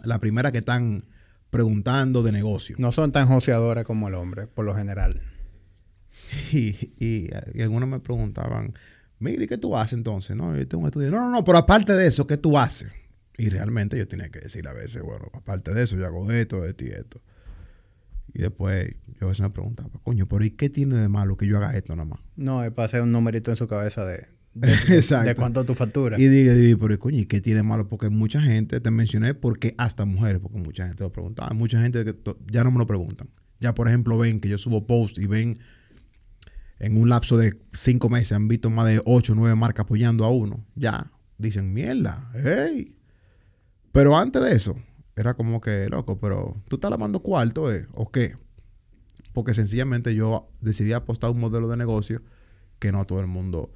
la 0.04 0.20
primera 0.20 0.52
que 0.52 0.60
están 0.60 1.06
preguntando 1.50 2.24
de 2.24 2.32
negocio. 2.32 2.76
No 2.78 2.92
son 2.92 3.12
tan 3.12 3.28
joseadoras 3.28 3.86
como 3.86 4.08
el 4.08 4.16
hombre, 4.16 4.48
por 4.48 4.66
lo 4.66 4.76
general. 4.76 5.22
Y, 6.52 6.76
y, 7.00 7.30
y 7.54 7.62
algunos 7.62 7.88
me 7.88 8.00
preguntaban, 8.00 8.74
mire, 9.20 9.46
¿y 9.46 9.48
qué 9.48 9.58
tú 9.58 9.78
haces 9.78 9.94
entonces? 9.94 10.36
No, 10.36 10.56
yo 10.58 10.68
tengo 10.68 10.84
un 10.84 10.88
estudio. 10.88 11.10
No, 11.10 11.22
no, 11.22 11.32
no, 11.32 11.44
pero 11.44 11.58
aparte 11.58 11.94
de 11.94 12.08
eso, 12.08 12.28
¿qué 12.28 12.38
tú 12.38 12.58
haces? 12.58 12.92
Y 13.38 13.50
realmente 13.50 13.98
yo 13.98 14.08
tenía 14.08 14.30
que 14.30 14.40
decir 14.40 14.68
a 14.68 14.74
veces, 14.74 15.02
bueno, 15.04 15.30
aparte 15.34 15.74
de 15.74 15.84
eso, 15.84 15.96
yo 15.96 16.06
hago 16.06 16.30
esto, 16.32 16.66
esto 16.66 16.84
y 16.84 16.90
esto. 16.90 17.22
Y 18.34 18.42
después 18.42 18.96
yo 19.20 19.26
a 19.26 19.30
veces 19.30 19.42
me 19.42 19.50
preguntaba, 19.50 19.90
coño, 20.04 20.28
pero 20.28 20.46
¿y 20.46 20.52
qué 20.52 20.70
tiene 20.70 20.96
de 20.96 21.10
malo 21.10 21.38
que 21.38 21.48
yo 21.48 21.58
haga 21.58 21.76
esto 21.76 21.96
nada 21.96 22.08
más? 22.08 22.20
No, 22.36 22.64
es 22.64 22.72
para 22.72 22.86
hacer 22.86 23.02
un 23.02 23.12
numerito 23.12 23.52
en 23.52 23.58
su 23.58 23.68
cabeza 23.68 24.06
de, 24.06 24.26
de, 24.54 24.74
Exacto. 24.96 25.28
de 25.28 25.36
cuánto 25.36 25.64
tú 25.64 25.76
facturas. 25.76 26.20
Y 26.20 26.28
digo, 26.28 26.54
digo, 26.54 26.80
pero 26.80 27.00
coño, 27.00 27.20
¿y 27.20 27.26
qué 27.26 27.42
tiene 27.42 27.60
de 27.60 27.64
malo? 27.64 27.88
Porque 27.88 28.10
mucha 28.10 28.42
gente, 28.42 28.80
te 28.80 28.92
mencioné 28.92 29.34
porque 29.34 29.76
hasta 29.78 30.06
mujeres, 30.06 30.40
porque 30.40 30.58
mucha 30.58 30.88
gente 30.88 31.04
lo 31.04 31.12
preguntaba. 31.12 31.54
Mucha 31.54 31.82
gente 31.82 32.04
que 32.06 32.16
ya 32.52 32.64
no 32.64 32.72
me 32.72 32.78
lo 32.78 32.88
preguntan. 32.88 33.30
Ya, 33.60 33.74
por 33.74 33.88
ejemplo, 33.88 34.18
ven 34.18 34.40
que 34.40 34.50
yo 34.50 34.58
subo 34.58 34.86
post 34.86 35.18
y 35.18 35.26
ven 35.26 35.58
en 36.80 36.98
un 36.98 37.10
lapso 37.10 37.38
de 37.38 37.60
cinco 37.74 38.10
meses 38.10 38.34
han 38.34 38.48
visto 38.48 38.70
más 38.70 38.88
de 38.88 39.02
ocho 39.06 39.34
o 39.34 39.36
nueve 39.36 39.56
marcas 39.56 39.86
apoyando 39.86 40.26
a 40.26 40.30
uno. 40.30 40.64
Ya, 40.76 41.12
dicen, 41.38 41.74
mierda, 41.74 42.32
hey. 42.36 42.96
Pero 43.92 44.16
antes 44.16 44.42
de 44.44 44.52
eso, 44.52 44.76
era 45.18 45.34
como 45.34 45.60
que, 45.62 45.90
loco, 45.90 46.20
pero 46.20 46.62
tú 46.68 46.76
estás 46.76 46.92
lavando 46.92 47.22
cuarto, 47.22 47.74
¿eh? 47.74 47.88
¿O 47.96 48.12
qué? 48.12 48.36
Porque 49.34 49.56
sencillamente 49.56 50.14
yo 50.14 50.48
decidí 50.62 50.94
apostar 50.94 51.32
un 51.32 51.40
modelo 51.40 51.68
de 51.68 51.76
negocio 51.76 52.22
que 52.78 52.92
no 52.92 53.04
todo 53.06 53.20
el 53.20 53.26
mundo 53.26 53.74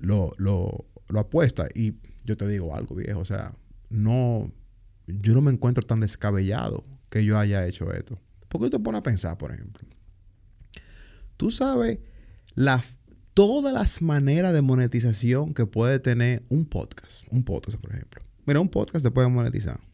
lo, 0.00 0.32
lo, 0.38 0.86
apuesta. 1.14 1.66
Y 1.74 1.96
yo 2.24 2.38
te 2.38 2.48
digo 2.48 2.74
algo, 2.74 2.94
viejo. 2.94 3.20
O 3.20 3.24
sea, 3.26 3.54
no. 3.90 4.50
Yo 5.06 5.34
no 5.34 5.42
me 5.42 5.50
encuentro 5.50 5.82
tan 5.82 6.00
descabellado 6.00 6.86
que 7.10 7.22
yo 7.22 7.38
haya 7.38 7.66
hecho 7.66 7.92
esto. 7.92 8.18
Porque 8.48 8.70
tú 8.70 8.78
te 8.78 8.82
pones 8.82 9.00
a 9.00 9.02
pensar, 9.02 9.36
por 9.36 9.52
ejemplo. 9.52 9.86
Tú 11.36 11.50
sabes 11.50 11.98
la, 12.54 12.82
todas 13.34 13.74
las 13.74 14.00
maneras 14.00 14.54
de 14.54 14.62
monetización 14.62 15.52
que 15.52 15.66
puede 15.66 15.98
tener 15.98 16.44
un 16.48 16.64
podcast. 16.64 17.26
Un 17.30 17.44
podcast, 17.44 17.78
por 17.78 17.94
ejemplo. 17.94 18.22
Mira, 18.46 18.60
un 18.60 18.70
podcast 18.70 19.02
se 19.04 19.10
puede 19.10 19.28
monetizar 19.28 19.91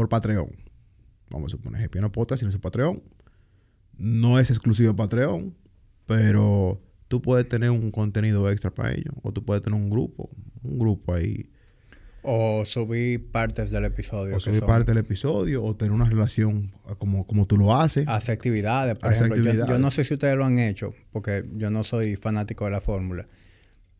por 0.00 0.08
Patreon. 0.08 0.48
Vamos 1.28 1.52
a 1.52 1.56
suponer 1.58 1.82
que 1.82 1.88
Piano 1.90 2.10
Podcast 2.10 2.40
tiene 2.40 2.52
su 2.52 2.58
Patreon. 2.60 3.02
No 3.98 4.38
es 4.38 4.48
exclusivo 4.48 4.96
Patreon, 4.96 5.54
pero 6.06 6.80
tú 7.08 7.20
puedes 7.20 7.46
tener 7.46 7.68
un 7.70 7.90
contenido 7.90 8.50
extra 8.50 8.70
para 8.70 8.92
ellos. 8.92 9.14
O 9.22 9.30
tú 9.30 9.44
puedes 9.44 9.62
tener 9.62 9.78
un 9.78 9.90
grupo, 9.90 10.30
un 10.62 10.78
grupo 10.78 11.12
ahí. 11.14 11.50
O 12.22 12.64
subir 12.64 13.30
partes 13.30 13.70
del 13.70 13.84
episodio. 13.84 14.36
O 14.36 14.40
subir 14.40 14.62
parte 14.64 14.92
del 14.92 14.98
episodio, 15.04 15.62
o 15.62 15.76
tener 15.76 15.92
una 15.92 16.06
relación 16.08 16.72
como, 16.96 17.26
como 17.26 17.46
tú 17.46 17.58
lo 17.58 17.76
haces. 17.76 18.08
Hacer 18.08 18.36
actividades, 18.36 18.96
por 18.96 19.12
ejemplo. 19.12 19.36
Yo- 19.66 19.78
no 19.78 19.90
sé 19.90 20.04
si 20.04 20.14
ustedes 20.14 20.34
lo 20.38 20.46
han 20.46 20.58
hecho, 20.58 20.94
porque 21.12 21.44
yo 21.56 21.70
no 21.70 21.84
soy 21.84 22.16
fanático 22.16 22.64
de 22.64 22.70
la 22.70 22.80
fórmula. 22.80 23.28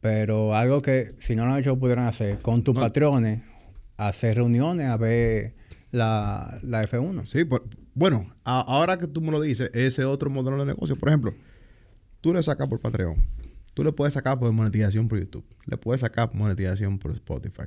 Pero 0.01 0.55
algo 0.55 0.81
que, 0.81 1.13
si 1.19 1.37
no 1.37 1.45
lo 1.45 1.53
han 1.53 1.61
hecho, 1.61 1.79
pudieran 1.79 2.07
hacer 2.07 2.39
con 2.41 2.65
tus 2.65 2.75
No. 2.75 2.81
patrones, 2.81 3.43
hacer 3.99 4.37
reuniones 4.37 4.87
a 4.87 4.97
ver 4.97 5.60
la, 5.91 6.59
la 6.63 6.83
F1. 6.85 7.25
Sí, 7.27 7.45
por- 7.45 7.65
Bueno, 7.95 8.33
ahora 8.45 8.97
que 8.99 9.07
tú 9.07 9.21
me 9.21 9.31
lo 9.31 9.41
dices, 9.41 9.71
ese 9.75 10.05
otro 10.05 10.31
modelo 10.31 10.59
de 10.59 10.67
negocio, 10.67 10.97
por 10.97 11.09
ejemplo, 11.09 11.35
tú 12.21 12.33
le 12.33 12.43
sacas 12.43 12.69
por 12.69 12.81
Patreon, 12.81 13.17
tú 13.75 13.83
le 13.85 13.93
puedes 13.93 14.15
sacar 14.15 14.39
por 14.39 14.51
monetización 14.53 15.09
por 15.09 15.19
YouTube, 15.19 15.45
le 15.67 15.77
puedes 15.77 16.01
sacar 16.03 16.31
monetización 16.35 16.99
por 16.99 17.13
Spotify. 17.13 17.65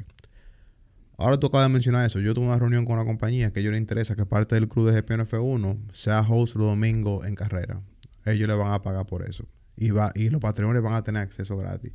Ahora 1.18 1.38
tú 1.40 1.48
acabas 1.48 1.68
de 1.68 1.74
mencionar 1.74 2.06
eso. 2.06 2.20
Yo 2.20 2.34
tuve 2.34 2.46
una 2.48 2.58
reunión 2.58 2.86
con 2.86 2.96
una 2.96 3.06
compañía 3.06 3.52
que 3.52 3.60
a 3.60 3.62
ellos 3.62 3.72
les 3.74 3.80
interesa 3.82 4.16
que 4.16 4.26
parte 4.26 4.56
del 4.56 4.68
club 4.68 4.90
de 4.90 5.00
GPNF 5.00 5.34
1 5.34 5.78
sea 5.94 6.22
host 6.22 6.56
los 6.56 6.66
domingos 6.68 7.26
en 7.28 7.36
carrera. 7.36 7.82
Ellos 8.26 8.48
le 8.48 8.56
van 8.56 8.72
a 8.74 8.82
pagar 8.82 9.06
por 9.06 9.22
eso. 9.30 9.46
Y, 9.78 9.92
va, 9.92 10.12
y 10.16 10.30
los 10.30 10.42
patrones 10.42 10.82
van 10.82 10.94
a 10.96 11.04
tener 11.04 11.22
acceso 11.22 11.56
gratis. 11.56 11.92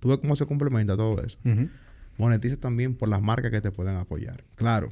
Tú 0.00 0.08
ves 0.08 0.18
cómo 0.18 0.34
se 0.34 0.46
complementa 0.46 0.96
todo 0.96 1.22
eso. 1.22 1.38
Monetiza 2.18 2.56
también 2.56 2.96
por 2.96 3.08
las 3.08 3.22
marcas 3.22 3.50
que 3.52 3.60
te 3.60 3.70
pueden 3.70 3.96
apoyar. 3.96 4.42
Claro, 4.56 4.88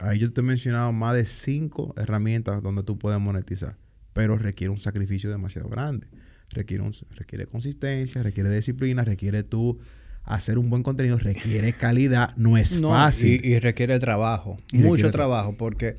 ahí 0.00 0.18
yo 0.18 0.32
te 0.32 0.40
he 0.40 0.44
mencionado 0.44 0.92
más 0.92 1.14
de 1.14 1.24
cinco 1.24 1.94
herramientas 1.96 2.62
donde 2.62 2.82
tú 2.82 2.98
puedes 2.98 3.20
monetizar, 3.20 3.76
pero 4.12 4.36
requiere 4.36 4.70
un 4.70 4.78
sacrificio 4.78 5.30
demasiado 5.30 5.68
grande. 5.68 6.06
Requiere, 6.50 6.84
requiere 7.10 7.46
consistencia, 7.46 8.22
requiere 8.22 8.50
disciplina, 8.50 9.04
requiere 9.04 9.42
tú 9.42 9.80
hacer 10.24 10.58
un 10.58 10.70
buen 10.70 10.82
contenido, 10.82 11.18
requiere 11.18 11.72
calidad, 11.72 12.34
no 12.36 12.56
es 12.56 12.80
fácil. 12.80 13.44
Y, 13.44 13.58
requiere 13.58 13.98
trabajo, 13.98 14.58
mucho 14.72 15.10
trabajo, 15.10 15.56
porque 15.56 15.98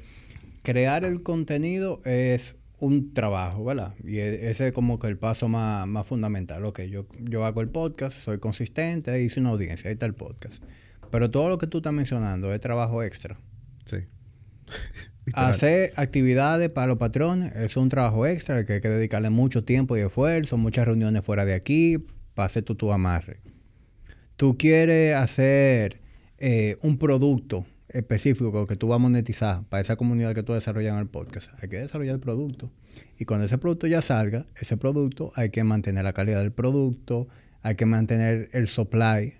crear 0.63 1.05
el 1.05 1.21
contenido 1.23 2.01
es 2.05 2.55
un 2.79 3.13
trabajo, 3.13 3.63
¿verdad? 3.63 3.93
Y 4.03 4.17
e, 4.17 4.49
ese 4.49 4.67
es 4.67 4.73
como 4.73 4.99
que 4.99 5.07
el 5.07 5.17
paso 5.17 5.47
más, 5.47 5.87
más 5.87 6.05
fundamental. 6.05 6.65
Ok, 6.65 6.81
yo, 6.81 7.07
yo 7.21 7.45
hago 7.45 7.61
el 7.61 7.69
podcast, 7.69 8.17
soy 8.17 8.39
consistente, 8.39 9.21
hice 9.21 9.39
una 9.39 9.49
audiencia, 9.49 9.89
ahí 9.89 9.93
está 9.93 10.05
el 10.05 10.15
podcast. 10.15 10.63
Pero 11.11 11.31
todo 11.31 11.49
lo 11.49 11.57
que 11.57 11.67
tú 11.67 11.77
estás 11.77 11.93
mencionando 11.93 12.53
es 12.53 12.59
trabajo 12.59 13.03
extra. 13.03 13.39
Sí. 13.85 13.97
Hacer 15.33 15.93
actividades 15.95 16.69
para 16.69 16.87
los 16.87 16.97
patrones 16.97 17.55
es 17.55 17.77
un 17.77 17.89
trabajo 17.89 18.27
extra 18.27 18.63
que 18.65 18.73
hay 18.73 18.81
que 18.81 18.89
dedicarle 18.89 19.31
mucho 19.31 19.63
tiempo 19.63 19.97
y 19.97 20.01
esfuerzo, 20.01 20.57
muchas 20.57 20.85
reuniones 20.85 21.25
fuera 21.25 21.45
de 21.45 21.55
aquí, 21.55 21.97
para 22.35 22.45
hacer 22.45 22.63
tu, 22.63 22.75
tu 22.75 22.91
amarre. 22.91 23.39
Tú 24.35 24.55
quieres 24.57 25.15
hacer 25.15 25.99
eh, 26.37 26.77
un 26.81 26.97
producto 26.97 27.65
específico 27.89 28.67
que 28.67 28.75
tú 28.75 28.89
vas 28.89 28.97
a 28.97 28.99
monetizar 28.99 29.63
para 29.63 29.81
esa 29.81 29.95
comunidad 29.95 30.35
que 30.35 30.43
tú 30.43 30.53
desarrollas 30.53 30.93
en 30.93 30.99
el 30.99 31.07
podcast. 31.07 31.49
Hay 31.61 31.69
que 31.69 31.77
desarrollar 31.77 32.15
el 32.15 32.21
producto. 32.21 32.71
Y 33.17 33.25
cuando 33.25 33.45
ese 33.45 33.57
producto 33.57 33.87
ya 33.87 34.01
salga, 34.01 34.45
ese 34.59 34.77
producto 34.77 35.31
hay 35.35 35.49
que 35.49 35.63
mantener 35.63 36.03
la 36.03 36.13
calidad 36.13 36.41
del 36.41 36.51
producto, 36.51 37.27
hay 37.61 37.75
que 37.75 37.85
mantener 37.85 38.49
el 38.51 38.67
supply 38.67 39.33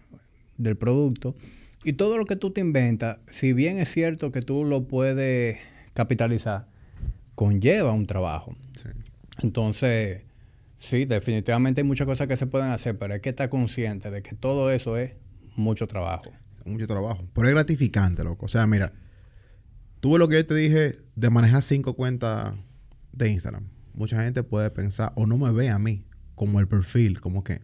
del 0.58 0.78
producto. 0.78 1.36
Y 1.86 1.94
todo 1.94 2.18
lo 2.18 2.26
que 2.26 2.36
tú 2.36 2.52
te 2.52 2.62
inventas, 2.62 3.20
si 3.32 3.54
bien 3.54 3.80
es 3.80 3.92
cierto 3.92 4.32
que 4.32 4.42
tú 4.42 4.66
lo 4.66 4.88
puedes 4.88 5.60
capitalizar, 5.94 6.68
conlleva 7.36 7.94
un 7.94 8.08
trabajo. 8.08 8.56
Entonces, 9.42 10.24
sí, 10.80 11.06
definitivamente 11.06 11.82
hay 11.82 11.88
muchas 11.88 12.08
cosas 12.08 12.28
que 12.28 12.38
se 12.38 12.48
pueden 12.48 12.72
hacer, 12.72 12.98
pero 12.98 13.14
hay 13.14 13.22
que 13.22 13.30
estar 13.30 13.50
consciente 13.50 14.12
de 14.12 14.22
que 14.24 14.36
todo 14.36 14.72
eso 14.72 14.98
es 14.98 15.14
mucho 15.56 15.88
trabajo 15.88 16.32
mucho 16.66 16.88
trabajo. 16.88 17.28
Pero 17.34 17.48
es 17.48 17.54
gratificante, 17.54 18.24
loco. 18.24 18.46
O 18.46 18.50
sea, 18.50 18.66
mira, 18.68 18.94
tuve 20.00 20.20
lo 20.20 20.28
que 20.28 20.36
yo 20.36 20.46
te 20.46 20.56
dije 20.56 21.00
de 21.16 21.30
manejar 21.30 21.62
cinco 21.62 21.96
cuentas 21.96 22.54
de 23.12 23.30
Instagram. 23.30 23.70
Mucha 23.94 24.22
gente 24.22 24.44
puede 24.44 24.70
pensar, 24.72 25.14
o 25.16 25.26
no 25.26 25.38
me 25.38 25.52
ve 25.52 25.70
a 25.70 25.80
mí, 25.80 26.04
como 26.34 26.60
el 26.60 26.68
perfil, 26.68 27.22
como 27.22 27.44
que 27.44 27.62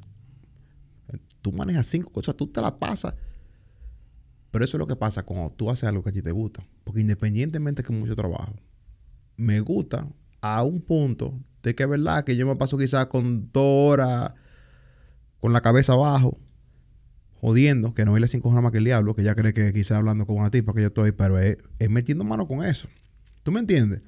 tú 1.41 1.51
manejas 1.51 1.87
cinco 1.87 2.11
cosas, 2.11 2.35
tú 2.35 2.47
te 2.47 2.61
la 2.61 2.79
pasas. 2.79 3.15
Pero 4.51 4.65
eso 4.65 4.77
es 4.77 4.79
lo 4.79 4.87
que 4.87 4.95
pasa 4.95 5.23
cuando 5.23 5.49
tú 5.51 5.69
haces 5.69 5.85
algo 5.85 6.03
que 6.03 6.09
a 6.09 6.13
ti 6.13 6.21
te 6.21 6.31
gusta. 6.31 6.63
Porque 6.83 7.01
independientemente 7.01 7.83
que 7.83 7.93
mucho 7.93 8.15
trabajo, 8.15 8.53
me 9.37 9.59
gusta 9.61 10.07
a 10.41 10.63
un 10.63 10.81
punto 10.81 11.33
de 11.63 11.73
que 11.73 11.83
es 11.83 11.89
verdad 11.89 12.23
que 12.23 12.35
yo 12.35 12.45
me 12.45 12.55
paso 12.55 12.77
quizás 12.77 13.07
con 13.07 13.49
dos 13.51 13.91
horas 13.93 14.33
con 15.39 15.53
la 15.53 15.61
cabeza 15.61 15.93
abajo 15.93 16.37
jodiendo, 17.41 17.95
que 17.95 18.05
no 18.05 18.17
le 18.17 18.27
cinco 18.27 18.49
horas 18.49 18.61
más 18.61 18.71
que 18.71 18.77
el 18.77 18.83
diablo, 18.83 19.15
que 19.15 19.23
ya 19.23 19.33
cree 19.33 19.51
que 19.51 19.73
quizá 19.73 19.97
hablando 19.97 20.27
con 20.27 20.37
una 20.37 20.51
tipa 20.51 20.73
que 20.73 20.81
yo 20.81 20.87
estoy, 20.87 21.11
pero 21.11 21.39
es, 21.39 21.57
metiendo 21.89 22.23
mano 22.23 22.47
con 22.47 22.63
eso. 22.63 22.87
¿Tú 23.41 23.51
me 23.51 23.59
entiendes? 23.59 24.01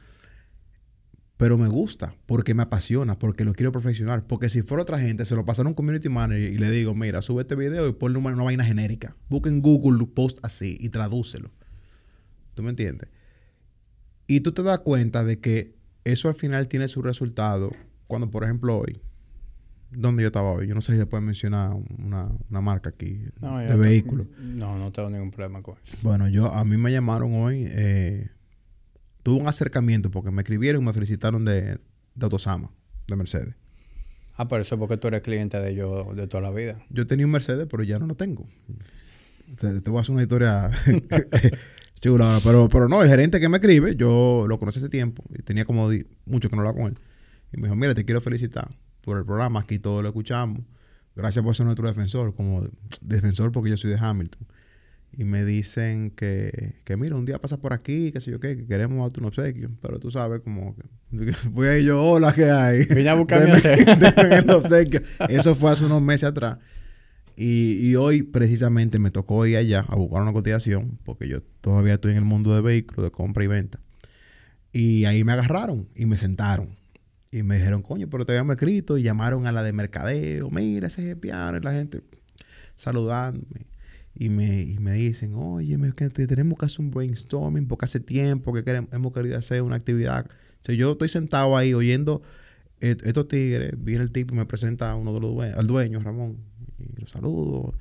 Pero 1.43 1.57
me 1.57 1.67
gusta, 1.67 2.15
porque 2.25 2.53
me 2.53 2.63
apasiona, 2.63 3.19
porque 3.19 3.43
lo 3.43 3.51
quiero 3.51 3.73
profesional. 3.73 4.23
Porque 4.23 4.47
si 4.47 4.61
fuera 4.61 4.83
otra 4.83 4.97
gente, 4.97 5.25
se 5.25 5.35
lo 5.35 5.43
pasaron 5.43 5.67
a 5.67 5.69
un 5.71 5.75
community 5.75 6.07
manager 6.07 6.53
y 6.53 6.57
le 6.57 6.71
digo, 6.71 6.95
mira, 6.95 7.21
sube 7.21 7.41
este 7.41 7.55
video 7.55 7.85
y 7.85 7.91
ponle 7.91 8.17
una, 8.17 8.31
una 8.31 8.43
vaina 8.43 8.63
genérica. 8.63 9.17
Busca 9.27 9.49
en 9.49 9.61
Google 9.61 10.05
post 10.05 10.39
así 10.41 10.77
y 10.79 10.87
tradúcelo. 10.87 11.51
¿Tú 12.55 12.63
me 12.63 12.69
entiendes? 12.69 13.09
Y 14.25 14.39
tú 14.39 14.53
te 14.53 14.63
das 14.63 14.79
cuenta 14.79 15.25
de 15.25 15.41
que 15.41 15.75
eso 16.05 16.29
al 16.29 16.35
final 16.35 16.69
tiene 16.69 16.87
su 16.87 17.01
resultado 17.01 17.71
cuando, 18.07 18.31
por 18.31 18.45
ejemplo, 18.45 18.77
hoy, 18.77 19.01
donde 19.91 20.23
yo 20.23 20.27
estaba 20.27 20.49
hoy. 20.49 20.67
Yo 20.69 20.75
no 20.75 20.79
sé 20.79 20.97
si 20.97 21.03
puede 21.03 21.25
mencionar 21.25 21.75
una, 21.97 22.31
marca 22.61 22.91
aquí 22.91 23.19
de 23.41 23.75
vehículos. 23.75 24.27
No, 24.39 24.77
no 24.77 24.93
tengo 24.93 25.09
ningún 25.09 25.31
problema 25.31 25.61
con 25.61 25.75
eso. 25.83 25.97
Bueno, 26.03 26.29
yo 26.29 26.53
a 26.53 26.63
mí 26.63 26.77
me 26.77 26.89
llamaron 26.89 27.33
hoy. 27.33 27.65
Eh, 27.67 28.29
tuve 29.23 29.41
un 29.41 29.47
acercamiento 29.47 30.11
porque 30.11 30.31
me 30.31 30.41
escribieron 30.41 30.83
y 30.83 30.85
me 30.85 30.93
felicitaron 30.93 31.45
de, 31.45 31.79
de 32.15 32.23
Autosama, 32.25 32.71
de 33.07 33.15
Mercedes. 33.15 33.55
Ah, 34.35 34.47
pero 34.47 34.63
eso 34.63 34.75
es 34.75 34.79
porque 34.79 34.97
tú 34.97 35.07
eres 35.07 35.21
cliente 35.21 35.59
de 35.59 35.71
ellos 35.71 36.15
de 36.15 36.27
toda 36.27 36.41
la 36.41 36.51
vida. 36.51 36.83
Yo 36.89 37.05
tenía 37.05 37.25
un 37.25 37.31
Mercedes, 37.31 37.67
pero 37.69 37.83
ya 37.83 37.99
no 37.99 38.07
lo 38.07 38.15
tengo. 38.15 38.47
Te, 39.59 39.89
voy 39.89 39.97
a 39.97 40.01
hacer 40.01 40.13
una 40.13 40.23
historia 40.23 40.71
chula. 42.01 42.39
Pero, 42.43 42.67
pero 42.67 42.89
no, 42.89 43.03
el 43.03 43.09
gerente 43.09 43.39
que 43.39 43.47
me 43.47 43.57
escribe, 43.57 43.95
yo 43.95 44.45
lo 44.47 44.57
conocí 44.57 44.79
hace 44.79 44.89
tiempo. 44.89 45.23
Y 45.37 45.43
tenía 45.43 45.65
como 45.65 45.89
mucho 46.25 46.49
que 46.49 46.55
no 46.55 46.61
hablaba 46.61 46.77
con 46.77 46.87
él. 46.87 46.99
Y 47.53 47.57
me 47.57 47.67
dijo, 47.67 47.75
mira, 47.75 47.93
te 47.93 48.05
quiero 48.05 48.21
felicitar 48.21 48.75
por 49.01 49.17
el 49.19 49.25
programa, 49.25 49.59
aquí 49.59 49.77
todos 49.77 50.01
lo 50.01 50.09
escuchamos. 50.09 50.61
Gracias 51.15 51.45
por 51.45 51.55
ser 51.55 51.67
nuestro 51.67 51.87
defensor, 51.87 52.33
como 52.33 52.67
defensor 53.01 53.51
porque 53.51 53.69
yo 53.69 53.77
soy 53.77 53.91
de 53.91 53.99
Hamilton. 53.99 54.47
Y 55.15 55.25
me 55.25 55.45
dicen 55.45 56.11
que, 56.11 56.75
que 56.83 56.97
mira, 56.97 57.15
un 57.15 57.25
día 57.25 57.39
pasa 57.39 57.57
por 57.57 57.71
aquí, 57.71 58.11
qué 58.11 58.19
sé 58.19 58.31
yo 58.31 58.39
qué, 58.39 58.57
que 58.57 58.65
queremos 58.65 58.99
darte 58.99 59.19
un 59.19 59.27
obsequio. 59.27 59.69
Pero 59.81 59.99
tú 59.99 60.09
sabes, 60.09 60.41
como 60.41 60.75
que 60.75 60.83
voy 61.51 61.67
a 61.67 61.77
ir 61.77 61.85
yo, 61.85 62.01
hola, 62.01 62.33
¿qué 62.33 62.49
hay? 62.49 62.85
Vine 62.85 63.09
a 63.09 63.13
buscar 63.13 63.43
el 64.33 64.49
obsequio. 64.49 65.01
Eso 65.29 65.53
fue 65.53 65.71
hace 65.71 65.85
unos 65.85 66.01
meses 66.01 66.29
atrás. 66.29 66.57
Y, 67.35 67.89
y, 67.89 67.95
hoy 67.95 68.21
precisamente 68.21 68.99
me 68.99 69.09
tocó 69.09 69.45
ir 69.47 69.57
allá 69.57 69.85
a 69.87 69.95
buscar 69.95 70.21
una 70.21 70.33
cotización, 70.33 70.99
porque 71.03 71.27
yo 71.27 71.41
todavía 71.61 71.95
estoy 71.95 72.11
en 72.11 72.19
el 72.19 72.25
mundo 72.25 72.53
de 72.53 72.61
vehículos, 72.61 73.05
de 73.05 73.11
compra 73.11 73.43
y 73.43 73.47
venta. 73.47 73.79
Y 74.71 75.05
ahí 75.05 75.23
me 75.23 75.31
agarraron 75.31 75.87
y 75.95 76.05
me 76.05 76.17
sentaron. 76.17 76.75
Y 77.31 77.43
me 77.43 77.57
dijeron, 77.57 77.81
coño, 77.81 78.09
pero 78.09 78.25
te 78.25 78.33
habíamos 78.33 78.55
escrito. 78.55 78.97
Y 78.97 79.03
llamaron 79.03 79.47
a 79.47 79.51
la 79.51 79.63
de 79.63 79.73
mercadeo. 79.73 80.49
Mira, 80.49 80.87
ese 80.87 81.11
es 81.11 81.15
piano. 81.15 81.57
Y 81.57 81.61
la 81.61 81.71
gente 81.71 82.01
saludándome. 82.75 83.72
Y 84.15 84.29
me, 84.29 84.61
y 84.61 84.77
me 84.79 84.93
dicen, 84.93 85.33
oye, 85.33 85.77
que 85.95 86.09
tenemos 86.09 86.57
que 86.57 86.65
hacer 86.65 86.81
un 86.81 86.91
brainstorming 86.91 87.67
porque 87.67 87.85
hace 87.85 87.99
tiempo 87.99 88.53
que 88.53 88.63
queremos, 88.63 88.93
hemos 88.93 89.11
querido 89.11 89.37
hacer 89.37 89.61
una 89.63 89.75
actividad. 89.75 90.27
O 90.69 90.71
yo 90.71 90.91
estoy 90.91 91.09
sentado 91.09 91.57
ahí 91.57 91.73
oyendo 91.73 92.21
estos 92.79 93.27
tigres. 93.27 93.73
Viene 93.77 94.03
el 94.03 94.11
tipo 94.11 94.33
y 94.33 94.37
me 94.37 94.45
presenta 94.45 94.91
a 94.91 94.95
uno 94.95 95.13
de 95.13 95.19
los 95.19 95.33
dueños, 95.33 95.57
al 95.57 95.67
dueño, 95.67 95.99
Ramón. 95.99 96.37
Y 96.79 97.01
lo 97.01 97.07
saludo. 97.07 97.73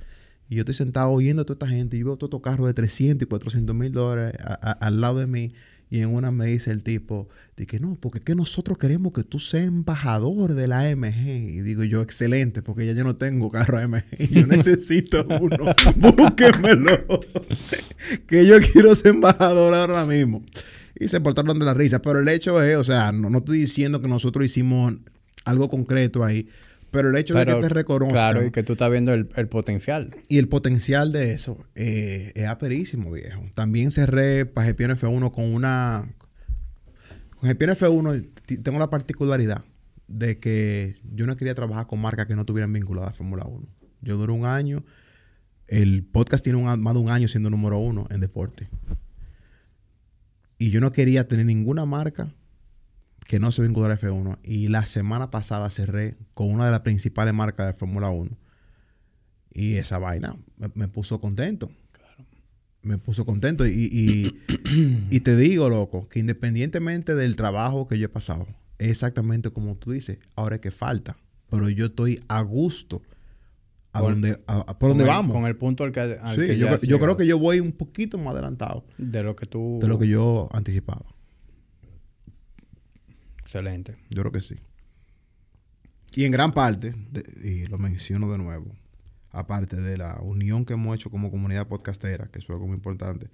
Y 0.49 0.57
yo 0.57 0.61
estoy 0.61 0.74
sentado 0.74 1.11
oyendo 1.11 1.43
a 1.43 1.45
toda 1.45 1.55
esta 1.55 1.68
gente. 1.68 1.97
Y 1.97 2.01
yo 2.01 2.07
veo 2.07 2.16
todo 2.16 2.28
estos 2.28 2.43
carros 2.43 2.66
de 2.66 2.74
300 2.74 3.26
y 3.26 3.28
400 3.28 3.74
mil 3.76 3.93
dólares 3.93 4.35
al 4.61 5.01
lado 5.01 5.18
de 5.18 5.26
mí. 5.26 5.53
Y 5.93 6.01
en 6.01 6.09
una 6.09 6.30
me 6.30 6.47
dice 6.47 6.70
el 6.70 6.82
tipo, 6.82 7.28
de 7.55 7.66
que 7.66 7.78
no, 7.78 7.99
porque 8.01 8.20
es 8.20 8.24
que 8.24 8.34
nosotros 8.34 8.78
queremos 8.78 9.12
que 9.12 9.24
tú 9.24 9.38
seas 9.38 9.66
embajador 9.66 10.55
de 10.55 10.66
la 10.66 10.90
AMG. 10.90 11.51
Y 11.51 11.61
digo 11.61 11.84
yo, 11.84 12.01
excelente, 12.01 12.62
porque 12.62 12.86
ya 12.86 12.95
yo 12.95 13.05
no 13.05 13.16
tengo 13.16 13.51
carro 13.51 13.76
AMG. 13.76 14.30
Yo 14.30 14.47
necesito 14.47 15.26
uno. 15.28 15.74
Búsquemelo. 15.97 17.20
que 18.26 18.47
yo 18.47 18.59
quiero 18.72 18.95
ser 18.95 19.09
embajador 19.09 19.74
ahora 19.74 20.07
mismo. 20.07 20.43
Y 20.99 21.09
se 21.09 21.20
portaron 21.20 21.59
de 21.59 21.66
la 21.66 21.74
risa. 21.74 22.01
Pero 22.01 22.20
el 22.20 22.28
hecho 22.28 22.62
es, 22.62 22.74
o 22.78 22.84
sea, 22.84 23.12
no, 23.12 23.28
no 23.28 23.40
estoy 23.40 23.59
diciendo 23.59 24.01
que 24.01 24.09
nosotros 24.09 24.47
hicimos 24.47 24.95
algo 25.45 25.68
concreto 25.68 26.24
ahí. 26.24 26.49
Pero 26.93 27.09
el 27.09 27.16
hecho 27.16 27.34
de 27.34 27.47
que 27.47 27.55
te 27.55 27.68
reconozcan... 27.70 28.32
Claro, 28.32 28.47
y 28.47 28.51
que 28.51 28.62
tú 28.62 28.72
estás 28.72 28.90
viendo 28.90 29.14
el, 29.14 29.26
potencial. 29.49 30.14
Y 30.28 30.38
el 30.38 30.49
potencial 30.49 31.11
de 31.11 31.32
eso 31.32 31.59
eh, 31.74 32.32
es 32.34 32.47
aperísimo, 32.47 33.11
viejo. 33.11 33.43
También 33.55 33.90
cerré 33.90 34.45
para 34.45 34.70
GPN 34.70 34.97
F1 34.99 35.32
con 35.32 35.53
una... 35.53 36.07
Con 37.36 37.51
GPN 37.51 37.70
F1 37.70 38.62
tengo 38.62 38.78
la 38.78 38.90
particularidad 38.90 39.64
de 40.07 40.38
que 40.38 40.97
yo 41.03 41.26
no 41.26 41.34
quería 41.36 41.55
trabajar 41.55 41.86
con 41.86 41.99
marcas 41.99 42.26
que 42.26 42.36
no 42.36 42.45
tuvieran 42.45 42.72
vinculadas 42.72 43.12
a 43.12 43.14
Fórmula 43.14 43.47
1. 43.47 43.66
Yo 44.03 44.18
duré 44.18 44.32
un 44.32 44.45
año. 44.45 44.84
El 45.66 46.05
podcast 46.05 46.45
tiene 46.45 46.61
más 46.61 46.95
de 46.95 47.01
un 47.01 47.09
año 47.09 47.26
siendo 47.26 47.49
número 47.49 47.78
uno 47.78 48.07
en 48.11 48.20
deporte. 48.20 48.68
Y 50.59 50.68
yo 50.68 50.80
no 50.80 50.93
quería 50.93 51.26
tener 51.26 51.47
ninguna 51.47 51.86
marca 51.86 52.34
que 53.26 53.38
no 53.40 53.52
se 53.52 53.62
vinculó 53.62 53.86
a 53.86 53.98
F1. 53.98 54.38
Y 54.42 54.68
la 54.68 54.86
semana 54.86 55.30
pasada 55.30 55.70
cerré 55.70 56.16
con 56.34 56.50
una 56.50 56.66
de 56.66 56.70
las 56.72 56.80
principales 56.80 57.32
marcas 57.34 57.66
de 57.66 57.72
Fórmula 57.74 58.10
1. 58.10 58.30
Y 59.54 59.74
esa 59.74 59.98
vaina 59.98 60.36
me, 60.74 60.88
puso 60.88 61.20
contento. 61.20 61.70
Claro. 61.92 62.24
me 62.82 62.98
puso 62.98 63.24
contento. 63.26 63.66
Y, 63.66 63.70
y, 63.92 64.40
y 65.10 65.20
te 65.20 65.36
digo, 65.36 65.68
loco, 65.68 66.08
que 66.08 66.18
independientemente 66.20 67.14
del 67.14 67.36
trabajo 67.36 67.86
que 67.86 67.98
yo 67.98 68.06
he 68.06 68.10
pasado, 68.10 68.46
es 68.78 68.88
exactamente 68.90 69.50
como 69.50 69.76
tú 69.76 69.92
dices, 69.92 70.18
ahora 70.36 70.56
es 70.56 70.60
que 70.60 70.70
falta. 70.70 71.16
Pero 71.50 71.68
yo 71.68 71.86
estoy 71.86 72.22
a 72.28 72.40
gusto 72.40 73.02
a 73.92 74.00
Por- 74.00 74.12
donde, 74.12 74.40
a- 74.46 74.60
a- 74.60 74.78
por 74.78 74.88
donde 74.88 75.04
Con 75.04 75.10
el- 75.10 75.16
vamos. 75.16 75.36
Con 75.36 75.44
el 75.46 75.56
punto 75.56 75.84
al 75.84 75.92
que, 75.92 76.00
al 76.00 76.34
Sí, 76.40 76.46
que 76.46 76.56
yo, 76.56 76.80
yo 76.80 76.98
creo 76.98 77.16
que 77.18 77.26
yo 77.26 77.38
voy 77.38 77.60
un 77.60 77.72
poquito 77.72 78.16
más 78.16 78.32
adelantado 78.32 78.86
De 78.96 79.22
lo 79.22 79.36
que 79.36 79.44
tú... 79.44 79.78
de 79.82 79.86
lo 79.86 79.98
que 79.98 80.08
yo 80.08 80.48
anticipaba. 80.52 81.04
Excelente. 83.53 83.96
Yo 84.09 84.22
creo 84.22 84.32
que 84.32 84.40
sí. 84.40 84.57
Y 86.14 86.24
en 86.24 86.32
gran 86.32 86.53
parte, 86.53 86.94
de- 87.11 87.48
y 87.48 87.66
lo 87.66 87.76
menciono 87.76 88.32
de 88.32 88.38
nuevo, 88.38 88.74
aparte 89.30 89.76
de 89.76 89.98
la 89.98 90.18
unión 90.22 90.64
que 90.64 90.72
hemos 90.72 90.94
hecho 90.94 91.11
como 91.11 91.30
comunidad 91.30 91.68
podcastera, 91.68 92.28
que 92.28 92.38
es 92.38 92.48
algo 92.48 92.66
muy 92.66 92.76
importante, 92.76 93.28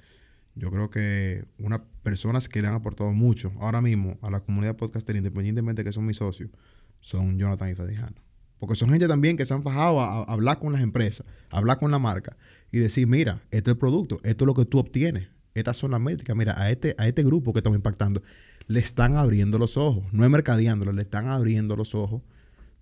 yo 0.56 0.72
creo 0.72 0.90
que 0.90 1.44
unas 1.58 1.82
personas 2.02 2.48
que 2.48 2.60
le 2.60 2.66
han 2.66 2.74
aportado 2.74 3.12
mucho 3.12 3.52
ahora 3.60 3.80
mismo 3.80 4.18
a 4.20 4.28
la 4.28 4.40
comunidad 4.40 4.74
podcastera, 4.74 5.18
independientemente 5.18 5.84
que 5.84 5.92
son 5.92 6.04
mis 6.04 6.16
socios, 6.16 6.50
son 7.00 7.38
Jonathan 7.38 7.70
y 7.70 7.76
Fedijano. 7.76 8.16
Porque 8.58 8.74
son 8.74 8.90
gente 8.90 9.06
también 9.06 9.36
que 9.36 9.46
se 9.46 9.54
han 9.54 9.62
fajado 9.62 10.00
a, 10.00 10.24
hablar 10.24 10.58
con 10.58 10.72
las 10.72 10.82
empresas, 10.82 11.24
hablar 11.48 11.78
con 11.78 11.92
la 11.92 12.00
marca 12.00 12.36
y 12.72 12.78
decir, 12.78 13.06
mira, 13.06 13.40
este 13.52 13.70
es 13.70 13.74
el 13.74 13.78
producto, 13.78 14.18
esto 14.24 14.44
es 14.44 14.46
lo 14.46 14.54
que 14.54 14.64
tú 14.64 14.80
obtienes, 14.80 15.28
estas 15.54 15.76
son 15.76 15.92
las 15.92 16.00
métricas, 16.00 16.36
mira, 16.36 16.60
a 16.60 16.72
este, 16.72 16.96
a 16.98 17.06
este 17.06 17.22
grupo 17.22 17.52
que 17.52 17.60
estamos 17.60 17.76
impactando, 17.76 18.20
le 18.68 18.80
están 18.80 19.16
abriendo 19.16 19.58
los 19.58 19.76
ojos, 19.76 20.04
no 20.12 20.24
es 20.24 20.30
mercadeándolo, 20.30 20.92
le 20.92 21.02
están 21.02 21.26
abriendo 21.26 21.74
los 21.74 21.94
ojos 21.94 22.22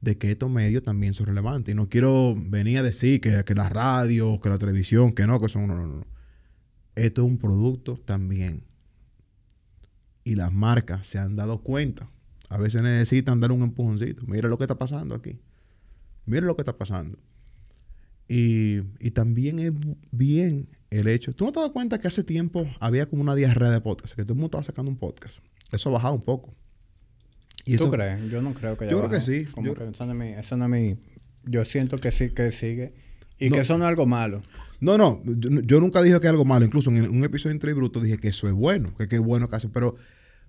de 0.00 0.18
que 0.18 0.32
estos 0.32 0.50
medios 0.50 0.82
también 0.82 1.14
son 1.14 1.26
relevantes. 1.26 1.72
Y 1.72 1.76
no 1.76 1.88
quiero 1.88 2.34
venir 2.36 2.78
a 2.78 2.82
decir 2.82 3.20
que, 3.20 3.44
que 3.44 3.54
la 3.54 3.68
radio, 3.68 4.40
que 4.40 4.48
la 4.48 4.58
televisión, 4.58 5.12
que 5.12 5.26
no, 5.26 5.40
que 5.40 5.48
son... 5.48 5.68
No, 5.68 5.76
no, 5.76 5.86
no. 5.86 6.06
Esto 6.96 7.22
es 7.22 7.28
un 7.28 7.38
producto 7.38 7.96
también. 8.04 8.64
Y 10.24 10.34
las 10.34 10.52
marcas 10.52 11.06
se 11.06 11.18
han 11.18 11.36
dado 11.36 11.62
cuenta. 11.62 12.10
A 12.48 12.58
veces 12.58 12.82
necesitan 12.82 13.40
dar 13.40 13.52
un 13.52 13.62
empujoncito. 13.62 14.24
Mira 14.26 14.48
lo 14.48 14.58
que 14.58 14.64
está 14.64 14.78
pasando 14.78 15.14
aquí. 15.14 15.38
Mira 16.24 16.46
lo 16.46 16.56
que 16.56 16.62
está 16.62 16.76
pasando. 16.76 17.18
Y, 18.28 18.78
y 18.98 19.12
también 19.12 19.60
es 19.60 19.72
bien 20.10 20.68
el 20.90 21.06
hecho. 21.06 21.32
¿Tú 21.32 21.44
no 21.44 21.52
te 21.52 21.60
das 21.60 21.70
cuenta 21.70 21.98
que 21.98 22.08
hace 22.08 22.24
tiempo 22.24 22.66
había 22.80 23.06
como 23.06 23.22
una 23.22 23.36
diarrea 23.36 23.70
de 23.70 23.80
podcast? 23.80 24.14
Que 24.14 24.22
todo 24.22 24.32
el 24.32 24.40
mundo 24.40 24.46
estaba 24.46 24.64
sacando 24.64 24.90
un 24.90 24.98
podcast. 24.98 25.38
Eso 25.72 25.88
ha 25.88 25.92
bajado 25.92 26.14
un 26.14 26.22
poco. 26.22 26.54
Y 27.64 27.76
¿Tú 27.76 27.84
eso, 27.84 27.90
crees? 27.90 28.30
Yo 28.30 28.40
no 28.42 28.54
creo 28.54 28.76
que 28.78 28.84
haya 28.84 28.90
Yo 28.92 28.98
creo 28.98 29.10
que 29.10 29.16
bajado. 29.16 29.32
sí. 29.32 29.44
Como 29.46 29.66
Yo- 29.66 29.74
que 29.74 29.88
eso 29.88 30.06
no, 30.06 30.12
es 30.12 30.18
mi, 30.18 30.28
eso 30.38 30.56
no 30.56 30.64
es 30.64 30.70
mi... 30.70 30.98
Yo 31.44 31.64
siento 31.64 31.98
que 31.98 32.12
sí, 32.12 32.30
que 32.30 32.52
sigue. 32.52 32.94
Y 33.38 33.48
No. 33.50 33.56
que 33.56 33.62
eso 33.62 33.76
no 33.78 33.84
es 33.84 33.88
algo 33.88 34.06
malo. 34.06 34.42
No, 34.80 34.96
no, 34.98 35.22
yo, 35.24 35.50
yo 35.62 35.80
nunca 35.80 36.02
dije 36.02 36.18
que 36.20 36.26
es 36.26 36.30
algo 36.30 36.44
malo. 36.44 36.64
Incluso 36.66 36.90
en 36.90 37.08
un 37.08 37.24
episodio 37.24 37.50
de 37.50 37.56
Entre 37.56 37.70
y 37.70 37.74
Bruto 37.74 38.00
dije 38.00 38.18
que 38.18 38.28
eso 38.28 38.46
es 38.46 38.52
bueno, 38.54 38.94
que 38.96 39.08
qué 39.08 39.18
bueno 39.18 39.48
que 39.48 39.56
hace. 39.56 39.68
Pero, 39.68 39.96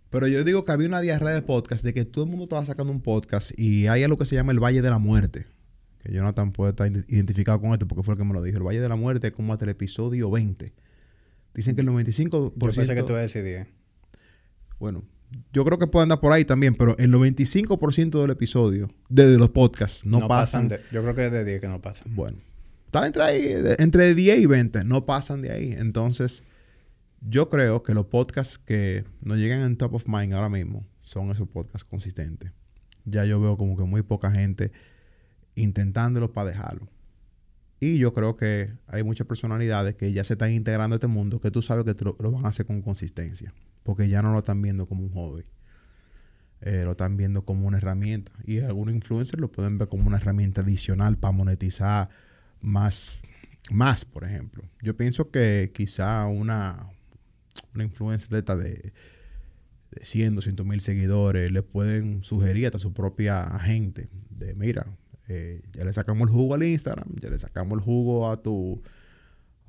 pero 0.09 0.27
yo 0.27 0.43
digo 0.43 0.63
que 0.65 0.71
había 0.71 0.87
una 0.87 1.01
diarrea 1.01 1.33
de 1.33 1.41
podcast 1.41 1.83
de 1.83 1.93
que 1.93 2.05
todo 2.05 2.23
el 2.25 2.29
mundo 2.29 2.43
estaba 2.45 2.65
sacando 2.65 2.91
un 2.93 3.01
podcast 3.01 3.51
y 3.59 3.87
hay 3.87 4.03
algo 4.03 4.17
que 4.17 4.25
se 4.25 4.35
llama 4.35 4.51
el 4.51 4.59
Valle 4.63 4.81
de 4.81 4.89
la 4.89 4.99
Muerte. 4.99 5.45
Que 6.03 6.13
Jonathan 6.13 6.51
puede 6.51 6.69
estar 6.71 6.87
ide- 6.91 7.05
identificado 7.09 7.59
con 7.59 7.73
esto 7.73 7.87
porque 7.87 8.03
fue 8.03 8.13
el 8.13 8.17
que 8.19 8.23
me 8.25 8.33
lo 8.33 8.41
dijo. 8.43 8.57
El 8.57 8.63
Valle 8.63 8.79
de 8.81 8.89
la 8.89 8.95
Muerte 8.95 9.27
es 9.27 9.33
como 9.33 9.53
hasta 9.53 9.65
el 9.65 9.69
episodio 9.71 10.29
20. 10.31 10.73
Dicen 11.53 11.75
que 11.75 11.81
el 11.81 11.87
95%... 11.87 12.53
Yo 12.55 12.71
pensé 12.71 12.95
que 12.95 13.01
tú 13.03 13.09
ibas 13.09 13.19
a 13.19 13.21
decir 13.23 13.43
10. 13.43 13.67
Bueno, 14.79 15.03
yo 15.53 15.65
creo 15.65 15.77
que 15.79 15.87
puede 15.87 16.03
andar 16.03 16.19
por 16.19 16.31
ahí 16.31 16.45
también, 16.45 16.73
pero 16.75 16.97
el 16.97 17.11
95% 17.11 18.21
del 18.21 18.31
episodio, 18.31 18.87
de, 19.09 19.27
de 19.29 19.37
los 19.37 19.49
podcasts, 19.49 20.05
no, 20.05 20.19
pasan... 20.27 20.67
de- 20.69 20.79
yo 20.91 21.01
creo 21.03 21.15
que 21.15 21.25
es 21.25 21.31
de 21.31 21.43
10 21.43 21.61
que 21.61 21.67
no 21.67 21.81
pasan. 21.81 22.15
Bueno, 22.15 22.37
está 22.85 23.05
entre 23.05 23.23
ahí, 23.23 23.41
de- 23.53 23.75
entre 23.79 24.13
10 24.15 24.39
y 24.39 24.45
20, 24.45 24.83
no 24.85 25.05
pasan 25.05 25.41
de 25.41 25.51
ahí. 25.51 25.73
Entonces, 25.77 26.43
yo 27.21 27.49
creo 27.49 27.83
que 27.83 27.93
los 27.93 28.05
podcasts 28.05 28.57
que 28.57 29.03
nos 29.21 29.37
llegan 29.37 29.61
en 29.61 29.75
top 29.77 29.95
of 29.95 30.07
mind 30.07 30.33
ahora 30.33 30.49
mismo 30.49 30.85
son 31.01 31.29
esos 31.31 31.47
podcasts 31.49 31.83
consistentes. 31.83 32.51
Ya 33.05 33.25
yo 33.25 33.39
veo 33.41 33.57
como 33.57 33.75
que 33.75 33.83
muy 33.83 34.03
poca 34.03 34.31
gente 34.31 34.71
intentándolo 35.55 36.31
para 36.33 36.49
dejarlo. 36.49 36.87
Y 37.79 37.97
yo 37.99 38.13
creo 38.13 38.37
que 38.37 38.71
hay 38.87 39.03
muchas 39.03 39.27
personalidades 39.27 39.95
que 39.95 40.11
ya 40.11 40.23
se 40.23 40.33
están 40.33 40.51
integrando 40.51 40.95
a 40.95 40.97
este 40.97 41.07
mundo 41.07 41.39
que 41.39 41.51
tú 41.51 41.61
sabes 41.61 41.85
que 41.85 42.03
lo, 42.03 42.17
lo 42.19 42.31
van 42.31 42.45
a 42.45 42.49
hacer 42.49 42.65
con 42.65 42.81
consistencia. 42.81 43.53
Porque 43.83 44.09
ya 44.09 44.21
no 44.21 44.31
lo 44.31 44.39
están 44.39 44.61
viendo 44.61 44.87
como 44.87 45.03
un 45.03 45.11
hobby. 45.11 45.45
Eh, 46.61 46.81
lo 46.85 46.91
están 46.91 47.17
viendo 47.17 47.43
como 47.45 47.67
una 47.67 47.77
herramienta. 47.77 48.31
Y 48.43 48.59
algunos 48.59 48.95
influencers 48.95 49.39
lo 49.39 49.51
pueden 49.51 49.77
ver 49.77 49.89
como 49.89 50.07
una 50.07 50.17
herramienta 50.17 50.61
adicional 50.61 51.17
para 51.17 51.31
monetizar 51.31 52.09
más, 52.61 53.21
más, 53.69 54.05
por 54.05 54.23
ejemplo. 54.23 54.63
Yo 54.81 54.97
pienso 54.97 55.29
que 55.29 55.71
quizá 55.73 56.25
una, 56.25 56.89
una 57.75 57.83
influencer 57.83 58.43
de 58.43 58.55
de, 58.55 58.93
de 59.91 60.05
100, 60.05 60.35
200 60.35 60.65
mil 60.65 60.81
seguidores 60.81 61.51
le 61.51 61.61
pueden 61.61 62.23
sugerir 62.23 62.65
hasta 62.65 62.79
su 62.79 62.91
propia 62.91 63.47
gente 63.59 64.09
de, 64.31 64.55
mira, 64.55 64.87
eh, 65.27 65.61
ya 65.73 65.83
le 65.83 65.93
sacamos 65.93 66.27
el 66.29 66.33
jugo 66.33 66.53
al 66.55 66.63
Instagram, 66.63 67.07
ya 67.21 67.29
le 67.29 67.37
sacamos 67.37 67.77
el 67.79 67.83
jugo 67.83 68.29
a 68.29 68.41
tu 68.41 68.81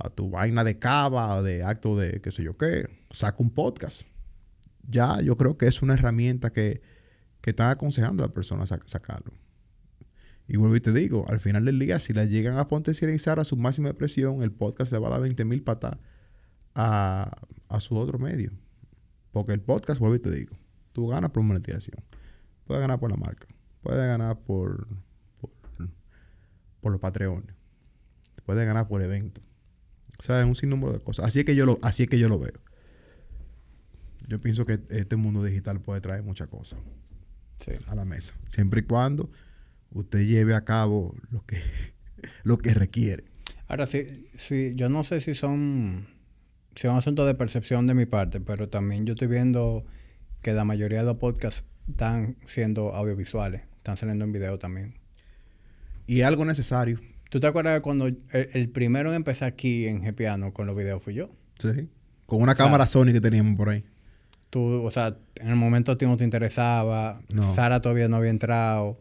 a 0.01 0.11
tu 0.11 0.31
vaina 0.31 0.63
de 0.63 0.79
cava 0.79 1.43
de 1.43 1.65
acto 1.65 1.97
de 1.99 2.21
qué 2.21 2.31
sé 2.31 2.45
yo 2.45 2.57
qué, 2.57 2.89
saca 3.11 3.37
un 3.43 3.51
podcast. 3.51 4.03
Ya 4.89 5.21
yo 5.21 5.37
creo 5.37 5.59
que 5.59 5.67
es 5.67 5.83
una 5.83 5.95
herramienta 5.95 6.51
que, 6.53 6.81
que 7.41 7.51
están 7.51 7.71
aconsejando 7.71 8.23
a 8.23 8.29
la 8.29 8.33
persona 8.33 8.65
sac- 8.65 8.87
sacarlo. 8.87 9.33
Y 10.47 10.57
vuelvo 10.57 10.77
y 10.77 10.81
te 10.81 10.93
digo, 10.93 11.27
al 11.29 11.41
final 11.41 11.65
del 11.65 11.79
día, 11.79 11.99
si 11.99 12.13
la 12.13 12.25
llegan 12.25 12.57
a 12.59 12.69
potencializar 12.69 13.39
a 13.41 13.45
su 13.45 13.57
máxima 13.57 13.89
expresión, 13.91 14.43
el 14.43 14.53
podcast 14.53 14.93
le 14.93 14.99
va 14.99 15.09
a 15.09 15.11
dar 15.11 15.21
20 15.21 15.45
mil 15.45 15.63
patas 15.63 15.99
a, 16.75 17.31
a 17.69 17.81
su 17.81 17.97
otro 17.97 18.19
medio. 18.19 18.53
Porque 19.33 19.53
el 19.53 19.61
podcast, 19.61 20.01
vuelvo 20.01 20.15
y 20.17 20.21
te 20.21 20.31
digo, 20.31 20.57
tú 20.93 21.09
ganas 21.09 21.31
por 21.33 21.43
monetización, 21.43 22.03
puedes 22.65 22.81
ganar 22.81 22.99
por 22.99 23.11
la 23.11 23.17
marca, 23.17 23.47
puedes 23.83 24.01
ganar 24.07 24.39
por, 24.39 24.87
por, 26.89 26.93
los 26.93 27.01
patreones, 27.01 27.55
puedes 28.45 28.67
ganar 28.67 28.89
por 28.89 29.03
eventos. 29.03 29.45
O 30.19 30.23
sea, 30.23 30.41
es 30.41 30.47
un 30.47 30.57
sinnúmero 30.57 30.93
de 30.93 31.01
cosas. 31.01 31.27
Así 31.27 31.41
es 31.41 31.45
que 31.45 31.55
yo 31.55 31.67
lo, 31.67 31.79
así 31.83 32.05
es 32.05 32.09
que 32.09 32.19
yo 32.19 32.29
lo 32.29 32.39
veo. 32.39 32.55
Yo 34.27 34.41
pienso 34.41 34.65
que 34.65 34.81
este 34.91 35.17
mundo 35.17 35.45
digital 35.45 35.81
puede 35.81 36.01
traer 36.01 36.23
muchas 36.23 36.49
cosas 36.49 36.79
Sí. 37.65 37.73
a 37.87 37.95
la 37.95 38.05
mesa. 38.05 38.35
Siempre 38.49 38.81
y 38.81 38.83
cuando 38.85 39.31
usted 39.91 40.21
lleve 40.21 40.55
a 40.55 40.65
cabo 40.65 41.15
lo 41.31 41.45
que, 41.45 41.61
lo 42.43 42.59
que 42.59 42.75
requiere. 42.75 43.25
Ahora 43.69 43.87
sí, 43.87 44.29
sí, 44.39 44.73
yo 44.75 44.89
no 44.89 45.05
sé 45.05 45.21
si 45.21 45.35
son, 45.35 46.09
si 46.75 46.87
es 46.87 46.93
un 46.93 46.99
asunto 46.99 47.27
de 47.27 47.35
percepción 47.35 47.87
de 47.87 47.95
mi 47.95 48.07
parte, 48.07 48.41
pero 48.41 48.69
también 48.69 49.07
yo 49.07 49.13
estoy 49.13 49.29
viendo 49.29 49.85
que 50.43 50.53
la 50.53 50.65
mayoría 50.65 51.01
de 51.01 51.05
los 51.05 51.17
podcasts 51.19 51.65
están 51.89 52.37
siendo 52.47 52.95
audiovisuales, 52.95 53.63
están 53.77 53.97
saliendo 53.97 54.25
en 54.25 54.33
video 54.33 54.59
también. 54.59 54.98
Y 56.09 56.21
es 56.23 56.27
algo 56.27 56.45
necesario. 56.45 56.99
¿Tú 57.31 57.39
te 57.39 57.47
acuerdas 57.47 57.81
cuando 57.83 58.07
el, 58.07 58.19
el 58.33 58.69
primero 58.71 59.11
en 59.11 59.17
empezar 59.17 59.49
aquí 59.49 59.87
en 59.87 60.03
Gepiano 60.03 60.53
con 60.53 60.67
los 60.67 60.77
videos 60.77 61.01
fui 61.03 61.15
yo? 61.15 61.31
Sí. 61.61 61.89
Con 62.27 62.43
una 62.43 62.55
cámara 62.57 62.87
Sony 62.87 63.13
que 63.13 63.21
teníamos 63.21 63.55
por 63.57 63.69
ahí. 63.69 63.85
Tú, 64.51 64.83
o 64.85 64.91
sea, 64.91 65.17
en 65.37 65.49
el 65.49 65.57
momento 65.57 65.93
a 65.93 65.99
ti 65.99 66.07
no 66.07 66.17
te 66.17 66.25
interesaba, 66.25 67.21
No. 67.29 67.43
Sara 67.55 67.81
todavía 67.83 68.09
no 68.09 68.17
había 68.17 68.31
entrado 68.31 69.01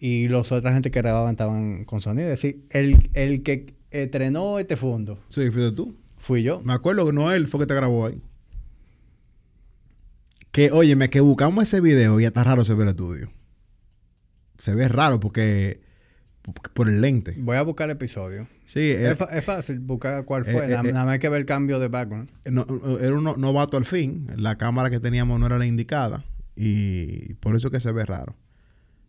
y 0.00 0.26
los 0.28 0.50
otras 0.50 0.74
gente 0.74 0.90
que 0.90 1.00
grababan 1.00 1.30
estaban 1.30 1.84
con 1.84 2.02
sonido. 2.02 2.28
Es 2.28 2.42
decir, 2.42 2.64
el, 2.70 3.08
el 3.14 3.42
que 3.44 3.74
estrenó 3.92 4.58
este 4.58 4.76
fondo 4.76 5.20
Sí, 5.28 5.50
fuiste 5.52 5.70
tú. 5.72 5.94
fui 6.18 6.42
yo. 6.42 6.60
Me 6.64 6.72
acuerdo 6.72 7.06
que 7.06 7.12
Noel 7.12 7.46
fue 7.46 7.60
que 7.60 7.66
te 7.66 7.74
grabó 7.74 8.06
ahí. 8.06 8.20
Que, 10.50 10.70
óyeme, 10.72 11.08
que 11.10 11.20
buscamos 11.20 11.62
ese 11.62 11.80
video 11.80 12.18
y 12.20 12.24
está 12.24 12.42
raro 12.44 12.64
se 12.64 12.74
ve 12.74 12.82
el 12.82 12.88
estudio. 12.90 13.30
Se 14.58 14.74
ve 14.74 14.88
raro 14.88 15.20
porque... 15.20 15.80
Por 16.74 16.88
el 16.88 17.00
lente. 17.00 17.34
Voy 17.38 17.56
a 17.56 17.62
buscar 17.62 17.88
el 17.88 17.96
episodio. 17.96 18.48
Sí, 18.66 18.90
Es, 18.90 19.16
fa- 19.16 19.28
es 19.32 19.44
fácil 19.44 19.78
buscar 19.78 20.24
cuál 20.24 20.42
Eh, 20.46 20.52
fue. 20.52 20.64
eh, 20.64 20.68
nada, 20.70 20.88
eh. 20.88 20.92
nada 20.92 21.04
más 21.04 21.12
hay 21.14 21.18
que 21.20 21.28
ver 21.28 21.40
el 21.40 21.46
cambio 21.46 21.78
de 21.78 21.88
background. 21.88 22.30
no- 22.50 22.66
era 23.00 23.14
un 23.14 23.22
no- 23.22 23.36
novato 23.36 23.76
al 23.76 23.84
fin. 23.84 24.26
La 24.36 24.56
cámara 24.58 24.90
que 24.90 24.98
teníamos 24.98 25.38
no 25.38 25.46
era 25.46 25.58
la 25.58 25.66
indicada. 25.66 26.24
Y 26.56 27.34
por 27.34 27.54
eso 27.54 27.70
que 27.70 27.78
se 27.80 27.92
ve 27.92 28.04
raro. 28.04 28.34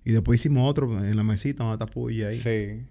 Y 0.06 0.12
después 0.12 0.40
hicimos 0.42 0.70
otro 0.70 1.04
en 1.04 1.16
la 1.18 1.24
mesita, 1.24 1.72
está 1.74 1.86
Puyi 1.88 2.24
ahí. 2.24 2.40
Sí. 2.40 2.86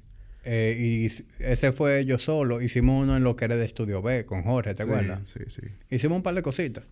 Eh, 0.44 0.76
y 0.76 1.06
ese 1.38 1.70
fue 1.72 2.04
yo 2.04 2.18
solo. 2.18 2.60
Hicimos 2.60 3.04
uno 3.04 3.16
en 3.16 3.22
lo 3.22 3.36
que 3.36 3.44
era 3.44 3.54
de 3.56 3.64
Estudio 3.64 4.02
B 4.02 4.24
con 4.26 4.42
Jorge, 4.42 4.74
¿te 4.74 4.82
Sí, 4.82 4.88
acuerdas? 4.90 5.20
Sí, 5.32 5.40
sí. 5.46 5.62
Hicimos 5.88 6.16
un 6.16 6.22
par 6.24 6.34
de 6.34 6.42
cositas. 6.42 6.84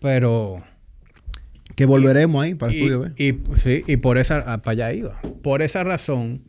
Pero... 0.00 0.64
Que 1.76 1.86
volveremos 1.86 2.42
ahí 2.42 2.54
para 2.54 2.72
y, 2.72 2.76
estudio 2.76 3.00
B. 3.00 3.12
y, 3.16 3.58
sí, 3.60 3.84
y 3.86 3.96
por 3.98 4.18
esa... 4.18 4.42
ah, 4.46 4.62
Para 4.62 4.72
allá 4.72 4.92
iba. 4.92 5.20
Por 5.42 5.62
esa 5.62 5.84
razón, 5.84 6.42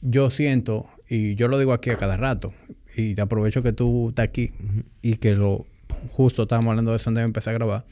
yo 0.00 0.30
siento, 0.30 0.88
y 1.08 1.34
yo 1.36 1.48
lo 1.48 1.58
digo 1.58 1.72
aquí 1.72 1.90
a 1.90 1.96
cada 1.98 2.16
rato, 2.16 2.52
y 2.96 3.14
te 3.14 3.20
aprovecho 3.22 3.62
que 3.62 3.72
tú 3.72 4.08
estás 4.08 4.24
aquí 4.24 4.50
y 5.02 5.16
que 5.16 5.34
lo... 5.34 5.66
Justo 6.10 6.42
estábamos 6.42 6.70
hablando 6.70 6.90
de 6.92 6.96
eso 6.96 7.10
antes 7.10 7.22
de 7.22 7.26
empezar 7.26 7.52
a 7.54 7.58
grabar. 7.58 7.84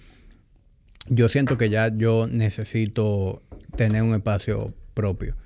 Yo 1.09 1.29
siento 1.29 1.57
que 1.57 1.71
ya 1.71 1.95
yo 1.95 2.27
necesito 2.27 3.43
tener 3.77 4.03
un 4.03 4.15
espacio 4.15 4.75
propio. 4.95 5.37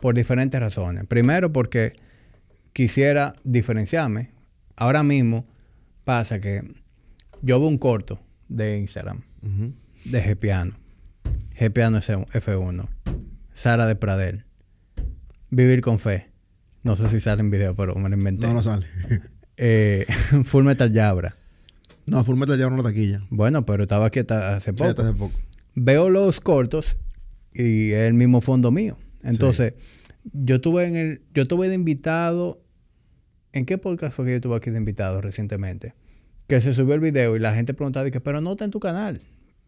Por 0.00 0.14
diferentes 0.14 0.58
razones. 0.58 1.04
Primero 1.06 1.52
porque 1.52 1.92
quisiera 2.72 3.36
diferenciarme. 3.44 4.30
Ahora 4.76 5.02
mismo 5.02 5.46
Pasa 6.04 6.40
que 6.40 6.62
yo 7.42 7.60
veo 7.60 7.68
un 7.68 7.78
corto 7.78 8.20
de 8.48 8.78
Instagram 8.78 9.22
Ujú. 9.42 9.72
De 10.04 10.20
Gepiano. 10.22 10.72
Gepiano 11.54 11.98
F1. 11.98 12.88
Sara 13.54 13.86
de 13.86 13.96
Pradel. 13.96 14.44
Vivir 15.50 15.80
con 15.80 15.98
fe. 15.98 16.28
No 16.82 16.96
sé 16.96 17.08
si 17.10 17.20
sale 17.20 17.40
en 17.40 17.50
video, 17.50 17.74
pero 17.74 17.94
me 17.96 18.08
lo 18.08 18.16
inventé. 18.16 18.46
No, 18.46 18.54
no 18.54 18.62
sale. 18.62 18.86
Eh, 19.62 20.06
Full 20.44 20.64
Metal 20.64 20.90
Jabra. 20.90 21.36
no, 22.06 22.24
Full 22.24 22.38
Metal 22.38 22.56
lleva 22.56 22.72
una 22.72 22.82
taquilla. 22.82 23.20
Bueno, 23.28 23.66
pero 23.66 23.82
estaba 23.82 24.06
aquí 24.06 24.20
hasta 24.20 24.56
hace 24.56 24.70
Sí, 24.70 24.76
poco. 24.76 24.88
hasta 24.88 25.02
hace 25.02 25.12
poco. 25.12 25.38
Veo 25.74 26.08
los 26.08 26.40
cortos 26.40 26.96
y 27.52 27.90
es 27.90 28.08
el 28.08 28.14
mismo 28.14 28.40
fondo 28.40 28.70
mío. 28.70 28.96
Entonces, 29.22 29.74
yo 30.32 30.62
tuve 30.62 30.86
en 30.86 30.96
el, 30.96 31.22
yo 31.34 31.46
tuve 31.46 31.68
de 31.68 31.74
invitado. 31.74 32.64
¿En 33.52 33.66
qué 33.66 33.76
podcast 33.76 34.16
fue 34.16 34.24
que 34.24 34.32
yo 34.32 34.40
tuve 34.40 34.56
aquí 34.56 34.70
de 34.70 34.78
invitado 34.78 35.20
recientemente? 35.20 35.92
Que 36.46 36.62
se 36.62 36.72
subió 36.72 36.94
el 36.94 37.00
video 37.00 37.36
y 37.36 37.38
la 37.38 37.54
gente 37.54 37.74
preguntaba, 37.74 38.08
pero 38.24 38.40
no 38.40 38.52
está 38.52 38.64
en 38.64 38.70
tu 38.70 38.80
canal. 38.80 39.20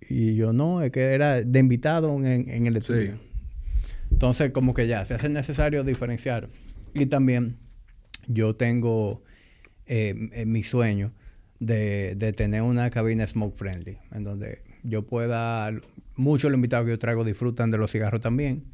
Y 0.09 0.34
yo 0.36 0.53
no, 0.53 0.82
es 0.82 0.90
que 0.90 1.00
era 1.14 1.42
de 1.42 1.59
invitado 1.59 2.14
en, 2.16 2.48
en 2.48 2.66
el 2.66 2.74
Sí. 2.74 2.78
estudio. 2.92 3.18
Entonces, 4.11 4.50
como 4.50 4.74
que 4.74 4.86
ya, 4.86 5.05
se 5.05 5.14
hace 5.14 5.28
necesario 5.28 5.84
diferenciar. 5.84 6.48
Y 6.94 7.07
también 7.07 7.57
yo 8.26 8.55
tengo 8.57 9.22
eh, 9.86 10.44
mi 10.46 10.62
sueño 10.62 11.12
de, 11.61 12.14
de 12.16 12.32
tener 12.32 12.62
una 12.62 12.90
cabina 12.90 13.26
smoke 13.26 13.57
friendly, 13.57 13.98
en 14.12 14.24
donde 14.24 14.62
yo 14.82 15.07
pueda, 15.07 15.70
muchos 16.16 16.44
de 16.44 16.50
los 16.50 16.57
invitados 16.57 16.84
que 16.86 16.90
yo 16.92 16.98
traigo 16.98 17.24
disfrutan 17.24 17.70
de 17.70 17.78
los 17.78 17.90
cigarros 17.90 18.20
también. 18.20 18.64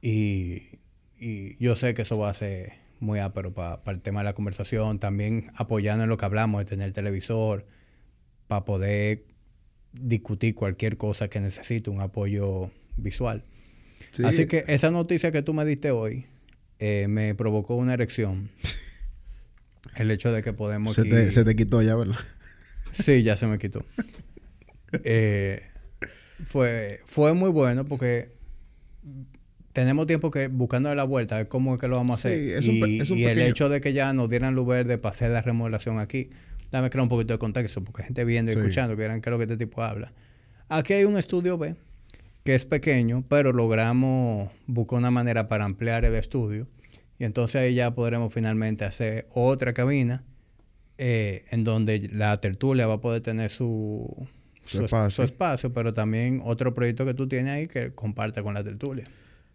Y, 0.00 0.78
y 1.18 1.56
yo 1.62 1.76
sé 1.76 1.94
que 1.94 2.02
eso 2.02 2.18
va 2.18 2.30
a 2.30 2.34
ser 2.34 2.72
muy 3.00 3.18
ápero 3.18 3.52
para 3.52 3.80
el 3.86 4.00
tema 4.00 4.20
de 4.20 4.24
la 4.24 4.32
conversación, 4.34 4.98
también 5.00 5.50
apoyando 5.56 6.04
en 6.04 6.10
lo 6.10 6.16
que 6.16 6.24
hablamos 6.24 6.60
de 6.60 6.64
tener 6.66 6.92
televisor, 6.92 7.66
para 8.46 8.64
poder 8.64 9.24
discutir 9.92 10.54
cualquier 10.54 10.96
cosa 10.96 11.28
que 11.28 11.40
necesite 11.40 11.90
un 11.90 12.00
apoyo 12.00 12.70
visual. 12.96 13.44
Sí. 14.10 14.22
Así 14.24 14.46
que 14.46 14.64
esa 14.68 14.90
noticia 14.90 15.30
que 15.32 15.42
tú 15.42 15.54
me 15.54 15.64
diste 15.64 15.90
hoy 15.90 16.26
eh, 16.78 17.06
me 17.08 17.34
provocó 17.34 17.76
una 17.76 17.94
erección. 17.94 18.50
El 19.96 20.10
hecho 20.10 20.32
de 20.32 20.42
que 20.42 20.52
podemos... 20.52 20.94
se, 20.96 21.04
te, 21.04 21.30
se 21.30 21.44
te 21.44 21.56
quitó 21.56 21.82
ya, 21.82 21.94
¿verdad? 21.94 22.16
Sí, 22.92 23.22
ya 23.22 23.38
se 23.38 23.46
me 23.46 23.58
quitó. 23.58 23.84
Eh, 25.02 25.62
fue, 26.44 27.00
fue 27.06 27.32
muy 27.32 27.48
bueno 27.50 27.86
porque 27.86 28.32
tenemos 29.72 30.06
tiempo 30.06 30.30
que 30.30 30.48
buscando 30.48 30.94
la 30.94 31.04
vuelta 31.04 31.46
cómo 31.48 31.74
es 31.74 31.80
que 31.80 31.88
lo 31.88 31.96
vamos 31.96 32.18
a 32.18 32.28
Sí, 32.28 32.34
hacer. 32.34 32.58
es 32.58 32.68
un 32.68 32.74
y 32.76 32.80
pe- 32.80 32.98
es 33.02 33.10
un 33.10 33.18
y 33.18 33.24
el 33.24 33.40
hecho 33.40 33.70
de 33.70 33.80
que 33.80 33.94
ya 33.94 34.12
nos 34.12 34.28
dieran 34.28 34.54
luz 34.54 34.66
verde 34.66 34.98
para 34.98 35.14
hacer 35.14 35.30
la 35.30 35.40
remodelación 35.40 35.98
aquí, 35.98 36.28
dame 36.72 36.90
crear 36.90 37.02
un 37.04 37.08
poquito 37.08 37.34
de 37.34 37.38
contexto, 37.38 37.84
porque 37.84 38.02
hay 38.02 38.06
gente 38.06 38.24
viendo 38.24 38.50
y 38.50 38.54
Sí. 38.54 38.60
escuchando 38.60 38.96
que 38.96 39.04
eran 39.04 39.22
lo 39.24 39.36
que 39.38 39.44
este 39.44 39.56
tipo 39.56 39.82
habla. 39.82 40.12
Aquí 40.68 40.94
hay 40.94 41.04
un 41.04 41.16
estudio 41.18 41.58
B 41.58 41.76
que 42.44 42.54
es 42.56 42.64
pequeño, 42.64 43.24
pero 43.28 43.52
logramos 43.52 44.50
buscar 44.66 44.98
una 44.98 45.10
manera 45.12 45.48
para 45.48 45.64
ampliar 45.64 46.04
el 46.04 46.14
estudio. 46.16 46.66
Y 47.18 47.24
entonces 47.24 47.60
ahí 47.62 47.74
ya 47.74 47.94
podremos 47.94 48.32
finalmente 48.34 48.84
hacer 48.84 49.28
otra 49.32 49.72
cabina 49.74 50.24
eh, 50.98 51.44
en 51.50 51.62
donde 51.64 52.08
la 52.12 52.40
tertulia 52.40 52.86
va 52.86 52.94
a 52.94 53.00
poder 53.00 53.20
tener 53.22 53.50
su, 53.50 54.26
Su 54.64 54.84
espacio. 54.84 55.10
su 55.10 55.22
espacio, 55.22 55.72
pero 55.72 55.92
también 55.92 56.40
otro 56.44 56.74
proyecto 56.74 57.04
que 57.04 57.14
tú 57.14 57.28
tienes 57.28 57.52
ahí 57.52 57.66
que 57.68 57.92
comparte 57.92 58.42
con 58.42 58.54
la 58.54 58.64
tertulia. 58.64 59.04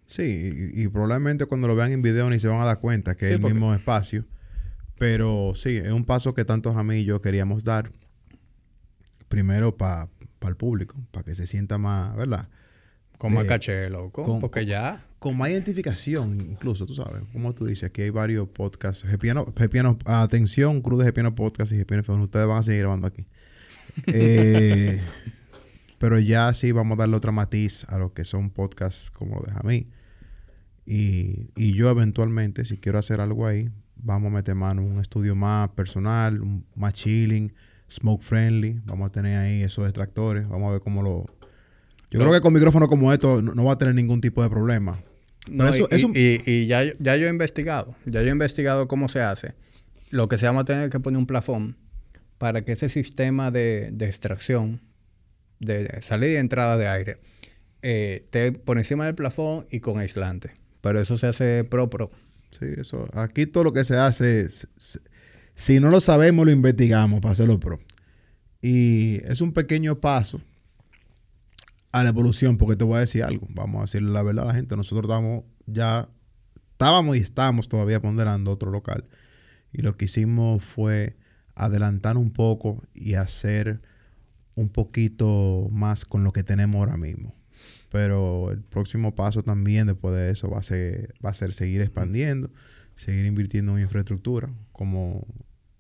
Sí, 0.06 0.72
y, 0.74 0.84
y 0.84 0.88
probablemente 0.88 1.46
cuando 1.46 1.68
lo 1.68 1.76
vean 1.76 1.92
en 1.92 2.02
video 2.02 2.30
ni 2.30 2.40
se 2.40 2.48
van 2.48 2.62
a 2.62 2.66
dar 2.66 2.80
cuenta 2.80 3.16
que 3.16 3.28
Sí, 3.28 3.34
es 3.34 3.40
el 3.40 3.44
mismo 3.46 3.74
espacio. 3.74 4.24
Pero 4.98 5.54
sí, 5.56 5.78
es 5.78 5.92
un 5.92 6.06
paso 6.06 6.34
que 6.34 6.44
tanto 6.46 6.70
a 6.72 6.84
mí 6.84 6.98
y 6.98 7.06
yo 7.06 7.22
queríamos 7.22 7.64
dar. 7.64 7.92
Primero 9.28 9.76
para 9.76 10.10
el 10.42 10.56
público, 10.56 10.96
para 11.12 11.24
que 11.26 11.36
se 11.36 11.48
sienta 11.48 11.78
más, 11.78 12.16
¿verdad? 12.16 12.48
Con 13.18 13.34
más 13.34 13.44
Eh, 13.46 13.48
caché, 13.48 13.90
loco. 13.90 14.24
con- 14.24 14.40
porque 14.40 14.66
ya... 14.66 15.04
Con 15.20 15.36
más 15.36 15.50
identificación, 15.50 16.40
incluso, 16.40 16.86
tú 16.86 16.94
sabes. 16.94 17.24
Como 17.34 17.54
tú 17.56 17.66
dices, 17.66 17.86
aquí 17.90 18.04
hay 18.04 18.12
varios 18.12 18.48
podcasts. 18.50 19.04
Gepiano, 19.04 19.52
Gepiano, 19.58 19.98
atención, 20.06 20.82
Cruz 20.82 21.00
de 21.00 21.06
Gepiano 21.06 21.34
Podcast 21.34 21.72
y 21.72 21.76
Gepiano 21.78 22.02
FM. 22.02 22.24
Ustedes 22.26 22.46
van 22.48 22.58
a 22.60 22.64
seguir 22.64 22.82
grabando 22.82 23.08
aquí. 23.08 23.26
Eh, 24.06 25.02
pero 25.98 26.20
ya 26.20 26.54
sí 26.54 26.72
vamos 26.72 26.98
a 26.98 27.02
darle 27.02 27.16
otra 27.18 27.32
matiz 27.32 27.84
a 27.90 27.98
lo 27.98 28.14
que 28.14 28.26
son 28.26 28.52
podcasts 28.52 29.10
como 29.10 29.38
lo 29.38 29.42
de 29.48 29.52
Jamí. 29.54 29.88
Y, 30.86 31.50
y 31.56 31.74
yo 31.74 31.90
eventualmente, 31.90 32.64
si 32.66 32.78
quiero 32.78 33.00
hacer 33.00 33.20
algo 33.20 33.48
ahí, 33.48 33.70
vamos 34.00 34.32
a 34.32 34.36
meter 34.36 34.56
mano 34.56 34.84
un 34.84 35.00
estudio 35.00 35.36
más 35.36 35.70
personal, 35.70 36.42
un- 36.42 36.66
más 36.76 36.94
chilling, 36.94 37.54
smoke 37.90 38.22
friendly. 38.24 38.82
Vamos 38.86 39.10
a 39.10 39.12
tener 39.12 39.38
ahí 39.40 39.62
esos 39.64 39.86
extractores. 39.86 40.48
Vamos 40.48 40.70
a 40.70 40.72
ver 40.74 40.82
cómo 40.82 41.02
lo... 41.04 41.26
Yo 42.10 42.20
creo 42.20 42.32
que 42.32 42.42
con 42.42 42.54
micrófono 42.54 42.88
como 42.88 43.12
esto 43.12 43.42
no, 43.42 43.54
no 43.54 43.66
va 43.66 43.74
a 43.74 43.78
tener 43.78 43.94
ningún 43.96 44.22
tipo 44.22 44.42
de 44.42 44.50
problema. 44.50 45.04
No, 45.50 45.66
Pero 45.66 45.76
eso- 45.76 45.88
y, 45.92 45.96
eso- 45.96 46.12
y- 46.14 46.42
y 46.46 46.68
ya, 46.68 46.84
yo- 46.84 46.94
ya 47.00 47.16
yo 47.18 47.28
he 47.28 47.30
investigado. 47.30 47.96
Ya 48.06 48.22
yo 48.22 48.28
he 48.30 48.32
investigado 48.32 48.88
cómo 48.88 49.10
se 49.10 49.20
hace. 49.22 49.56
Lo 50.10 50.28
que 50.30 50.38
se 50.38 50.46
llama 50.46 50.64
tener 50.64 50.90
que 50.90 51.00
poner 51.02 51.18
un 51.18 51.26
plafón 51.28 51.76
para 52.38 52.64
que 52.64 52.72
ese 52.74 52.88
sistema 52.90 53.52
de, 53.52 53.90
de 53.92 54.06
extracción, 54.06 54.82
de 55.60 56.02
salida 56.02 56.34
y 56.34 56.36
entrada 56.38 56.78
de 56.78 56.88
aire, 56.88 57.18
eh, 57.82 58.22
esté 58.24 58.52
por 58.54 58.78
encima 58.78 59.06
del 59.06 59.16
plafón 59.16 59.66
y 59.72 59.80
con 59.82 59.98
aislante. 60.00 60.52
Pero 60.82 61.00
eso 61.02 61.18
se 61.18 61.28
hace 61.28 61.64
pro 61.64 61.90
pro. 61.90 62.12
Sí, 62.52 62.66
eso. 62.78 63.08
Aquí 63.14 63.46
todo 63.46 63.66
lo 63.66 63.74
que 63.74 63.84
se 63.84 63.98
hace, 63.98 64.42
es- 64.42 64.68
si 65.56 65.80
no 65.80 65.90
lo 65.90 66.00
sabemos, 66.02 66.46
lo 66.46 66.52
investigamos 66.52 67.20
para 67.22 67.32
hacerlo 67.34 67.60
pro. 67.60 67.80
Y 68.62 69.18
es 69.26 69.42
un 69.42 69.54
pequeño 69.54 70.00
paso 70.00 70.42
a 71.92 72.04
la 72.04 72.10
evolución, 72.10 72.58
porque 72.58 72.76
te 72.76 72.84
voy 72.84 72.98
a 72.98 73.02
decir 73.02 73.24
algo. 73.24 73.48
Vamos 73.50 73.80
a 73.80 73.82
decirle 73.84 74.12
la 74.12 74.24
verdad 74.24 74.46
a 74.46 74.48
la 74.50 74.54
gente. 74.56 74.76
Nosotros 74.76 75.06
estamos 75.10 75.44
ya, 75.66 76.10
estábamos 76.72 77.18
y 77.18 77.20
estamos 77.20 77.70
todavía 77.70 78.02
ponderando 78.02 78.52
otro 78.52 78.72
local. 78.72 79.06
Y 79.74 79.82
lo 79.82 79.98
que 79.98 80.06
hicimos 80.06 80.64
fue 80.64 81.18
adelantar 81.56 82.18
un 82.18 82.32
poco 82.32 82.84
y 82.94 83.16
hacer 83.16 83.82
un 84.56 84.70
poquito 84.70 85.70
más 85.72 86.06
con 86.06 86.24
lo 86.24 86.32
que 86.32 86.44
tenemos 86.44 86.76
ahora 86.78 86.98
mismo. 86.98 87.34
Pero 87.98 88.52
el 88.52 88.62
próximo 88.62 89.16
paso 89.16 89.42
también 89.42 89.88
después 89.88 90.14
de 90.16 90.30
eso 90.30 90.52
va 90.52 90.60
a 90.60 90.62
ser, 90.62 91.16
va 91.26 91.32
a 91.32 91.34
ser 91.34 91.52
seguir 91.52 91.82
expandiendo, 91.82 92.52
seguir 92.96 93.26
invirtiendo 93.26 93.76
en 93.76 93.82
infraestructura. 93.82 94.52
Como, 94.72 95.26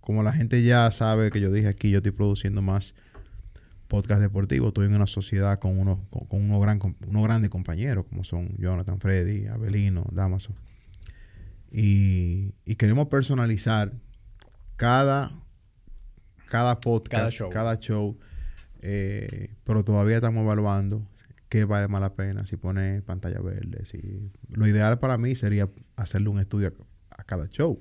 como 0.02 0.24
la 0.24 0.34
gente 0.34 0.64
ya 0.64 0.90
sabe 0.90 1.30
que 1.30 1.40
yo 1.40 1.52
dije 1.52 1.68
aquí, 1.68 1.92
yo 1.92 1.98
estoy 1.98 2.14
produciendo 2.14 2.64
más 2.64 2.96
podcast 3.88 4.20
deportivos. 4.20 4.70
Estoy 4.70 4.88
en 4.88 4.96
una 4.96 5.06
sociedad 5.06 5.60
con 5.60 5.78
unos, 5.78 6.00
con, 6.10 6.26
con 6.26 6.42
unos, 6.42 6.60
gran, 6.60 6.80
com- 6.80 6.96
unos 7.06 7.24
grandes 7.24 7.52
compañeros 7.52 8.06
como 8.10 8.24
son 8.24 8.50
Jonathan, 8.58 9.00
Freddy, 9.00 9.46
Abelino, 9.46 10.04
Damaso. 10.12 10.56
Y, 11.72 12.56
y 12.66 12.76
queremos 12.78 13.10
personalizar 13.10 13.94
cada, 14.76 15.40
cada 16.48 16.80
podcast, 16.80 17.40
Cada 17.52 17.76
show. 17.80 18.18
eh, 18.82 19.54
pero 19.64 19.84
todavía 19.84 20.16
estamos 20.16 20.44
evaluando 20.44 21.08
qué 21.50 21.66
vale 21.66 21.88
más 21.88 22.02
la 22.02 22.16
pena, 22.16 22.46
si 22.46 22.58
pone 22.58 23.02
pantalla 23.02 23.40
verde. 23.40 23.86
Si... 23.86 24.32
Lo 24.50 24.68
ideal 24.68 25.00
para 25.00 25.18
mí 25.18 25.36
sería 25.36 25.70
hacerle 25.96 26.30
un 26.30 26.40
estudio 26.40 26.74
a, 27.10 27.22
a 27.22 27.24
cada 27.24 27.48
show. 27.48 27.80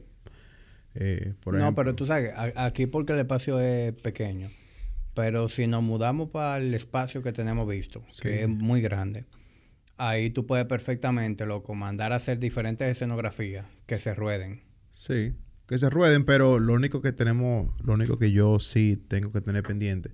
Eh, 0.94 1.34
por 1.40 1.54
no, 1.54 1.60
ejemplo, 1.60 1.82
pero 1.84 1.94
tú 1.94 2.06
sabes, 2.06 2.32
aquí 2.56 2.86
porque 2.86 3.12
el 3.12 3.18
espacio 3.20 3.60
es 3.60 3.92
pequeño. 3.92 4.48
Pero 5.14 5.48
si 5.48 5.66
nos 5.66 5.82
mudamos 5.82 6.30
para 6.30 6.58
el 6.58 6.72
espacio 6.74 7.22
que 7.22 7.32
tenemos 7.32 7.66
visto, 7.68 8.02
Sí. 8.10 8.22
que 8.22 8.42
es 8.42 8.48
muy 8.48 8.80
grande, 8.82 9.24
ahí 9.96 10.30
tú 10.30 10.46
puedes 10.46 10.66
perfectamente, 10.66 11.46
loco, 11.46 11.74
mandar 11.74 12.12
a 12.12 12.16
hacer 12.16 12.38
diferentes 12.38 12.86
escenografías 12.90 13.66
que 13.86 13.98
se 13.98 14.14
rueden. 14.14 14.62
Sí, 14.94 15.34
que 15.66 15.78
se 15.78 15.90
rueden, 15.90 16.24
pero 16.24 16.58
lo 16.58 16.74
único 16.74 17.00
que 17.02 17.12
tenemos, 17.12 17.70
lo 17.82 17.94
único 17.94 18.18
que 18.18 18.30
yo 18.32 18.58
sí 18.58 18.96
tengo 19.08 19.32
que 19.32 19.40
tener 19.40 19.62
pendiente 19.62 20.10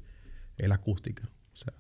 es 0.57 0.69
la 0.69 0.77
acústica. 0.77 1.29
Sea, 1.63 1.73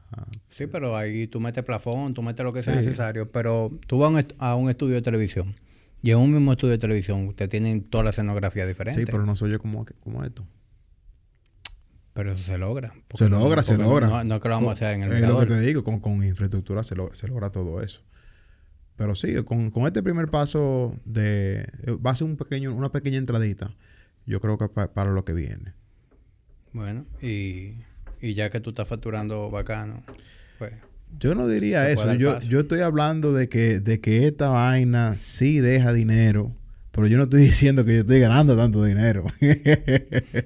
Sí, 0.49 0.67
pero 0.67 0.97
ahí 0.97 1.27
tú 1.27 1.41
metes 1.41 1.65
plafón, 1.65 2.15
tú 2.15 2.23
metes 2.23 2.45
lo 2.45 2.53
que 2.53 2.63
sea 2.63 2.75
Sí. 2.75 2.81
necesario. 2.81 3.31
Pero 3.33 3.71
tú 3.87 3.99
vas 3.99 4.09
a 4.09 4.11
un, 4.13 4.19
est- 4.19 4.33
a 4.39 4.55
un 4.57 4.69
estudio 4.71 4.95
de 4.95 5.03
televisión 5.03 5.55
y 6.03 6.11
en 6.11 6.19
un 6.19 6.33
mismo 6.33 6.53
estudio 6.53 6.73
de 6.73 6.79
televisión 6.79 7.27
usted 7.29 7.49
tienen 7.49 7.83
toda 7.85 8.05
la 8.05 8.11
escenografía 8.11 8.67
diferente. 8.67 9.01
sí, 9.01 9.07
pero 9.07 9.25
no 9.25 9.35
soy 9.37 9.51
yo 9.53 9.59
como, 9.59 9.85
como 10.01 10.25
esto. 10.25 10.47
Pero 12.15 12.33
eso 12.33 12.43
se 12.43 12.59
logra. 12.59 12.93
Se 13.15 13.29
logra, 13.29 13.63
se 13.63 13.79
logra. 13.79 14.07
No, 14.07 14.23
no 14.25 14.35
es 14.35 14.41
que 14.43 14.49
lo 14.49 14.55
vamos 14.55 14.71
a 14.71 14.73
hacer 14.75 14.95
en 14.95 15.03
el 15.05 15.13
Es 15.13 15.27
lo 15.29 15.41
que 15.41 15.47
te 15.47 15.61
digo, 15.61 15.83
con, 15.83 15.99
con 16.01 16.23
infraestructura 16.23 16.85
se 16.85 16.95
logra, 16.95 17.15
se 17.15 17.27
logra 17.27 17.51
todo 17.51 17.81
eso. 17.83 18.03
Pero 18.97 19.15
sí, 19.15 19.35
con, 19.45 19.71
con 19.71 19.87
este 19.87 20.03
primer 20.03 20.29
paso 20.29 20.95
de... 21.07 21.67
Va 22.05 22.11
a 22.11 22.15
ser 22.15 22.27
un 22.27 22.37
pequeño, 22.37 22.75
una 22.75 22.93
pequeña 22.93 23.17
entradita. 23.17 23.75
Yo 24.27 24.41
creo 24.43 24.59
que 24.59 24.69
pa- 24.69 24.93
para 24.93 25.11
lo 25.11 25.25
que 25.25 25.33
viene. 25.33 25.73
Bueno, 26.75 27.07
y, 27.23 27.77
y 28.23 28.35
ya 28.35 28.51
que 28.51 28.61
tú 28.61 28.71
estás 28.71 28.89
facturando 28.89 29.51
bacano, 29.51 30.03
pues... 30.59 30.73
Yo 31.19 31.35
no 31.35 31.47
diría 31.47 31.91
eso. 31.91 32.15
Yo, 32.15 32.41
yo 32.41 32.61
estoy 32.61 32.81
hablando 32.81 33.35
de 33.35 33.51
que, 33.51 33.81
de 33.81 34.01
que 34.01 34.27
esta 34.27 34.49
vaina 34.49 35.19
sí 35.19 35.61
deja 35.61 35.93
dinero. 35.93 36.55
Pero 36.91 37.07
yo 37.07 37.19
no 37.19 37.25
estoy 37.25 37.43
diciendo 37.43 37.85
que 37.85 37.93
yo 37.95 38.01
estoy 38.01 38.21
ganando 38.21 38.57
tanto 38.57 38.83
dinero. 38.85 39.27
yo 39.41 39.49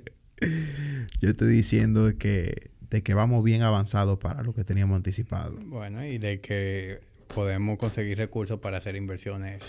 yo 1.21 1.29
estoy 1.29 1.49
diciendo 1.49 2.13
que, 2.19 2.71
de 2.91 3.03
que 3.03 3.15
vamos 3.15 3.45
bien 3.45 3.63
avanzados 3.63 4.19
para 4.19 4.43
lo 4.43 4.55
que 4.55 4.65
teníamos 4.65 4.97
anticipado. 4.97 5.57
Bueno, 5.67 6.05
y 6.05 6.19
de 6.19 6.41
que 6.41 7.01
podemos 7.33 7.79
conseguir 7.79 8.19
recursos 8.19 8.59
para 8.61 8.79
hacer 8.79 8.97
inversiones. 8.97 9.63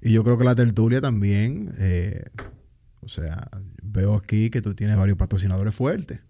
Y 0.00 0.12
yo 0.12 0.24
creo 0.24 0.36
que 0.36 0.44
la 0.44 0.54
tertulia 0.54 1.00
también, 1.00 1.72
eh, 1.78 2.24
o 3.00 3.08
sea, 3.08 3.48
veo 3.82 4.16
aquí 4.16 4.50
que 4.50 4.60
tú 4.60 4.74
tienes 4.74 4.96
varios 4.96 5.16
patrocinadores 5.16 5.74
fuertes. 5.74 6.20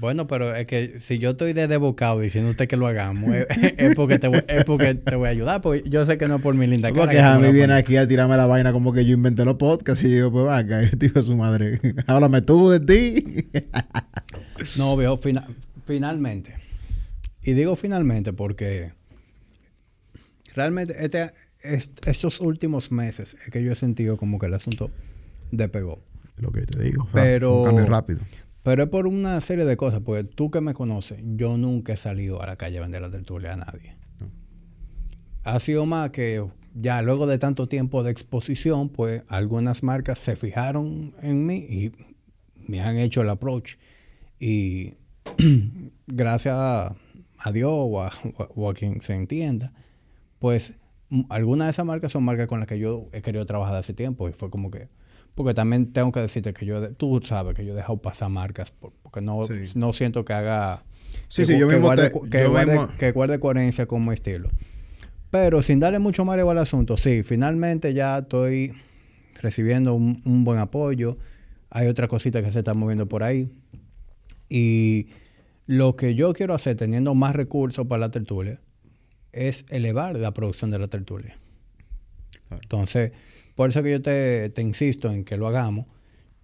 Bueno, 0.00 0.26
pero 0.26 0.54
es 0.54 0.66
que 0.66 0.98
si 1.00 1.18
yo 1.18 1.30
estoy 1.30 1.52
de 1.52 1.68
diciendo 1.68 2.20
diciéndote 2.20 2.66
que 2.66 2.76
lo 2.76 2.86
hagamos, 2.86 3.30
es, 3.78 3.94
porque 3.94 4.18
te 4.18 4.28
voy, 4.28 4.42
es 4.48 4.64
porque 4.64 4.94
te 4.94 5.16
voy 5.16 5.28
a 5.28 5.30
ayudar, 5.30 5.60
porque 5.60 5.88
yo 5.88 6.04
sé 6.04 6.18
que 6.18 6.26
no 6.26 6.36
es 6.36 6.42
por 6.42 6.54
mi 6.54 6.66
linda 6.66 6.90
cara. 6.90 7.04
Porque 7.04 7.20
a 7.20 7.38
mí 7.38 7.52
viene 7.52 7.74
aquí 7.74 7.96
a 7.96 8.06
tirarme 8.06 8.36
la 8.36 8.46
vaina 8.46 8.72
como 8.72 8.92
que 8.92 9.04
yo 9.04 9.14
inventé 9.14 9.44
los 9.44 9.54
podcasts 9.54 10.04
y 10.04 10.16
yo, 10.16 10.30
pues 10.32 10.44
vaca, 10.44 10.82
tío 10.98 11.22
su 11.22 11.36
madre. 11.36 11.80
Háblame 12.06 12.42
tú 12.42 12.70
de 12.70 12.80
ti. 12.80 13.48
no, 14.76 14.96
veo, 14.96 15.18
finalmente. 15.86 16.54
Y 17.42 17.52
digo 17.52 17.76
finalmente 17.76 18.32
porque 18.32 18.92
realmente 20.54 20.94
este, 21.04 21.30
estos 22.06 22.40
últimos 22.40 22.90
meses 22.90 23.36
es 23.44 23.50
que 23.50 23.62
yo 23.62 23.72
he 23.72 23.76
sentido 23.76 24.16
como 24.16 24.38
que 24.38 24.46
el 24.46 24.54
asunto 24.54 24.90
despegó. 25.50 26.02
Lo 26.38 26.50
que 26.50 26.62
te 26.62 26.82
digo. 26.82 27.08
Pero, 27.12 27.62
un 27.62 27.66
cambio 27.66 27.86
rápido. 27.86 28.20
Pero 28.64 28.84
es 28.84 28.88
por 28.88 29.06
una 29.06 29.38
serie 29.42 29.66
de 29.66 29.76
cosas, 29.76 30.00
porque 30.00 30.24
tú 30.24 30.50
que 30.50 30.62
me 30.62 30.72
conoces, 30.72 31.20
yo 31.22 31.58
nunca 31.58 31.92
he 31.92 31.96
salido 31.98 32.40
a 32.40 32.46
la 32.46 32.56
calle 32.56 32.78
a 32.78 32.80
vender 32.80 33.02
la 33.02 33.10
tertulia 33.10 33.52
a 33.52 33.56
nadie. 33.56 33.94
Ha 35.44 35.60
sido 35.60 35.84
más 35.84 36.08
que 36.10 36.42
ya 36.72 37.02
luego 37.02 37.26
de 37.26 37.36
tanto 37.36 37.68
tiempo 37.68 38.02
de 38.02 38.10
exposición, 38.10 38.88
pues 38.88 39.22
algunas 39.28 39.82
marcas 39.82 40.18
se 40.18 40.34
fijaron 40.34 41.14
en 41.20 41.44
mí 41.44 41.56
y 41.56 41.92
me 42.66 42.80
han 42.80 42.96
hecho 42.96 43.20
el 43.20 43.28
approach. 43.28 43.74
Y 44.40 44.94
gracias 46.06 46.54
a, 46.56 46.96
Dios 47.52 47.70
o 47.70 48.00
a, 48.70 48.74
quien 48.74 49.02
se 49.02 49.12
entienda, 49.12 49.74
pues 50.38 50.72
algunas 51.28 51.66
de 51.66 51.72
esas 51.72 51.84
marcas 51.84 52.12
son 52.12 52.24
marcas 52.24 52.48
con 52.48 52.60
las 52.60 52.68
que 52.68 52.78
yo 52.78 53.10
he 53.12 53.20
querido 53.20 53.44
trabajar 53.44 53.76
hace 53.76 53.92
tiempo 53.92 54.26
y 54.30 54.32
fue 54.32 54.48
como 54.48 54.70
que 54.70 54.88
porque 55.34 55.54
también 55.54 55.92
tengo 55.92 56.12
que 56.12 56.20
decirte 56.20 56.54
que 56.54 56.64
yo, 56.64 56.92
tú 56.92 57.20
sabes 57.24 57.54
que 57.54 57.64
yo 57.64 57.72
he 57.72 57.76
dejado 57.76 57.98
pasar 57.98 58.30
marcas 58.30 58.72
porque 59.02 59.20
no, 59.20 59.40
no 59.74 59.92
siento 59.92 60.24
que 60.24 60.32
haga... 60.32 60.84
Sí, 61.28 61.44
sí, 61.44 61.58
yo 61.58 61.66
mismo 61.66 61.86
guarde, 61.86 62.12
que, 62.98 63.10
guarde, 63.12 63.38
coherencia 63.40 63.86
con 63.86 64.04
mi 64.04 64.14
estilo. 64.14 64.50
Pero 65.30 65.62
sin 65.62 65.80
darle 65.80 65.98
mucho 65.98 66.24
mareo 66.24 66.50
al 66.50 66.58
asunto, 66.58 66.96
sí, 66.96 67.22
finalmente 67.24 67.92
ya 67.94 68.18
estoy 68.18 68.74
recibiendo 69.40 69.94
un, 69.94 70.44
buen 70.44 70.58
apoyo. 70.58 71.18
Hay 71.70 71.88
otra 71.88 72.06
cosita 72.06 72.42
que 72.42 72.52
se 72.52 72.60
está 72.60 72.74
moviendo 72.74 73.08
por 73.08 73.24
ahí. 73.24 73.48
Y 74.48 75.08
lo 75.66 75.96
que 75.96 76.14
yo 76.14 76.32
quiero 76.32 76.54
hacer 76.54 76.76
teniendo 76.76 77.14
más 77.14 77.34
recursos 77.34 77.86
para 77.86 78.00
la 78.00 78.10
tertulia 78.10 78.60
es 79.32 79.64
elevar 79.68 80.16
la 80.16 80.32
producción 80.32 80.70
de 80.70 80.78
la 80.78 80.86
tertulia. 80.86 81.36
Entonces, 82.50 83.12
por 83.54 83.70
eso 83.70 83.82
que 83.82 83.90
yo 83.90 84.02
te, 84.02 84.52
insisto 84.58 85.10
en 85.10 85.24
que 85.24 85.36
lo 85.36 85.46
hagamos. 85.46 85.86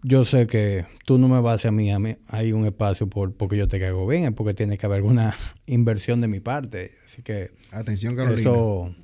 Yo 0.02 0.24
sé 0.24 0.46
que 0.46 0.86
tú 1.04 1.18
no 1.18 1.28
me 1.28 1.40
vas 1.40 1.66
a 1.66 1.70
mí, 1.70 1.90
a 1.90 1.98
mí 1.98 2.16
hay 2.28 2.52
un 2.52 2.64
espacio 2.64 3.08
por, 3.08 3.34
porque 3.34 3.58
yo 3.58 3.68
te 3.68 3.78
caigo 3.78 4.06
bien, 4.06 4.24
es 4.24 4.32
porque 4.32 4.54
tiene 4.54 4.78
que 4.78 4.86
haber 4.86 4.96
alguna 4.96 5.34
inversión 5.66 6.20
de 6.20 6.28
mi 6.28 6.40
parte. 6.40 6.92
Así 7.04 7.22
que... 7.22 7.50
Atención, 7.70 8.16
Carolina. 8.16 8.40
Eso... 8.40 8.94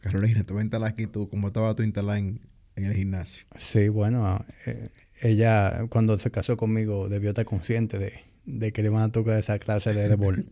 Carolina, 0.00 0.42
te 0.42 0.52
voy 0.52 0.60
a 0.60 0.64
instalar 0.64 0.90
aquí 0.90 1.06
tú, 1.06 1.28
como 1.28 1.46
estaba 1.48 1.74
tú 1.76 1.84
instalada 1.84 2.18
en, 2.18 2.40
el 2.74 2.92
gimnasio. 2.92 3.44
Sí, 3.56 3.88
bueno, 3.88 4.44
eh, 4.66 4.88
ella 5.20 5.86
cuando 5.90 6.18
se 6.18 6.32
casó 6.32 6.56
conmigo 6.56 7.08
debió 7.08 7.30
estar 7.30 7.44
consciente 7.44 8.24
de, 8.44 8.72
que 8.72 8.82
le 8.82 8.88
van 8.88 9.02
a 9.02 9.12
tocar 9.12 9.38
esa 9.38 9.60
clase 9.60 9.92
de 9.92 10.08
debol. 10.08 10.46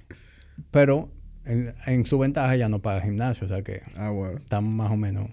Pero 0.70 1.08
en, 1.46 1.72
en, 1.86 2.04
su 2.04 2.18
ventaja 2.18 2.54
ya 2.56 2.68
no 2.68 2.82
paga 2.82 3.00
gimnasio, 3.00 3.46
o 3.46 3.48
sea 3.48 3.62
que 3.62 3.80
ah, 3.94 4.10
bueno. 4.10 4.38
estamos 4.38 4.74
más 4.74 4.90
o 4.90 4.96
menos 4.96 5.30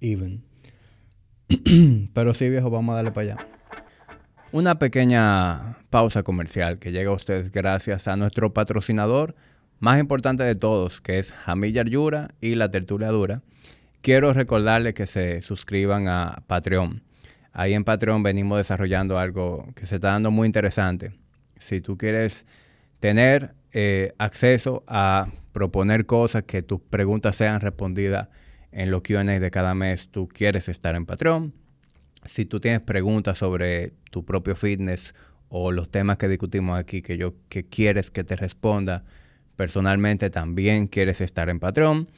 even. 0.00 0.44
Pero 2.14 2.34
sí, 2.34 2.48
viejo, 2.48 2.70
vamos 2.70 2.92
a 2.92 2.96
darle 2.96 3.12
para 3.12 3.34
allá. 3.34 3.46
Una 4.52 4.78
pequeña 4.78 5.78
pausa 5.90 6.22
comercial 6.22 6.78
que 6.78 6.92
llega 6.92 7.10
a 7.10 7.14
ustedes 7.14 7.50
gracias 7.50 8.08
a 8.08 8.16
nuestro 8.16 8.54
patrocinador 8.54 9.34
más 9.78 10.00
importante 10.00 10.44
de 10.44 10.54
todos, 10.54 11.00
que 11.00 11.18
es 11.18 11.32
Jamilla 11.32 11.82
Yura 11.84 12.30
y 12.40 12.54
La 12.54 12.70
Tertulia 12.70 13.08
Dura. 13.08 13.42
Quiero 14.00 14.32
recordarles 14.32 14.94
que 14.94 15.06
se 15.06 15.42
suscriban 15.42 16.08
a 16.08 16.42
Patreon. 16.46 17.02
Ahí 17.52 17.74
en 17.74 17.84
Patreon 17.84 18.22
venimos 18.22 18.58
desarrollando 18.58 19.18
algo 19.18 19.66
que 19.74 19.86
se 19.86 19.96
está 19.96 20.12
dando 20.12 20.30
muy 20.30 20.46
interesante. 20.46 21.12
Si 21.58 21.80
tú 21.80 21.98
quieres 21.98 22.46
tener 23.00 23.54
eh, 23.72 24.12
acceso 24.18 24.84
a 24.86 25.28
proponer 25.52 26.06
cosas, 26.06 26.44
que 26.44 26.62
tus 26.62 26.80
preguntas 26.80 27.36
sean 27.36 27.60
respondidas 27.60 28.28
en 28.72 28.90
los 28.90 29.02
QA 29.02 29.24
de 29.24 29.50
cada 29.50 29.74
mes 29.74 30.08
tú 30.10 30.28
quieres 30.28 30.68
estar 30.68 30.94
en 30.94 31.06
Patreon. 31.06 31.52
Si 32.24 32.44
tú 32.44 32.60
tienes 32.60 32.80
preguntas 32.80 33.38
sobre 33.38 33.92
tu 34.10 34.24
propio 34.24 34.56
fitness 34.56 35.14
o 35.48 35.72
los 35.72 35.90
temas 35.90 36.18
que 36.18 36.28
discutimos 36.28 36.78
aquí 36.78 37.02
que 37.02 37.16
yo 37.16 37.34
que 37.48 37.64
quieres 37.64 38.10
que 38.10 38.24
te 38.24 38.36
responda 38.36 39.04
personalmente, 39.56 40.30
también 40.30 40.86
quieres 40.86 41.20
estar 41.20 41.48
en 41.48 41.60
Patreon. 41.60 42.08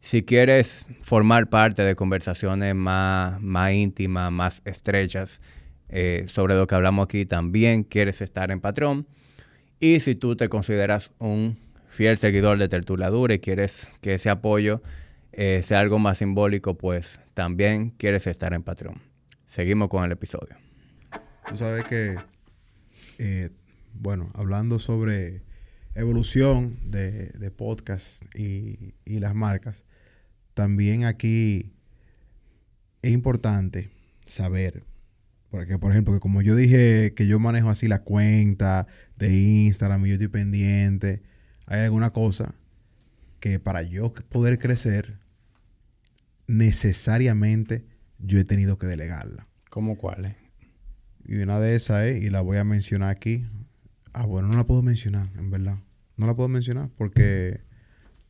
Si 0.00 0.22
quieres 0.22 0.86
formar 1.02 1.48
parte 1.48 1.82
de 1.82 1.96
conversaciones 1.96 2.74
más, 2.74 3.40
más 3.40 3.72
íntimas, 3.72 4.30
más 4.30 4.62
estrechas 4.64 5.40
eh, 5.88 6.26
sobre 6.28 6.54
lo 6.54 6.66
que 6.66 6.74
hablamos 6.74 7.04
aquí, 7.04 7.26
también 7.26 7.82
quieres 7.82 8.20
estar 8.20 8.50
en 8.50 8.60
Patreon. 8.60 9.06
Y 9.80 10.00
si 10.00 10.14
tú 10.14 10.36
te 10.36 10.48
consideras 10.48 11.10
un 11.18 11.58
fiel 11.88 12.18
seguidor 12.18 12.58
de 12.58 12.68
Tertuladura 12.68 13.34
y 13.34 13.38
quieres 13.40 13.90
que 14.00 14.14
ese 14.14 14.30
apoyo 14.30 14.80
eh, 15.36 15.62
sea 15.62 15.80
algo 15.80 15.98
más 15.98 16.18
simbólico, 16.18 16.76
pues 16.76 17.20
también 17.34 17.90
quieres 17.90 18.26
estar 18.26 18.52
en 18.52 18.62
Patreon. 18.62 19.00
Seguimos 19.46 19.88
con 19.88 20.04
el 20.04 20.10
episodio. 20.10 20.56
Tú 21.48 21.56
sabes 21.56 21.84
que, 21.84 22.16
eh, 23.18 23.50
bueno, 23.94 24.32
hablando 24.34 24.78
sobre 24.78 25.42
evolución 25.94 26.78
de, 26.90 27.26
de 27.28 27.50
podcast 27.52 28.24
y, 28.34 28.94
y 29.04 29.20
las 29.20 29.34
marcas, 29.34 29.84
también 30.54 31.04
aquí 31.04 31.72
es 33.02 33.12
importante 33.12 33.90
saber 34.24 34.82
porque, 35.50 35.78
por 35.78 35.90
ejemplo, 35.90 36.12
que 36.12 36.20
como 36.20 36.42
yo 36.42 36.54
dije 36.54 37.14
que 37.14 37.26
yo 37.26 37.38
manejo 37.38 37.70
así 37.70 37.88
la 37.88 38.02
cuenta 38.02 38.86
de 39.16 39.32
Instagram 39.32 40.04
y 40.04 40.08
yo 40.08 40.14
estoy 40.14 40.28
pendiente, 40.28 41.22
hay 41.66 41.80
alguna 41.80 42.10
cosa 42.10 42.54
que 43.40 43.58
para 43.58 43.82
yo 43.82 44.12
poder 44.28 44.58
crecer, 44.58 45.18
necesariamente 46.46 47.84
yo 48.18 48.38
he 48.38 48.44
tenido 48.44 48.78
que 48.78 48.86
delegarla. 48.86 49.46
¿Cómo 49.70 49.96
cuáles? 49.96 50.34
Y 51.24 51.36
una 51.36 51.58
de 51.60 51.74
esas 51.74 52.04
es, 52.06 52.22
y 52.22 52.30
la 52.30 52.40
voy 52.40 52.58
a 52.58 52.64
mencionar 52.64 53.10
aquí. 53.10 53.44
Ah, 54.12 54.24
bueno, 54.24 54.48
no 54.48 54.56
la 54.56 54.64
puedo 54.64 54.82
mencionar, 54.82 55.28
en 55.36 55.50
verdad. 55.50 55.78
No 56.16 56.26
la 56.26 56.34
puedo 56.34 56.48
mencionar 56.48 56.88
porque 56.96 57.60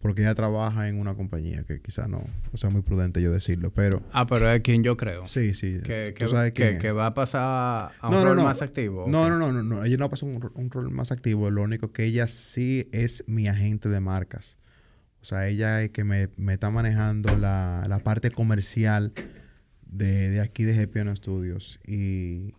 porque 0.01 0.23
ella 0.23 0.35
trabaja 0.35 0.89
en 0.89 1.01
una 1.01 1.15
compañía 1.15 1.65
que 1.65 1.81
quizá 1.81 2.07
no 2.07 2.23
o 2.53 2.57
sea 2.57 2.71
muy 2.71 2.83
prudente 2.83 3.21
yo 3.21 3.33
decirlo, 3.33 3.73
pero... 3.73 4.03
Ah, 4.13 4.27
pero 4.27 4.49
es 4.51 4.61
quien 4.61 4.85
yo 4.85 4.97
creo. 4.97 5.27
Sí, 5.27 5.53
sí. 5.53 5.79
Que, 5.83 6.15
que, 6.15 6.93
va 6.93 7.07
a 7.07 7.15
pasar 7.15 7.93
a 7.99 8.09
un 8.09 8.23
rol 8.23 8.37
más 8.37 8.63
activo. 8.63 9.07
No, 9.09 9.29
no, 9.29 9.39
no, 9.39 9.53
no, 9.53 9.63
no, 9.63 9.85
ella 9.85 9.97
no 9.97 10.09
pasa 10.09 10.27
un, 10.27 10.39
un 10.55 10.71
rol 10.71 10.91
más 10.91 11.11
activo, 11.11 11.51
lo 11.51 11.63
único 11.63 11.93
que 11.93 12.05
ella 12.05 12.29
sí 12.29 12.89
es 12.93 13.25
mi 13.27 13.49
agente 13.49 13.89
de 13.89 14.01
marcas. 14.01 14.59
O 15.27 15.29
sea, 15.29 15.49
ella 15.49 15.83
es 15.83 15.91
que 15.91 16.05
me, 16.05 16.29
está 16.53 16.71
manejando 16.71 17.37
la, 17.37 18.01
parte 18.05 18.31
comercial 18.31 19.13
de, 19.85 20.39
aquí 20.39 20.63
de 20.63 20.87
GPN 20.87 21.17
Studios. 21.17 21.81
Y, 21.85 22.55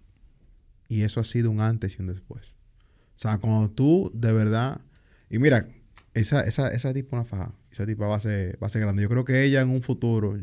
y 0.89 1.03
eso 1.03 1.21
ha 1.21 1.23
sido 1.23 1.49
un 1.49 1.61
antes 1.61 1.95
y 1.97 2.01
un 2.01 2.07
después. 2.07 2.57
O 3.15 3.19
sea, 3.19 3.37
cuando 3.37 3.71
tú 3.71 4.11
de 4.13 4.33
verdad... 4.33 4.81
Y 5.29 5.39
mira, 5.39 5.69
esa, 6.13 6.41
esa, 6.41 6.67
esa 6.73 6.93
tipo 6.93 7.15
una 7.15 7.23
faja. 7.23 7.53
Esa 7.71 7.85
tipa 7.85 8.05
va 8.05 8.17
a, 8.17 8.19
ser, 8.19 8.61
va 8.61 8.67
a 8.67 8.69
ser 8.69 8.81
grande. 8.81 9.01
Yo 9.01 9.07
creo 9.07 9.23
que 9.23 9.43
ella 9.43 9.61
en 9.61 9.69
un 9.69 9.81
futuro 9.81 10.37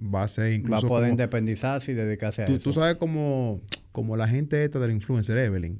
va 0.00 0.22
a 0.22 0.28
ser 0.28 0.54
incluso... 0.54 0.80
Va 0.80 0.86
a 0.86 0.88
poder 0.88 1.10
independizarse 1.10 1.92
y 1.92 1.94
dedicarse 1.94 2.42
a 2.42 2.46
tú, 2.46 2.54
eso. 2.54 2.64
Tú 2.64 2.72
sabes 2.72 2.96
como, 2.96 3.60
como 3.92 4.16
la 4.16 4.28
gente 4.28 4.64
esta 4.64 4.78
del 4.78 4.92
influencer 4.92 5.36
Evelyn, 5.36 5.78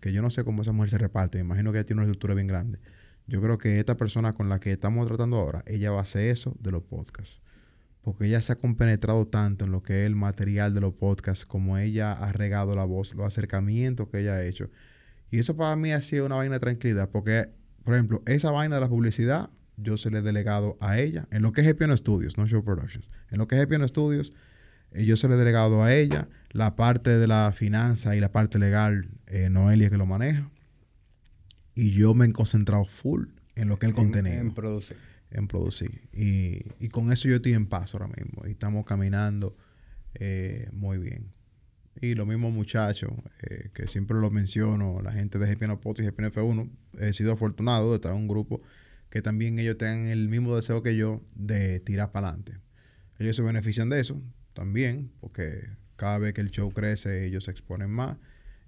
que 0.00 0.12
yo 0.12 0.22
no 0.22 0.30
sé 0.30 0.44
cómo 0.44 0.62
esa 0.62 0.70
mujer 0.70 0.90
se 0.90 0.98
reparte. 0.98 1.38
Me 1.38 1.46
imagino 1.46 1.72
que 1.72 1.78
ella 1.78 1.86
tiene 1.86 2.00
una 2.00 2.06
estructura 2.06 2.34
bien 2.34 2.46
grande. 2.46 2.78
Yo 3.26 3.40
creo 3.40 3.58
que 3.58 3.78
esta 3.78 3.96
persona 3.96 4.32
con 4.32 4.48
la 4.48 4.58
que 4.58 4.72
estamos 4.72 5.06
tratando 5.06 5.36
ahora, 5.36 5.62
ella 5.66 5.90
va 5.90 5.98
a 5.98 6.02
hacer 6.02 6.28
eso 6.30 6.56
de 6.60 6.72
los 6.72 6.82
podcasts. 6.82 7.40
Porque 8.02 8.26
ella 8.26 8.42
se 8.42 8.52
ha 8.52 8.56
compenetrado 8.56 9.28
tanto 9.28 9.64
en 9.64 9.72
lo 9.72 9.82
que 9.82 10.00
es 10.00 10.06
el 10.06 10.16
material 10.16 10.74
de 10.74 10.80
los 10.80 10.94
podcasts, 10.94 11.46
como 11.46 11.78
ella 11.78 12.12
ha 12.12 12.32
regado 12.32 12.74
la 12.74 12.84
voz, 12.84 13.14
los 13.14 13.26
acercamientos 13.26 14.08
que 14.08 14.20
ella 14.20 14.34
ha 14.34 14.44
hecho. 14.44 14.70
Y 15.30 15.38
eso 15.38 15.56
para 15.56 15.76
mí 15.76 15.92
ha 15.92 16.02
sido 16.02 16.26
una 16.26 16.34
vaina 16.34 16.56
de 16.56 16.60
tranquilidad, 16.60 17.10
porque, 17.10 17.48
por 17.84 17.94
ejemplo, 17.94 18.22
esa 18.26 18.50
vaina 18.50 18.74
de 18.74 18.80
la 18.80 18.88
publicidad, 18.88 19.50
yo 19.76 19.96
se 19.96 20.10
le 20.10 20.18
he 20.18 20.22
delegado 20.22 20.76
a 20.80 20.98
ella, 20.98 21.26
en 21.30 21.42
lo 21.42 21.52
que 21.52 21.62
es 21.62 21.66
Epion 21.66 21.96
Studios, 21.96 22.36
no 22.36 22.46
Show 22.46 22.64
Productions. 22.64 23.10
En 23.30 23.38
lo 23.38 23.46
que 23.46 23.56
es 23.56 23.62
Epion 23.62 23.88
Studios, 23.88 24.32
eh, 24.92 25.04
yo 25.04 25.16
se 25.16 25.28
le 25.28 25.34
he 25.34 25.36
delegado 25.38 25.82
a 25.82 25.94
ella. 25.94 26.28
La 26.50 26.76
parte 26.76 27.10
de 27.16 27.26
la 27.26 27.52
finanza 27.54 28.14
y 28.14 28.20
la 28.20 28.30
parte 28.30 28.58
legal, 28.58 29.08
eh, 29.26 29.48
Noelia 29.48 29.90
que 29.90 29.96
lo 29.96 30.06
maneja. 30.06 30.50
Y 31.74 31.92
yo 31.92 32.14
me 32.14 32.26
he 32.26 32.32
concentrado 32.32 32.84
full 32.84 33.26
en 33.54 33.68
lo 33.68 33.78
que 33.78 33.86
es 33.86 33.90
el 33.90 33.96
contenido. 33.96 34.40
En 34.40 34.52
producir. 34.52 34.96
En 35.30 35.48
producir. 35.48 36.02
Y, 36.12 36.62
y 36.78 36.88
con 36.88 37.12
eso 37.12 37.28
yo 37.28 37.36
estoy 37.36 37.54
en 37.54 37.66
paz 37.66 37.94
ahora 37.94 38.08
mismo. 38.08 38.46
Y 38.46 38.50
estamos 38.50 38.84
caminando 38.84 39.56
eh, 40.14 40.68
muy 40.72 40.98
bien. 40.98 41.32
Y 42.00 42.14
lo 42.14 42.26
mismo 42.26 42.50
muchachos, 42.50 43.12
eh, 43.42 43.70
que 43.74 43.86
siempre 43.86 44.18
lo 44.18 44.30
menciono, 44.30 45.00
la 45.02 45.12
gente 45.12 45.38
de 45.38 45.54
GPN 45.54 45.78
Poto 45.78 46.02
y 46.02 46.06
GPN 46.06 46.32
F1, 46.32 46.70
he 46.98 47.12
sido 47.12 47.32
afortunado 47.32 47.90
de 47.90 47.96
estar 47.96 48.12
en 48.12 48.18
un 48.18 48.28
grupo 48.28 48.62
que 49.10 49.20
también 49.20 49.58
ellos 49.58 49.76
tengan 49.76 50.06
el 50.06 50.28
mismo 50.28 50.56
deseo 50.56 50.82
que 50.82 50.96
yo 50.96 51.22
de 51.34 51.80
tirar 51.80 52.12
para 52.12 52.28
adelante. 52.28 52.58
Ellos 53.18 53.36
se 53.36 53.42
benefician 53.42 53.90
de 53.90 54.00
eso 54.00 54.22
también, 54.54 55.12
porque 55.20 55.68
cada 55.96 56.18
vez 56.18 56.32
que 56.32 56.40
el 56.40 56.50
show 56.50 56.72
crece, 56.72 57.26
ellos 57.26 57.44
se 57.44 57.50
exponen 57.50 57.90
más 57.90 58.16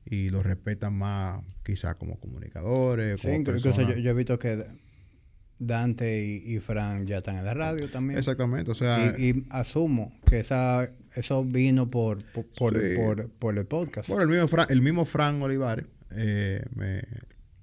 y 0.07 0.29
los 0.29 0.45
respetan 0.45 0.95
más, 0.95 1.41
quizás 1.63 1.95
como 1.97 2.19
comunicadores. 2.21 3.21
Sí, 3.21 3.27
como 3.29 3.39
incluso 3.41 3.71
yo, 3.73 3.97
yo 3.97 4.11
he 4.11 4.15
visto 4.15 4.39
que 4.39 4.67
Dante 5.59 6.25
y, 6.25 6.55
y 6.57 6.59
Fran 6.61 7.07
ya 7.07 7.19
están 7.19 7.37
en 7.37 7.45
la 7.45 7.55
radio 7.55 7.89
también. 7.91 8.19
Exactamente, 8.19 8.71
o 8.71 8.75
sea, 8.75 9.15
Y, 9.17 9.25
y 9.31 9.47
asumo 9.51 10.13
que 10.27 10.41
esa 10.41 10.91
eso 11.15 11.45
vino 11.45 11.91
por 11.91 12.25
por, 12.33 12.45
por, 12.47 12.75
Sí. 12.83 12.97
por- 12.97 13.31
por 13.31 13.57
el 13.59 13.67
podcast. 13.67 14.09
Bueno, 14.09 14.25
el 14.25 14.29
mismo 14.31 14.49
Fran, 14.49 14.67
el 14.69 14.83
mismo 14.83 15.05
Fran 15.05 15.41
Olivares 15.43 15.87
eh, 16.17 16.65
me 16.75 17.03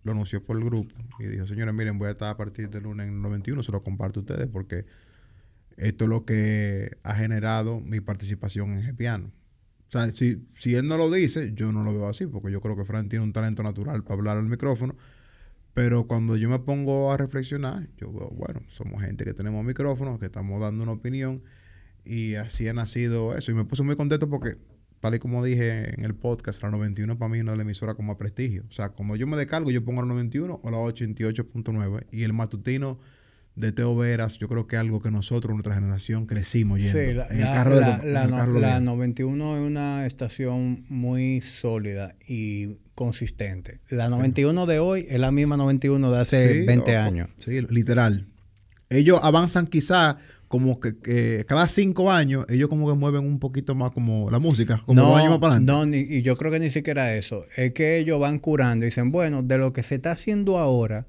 lo 0.03 0.13
anunció 0.13 0.43
por 0.43 0.57
el 0.57 0.63
grupo 0.63 0.95
y 1.19 1.25
dijo, 1.25 1.45
señores, 1.45 1.73
miren, 1.75 1.99
voy 1.99 2.07
a 2.07 2.11
estar 2.11 2.29
a 2.31 2.37
partir 2.37 2.69
del 2.69 2.83
lunes 2.83 3.07
en 3.07 3.13
el 3.15 3.21
91, 3.21 3.61
se 3.61 3.71
lo 3.71 3.83
comparto 3.83 4.19
a 4.19 4.23
ustedes 4.23 4.47
porque 4.47 4.85
esto 5.77 6.05
es 6.05 6.09
lo 6.09 6.25
que 6.25 6.91
ha 7.03 7.13
generado 7.15 7.81
mi 7.81 7.99
participación 8.01 8.71
en 8.73 8.83
Gepiano. 8.83 9.31
O 9.91 9.99
sea, 9.99 10.09
si, 10.09 10.47
si 10.57 10.73
él 10.75 10.87
no 10.87 10.95
lo 10.97 11.11
dice, 11.11 11.51
yo 11.53 11.73
no 11.73 11.83
lo 11.83 11.91
veo 11.91 12.07
así, 12.07 12.25
porque 12.25 12.49
yo 12.49 12.61
creo 12.61 12.77
que 12.77 12.85
Fran 12.85 13.09
tiene 13.09 13.25
un 13.25 13.33
talento 13.33 13.61
natural 13.61 14.03
para 14.03 14.15
hablar 14.15 14.37
al 14.37 14.45
micrófono. 14.45 14.95
Pero 15.73 16.07
cuando 16.07 16.37
yo 16.37 16.47
me 16.47 16.59
pongo 16.59 17.11
a 17.11 17.17
reflexionar, 17.17 17.89
yo 17.97 18.09
veo, 18.09 18.29
bueno, 18.29 18.61
somos 18.69 19.01
gente 19.01 19.25
que 19.25 19.33
tenemos 19.33 19.65
micrófonos, 19.65 20.17
que 20.17 20.27
estamos 20.27 20.61
dando 20.61 20.83
una 20.83 20.93
opinión, 20.93 21.43
y 22.05 22.35
así 22.35 22.69
ha 22.69 22.73
nacido 22.73 23.35
eso. 23.35 23.51
Y 23.51 23.53
me 23.53 23.65
puse 23.65 23.83
muy 23.83 23.97
contento 23.97 24.29
porque, 24.29 24.55
tal 25.01 25.15
y 25.15 25.19
como 25.19 25.43
dije 25.43 25.93
en 25.93 26.05
el 26.05 26.15
podcast, 26.15 26.63
la 26.63 26.71
91 26.71 27.17
para 27.17 27.27
mí 27.27 27.39
es 27.39 27.43
una 27.43 27.57
de 27.57 27.65
las 27.65 27.95
con 27.95 28.05
más 28.05 28.15
prestigio. 28.15 28.63
O 28.69 28.71
sea, 28.71 28.93
como 28.93 29.17
yo 29.17 29.27
me 29.27 29.35
descargo, 29.35 29.71
yo 29.71 29.83
pongo 29.83 30.03
la 30.03 30.07
91 30.07 30.61
o 30.63 30.71
la 30.71 30.77
88.9. 30.77 32.07
Y 32.13 32.23
el 32.23 32.31
matutino 32.31 32.97
de 33.55 33.71
Teo 33.73 33.95
Veras, 33.95 34.37
yo 34.39 34.47
creo 34.47 34.65
que 34.65 34.77
es 34.77 34.79
algo 34.79 35.01
que 35.01 35.11
nosotros, 35.11 35.53
nuestra 35.53 35.75
generación, 35.75 36.25
crecimos 36.25 36.79
yendo. 36.79 36.97
Sí, 36.99 37.13
la, 37.13 37.27
en 37.27 37.39
el 37.41 37.45
carro 37.45 37.79
la- 37.79 37.97
los- 37.97 38.05
la 38.05 38.19
en 38.21 38.25
el 38.25 38.31
no- 38.31 38.37
carro 38.37 38.53
de 38.53 38.59
la 38.61 38.73
los- 38.75 38.83
91 38.83 39.57
es 39.57 39.61
una 39.67 40.05
estación 40.05 40.85
muy 40.89 41.41
sólida 41.41 42.15
y 42.27 42.77
consistente. 42.95 43.79
La 43.89 44.07
91 44.09 44.65
de 44.65 44.79
hoy 44.79 45.05
es 45.09 45.19
la 45.19 45.31
misma 45.31 45.57
91 45.57 46.11
de 46.11 46.19
hace 46.21 46.59
Sí, 46.61 46.65
20 46.65 46.91
loco. 46.93 47.03
años. 47.03 47.29
Sí, 47.39 47.59
literal. 47.69 48.27
Ellos 48.89 49.19
avanzan 49.23 49.67
quizá 49.67 50.17
como 50.47 50.79
que, 50.81 50.97
que 50.99 51.45
cada 51.47 51.67
cinco 51.69 52.11
años, 52.11 52.45
ellos 52.49 52.67
como 52.67 52.89
que 52.91 52.97
mueven 52.97 53.25
un 53.25 53.39
poquito 53.39 53.73
más 53.73 53.91
como 53.91 54.29
la 54.29 54.39
música, 54.39 54.83
como 54.85 55.01
dos 55.01 55.17
años 55.17 55.29
más 55.31 55.39
para 55.39 55.53
adelante. 55.55 55.71
no, 55.71 55.85
ni- 55.85 55.99
y 56.17 56.21
yo 56.23 56.35
creo 56.35 56.51
que 56.51 56.59
ni 56.59 56.71
siquiera 56.71 57.15
eso. 57.15 57.45
Es 57.55 57.71
que 57.73 57.97
ellos 57.99 58.19
van 58.19 58.39
curando 58.39 58.85
y 58.85 58.89
dicen, 58.89 59.11
bueno, 59.11 59.43
de 59.43 59.57
lo 59.57 59.71
que 59.71 59.81
se 59.83 59.95
está 59.95 60.11
haciendo 60.11 60.57
ahora, 60.57 61.05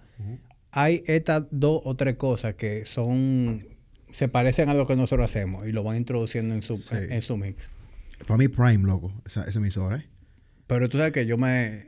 hay 0.73 1.03
estas 1.07 1.45
dos 1.51 1.81
o 1.85 1.95
tres 1.95 2.17
cosas 2.17 2.55
que 2.55 2.85
son 2.87 3.67
se 4.13 4.29
parecen 4.29 4.69
a 4.69 4.75
lo 4.75 4.87
que 4.87 4.97
nosotros 4.97 5.25
hacemos 5.31 5.67
y 5.67 5.73
lo 5.73 5.83
van 5.85 5.97
introduciendo 5.97 6.55
en 6.55 6.63
su, 6.63 6.77
Sí. 6.77 6.95
en, 6.97 7.13
en 7.13 7.23
su 7.23 7.37
mix. 7.37 7.71
Para 8.27 8.37
mí 8.39 8.49
Prime, 8.49 8.87
loco, 8.87 9.13
esa, 9.25 9.45
esa 9.45 9.59
emisora, 9.59 9.97
¿eh? 9.97 10.07
Pero 10.67 10.89
tú 10.89 10.99
sabes 10.99 11.13
que 11.13 11.25
yo 11.27 11.37
me 11.39 11.87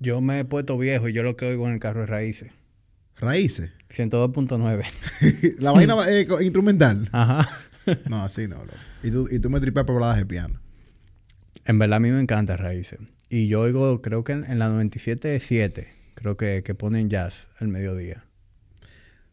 yo 0.00 0.20
me 0.20 0.40
he 0.40 0.44
puesto 0.44 0.76
viejo 0.76 1.08
y 1.08 1.12
yo 1.12 1.22
lo 1.22 1.36
que 1.36 1.46
oigo 1.46 1.66
en 1.68 1.74
el 1.74 1.80
carro 1.80 2.02
es 2.04 2.10
raíces. 2.10 2.50
Raíces. 3.16 3.70
102.9. 3.90 4.84
la 5.60 5.70
vaina 5.72 5.96
eh, 6.08 6.26
instrumental. 6.42 7.08
Ajá. 7.12 7.48
No, 8.08 8.22
así 8.24 8.48
no, 8.48 8.56
loco. 8.64 8.78
Y 9.02 9.10
tú, 9.10 9.28
y 9.30 9.38
tú 9.40 9.50
me 9.50 9.60
tripeas 9.60 9.84
por 9.84 9.96
hablar 9.96 10.16
de 10.16 10.24
piano. 10.24 10.58
En 11.66 11.78
verdad 11.78 11.98
a 11.98 12.00
mí 12.00 12.10
me 12.10 12.18
encanta 12.20 12.56
raíces. 12.56 12.98
Y 13.28 13.46
yo 13.48 13.60
oigo, 13.60 14.00
creo 14.00 14.24
que 14.24 14.32
en, 14.32 14.44
en 14.44 14.58
la 14.58 14.70
97.7, 14.70 15.88
creo 16.24 16.38
que, 16.38 16.62
que 16.62 16.74
ponen 16.74 17.10
jazz 17.10 17.48
al 17.60 17.68
mediodía. 17.68 18.24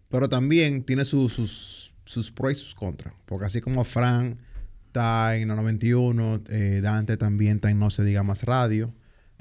Pero 0.09 0.27
también 0.27 0.83
tiene 0.83 1.05
sus, 1.05 1.93
sus, 2.03 2.31
pros 2.31 2.51
y 2.51 2.55
sus 2.55 2.75
contras. 2.75 3.13
Porque 3.25 3.45
así 3.45 3.61
como 3.61 3.85
Fran 3.85 4.39
está 4.87 5.37
en 5.37 5.47
la 5.47 5.55
91, 5.55 6.41
eh, 6.49 6.81
Dante 6.83 7.15
también 7.15 7.55
está 7.55 7.71
en 7.71 7.79
No 7.79 7.89
Se 7.91 8.03
Diga 8.03 8.23
Más 8.23 8.43
Radio, 8.43 8.93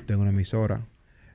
tengo 0.07 0.23
una 0.23 0.31
emisora, 0.31 0.87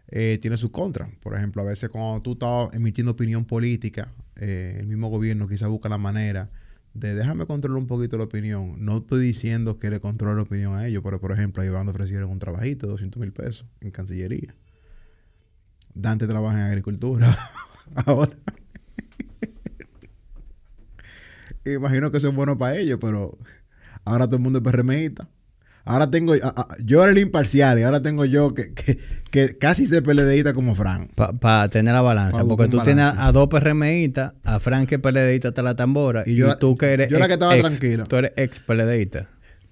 eh, 0.07 0.39
tiene 0.41 0.55
sus 0.55 0.71
contras. 0.71 1.09
Por 1.19 1.35
ejemplo, 1.35 1.63
a 1.63 1.65
veces 1.65 1.89
cuando 1.89 2.21
tú 2.21 2.31
estás 2.31 2.73
emitiendo 2.73 3.11
opinión 3.11 3.43
política, 3.43 4.13
eh, 4.37 4.77
el 4.79 4.87
mismo 4.87 5.09
gobierno 5.09 5.49
quizá 5.49 5.67
busca 5.67 5.89
la 5.89 5.97
manera 5.97 6.49
de 6.93 7.13
déjame 7.13 7.45
controlar 7.45 7.77
un 7.77 7.87
poquito 7.87 8.17
la 8.17 8.23
opinión. 8.23 8.77
No 8.79 8.99
estoy 8.99 9.21
diciendo 9.21 9.79
que 9.79 9.89
le 9.89 9.99
controle 9.99 10.37
la 10.37 10.43
opinión 10.43 10.75
a 10.75 10.87
ellos, 10.87 11.03
pero 11.03 11.19
por 11.19 11.33
ejemplo, 11.33 11.61
a 11.61 11.65
Iván 11.65 11.87
le 11.87 11.91
ofrecieron 11.91 12.29
un 12.29 12.39
trabajito 12.39 12.85
de 12.85 12.91
200 12.93 13.19
mil 13.19 13.33
pesos 13.33 13.65
en 13.81 13.91
Cancillería. 13.91 14.55
Dante 15.95 16.27
trabaja 16.27 16.59
en 16.59 16.65
agricultura 16.67 17.35
ahora. 18.05 18.31
Imagino 21.65 22.11
que 22.11 22.17
eso 22.17 22.29
es 22.29 22.35
bueno 22.35 22.57
para 22.57 22.77
ellos, 22.77 22.99
pero 23.01 23.37
ahora 24.03 24.25
todo 24.27 24.35
el 24.37 24.41
mundo 24.43 24.59
es 24.59 24.63
PRMista. 24.63 25.27
Ahora 25.87 26.09
tengo, 26.09 26.33
a- 26.33 26.37
a- 26.47 26.67
yo 26.83 27.03
era 27.03 27.11
el 27.11 27.17
imparcial 27.19 27.77
y 27.79 27.83
ahora 27.83 28.01
tengo 28.01 28.25
yo 28.25 28.53
que, 28.55 28.73
que, 28.73 28.97
que 29.29 29.57
casi 29.57 29.85
se 29.85 30.01
PLDista 30.01 30.53
como 30.53 30.73
Fran. 30.73 31.09
Para 31.15 31.69
tener 31.69 31.93
la 31.93 32.01
balanza. 32.01 32.39
Pa' 32.39 32.45
porque 32.47 32.67
tú 32.67 32.79
tienes 32.81 33.05
a 33.05 33.31
dos 33.31 33.47
PRMistas, 33.49 34.33
a 34.43 34.59
Frank 34.59 34.89
que 34.89 34.95
es 34.95 35.01
PLDista 35.01 35.49
hasta 35.49 35.61
la 35.61 35.75
tambora. 35.75 36.23
Y 36.25 36.35
yo 36.35 36.57
tú 36.57 36.75
que 36.75 36.87
eres. 36.93 37.07
yo 37.09 37.19
la 37.19 37.27
que 37.27 37.33
estaba 37.33 37.53
ex- 37.55 37.61
tranquilo. 37.63 38.05
Tú 38.05 38.15
eres 38.15 38.31
ex. 38.35 38.61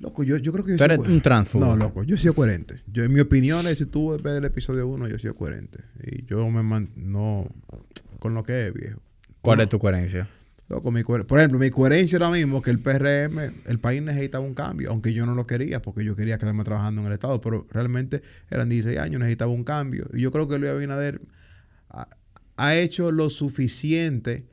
Loco, 0.04 0.24
yo, 0.24 0.38
yo 0.38 0.52
creo 0.52 0.66
que 0.66 0.72
yo 0.72 0.78
Tú 0.78 0.84
soy 0.84 0.94
eres 0.94 1.08
un 1.08 1.22
tránsfugo. 1.22 1.66
No, 1.66 1.76
loco, 1.78 2.04
yo 2.04 2.16
he 2.16 2.18
sido 2.18 2.34
coherente. 2.34 2.82
Yo, 2.88 3.04
en 3.06 3.14
mi 3.14 3.22
opinión, 3.22 3.66
si 3.76 3.86
tú 3.86 4.20
ves 4.22 4.38
el 4.38 4.44
episodio 4.46 4.86
1, 4.88 5.08
yo 5.08 5.16
he 5.16 5.20
sido 5.20 5.34
coherente. 5.34 5.80
Y 6.06 6.26
yo 6.26 6.48
me 6.50 6.62
man, 6.62 6.90
no 6.96 7.48
con 8.20 8.34
lo 8.34 8.44
que 8.44 8.68
es, 8.68 8.74
viejo. 8.74 9.02
¿Cuál 9.42 9.58
No, 9.58 9.64
es 9.64 9.70
tu 9.70 9.80
coherencia? 9.80 10.28
Loco, 10.70 10.92
mi 10.92 11.02
coher- 11.04 11.26
por 11.26 11.40
ejemplo, 11.40 11.58
mi 11.60 11.70
coherencia 11.70 12.18
ahora 12.18 12.32
mismo 12.38 12.62
que 12.62 12.72
el 12.72 12.80
PRM, 12.80 13.52
el 13.66 13.80
país 13.80 14.02
necesitaba 14.02 14.44
un 14.46 14.54
cambio, 14.54 14.90
aunque 14.92 15.14
yo 15.14 15.26
no 15.26 15.36
lo 15.36 15.46
quería, 15.48 15.82
porque 15.82 16.04
yo 16.04 16.16
quería 16.16 16.38
quedarme 16.38 16.64
trabajando 16.64 17.02
en 17.02 17.08
el 17.08 17.14
Estado, 17.14 17.40
pero 17.42 17.66
realmente 17.72 18.22
eran 18.50 18.70
16 18.70 18.98
años, 19.00 19.20
necesitaba 19.20 19.52
un 19.52 19.64
cambio. 19.64 20.08
Y 20.14 20.22
yo 20.22 20.32
creo 20.32 20.48
que 20.48 20.58
Luis 20.60 20.72
Abinader 20.72 21.22
ha, 21.90 22.08
ha 22.58 22.76
hecho 22.76 23.12
lo 23.12 23.30
suficiente 23.30 24.46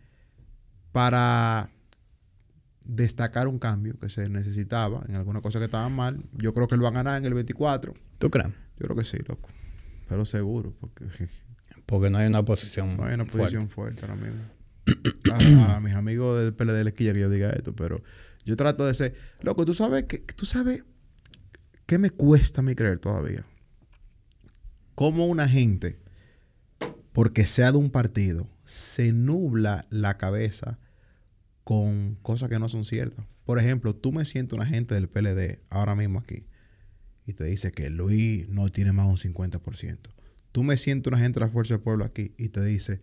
para 0.93 1.71
destacar 2.95 3.49
un 3.49 3.59
cambio 3.59 3.99
que 3.99 4.09
se 4.09 4.29
necesitaba 4.29 5.05
en 5.09 5.15
alguna 5.15 5.41
cosa 5.41 5.59
que 5.59 5.67
estaban 5.67 5.93
mal. 5.93 6.23
Yo 6.33 6.53
creo 6.55 6.67
que 6.69 6.75
él 6.75 6.85
va 6.85 6.89
a 6.89 6.93
ganar 6.93 7.19
en 7.19 7.25
el 7.25 7.35
24. 7.35 7.95
¿Tú 8.19 8.31
crees? 8.31 8.49
Yo 8.79 8.87
creo 8.87 8.97
que 8.97 9.05
sí, 9.05 9.19
loco. 9.27 9.49
Pero 10.09 10.25
seguro, 10.25 10.75
porque 10.81 11.07
Porque 11.87 12.11
no 12.11 12.19
hay 12.19 12.27
una 12.27 12.45
posición. 12.45 12.97
no 12.97 13.05
hay 13.05 13.15
una 13.15 13.25
fuerte. 13.27 13.57
posición 13.57 13.69
fuerte 13.69 14.03
ahora 14.07 14.17
mismo. 14.17 14.41
A, 15.69 15.77
a 15.77 15.81
mis 15.81 15.95
amigos 15.95 16.43
del 16.43 16.55
PLD 16.55 16.85
les 16.85 16.95
quilla 16.95 17.13
que 17.13 17.21
yo 17.21 17.31
diga 17.31 17.51
esto, 17.51 17.75
pero 17.75 18.03
yo 18.45 18.57
trato 18.57 18.87
de 18.87 18.95
ser. 18.95 19.15
Loco, 19.41 19.65
tú 19.65 19.75
sabes 19.75 20.05
que 20.05 20.19
tú 20.19 20.47
sabes 20.47 20.83
qué 21.87 21.99
me 21.99 22.11
cuesta 22.11 22.61
a 22.61 22.65
mí 22.65 22.75
creer 22.75 22.99
todavía. 22.99 23.45
Cómo 24.95 25.27
una 25.27 25.49
gente, 25.49 25.99
porque 27.13 27.47
sea 27.47 27.73
de 27.73 27.79
un 27.79 27.91
partido, 27.91 28.49
se 28.65 29.13
nubla 29.13 29.87
la 29.91 30.17
cabeza 30.17 30.79
con 31.71 32.17
cosas 32.17 32.49
que 32.49 32.59
no 32.59 32.69
son 32.69 32.85
ciertas. 32.85 33.25
Por 33.45 33.61
ejemplo, 33.61 33.95
tú 33.95 34.11
me 34.11 34.25
sientes 34.25 34.57
una 34.57 34.67
gente 34.67 34.97
del 34.97 35.09
PLD 35.09 35.61
ahora 35.69 35.95
mismo 35.95 36.19
aquí 36.19 36.43
y 37.27 37.33
te 37.33 37.45
dice 37.45 37.71
que 37.71 37.91
Luis 37.91 38.49
no 38.49 38.71
tiene 38.71 38.91
más 38.91 39.07
de 39.07 39.29
un 39.29 39.35
50%. 39.35 39.99
Tú 40.51 40.65
me 40.65 40.77
sientes 40.77 41.13
una 41.13 41.21
gente 41.21 41.39
de 41.39 41.47
la 41.47 41.53
Fuerza 41.53 41.75
del 41.75 41.83
Pueblo 41.85 42.05
aquí 42.05 42.35
y 42.37 42.49
te 42.49 42.65
dice 42.65 43.03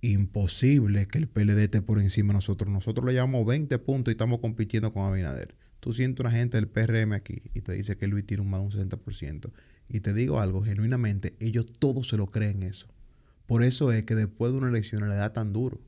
imposible 0.00 1.06
que 1.08 1.18
el 1.18 1.28
PLD 1.28 1.64
esté 1.64 1.82
por 1.82 2.00
encima 2.00 2.28
de 2.28 2.38
nosotros. 2.38 2.72
Nosotros 2.72 3.04
le 3.04 3.12
llevamos 3.12 3.44
20 3.44 3.78
puntos 3.80 4.12
y 4.12 4.14
estamos 4.14 4.40
compitiendo 4.40 4.90
con 4.94 5.04
Abinader. 5.04 5.54
Tú 5.80 5.92
sientes 5.92 6.20
una 6.20 6.30
gente 6.30 6.56
del 6.56 6.68
PRM 6.68 7.12
aquí 7.12 7.42
y 7.52 7.60
te 7.60 7.74
dice 7.74 7.98
que 7.98 8.06
Luis 8.06 8.26
tiene 8.26 8.44
un 8.44 8.48
más 8.48 8.60
de 8.60 8.82
un 8.82 8.88
60%. 8.88 9.52
Y 9.90 10.00
te 10.00 10.14
digo 10.14 10.40
algo, 10.40 10.64
genuinamente, 10.64 11.36
ellos 11.38 11.66
todos 11.78 12.08
se 12.08 12.16
lo 12.16 12.28
creen 12.28 12.62
eso. 12.62 12.86
Por 13.44 13.62
eso 13.62 13.92
es 13.92 14.04
que 14.04 14.14
después 14.14 14.52
de 14.52 14.58
una 14.58 14.70
elección 14.70 15.06
le 15.06 15.16
da 15.16 15.34
tan 15.34 15.52
duro. 15.52 15.82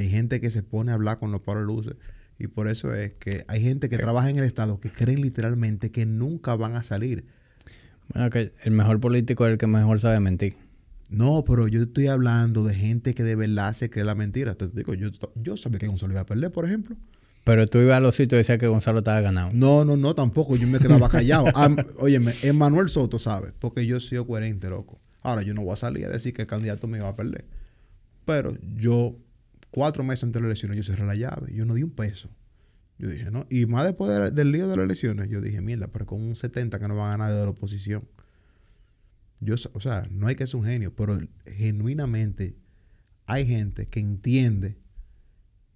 Y 0.00 0.04
hay 0.04 0.08
gente 0.10 0.40
que 0.40 0.50
se 0.50 0.62
pone 0.62 0.92
a 0.92 0.94
hablar 0.94 1.18
con 1.18 1.30
los 1.30 1.44
de 1.44 1.54
luces. 1.62 1.94
Y 2.38 2.46
por 2.46 2.68
eso 2.68 2.94
es 2.94 3.12
que 3.18 3.44
hay 3.48 3.60
gente 3.60 3.90
que 3.90 3.98
trabaja 3.98 4.30
en 4.30 4.38
el 4.38 4.44
Estado 4.44 4.80
que 4.80 4.90
creen 4.90 5.20
literalmente 5.20 5.90
que 5.90 6.06
nunca 6.06 6.56
van 6.56 6.74
a 6.74 6.82
salir. 6.82 7.26
Bueno, 8.14 8.30
que 8.30 8.54
el 8.64 8.70
mejor 8.72 8.98
político 8.98 9.46
es 9.46 9.52
el 9.52 9.58
que 9.58 9.66
mejor 9.66 10.00
sabe 10.00 10.18
mentir. 10.20 10.56
No, 11.10 11.44
pero 11.44 11.68
yo 11.68 11.82
estoy 11.82 12.06
hablando 12.06 12.64
de 12.64 12.74
gente 12.74 13.14
que 13.14 13.24
de 13.24 13.36
verdad 13.36 13.74
se 13.74 13.90
cree 13.90 14.06
la 14.06 14.14
mentira. 14.14 14.54
Te 14.54 14.68
digo, 14.68 14.94
yo, 14.94 15.10
yo 15.34 15.58
sabía 15.58 15.78
que 15.80 15.86
Gonzalo 15.88 16.12
iba 16.12 16.22
a 16.22 16.26
perder, 16.26 16.50
por 16.50 16.64
ejemplo. 16.64 16.96
Pero 17.44 17.66
tú 17.66 17.78
ibas 17.78 17.96
a 17.96 18.00
los 18.00 18.16
sitios 18.16 18.38
y 18.38 18.38
decías 18.38 18.56
que 18.58 18.68
Gonzalo 18.68 19.00
estaba 19.00 19.20
ganado. 19.20 19.50
No, 19.52 19.84
no, 19.84 19.98
no, 19.98 20.14
tampoco. 20.14 20.56
Yo 20.56 20.66
me 20.66 20.78
quedaba 20.78 21.10
callado. 21.10 21.44
Am- 21.54 21.76
óyeme, 21.98 22.32
Manuel 22.54 22.88
Soto 22.88 23.18
sabe, 23.18 23.52
porque 23.58 23.84
yo 23.84 23.98
he 23.98 24.00
sido 24.00 24.26
coherente, 24.26 24.70
loco. 24.70 24.98
Ahora, 25.22 25.42
yo 25.42 25.52
no 25.52 25.62
voy 25.62 25.74
a 25.74 25.76
salir 25.76 26.06
a 26.06 26.08
decir 26.08 26.32
que 26.32 26.42
el 26.42 26.48
candidato 26.48 26.86
me 26.86 26.96
iba 26.98 27.08
a 27.08 27.16
perder. 27.16 27.44
Pero 28.24 28.56
yo, 28.78 29.16
cuatro 29.70 30.04
meses 30.04 30.24
antes 30.24 30.34
de 30.34 30.48
las 30.48 30.48
elecciones, 30.62 30.76
yo 30.76 30.82
cerré 30.92 31.06
la 31.06 31.14
llave. 31.14 31.52
Yo 31.54 31.64
no 31.64 31.74
di 31.74 31.82
un 31.82 31.90
peso. 31.90 32.30
Yo 32.98 33.08
dije, 33.08 33.30
no. 33.30 33.46
Y 33.48 33.66
más 33.66 33.84
después 33.84 34.10
de- 34.10 34.30
del 34.30 34.52
lío 34.52 34.68
de 34.68 34.76
las 34.76 34.84
elecciones, 34.84 35.28
yo 35.30 35.40
dije, 35.40 35.60
mierda, 35.60 35.88
pero 35.88 36.06
con 36.06 36.20
un 36.20 36.36
70 36.36 36.78
que 36.78 36.86
no 36.88 36.96
va 36.96 37.08
a 37.08 37.10
ganar 37.16 37.32
de 37.32 37.42
la 37.42 37.48
oposición. 37.50 38.06
Yo, 39.40 39.54
o 39.72 39.80
sea, 39.80 40.06
no 40.10 40.26
hay 40.26 40.34
que 40.36 40.46
ser 40.46 40.56
un 40.60 40.66
genio, 40.66 40.94
pero 40.94 41.18
genuinamente 41.46 42.56
hay 43.26 43.46
gente 43.46 43.86
que 43.86 44.00
entiende 44.00 44.76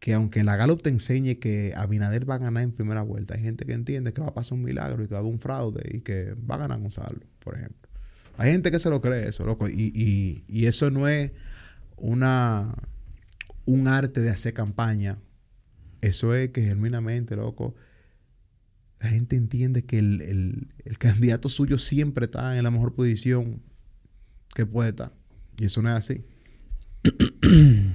que 0.01 0.13
aunque 0.13 0.45
la 0.45 0.57
Gallup 0.57 0.83
te 0.83 0.91
enseñe 0.91 1.37
que 1.39 1.73
Abinader 1.75 2.29
va 2.29 2.35
a 2.35 2.39
ganar 2.39 2.63
en 2.63 2.73
primera 2.73 3.01
vuelta, 3.01 3.35
hay 3.37 3.41
gente 3.43 3.65
que 3.65 3.73
entiende 3.73 4.13
que 4.13 4.21
va 4.21 4.29
a 4.29 4.35
pasar 4.35 4.59
un 4.59 4.65
milagro 4.65 5.03
y 5.03 5.07
que 5.07 5.15
va 5.15 5.19
a 5.19 5.21
haber 5.21 5.33
un 5.33 5.39
fraude 5.39 5.81
y 5.97 6.01
que 6.01 6.35
va 6.35 6.57
a 6.57 6.59
ganar 6.59 6.79
Gonzalo, 6.81 7.21
por 7.43 7.55
ejemplo. 7.57 7.89
Hay 8.37 8.53
gente 8.53 8.71
que 8.71 8.79
se 8.79 8.91
lo 8.91 9.01
cree 9.01 9.29
eso, 9.29 9.47
loco. 9.47 9.67
Y, 9.67 9.93
y- 9.95 10.45
y 10.47 10.67
eso 10.67 10.91
no 10.91 11.09
es 11.09 11.31
una 11.97 12.75
un 13.67 13.89
arte 13.89 14.21
de 14.21 14.31
hacer 14.31 14.55
campaña. 14.55 15.19
Eso 16.01 16.35
es 16.35 16.51
que 16.51 16.63
genuinamente, 16.63 17.37
loco, 17.37 17.75
la 19.01 19.09
gente 19.11 19.37
entiende 19.37 19.85
que 19.85 19.99
el, 19.99 20.21
el- 20.23 20.69
el 20.85 20.99
candidato 20.99 21.49
suyo 21.49 21.79
siempre 21.79 22.27
está 22.27 22.57
en 22.57 22.63
la 22.65 22.71
mejor 22.71 22.95
posición 22.95 23.63
que 24.55 24.67
puede 24.67 24.91
estar. 24.91 25.13
Y 25.59 25.67
eso 25.67 25.83
no 25.83 25.91
es 25.91 25.97
así. 25.97 26.25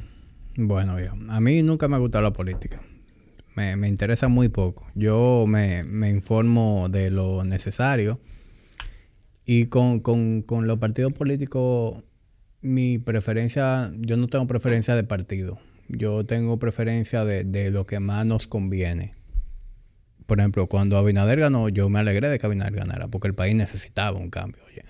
Bueno, 0.61 0.97
viejo, 0.97 1.15
a 1.29 1.39
mí 1.39 1.63
nunca 1.63 1.87
me 1.87 1.95
ha 1.95 1.99
gustado 1.99 2.21
la 2.23 2.33
política. 2.33 2.81
Me, 3.55 3.77
me 3.77 3.87
interesa 3.87 4.27
muy 4.27 4.49
poco. 4.49 4.85
Yo 4.93 5.45
me, 5.47 5.83
me 5.85 6.09
informo 6.09 6.87
de 6.89 7.09
lo 7.11 7.45
necesario. 7.45 8.19
Y 9.45 9.67
con, 9.67 10.01
con, 10.01 10.41
con 10.41 10.67
los 10.67 10.77
partidos 10.77 11.13
políticos, 11.13 12.03
mi 12.61 12.97
preferencia, 12.99 13.91
yo 13.97 14.17
no 14.17 14.27
tengo 14.27 14.47
preferencia 14.47 14.95
de 14.95 15.03
partido. 15.03 15.59
Yo 15.87 16.25
tengo 16.25 16.59
preferencia 16.59 17.25
de, 17.25 17.43
de 17.43 17.71
lo 17.71 17.85
que 17.85 17.99
más 17.99 18.25
nos 18.25 18.47
conviene. 18.47 19.15
Por 20.27 20.39
ejemplo, 20.39 20.67
cuando 20.67 20.97
Abinader 20.97 21.39
ganó, 21.39 21.69
yo 21.69 21.89
me 21.89 21.99
alegré 21.99 22.29
de 22.29 22.37
que 22.37 22.45
Abinader 22.45 22.75
ganara, 22.75 23.07
porque 23.07 23.27
el 23.27 23.33
país 23.33 23.55
necesitaba 23.55 24.17
un 24.19 24.29
cambio. 24.29 24.61
Oye, 24.67 24.83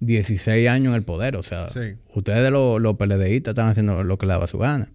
16 0.00 0.68
años 0.68 0.88
en 0.90 0.94
el 0.96 1.04
poder, 1.04 1.36
o 1.36 1.44
sea, 1.44 1.70
Sí. 1.70 1.94
ustedes 2.14 2.50
los, 2.50 2.80
los 2.80 2.96
PLDistas 2.96 3.52
están 3.52 3.68
haciendo 3.68 4.02
lo 4.02 4.18
que 4.18 4.26
les 4.26 4.34
daba 4.34 4.48
su 4.48 4.58
gana. 4.58 4.90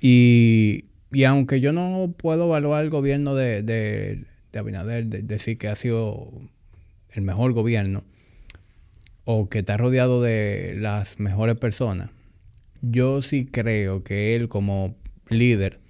Y, 0.00 0.86
y 1.12 1.24
aunque 1.24 1.60
yo 1.60 1.72
no 1.72 2.12
puedo 2.16 2.46
evaluar 2.46 2.82
el 2.82 2.90
gobierno 2.90 3.34
de, 3.34 3.62
de, 3.62 4.24
de 4.52 4.58
Abinader, 4.58 5.06
de- 5.06 5.22
decir 5.22 5.58
que 5.58 5.68
ha 5.68 5.76
sido 5.76 6.32
el 7.10 7.22
mejor 7.22 7.52
gobierno 7.52 8.02
o 9.24 9.48
que 9.48 9.60
está 9.60 9.76
rodeado 9.76 10.22
de 10.22 10.74
las 10.76 11.18
mejores 11.18 11.56
personas, 11.56 12.10
yo 12.80 13.22
sí 13.22 13.46
creo 13.46 14.02
que 14.02 14.34
él 14.34 14.48
como 14.48 14.96
líder 15.28 15.80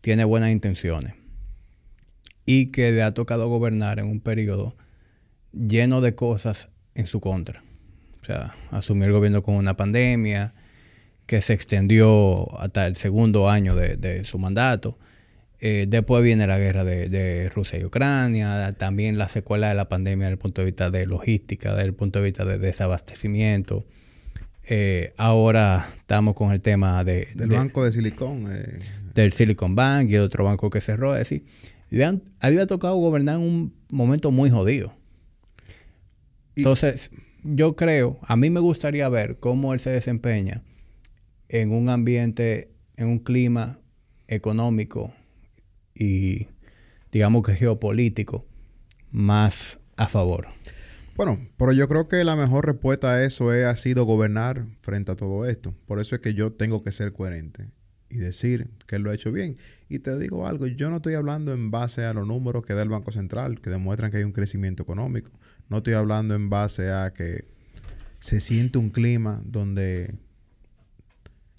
tiene 0.00 0.24
buenas 0.24 0.50
intenciones 0.50 1.14
y 2.46 2.66
que 2.66 2.90
le 2.92 3.02
ha 3.02 3.12
tocado 3.12 3.48
gobernar 3.48 3.98
en 3.98 4.06
un 4.06 4.20
periodo 4.20 4.76
lleno 5.52 6.00
de 6.00 6.14
cosas 6.14 6.68
en 6.94 7.06
su 7.06 7.20
contra. 7.20 7.62
O 8.22 8.26
sea, 8.26 8.54
asumió 8.70 9.06
el 9.06 9.12
gobierno 9.12 9.42
con 9.42 9.54
una 9.54 9.76
pandemia 9.76 10.54
que 11.26 11.40
se 11.40 11.52
extendió 11.54 12.58
hasta 12.58 12.86
el 12.86 12.96
segundo 12.96 13.48
año 13.48 13.74
de, 13.74 13.96
de 13.96 14.24
su 14.24 14.38
mandato. 14.38 14.98
Eh, 15.66 15.86
después 15.88 16.22
viene 16.22 16.46
la 16.46 16.58
guerra 16.58 16.84
de, 16.84 17.08
de 17.08 17.48
Rusia 17.48 17.78
y 17.78 17.84
Ucrania, 17.86 18.74
también 18.76 19.16
la 19.16 19.30
secuela 19.30 19.70
de 19.70 19.74
la 19.74 19.88
pandemia 19.88 20.26
desde 20.26 20.32
el 20.34 20.38
punto 20.38 20.60
de 20.60 20.66
vista 20.66 20.90
de 20.90 21.06
logística, 21.06 21.70
desde 21.72 21.86
el 21.86 21.94
punto 21.94 22.18
de 22.18 22.26
vista 22.26 22.44
de 22.44 22.58
desabastecimiento. 22.58 23.86
Eh, 24.64 25.14
ahora 25.16 25.88
estamos 25.96 26.34
con 26.34 26.52
el 26.52 26.60
tema 26.60 27.02
de, 27.02 27.28
Del 27.34 27.48
de- 27.48 27.56
banco 27.56 27.82
de 27.82 27.92
Silicón. 27.92 28.46
eh, 28.52 28.78
del 29.14 29.32
Silicon 29.32 29.74
Bank 29.74 30.10
y 30.10 30.16
otro 30.18 30.44
banco 30.44 30.68
que 30.68 30.82
cerró. 30.82 31.14
Es 31.14 31.20
decir, 31.20 31.46
le 31.88 32.04
han, 32.04 32.20
a 32.40 32.48
él 32.48 32.56
le 32.56 32.60
ha 32.60 32.66
tocado 32.66 32.96
gobernar 32.96 33.36
en 33.36 33.40
un 33.42 33.74
momento 33.90 34.30
muy 34.30 34.50
jodido. 34.50 34.92
Y- 36.56 36.60
Entonces, 36.60 37.10
yo 37.42 37.74
creo, 37.74 38.18
a 38.20 38.36
mí 38.36 38.50
me 38.50 38.60
gustaría 38.60 39.08
ver 39.08 39.38
cómo 39.38 39.72
él 39.72 39.80
se 39.80 39.88
desempeña 39.88 40.62
en 41.48 41.72
un 41.72 41.88
ambiente, 41.88 42.68
en 42.98 43.06
un 43.08 43.18
clima 43.18 43.78
económico 44.28 45.14
y, 45.94 46.48
digamos 47.12 47.42
que 47.44 47.54
geopolítico 47.54 48.44
más 49.10 49.78
a 49.96 50.08
favor. 50.08 50.48
Bueno, 51.16 51.38
pero 51.56 51.70
yo 51.70 51.86
creo 51.86 52.08
que 52.08 52.24
la 52.24 52.34
mejor 52.34 52.66
respuesta 52.66 53.12
a 53.12 53.24
eso 53.24 53.52
es, 53.52 53.64
ha 53.64 53.76
sido 53.76 54.04
gobernar 54.04 54.66
frente 54.80 55.12
a 55.12 55.16
todo 55.16 55.46
esto. 55.46 55.72
Por 55.86 56.00
eso 56.00 56.16
es 56.16 56.20
que 56.20 56.34
yo 56.34 56.52
tengo 56.52 56.82
que 56.82 56.90
ser 56.90 57.12
coherente 57.12 57.68
y 58.10 58.18
decir 58.18 58.68
que 58.88 58.98
lo 58.98 59.10
ha 59.10 59.14
hecho 59.14 59.30
bien. 59.30 59.56
Y 59.88 60.00
te 60.00 60.18
digo 60.18 60.48
algo, 60.48 60.66
yo 60.66 60.90
no 60.90 60.96
estoy 60.96 61.14
hablando 61.14 61.52
en 61.52 61.70
base 61.70 62.04
a 62.04 62.14
los 62.14 62.26
números 62.26 62.66
que 62.66 62.74
da 62.74 62.82
el 62.82 62.88
Banco 62.88 63.12
Central, 63.12 63.60
que 63.60 63.70
demuestran 63.70 64.10
que 64.10 64.16
hay 64.16 64.24
un 64.24 64.32
crecimiento 64.32 64.82
económico. 64.82 65.30
No 65.68 65.78
estoy 65.78 65.94
hablando 65.94 66.34
en 66.34 66.50
base 66.50 66.90
a 66.90 67.12
que 67.12 67.44
se 68.18 68.40
siente 68.40 68.78
un 68.78 68.90
clima 68.90 69.40
donde 69.44 70.14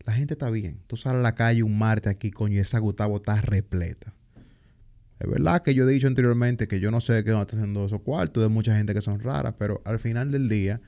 la 0.06 0.14
gente 0.14 0.34
está 0.34 0.49
bien. 0.49 0.82
Tú 0.88 0.98
sales 0.98 1.20
a 1.20 1.24
la 1.24 1.36
calle 1.36 1.64
un 1.64 1.78
martes 1.78 2.12
aquí, 2.12 2.32
coño, 2.32 2.56
y 2.56 2.60
esa 2.60 2.80
Gustavo 2.80 3.18
está 3.18 3.40
repleta. 3.40 4.15
Es 5.20 5.30
verdad 5.30 5.62
que 5.62 5.74
yo 5.74 5.88
he 5.88 5.92
dicho 5.92 6.08
anteriormente 6.08 6.68
que 6.68 6.80
yo 6.80 6.92
no 6.92 7.00
sé 7.00 7.14
de 7.14 7.24
qué 7.24 7.32
van 7.32 7.40
a 7.40 7.44
estar 7.44 7.60
haciendo 7.60 7.86
esos 7.86 8.02
cuartos, 8.02 8.44
de 8.44 8.50
mucha 8.50 8.76
gente 8.76 8.94
que 8.94 9.02
son 9.02 9.20
raras, 9.20 9.56
pero 9.58 9.82
al 9.86 10.00
final 10.00 10.32
del 10.32 10.50
día, 10.50 10.82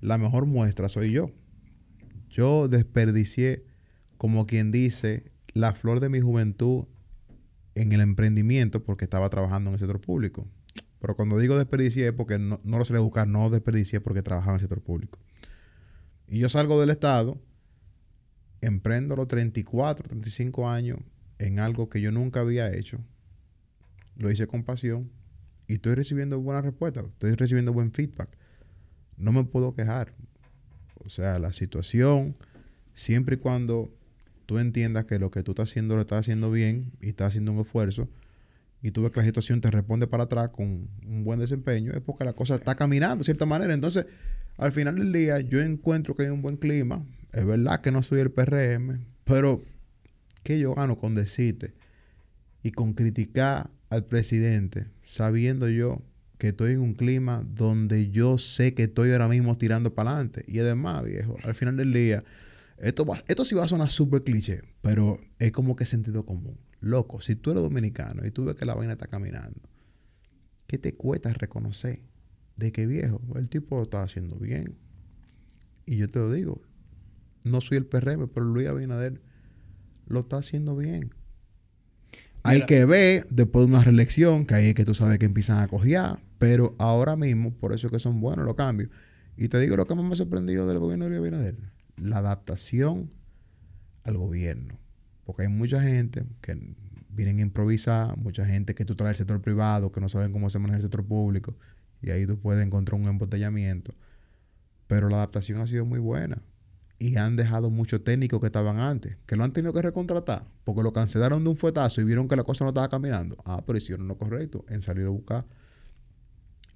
la 0.00 0.16
mejor 0.18 0.46
muestra 0.46 0.88
soy 0.88 1.12
yo. 1.12 1.30
Yo 2.30 2.68
desperdicié, 2.68 3.64
como 4.16 4.46
quien 4.46 4.72
dice, 4.72 5.32
la 5.52 5.74
flor 5.74 6.00
de 6.00 6.08
mi 6.08 6.20
juventud 6.20 6.86
en 7.74 7.92
el 7.92 8.00
emprendimiento 8.00 8.82
porque 8.84 9.04
estaba 9.04 9.28
trabajando 9.28 9.68
en 9.68 9.74
el 9.74 9.78
sector 9.78 10.00
público. 10.00 10.48
Pero 10.98 11.16
cuando 11.16 11.38
digo 11.38 11.56
desperdicié 11.56 12.08
es 12.08 12.12
porque 12.12 12.38
no, 12.38 12.60
no 12.64 12.78
lo 12.78 12.84
sé 12.84 12.96
buscar, 12.98 13.28
no 13.28 13.50
desperdicié 13.50 14.00
porque 14.00 14.22
trabajaba 14.22 14.52
en 14.52 14.56
el 14.56 14.60
sector 14.60 14.80
público. 14.80 15.18
Y 16.28 16.38
yo 16.38 16.48
salgo 16.48 16.80
del 16.80 16.90
Estado, 16.90 17.38
emprendo 18.62 19.16
los 19.16 19.28
34, 19.28 20.08
35 20.08 20.70
años 20.70 20.98
en 21.38 21.58
algo 21.58 21.90
que 21.90 22.00
yo 22.00 22.12
nunca 22.12 22.40
había 22.40 22.72
hecho. 22.72 22.98
Lo 24.16 24.30
hice 24.30 24.46
con 24.46 24.64
pasión 24.64 25.10
y 25.66 25.74
estoy 25.74 25.94
recibiendo 25.94 26.38
buenas 26.40 26.64
respuestas, 26.64 27.04
estoy 27.06 27.34
recibiendo 27.34 27.72
buen 27.72 27.92
feedback. 27.92 28.28
No 29.16 29.32
me 29.32 29.44
puedo 29.44 29.74
quejar. 29.74 30.14
O 31.04 31.08
sea, 31.08 31.38
la 31.38 31.52
situación, 31.52 32.36
siempre 32.94 33.36
y 33.36 33.38
cuando 33.38 33.92
tú 34.46 34.58
entiendas 34.58 35.06
que 35.06 35.18
lo 35.18 35.30
que 35.30 35.42
tú 35.42 35.52
estás 35.52 35.70
haciendo 35.70 35.96
lo 35.96 36.02
estás 36.02 36.20
haciendo 36.20 36.50
bien 36.50 36.92
y 37.00 37.08
estás 37.08 37.28
haciendo 37.28 37.52
un 37.52 37.60
esfuerzo 37.60 38.08
y 38.82 38.90
tú 38.90 39.02
ves 39.02 39.12
que 39.12 39.20
la 39.20 39.26
situación 39.26 39.60
te 39.60 39.70
responde 39.70 40.08
para 40.08 40.24
atrás 40.24 40.50
con 40.50 40.88
un 41.06 41.24
buen 41.24 41.38
desempeño, 41.38 41.92
es 41.92 42.02
porque 42.02 42.24
la 42.24 42.32
cosa 42.32 42.56
está 42.56 42.74
caminando 42.74 43.18
de 43.18 43.24
cierta 43.24 43.46
manera. 43.46 43.72
Entonces, 43.72 44.06
al 44.58 44.72
final 44.72 44.96
del 44.96 45.12
día, 45.12 45.40
yo 45.40 45.60
encuentro 45.60 46.16
que 46.16 46.24
hay 46.24 46.28
un 46.30 46.42
buen 46.42 46.56
clima. 46.56 47.06
Es 47.32 47.46
verdad 47.46 47.80
que 47.80 47.92
no 47.92 48.02
soy 48.02 48.20
el 48.20 48.32
PRM, 48.32 49.06
pero 49.24 49.62
¿qué 50.42 50.58
yo 50.58 50.74
gano 50.74 50.96
con 50.96 51.14
decirte 51.14 51.74
y 52.64 52.72
con 52.72 52.92
criticar 52.92 53.70
al 53.92 54.04
presidente 54.06 54.86
sabiendo 55.04 55.68
yo 55.68 56.02
que 56.38 56.48
estoy 56.48 56.72
en 56.72 56.80
un 56.80 56.94
clima 56.94 57.44
donde 57.46 58.10
yo 58.10 58.38
sé 58.38 58.72
que 58.72 58.84
estoy 58.84 59.12
ahora 59.12 59.28
mismo 59.28 59.58
tirando 59.58 59.94
para 59.94 60.12
adelante? 60.12 60.44
Y 60.48 60.58
además, 60.58 61.04
viejo, 61.04 61.36
al 61.44 61.54
final 61.54 61.76
del 61.76 61.92
día, 61.92 62.24
esto, 62.78 63.04
va, 63.04 63.22
esto 63.28 63.44
sí 63.44 63.54
va 63.54 63.64
a 63.64 63.68
sonar 63.68 63.90
súper 63.90 64.24
cliché, 64.24 64.62
pero 64.80 65.20
es 65.38 65.52
como 65.52 65.76
que 65.76 65.84
sentido 65.84 66.24
común. 66.24 66.58
Loco, 66.80 67.20
si 67.20 67.36
tú 67.36 67.50
eres 67.50 67.62
dominicano 67.62 68.26
y 68.26 68.30
tú 68.30 68.46
ves 68.46 68.56
que 68.56 68.64
la 68.64 68.74
vaina 68.74 68.94
está 68.94 69.06
caminando, 69.06 69.60
¿qué 70.66 70.78
te 70.78 70.94
cuesta 70.94 71.32
reconocer 71.34 72.00
de 72.56 72.72
que 72.72 72.86
viejo, 72.86 73.20
el 73.36 73.48
tipo 73.50 73.76
lo 73.76 73.82
está 73.82 74.02
haciendo 74.02 74.36
bien? 74.36 74.78
Y 75.84 75.98
yo 75.98 76.08
te 76.08 76.18
lo 76.18 76.32
digo, 76.32 76.62
no 77.44 77.60
soy 77.60 77.76
el 77.76 77.86
PRM, 77.86 78.28
pero 78.28 78.46
Luis 78.46 78.68
Abinader 78.68 79.20
lo 80.06 80.20
está 80.20 80.38
haciendo 80.38 80.76
bien. 80.76 81.12
Hay 82.42 82.56
Mira. 82.56 82.66
que 82.66 82.84
ver 82.84 83.26
después 83.30 83.66
de 83.66 83.74
una 83.74 83.84
reelección, 83.84 84.46
que 84.46 84.54
ahí 84.54 84.68
es 84.68 84.74
que 84.74 84.84
tú 84.84 84.94
sabes 84.94 85.18
que 85.18 85.26
empiezan 85.26 85.62
a 85.62 85.68
cojear, 85.68 86.20
pero 86.38 86.74
ahora 86.78 87.16
mismo, 87.16 87.52
por 87.54 87.72
eso 87.72 87.86
es 87.86 87.92
que 87.92 87.98
son 87.98 88.20
buenos 88.20 88.44
los 88.44 88.54
cambios. 88.56 88.90
Y 89.36 89.48
te 89.48 89.60
digo 89.60 89.76
lo 89.76 89.86
que 89.86 89.94
más 89.94 90.04
me 90.04 90.12
ha 90.12 90.16
sorprendido 90.16 90.66
del 90.66 90.78
gobierno 90.78 91.08
de 91.08 91.16
Abinader, 91.16 91.56
la 91.96 92.18
adaptación 92.18 93.10
al 94.04 94.16
gobierno. 94.18 94.78
Porque 95.24 95.42
hay 95.42 95.48
mucha 95.48 95.80
gente 95.80 96.24
que 96.40 96.74
vienen 97.08 97.38
a 97.38 97.42
improvisar, 97.42 98.16
mucha 98.16 98.44
gente 98.44 98.74
que 98.74 98.84
tú 98.84 98.96
traes 98.96 99.18
del 99.18 99.26
sector 99.26 99.40
privado, 99.40 99.92
que 99.92 100.00
no 100.00 100.08
saben 100.08 100.32
cómo 100.32 100.50
se 100.50 100.58
maneja 100.58 100.76
el 100.76 100.82
sector 100.82 101.04
público, 101.04 101.56
y 102.00 102.10
ahí 102.10 102.26
tú 102.26 102.38
puedes 102.38 102.64
encontrar 102.64 103.00
un 103.00 103.06
embotellamiento. 103.06 103.94
Pero 104.88 105.08
la 105.08 105.16
adaptación 105.18 105.60
ha 105.60 105.66
sido 105.66 105.84
muy 105.84 106.00
buena. 106.00 106.42
Y 107.02 107.16
han 107.16 107.34
dejado 107.34 107.68
muchos 107.68 108.04
técnicos 108.04 108.38
que 108.38 108.46
estaban 108.46 108.78
antes, 108.78 109.16
que 109.26 109.34
lo 109.34 109.42
han 109.42 109.52
tenido 109.52 109.72
que 109.72 109.82
recontratar, 109.82 110.44
porque 110.62 110.82
lo 110.82 110.92
cancelaron 110.92 111.42
de 111.42 111.50
un 111.50 111.56
fuetazo 111.56 112.00
y 112.00 112.04
vieron 112.04 112.28
que 112.28 112.36
la 112.36 112.44
cosa 112.44 112.64
no 112.64 112.68
estaba 112.68 112.88
caminando. 112.88 113.36
Ah, 113.44 113.60
pero 113.66 113.76
hicieron 113.76 114.06
lo 114.06 114.16
correcto 114.16 114.64
en 114.68 114.82
salir 114.82 115.06
a 115.06 115.08
buscar. 115.08 115.44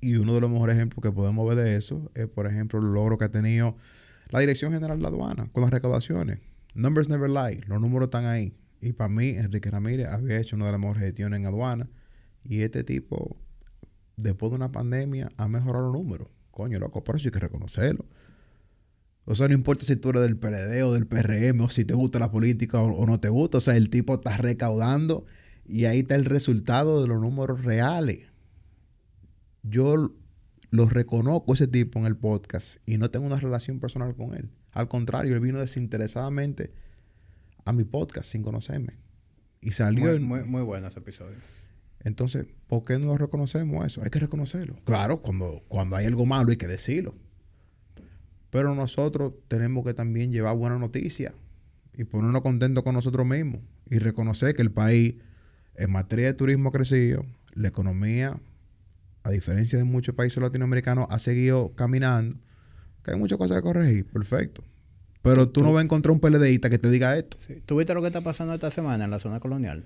Y 0.01 0.17
uno 0.17 0.35
de 0.35 0.41
los 0.41 0.51
mejores 0.51 0.75
ejemplos 0.75 1.01
que 1.01 1.13
podemos 1.13 1.49
ver 1.49 1.65
de 1.65 1.77
eso 1.77 2.11
es, 2.17 2.27
por 2.27 2.49
ejemplo, 2.49 2.81
el 2.81 2.87
logro 2.87 3.19
que 3.19 3.27
ha 3.27 3.31
tenido 3.31 3.77
la 4.31 4.41
Dirección 4.41 4.73
General 4.73 4.97
de 4.97 5.03
la 5.03 5.09
Aduana 5.11 5.49
con 5.53 5.63
las 5.63 5.71
recaudaciones. 5.71 6.41
Numbers 6.75 7.09
never 7.09 7.31
lie, 7.31 7.61
los 7.69 7.81
números 7.81 8.09
están 8.09 8.27
ahí. 8.27 8.53
Y 8.81 8.95
para 8.95 9.09
mí, 9.09 9.29
Enrique 9.29 9.71
Ramírez 9.71 10.09
había 10.09 10.41
hecho 10.41 10.57
una 10.57 10.67
de 10.67 10.73
las 10.73 10.81
mejores 10.81 11.05
gestiones 11.05 11.39
en 11.39 11.47
aduana. 11.47 11.89
Y 12.43 12.63
este 12.63 12.83
tipo, 12.83 13.37
después 14.17 14.51
de 14.51 14.57
una 14.57 14.73
pandemia, 14.73 15.31
ha 15.37 15.47
mejorado 15.47 15.85
los 15.87 15.93
números. 15.93 16.27
Coño, 16.51 16.81
loco, 16.81 17.05
por 17.05 17.15
eso 17.15 17.29
hay 17.29 17.33
que 17.33 17.39
reconocerlo. 17.39 18.07
O 19.27 19.35
sea, 19.35 19.49
no 19.49 19.55
importa 19.55 19.85
si 19.85 19.97
tú 19.97 20.11
eres 20.11 20.23
del 20.23 20.37
PLD 20.37 20.85
o 20.85 20.93
del 20.95 21.07
PRM 21.07 21.61
o 21.61 21.69
si 21.69 21.85
te 21.85 21.95
gusta 21.95 22.19
la 22.19 22.31
política 22.31 22.81
o, 22.81 22.93
o 22.93 23.07
no 23.07 23.21
te 23.21 23.29
gusta. 23.29 23.59
O 23.59 23.61
sea, 23.61 23.77
el 23.77 23.91
tipo 23.91 24.15
está 24.15 24.37
recaudando 24.37 25.27
y 25.67 25.85
ahí 25.85 26.01
está 26.01 26.15
el 26.15 26.25
resultado 26.25 27.03
de 27.03 27.09
los 27.09 27.21
números 27.21 27.65
reales. 27.65 28.33
Yo 29.63 30.15
lo 30.71 30.89
reconozco 30.89 31.55
ese 31.55 31.67
tipo 31.67 31.99
en 31.99 32.07
el 32.07 32.17
podcast 32.17 32.77
y 32.87 32.99
no 32.99 33.11
tengo 33.11 33.27
una 33.27 33.41
relación 33.41 33.81
personal 33.81 34.15
con 34.15 34.35
él. 34.35 34.51
Al 34.73 34.89
contrario, 34.89 35.35
él 35.35 35.41
vino 35.41 35.59
desinteresadamente 35.59 36.73
a 37.65 37.73
mi 37.73 37.83
podcast 37.85 38.31
sin 38.31 38.43
conocerme. 38.43 38.95
Y 39.61 39.73
salió... 39.73 40.05
Muy, 40.05 40.21
muy, 40.21 40.45
muy 40.45 40.63
bueno 40.63 40.87
ese 40.87 41.01
episodio. 41.01 41.37
Entonces, 42.01 42.47
¿por 42.69 42.85
qué 42.85 42.99
no 43.01 43.07
lo 43.07 43.19
reconocemos 43.19 43.85
eso? 43.85 44.03
Hay 44.05 44.11
que 44.11 44.21
reconocerlo. 44.21 44.77
Claro, 44.85 45.23
cuando, 45.23 45.65
cuando 45.67 45.97
hay 45.97 46.07
algo 46.07 46.27
malo 46.27 46.51
hay 46.51 46.57
que 46.57 46.69
decirlo. 46.69 47.17
Pero 48.51 48.75
nosotros 48.75 49.33
tenemos 49.49 49.85
que 49.85 49.95
también 49.95 50.33
llevar 50.33 50.57
buena 50.57 50.79
noticia 50.79 51.35
y 51.95 52.05
ponernos 52.05 52.43
contentos 52.43 52.85
con 52.85 52.95
nosotros 52.95 53.27
mismos 53.27 53.61
y 53.91 53.99
reconocer 53.99 54.55
que 54.55 54.63
el 54.63 54.71
país 54.71 55.17
en 55.75 55.91
materia 55.91 56.27
de 56.27 56.35
turismo 56.35 56.69
ha 56.69 56.73
crecido, 56.73 57.25
la 57.55 57.69
economía, 57.69 58.39
a 59.23 59.31
diferencia 59.31 59.79
de 59.79 59.85
muchos 59.85 60.15
países 60.15 60.43
latinoamericanos, 60.43 61.07
ha 61.11 61.19
seguido 61.19 61.73
caminando, 61.75 62.37
que 63.03 63.13
hay 63.13 63.19
muchas 63.19 63.39
cosas 63.39 63.59
que 63.59 63.63
corregir, 63.63 64.07
perfecto. 64.07 64.63
Pero 65.23 65.49
tú 65.49 65.63
no 65.63 65.73
vas 65.73 65.81
a 65.81 65.85
encontrar 65.85 66.13
un 66.13 66.21
PLDista 66.21 66.71
que 66.71 66.79
te 66.79 66.89
diga 66.89 67.17
esto. 67.17 67.37
Sí. 67.45 67.61
¿Tú 67.67 67.77
viste 67.77 67.93
lo 67.95 68.01
que 68.01 68.07
está 68.07 68.21
pasando 68.21 68.55
esta 68.55 68.71
semana 68.71 69.05
en 69.05 69.11
la 69.11 69.19
zona 69.19 69.41
colonial? 69.41 69.85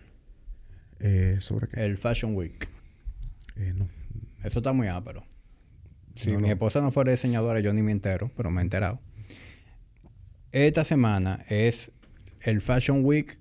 Eh, 0.98 1.38
¿Sobre 1.40 1.68
qué? 1.68 1.82
El 1.82 1.96
Fashion 1.96 2.36
Week. 2.36 2.68
Eh, 3.56 3.72
no. 3.74 3.88
Eso 4.44 4.58
está 4.58 4.74
muy 4.74 4.88
ápero. 4.88 5.24
Si 6.20 6.32
No, 6.32 6.40
mi 6.40 6.50
esposa 6.50 6.80
no 6.80 6.90
fuera 6.90 7.10
diseñadora, 7.12 7.60
yo 7.60 7.72
ni 7.72 7.82
me 7.82 7.92
entero, 7.92 8.30
pero 8.36 8.50
me 8.50 8.60
he 8.60 8.64
enterado. 8.64 9.00
Esta 10.52 10.84
semana 10.84 11.44
es 11.48 11.90
el 12.40 12.60
Fashion 12.60 13.04
Week 13.04 13.38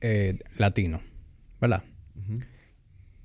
eh, 0.00 0.38
latino, 0.56 1.00
¿verdad? 1.60 1.84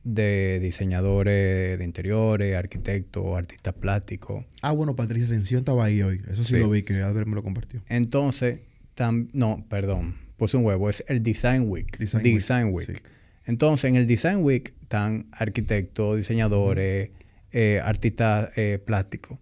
De 0.03 0.59
diseñadores 0.61 1.79
de 1.79 1.83
interiores, 1.83 2.55
arquitectos, 2.55 3.35
artistas 3.35 3.73
plásticos. 3.73 4.45
Ah, 4.61 4.71
bueno, 4.71 4.95
Patricia 4.95 5.25
Ascensión 5.25 5.59
estaba 5.59 5.85
ahí 5.85 6.03
hoy. 6.03 6.21
Eso 6.29 6.43
sí, 6.43 6.53
Sí. 6.53 6.59
lo 6.59 6.69
vi, 6.69 6.83
que 6.83 6.93
Albert 7.01 7.27
me 7.27 7.33
lo 7.33 7.41
compartió. 7.41 7.81
Entonces, 7.89 8.59
tam- 8.95 9.29
no, 9.33 9.65
perdón, 9.67 10.15
puse 10.37 10.57
un 10.57 10.65
huevo, 10.65 10.91
es 10.91 11.03
el 11.07 11.23
Design 11.23 11.63
Week. 11.67 11.97
Design 11.97 12.21
Design, 12.23 12.65
Week, 12.67 12.87
Week. 12.89 12.97
sí. 12.99 13.03
Entonces, 13.45 13.89
en 13.89 13.95
el 13.95 14.05
Design 14.05 14.43
Week 14.43 14.73
están 14.83 15.25
arquitectos, 15.31 16.17
diseñadores, 16.17 17.09
eh, 17.57 17.79
artistas 17.81 18.49
eh, 18.57 18.79
plásticos. 18.85 19.39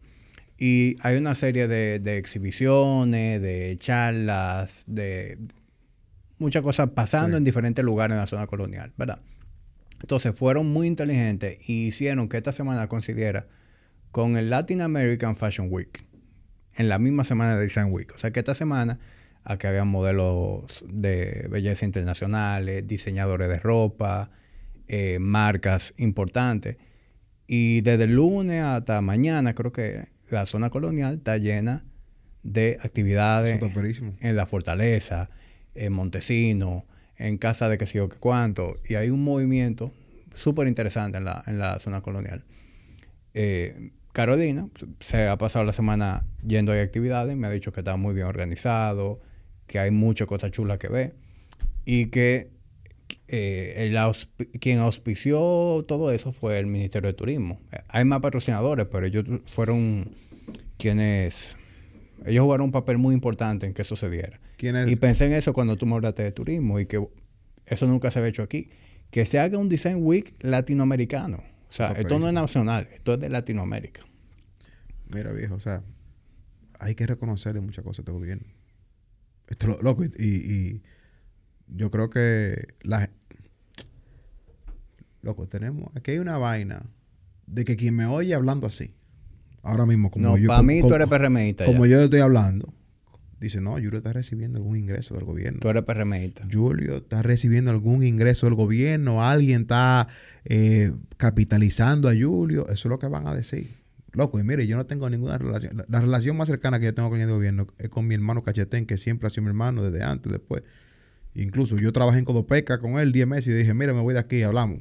Y 0.57 0.97
hay 1.01 1.17
una 1.17 1.33
serie 1.33 1.67
de, 1.67 1.97
de 1.99 2.17
exhibiciones, 2.17 3.41
de 3.41 3.75
charlas, 3.79 4.83
de 4.85 5.39
muchas 6.37 6.61
cosas 6.61 6.91
pasando 6.91 7.31
Sí. 7.31 7.37
en 7.37 7.43
diferentes 7.43 7.83
lugares 7.83 8.13
en 8.13 8.19
la 8.19 8.27
zona 8.27 8.45
colonial, 8.45 8.93
¿verdad? 8.97 9.19
Entonces 9.99 10.35
fueron 10.35 10.67
muy 10.67 10.85
inteligentes 10.87 11.57
y 11.67 11.87
hicieron 11.87 12.29
que 12.29 12.37
esta 12.37 12.51
semana 12.51 12.87
coincidiera 12.87 13.47
con 14.11 14.37
el 14.37 14.49
Latin 14.51 14.81
American 14.81 15.35
Fashion 15.35 15.67
Week 15.71 16.05
en 16.75 16.87
la 16.89 16.99
misma 16.99 17.23
semana 17.23 17.55
de 17.55 17.63
Design 17.63 17.87
Week. 17.91 18.11
O 18.13 18.19
sea 18.19 18.29
que 18.31 18.39
esta 18.41 18.53
semana 18.53 18.99
aquí 19.43 19.65
había 19.65 19.85
modelos 19.85 20.85
de 20.87 21.47
belleza 21.49 21.85
internacionales, 21.85 22.87
diseñadores 22.87 23.47
de 23.49 23.59
ropa, 23.59 24.29
eh, 24.87 25.17
marcas 25.19 25.93
importantes. 25.97 26.77
Y 27.55 27.81
desde 27.81 28.05
el 28.05 28.15
lunes 28.15 28.63
hasta 28.63 28.99
mañana 29.01 29.53
creo 29.53 29.71
que 29.71 30.07
la 30.31 30.47
zona 30.47 30.71
colonial 30.71 31.17
está 31.17 31.37
llena 31.37 31.85
de 32.41 32.79
actividades 32.81 33.61
en 34.21 34.35
la 34.35 34.47
fortaleza, 34.47 35.29
en 35.75 35.93
Montesino, 35.93 36.87
en 37.15 37.37
casa 37.37 37.69
de 37.69 37.77
que 37.77 37.85
sé 37.85 37.99
yo 37.99 38.09
que 38.09 38.17
cuánto. 38.17 38.77
Y 38.89 38.95
hay 38.95 39.11
un 39.11 39.23
movimiento 39.23 39.93
súper 40.33 40.67
interesante 40.67 41.19
en 41.19 41.25
la, 41.25 41.43
en 41.45 41.59
la 41.59 41.79
zona 41.79 42.01
colonial. 42.01 42.43
Eh, 43.35 43.91
Carolina 44.13 44.67
se 45.01 45.27
ha 45.27 45.37
pasado 45.37 45.63
la 45.63 45.73
semana 45.73 46.25
yendo 46.43 46.71
a 46.71 46.81
actividades, 46.81 47.37
me 47.37 47.45
ha 47.45 47.51
dicho 47.51 47.71
que 47.71 47.81
está 47.81 47.97
muy 47.97 48.15
bien 48.15 48.25
organizado, 48.25 49.21
que 49.67 49.77
hay 49.77 49.91
muchas 49.91 50.27
cosas 50.27 50.49
chulas 50.49 50.79
que 50.79 50.87
ver 50.87 51.13
y 51.85 52.07
que 52.07 52.49
eh, 53.27 53.73
el 53.77 53.95
auspi- 53.95 54.49
quien 54.59 54.79
auspició 54.79 55.83
todo 55.87 56.11
eso 56.11 56.31
fue 56.33 56.59
el 56.59 56.65
Ministerio 56.67 57.07
de 57.07 57.13
Turismo. 57.13 57.59
Hay 57.87 58.05
más 58.05 58.19
patrocinadores, 58.21 58.85
pero 58.87 59.05
ellos 59.05 59.25
fueron 59.45 60.11
quienes... 60.77 61.55
Ellos 62.25 62.43
jugaron 62.43 62.65
un 62.65 62.71
papel 62.71 62.97
muy 62.97 63.13
importante 63.13 63.65
en 63.65 63.73
que 63.73 63.81
eso 63.81 63.95
se 63.95 64.09
diera. 64.09 64.39
Y 64.91 64.95
pensé 64.95 65.25
en 65.25 65.33
eso 65.33 65.51
cuando 65.53 65.75
tú 65.77 65.85
me 65.85 65.95
hablaste 65.95 66.23
de 66.23 66.31
turismo 66.31 66.79
y 66.79 66.85
que 66.85 67.05
eso 67.65 67.87
nunca 67.87 68.11
se 68.11 68.19
había 68.19 68.29
hecho 68.29 68.43
aquí. 68.43 68.69
Que 69.11 69.25
se 69.25 69.39
haga 69.39 69.57
un 69.57 69.67
Design 69.69 69.97
Week 70.01 70.33
latinoamericano. 70.39 71.43
O 71.69 71.73
sea, 71.75 71.87
esto 72.01 72.19
no 72.19 72.27
es 72.27 72.33
nacional, 72.33 72.87
esto 72.93 73.13
es 73.15 73.19
de 73.19 73.29
Latinoamérica. 73.29 74.01
Mira, 75.09 75.31
viejo, 75.33 75.55
o 75.55 75.59
sea, 75.59 75.83
hay 76.79 76.95
que 76.95 77.05
reconocerle 77.07 77.61
muchas 77.61 77.83
cosas 77.83 77.99
a 77.99 78.01
este 78.03 78.11
gobierno. 78.11 78.45
Esto 79.47 79.67
es 79.69 79.75
lo- 79.77 79.81
loco, 79.81 80.03
y- 80.03 80.09
y 80.25 80.81
yo 81.75 81.89
creo 81.91 82.09
que 82.09 82.67
la 82.83 83.09
loco, 85.21 85.47
tenemos, 85.47 85.89
aquí 85.95 86.11
hay 86.11 86.19
una 86.19 86.37
vaina 86.37 86.83
de 87.47 87.63
que 87.63 87.75
quien 87.75 87.95
me 87.95 88.05
oye 88.05 88.33
hablando 88.33 88.67
así, 88.67 88.93
ahora 89.61 89.85
mismo, 89.85 90.11
como 90.11 90.23
no, 90.27 90.37
yo, 90.37 90.47
para 90.47 90.57
como- 90.57 90.67
mí 90.67 90.77
tú 90.79 90.83
como- 90.83 90.95
eres 90.95 91.07
PRMista. 91.07 91.65
como 91.65 91.85
ya. 91.85 91.97
yo 91.97 92.01
estoy 92.03 92.19
hablando, 92.19 92.73
dice, 93.39 93.61
no, 93.61 93.71
Julio 93.71 93.97
está 93.97 94.11
recibiendo 94.13 94.57
algún 94.57 94.77
ingreso 94.77 95.15
del 95.15 95.23
gobierno. 95.25 95.59
Tú 95.59 95.69
eres 95.69 95.83
PRMista. 95.83 96.45
Julio 96.51 96.97
está 96.97 97.21
recibiendo 97.21 97.71
algún 97.71 98.03
ingreso 98.03 98.45
del 98.47 98.55
gobierno, 98.55 99.23
alguien 99.23 99.61
está 99.61 100.07
eh, 100.45 100.93
capitalizando 101.17 102.09
a 102.09 102.13
Julio, 102.17 102.63
eso 102.65 102.73
es 102.73 102.85
lo 102.85 102.99
que 102.99 103.07
van 103.07 103.27
a 103.27 103.33
decir. 103.33 103.69
Loco, 104.11 104.39
y 104.39 104.43
mire, 104.43 104.67
yo 104.67 104.75
no 104.77 104.85
tengo 104.85 105.09
ninguna 105.09 105.37
relación. 105.39 105.75
La, 105.77 105.85
la 105.89 106.01
relación 106.01 106.37
más 106.37 106.47
cercana 106.47 106.79
que 106.79 106.85
yo 106.85 106.93
tengo 106.93 107.09
con 107.09 107.19
el 107.19 107.29
gobierno 107.29 107.65
es 107.79 107.89
con 107.89 108.05
mi 108.07 108.13
hermano 108.13 108.43
Cachetén, 108.43 108.85
que 108.85 108.97
siempre 108.97 109.25
ha 109.27 109.29
sido 109.31 109.43
mi 109.43 109.47
hermano 109.49 109.83
desde 109.83 110.03
antes, 110.03 110.31
después. 110.31 110.63
Incluso 111.35 111.77
yo 111.77 111.91
trabajé 111.91 112.19
en 112.19 112.25
Codopeca 112.25 112.79
con 112.79 112.99
él 112.99 113.11
10 113.11 113.27
meses 113.27 113.53
y 113.53 113.57
dije, 113.57 113.73
mira, 113.73 113.93
me 113.93 114.01
voy 114.01 114.13
de 114.13 114.19
aquí, 114.19 114.43
hablamos. 114.43 114.79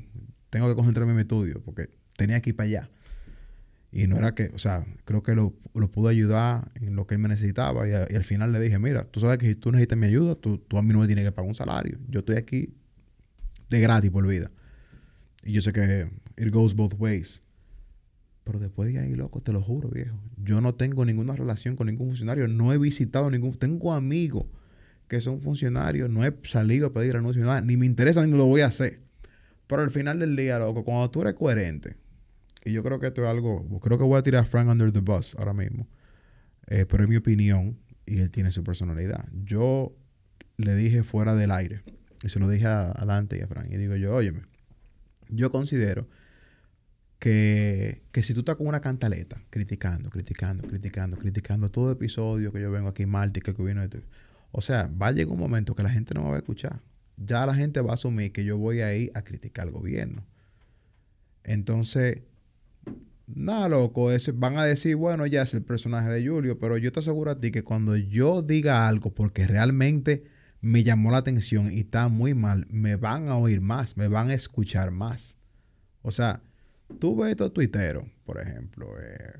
Tengo 0.50 0.68
que 0.68 0.74
concentrarme 0.74 1.12
en 1.12 1.16
mi 1.16 1.22
estudio 1.22 1.62
porque 1.64 1.88
tenía 2.16 2.40
que 2.40 2.50
ir 2.50 2.56
para 2.56 2.66
allá. 2.66 2.90
Y 3.90 4.06
no 4.06 4.16
era 4.16 4.34
que, 4.34 4.50
o 4.54 4.58
sea, 4.58 4.86
creo 5.04 5.22
que 5.22 5.34
lo, 5.34 5.54
lo 5.74 5.90
pude 5.90 6.10
ayudar 6.10 6.70
en 6.76 6.96
lo 6.96 7.06
que 7.06 7.14
él 7.14 7.20
me 7.20 7.28
necesitaba. 7.28 7.88
Y, 7.88 7.92
al 7.92 8.24
final 8.24 8.52
le 8.52 8.60
dije, 8.60 8.78
mira, 8.78 9.04
tú 9.04 9.20
sabes 9.20 9.38
que 9.38 9.46
si 9.46 9.54
tú 9.54 9.70
necesitas 9.70 9.98
mi 9.98 10.06
ayuda, 10.06 10.34
tú, 10.34 10.58
tú 10.58 10.78
a 10.78 10.82
mí 10.82 10.92
no 10.92 11.00
me 11.00 11.06
tienes 11.06 11.24
que 11.24 11.32
pagar 11.32 11.48
un 11.48 11.54
salario. 11.54 11.98
Yo 12.08 12.20
estoy 12.20 12.36
aquí 12.36 12.74
de 13.68 13.80
gratis 13.80 14.10
por 14.10 14.26
vida. 14.26 14.50
Y 15.44 15.52
yo 15.52 15.62
sé 15.62 15.72
que 15.72 16.08
it 16.36 16.50
goes 16.52 16.74
both 16.74 16.94
ways. 16.98 17.42
Pero 18.44 18.58
después 18.58 18.92
de 18.92 18.98
ahí, 18.98 19.14
loco, 19.14 19.40
te 19.40 19.52
lo 19.52 19.60
juro, 19.60 19.88
viejo. 19.88 20.18
Yo 20.36 20.60
no 20.60 20.74
tengo 20.74 21.04
ninguna 21.04 21.36
relación 21.36 21.76
con 21.76 21.86
ningún 21.86 22.08
funcionario. 22.08 22.48
No 22.48 22.72
he 22.72 22.78
visitado 22.78 23.30
ningún... 23.30 23.54
Tengo 23.54 23.92
amigos 23.92 24.46
que 25.12 25.20
son 25.20 25.42
funcionarios. 25.42 26.08
No 26.08 26.24
he 26.24 26.34
salido 26.44 26.86
a 26.86 26.92
pedir 26.94 27.16
anuncio, 27.18 27.44
nada. 27.44 27.60
Ni 27.60 27.76
me 27.76 27.84
interesa 27.84 28.24
ni 28.26 28.34
lo 28.34 28.46
voy 28.46 28.62
a 28.62 28.66
hacer. 28.68 29.02
Pero 29.66 29.82
al 29.82 29.90
final 29.90 30.18
del 30.18 30.34
día, 30.36 30.58
loco, 30.58 30.84
cuando 30.84 31.10
tú 31.10 31.20
eres 31.20 31.34
coherente, 31.34 31.96
y 32.64 32.72
yo 32.72 32.82
creo 32.82 32.98
que 32.98 33.08
esto 33.08 33.22
es 33.22 33.28
algo, 33.28 33.78
creo 33.80 33.98
que 33.98 34.04
voy 34.04 34.18
a 34.18 34.22
tirar 34.22 34.44
a 34.44 34.46
Frank 34.46 34.70
under 34.70 34.90
the 34.90 35.00
bus 35.00 35.34
ahora 35.34 35.52
mismo, 35.52 35.86
eh, 36.66 36.86
pero 36.88 37.02
es 37.02 37.10
mi 37.10 37.16
opinión 37.16 37.78
y 38.06 38.20
él 38.20 38.30
tiene 38.30 38.52
su 38.52 38.64
personalidad. 38.64 39.28
Yo 39.44 39.94
le 40.56 40.74
dije 40.76 41.02
fuera 41.02 41.34
del 41.34 41.50
aire, 41.50 41.82
y 42.22 42.30
se 42.30 42.40
lo 42.40 42.48
dije 42.48 42.64
a, 42.64 42.94
a 42.96 43.04
Dante 43.04 43.36
y 43.36 43.42
a 43.42 43.46
Frank, 43.46 43.66
y 43.70 43.76
digo 43.76 43.96
yo, 43.96 44.14
óyeme, 44.14 44.44
yo 45.28 45.50
considero 45.50 46.08
que, 47.18 48.02
que 48.12 48.22
si 48.22 48.32
tú 48.32 48.40
estás 48.40 48.56
con 48.56 48.66
una 48.66 48.80
cantaleta, 48.80 49.42
criticando, 49.50 50.08
criticando, 50.08 50.66
criticando, 50.66 51.18
criticando 51.18 51.68
todo 51.68 51.92
episodio 51.92 52.50
que 52.50 52.62
yo 52.62 52.70
vengo 52.70 52.88
aquí, 52.88 53.04
Marty, 53.04 53.40
que 53.42 53.50
el 53.50 53.56
gobierno 53.58 53.86
de... 53.86 54.00
O 54.52 54.60
sea, 54.60 54.88
va 55.00 55.08
a 55.08 55.12
llegar 55.12 55.32
un 55.32 55.40
momento 55.40 55.74
que 55.74 55.82
la 55.82 55.90
gente 55.90 56.14
no 56.14 56.22
me 56.22 56.28
va 56.28 56.34
a 56.36 56.38
escuchar. 56.38 56.80
Ya 57.16 57.44
la 57.46 57.54
gente 57.54 57.80
va 57.80 57.92
a 57.92 57.94
asumir 57.94 58.32
que 58.32 58.44
yo 58.44 58.56
voy 58.58 58.80
a 58.80 58.94
ir 58.94 59.10
a 59.14 59.22
criticar 59.22 59.66
al 59.66 59.72
gobierno. 59.72 60.24
Entonces, 61.44 62.22
Nada, 63.34 63.68
loco, 63.68 64.10
ese- 64.12 64.32
van 64.32 64.58
a 64.58 64.64
decir, 64.64 64.96
bueno, 64.96 65.24
ya 65.26 65.42
es 65.42 65.54
el 65.54 65.62
personaje 65.62 66.10
de 66.10 66.26
Julio, 66.28 66.58
pero 66.58 66.76
yo 66.76 66.92
te 66.92 67.00
aseguro 67.00 67.30
a 67.30 67.40
ti 67.40 67.50
que 67.50 67.62
cuando 67.62 67.96
yo 67.96 68.42
diga 68.42 68.86
algo 68.88 69.14
porque 69.14 69.46
realmente 69.46 70.24
me 70.60 70.82
llamó 70.82 71.10
la 71.12 71.18
atención 71.18 71.72
y 71.72 71.78
está 71.80 72.08
muy 72.08 72.34
mal, 72.34 72.66
me 72.68 72.96
van 72.96 73.28
a 73.28 73.36
oír 73.36 73.60
más, 73.62 73.96
me 73.96 74.08
van 74.08 74.28
a 74.30 74.34
escuchar 74.34 74.90
más. 74.90 75.38
O 76.02 76.10
sea, 76.10 76.42
tú 76.98 77.16
ves 77.16 77.30
estos 77.30 77.54
tuiteros, 77.54 78.04
por 78.26 78.38
ejemplo, 78.40 78.88
eh, 79.00 79.32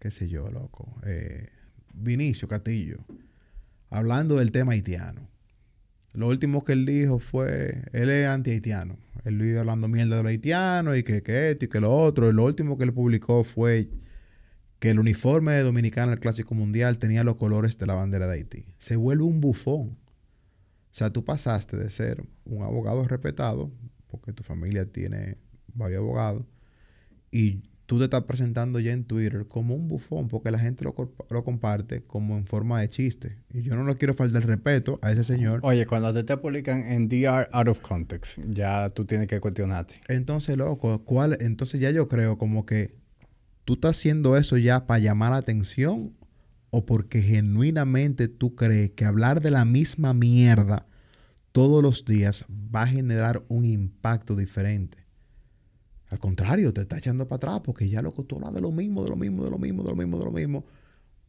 qué 0.00 0.10
sé 0.10 0.28
yo, 0.28 0.50
loco, 0.50 0.92
eh, 1.04 1.50
Vinicio 1.92 2.48
Castillo, 2.48 2.98
hablando 3.90 4.36
del 4.36 4.50
tema 4.50 4.72
haitiano. 4.72 5.28
Lo 6.12 6.28
último 6.28 6.62
que 6.64 6.72
él 6.72 6.86
dijo 6.86 7.18
fue, 7.18 7.82
él 7.92 8.08
es 8.10 8.28
anti-haitiano. 8.28 8.96
Él 9.24 9.38
vive 9.38 9.58
hablando 9.58 9.88
mierda 9.88 10.16
de 10.16 10.22
los 10.22 10.30
haitianos 10.30 10.96
y 10.96 11.02
que, 11.02 11.22
que 11.22 11.50
esto 11.50 11.64
y 11.64 11.68
que 11.68 11.80
lo 11.80 11.94
otro. 11.94 12.30
Y 12.30 12.32
lo 12.32 12.44
último 12.44 12.78
que 12.78 12.84
él 12.84 12.92
publicó 12.92 13.42
fue 13.42 13.88
que 14.78 14.90
el 14.90 15.00
uniforme 15.00 15.52
de 15.52 15.62
Dominicana 15.62 16.12
al 16.12 16.20
Clásico 16.20 16.54
Mundial 16.54 16.98
tenía 16.98 17.24
los 17.24 17.36
colores 17.36 17.78
de 17.78 17.86
la 17.86 17.94
bandera 17.94 18.26
de 18.26 18.34
Haití. 18.34 18.66
Se 18.78 18.96
vuelve 18.96 19.24
un 19.24 19.40
bufón. 19.40 19.96
O 20.94 20.96
sea, 20.96 21.10
tú 21.10 21.24
pasaste 21.24 21.76
de 21.76 21.90
ser 21.90 22.24
un 22.44 22.62
abogado 22.62 23.02
respetado, 23.04 23.72
porque 24.06 24.32
tu 24.32 24.44
familia 24.44 24.84
tiene 24.86 25.38
varios 25.74 25.98
abogados, 25.98 26.44
y 27.32 27.62
tú 27.86 27.98
te 27.98 28.04
estás 28.04 28.24
presentando 28.24 28.80
ya 28.80 28.92
en 28.92 29.04
Twitter 29.04 29.46
como 29.46 29.74
un 29.74 29.88
bufón, 29.88 30.28
porque 30.28 30.50
la 30.50 30.58
gente 30.58 30.84
lo, 30.84 30.94
lo 31.30 31.44
comparte 31.44 32.02
como 32.02 32.36
en 32.36 32.46
forma 32.46 32.80
de 32.80 32.88
chiste. 32.88 33.38
Y 33.52 33.62
yo 33.62 33.76
no 33.76 33.84
le 33.86 33.94
quiero 33.96 34.14
faltar 34.14 34.42
el 34.42 34.48
respeto 34.48 34.98
a 35.02 35.12
ese 35.12 35.24
señor. 35.24 35.60
Oye, 35.62 35.86
cuando 35.86 36.12
te, 36.12 36.24
te 36.24 36.36
publican 36.36 36.84
en 36.86 37.08
DR 37.08 37.48
out 37.52 37.68
of 37.68 37.80
context, 37.80 38.38
ya 38.48 38.88
tú 38.90 39.04
tienes 39.04 39.28
que 39.28 39.40
cuestionarte. 39.40 40.00
Entonces, 40.08 40.56
loco, 40.56 41.04
¿cuál? 41.04 41.36
Entonces 41.40 41.80
ya 41.80 41.90
yo 41.90 42.08
creo 42.08 42.38
como 42.38 42.64
que 42.64 42.94
tú 43.64 43.74
estás 43.74 43.98
haciendo 43.98 44.36
eso 44.36 44.56
ya 44.56 44.86
para 44.86 45.00
llamar 45.00 45.30
la 45.32 45.38
atención 45.38 46.14
o 46.70 46.86
porque 46.86 47.22
genuinamente 47.22 48.28
tú 48.28 48.54
crees 48.54 48.90
que 48.90 49.04
hablar 49.04 49.40
de 49.40 49.50
la 49.50 49.64
misma 49.64 50.12
mierda 50.12 50.86
todos 51.52 51.82
los 51.82 52.04
días 52.04 52.44
va 52.74 52.82
a 52.82 52.86
generar 52.88 53.44
un 53.46 53.64
impacto 53.64 54.34
diferente. 54.34 55.03
Al 56.14 56.20
contrario, 56.20 56.72
te 56.72 56.82
está 56.82 56.96
echando 56.98 57.26
para 57.26 57.38
atrás 57.38 57.60
porque 57.64 57.88
ya 57.88 58.00
loco, 58.00 58.22
tú 58.22 58.36
hablas 58.36 58.54
de 58.54 58.60
lo 58.60 58.70
mismo, 58.70 59.02
de 59.02 59.10
lo 59.10 59.16
mismo, 59.16 59.42
de 59.42 59.50
lo 59.50 59.58
mismo, 59.58 59.82
de 59.82 59.90
lo 59.90 59.96
mismo, 59.96 60.18
de 60.20 60.24
lo 60.24 60.30
mismo. 60.30 60.64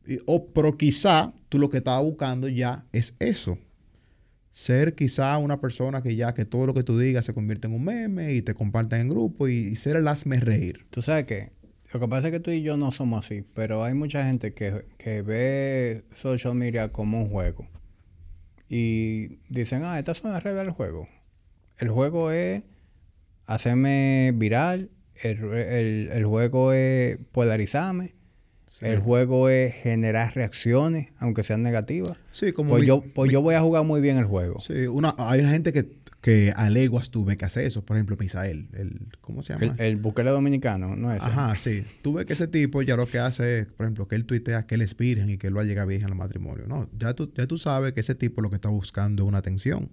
Y- 0.06 0.20
o, 0.28 0.46
pero 0.46 0.78
quizá 0.78 1.34
tú 1.50 1.58
lo 1.58 1.72
que 1.72 1.78
estabas 1.78 2.04
buscando 2.04 2.48
ya 2.48 2.86
es 2.92 3.16
eso 3.18 3.58
ser 4.52 4.94
quizá 4.94 5.36
una 5.40 5.60
persona 5.60 6.04
que 6.04 6.16
ya 6.16 6.36
que 6.36 6.46
todo 6.46 6.68
lo 6.68 6.76
que 6.76 6.84
tú 6.84 7.00
digas 7.00 7.26
se 7.26 7.34
convierte 7.34 7.66
en 7.68 7.74
un 7.74 7.84
meme 7.84 8.34
y 8.36 8.44
te 8.44 8.54
comparten 8.54 9.02
en 9.02 9.10
grupo 9.10 9.48
y, 9.48 9.54
y 9.56 9.76
ser 9.76 9.96
el 9.96 10.08
hazme 10.08 10.40
reír. 10.40 10.86
Tú 10.92 11.02
sabes 11.02 11.26
que 11.26 11.52
lo 11.92 12.00
que 12.00 12.08
pasa 12.08 12.28
es 12.28 12.32
que 12.32 12.40
tú 12.40 12.52
y 12.52 12.62
yo 12.62 12.78
no 12.78 12.92
somos 12.92 13.26
así, 13.26 13.44
pero 13.56 13.84
hay 13.84 13.96
mucha 13.96 14.24
gente 14.24 14.54
que, 14.54 14.86
que 15.00 15.24
ve 15.24 16.06
social 16.14 16.54
media 16.54 16.92
como 16.92 17.24
un 17.24 17.30
juego. 17.32 17.68
Y 18.70 19.40
dicen, 19.50 19.82
ah, 19.84 19.98
estas 19.98 20.20
son 20.20 20.32
las 20.32 20.44
reglas 20.44 20.64
del 20.66 20.74
juego. 20.74 21.08
El 21.80 21.90
juego 21.90 22.30
es 22.30 22.62
hacerme 23.46 24.32
viral, 24.36 24.90
el, 25.24 25.38
el- 25.54 26.10
el 26.12 26.26
juego 26.26 26.74
es 26.74 27.18
polarizarme, 27.32 28.14
el 28.82 29.00
juego 29.00 29.48
es 29.50 29.74
generar 29.76 30.36
reacciones, 30.36 31.08
aunque 31.20 31.44
sean 31.44 31.62
negativas. 31.62 32.18
Sí, 32.32 32.52
como 32.52 32.72
Pues, 32.72 32.82
mi- 32.82 32.88
yo, 32.88 33.04
pues 33.14 33.32
yo 33.32 33.42
voy 33.42 33.56
a 33.56 33.62
jugar 33.62 33.86
muy 33.86 34.02
bien 34.02 34.18
el 34.18 34.26
juego. 34.26 34.60
sí, 34.60 34.88
una, 34.88 35.16
hay 35.18 35.40
una 35.40 35.52
gente 35.52 35.72
que, 35.72 35.88
que 36.20 36.52
a 36.56 36.70
leguas 36.70 37.10
tú 37.12 37.24
ves 37.24 37.38
que 37.38 37.46
hace 37.46 37.66
eso. 37.66 37.86
Por 37.86 37.96
ejemplo, 37.96 38.18
Misael, 38.20 38.68
el, 38.74 39.08
¿cómo 39.22 39.42
se 39.44 39.54
llama? 39.54 39.76
El, 39.78 39.86
el 39.86 39.96
buquero 39.96 40.32
dominicano, 40.34 40.96
¿no 40.98 41.14
es? 41.14 41.22
Ajá, 41.24 41.56
sí. 41.56 41.86
Tú 42.02 42.14
ves 42.14 42.26
que 42.26 42.34
ese 42.34 42.48
tipo 42.48 42.82
ya 42.82 42.98
lo 42.98 43.06
que 43.08 43.20
hace 43.20 43.60
es, 43.60 43.66
por 43.68 43.86
ejemplo, 43.86 44.08
que 44.10 44.16
él 44.16 44.26
tuitea 44.26 44.66
que 44.66 44.76
él 44.76 44.82
es 44.82 44.98
virgen 44.98 45.30
y 45.30 45.38
que 45.38 45.48
él 45.48 45.56
va 45.56 45.62
a 45.62 45.66
llegar 45.66 45.88
virgen 45.88 46.10
al 46.10 46.16
matrimonio. 46.16 46.66
No, 46.68 46.90
ya 46.98 47.14
tú, 47.14 47.32
ya 47.34 47.48
tú 47.48 47.58
sabes 47.58 47.94
que 47.94 48.02
ese 48.02 48.16
tipo 48.16 48.42
lo 48.42 48.50
que 48.50 48.56
está 48.56 48.68
buscando 48.70 49.24
es 49.24 49.30
una 49.30 49.38
atención. 49.38 49.90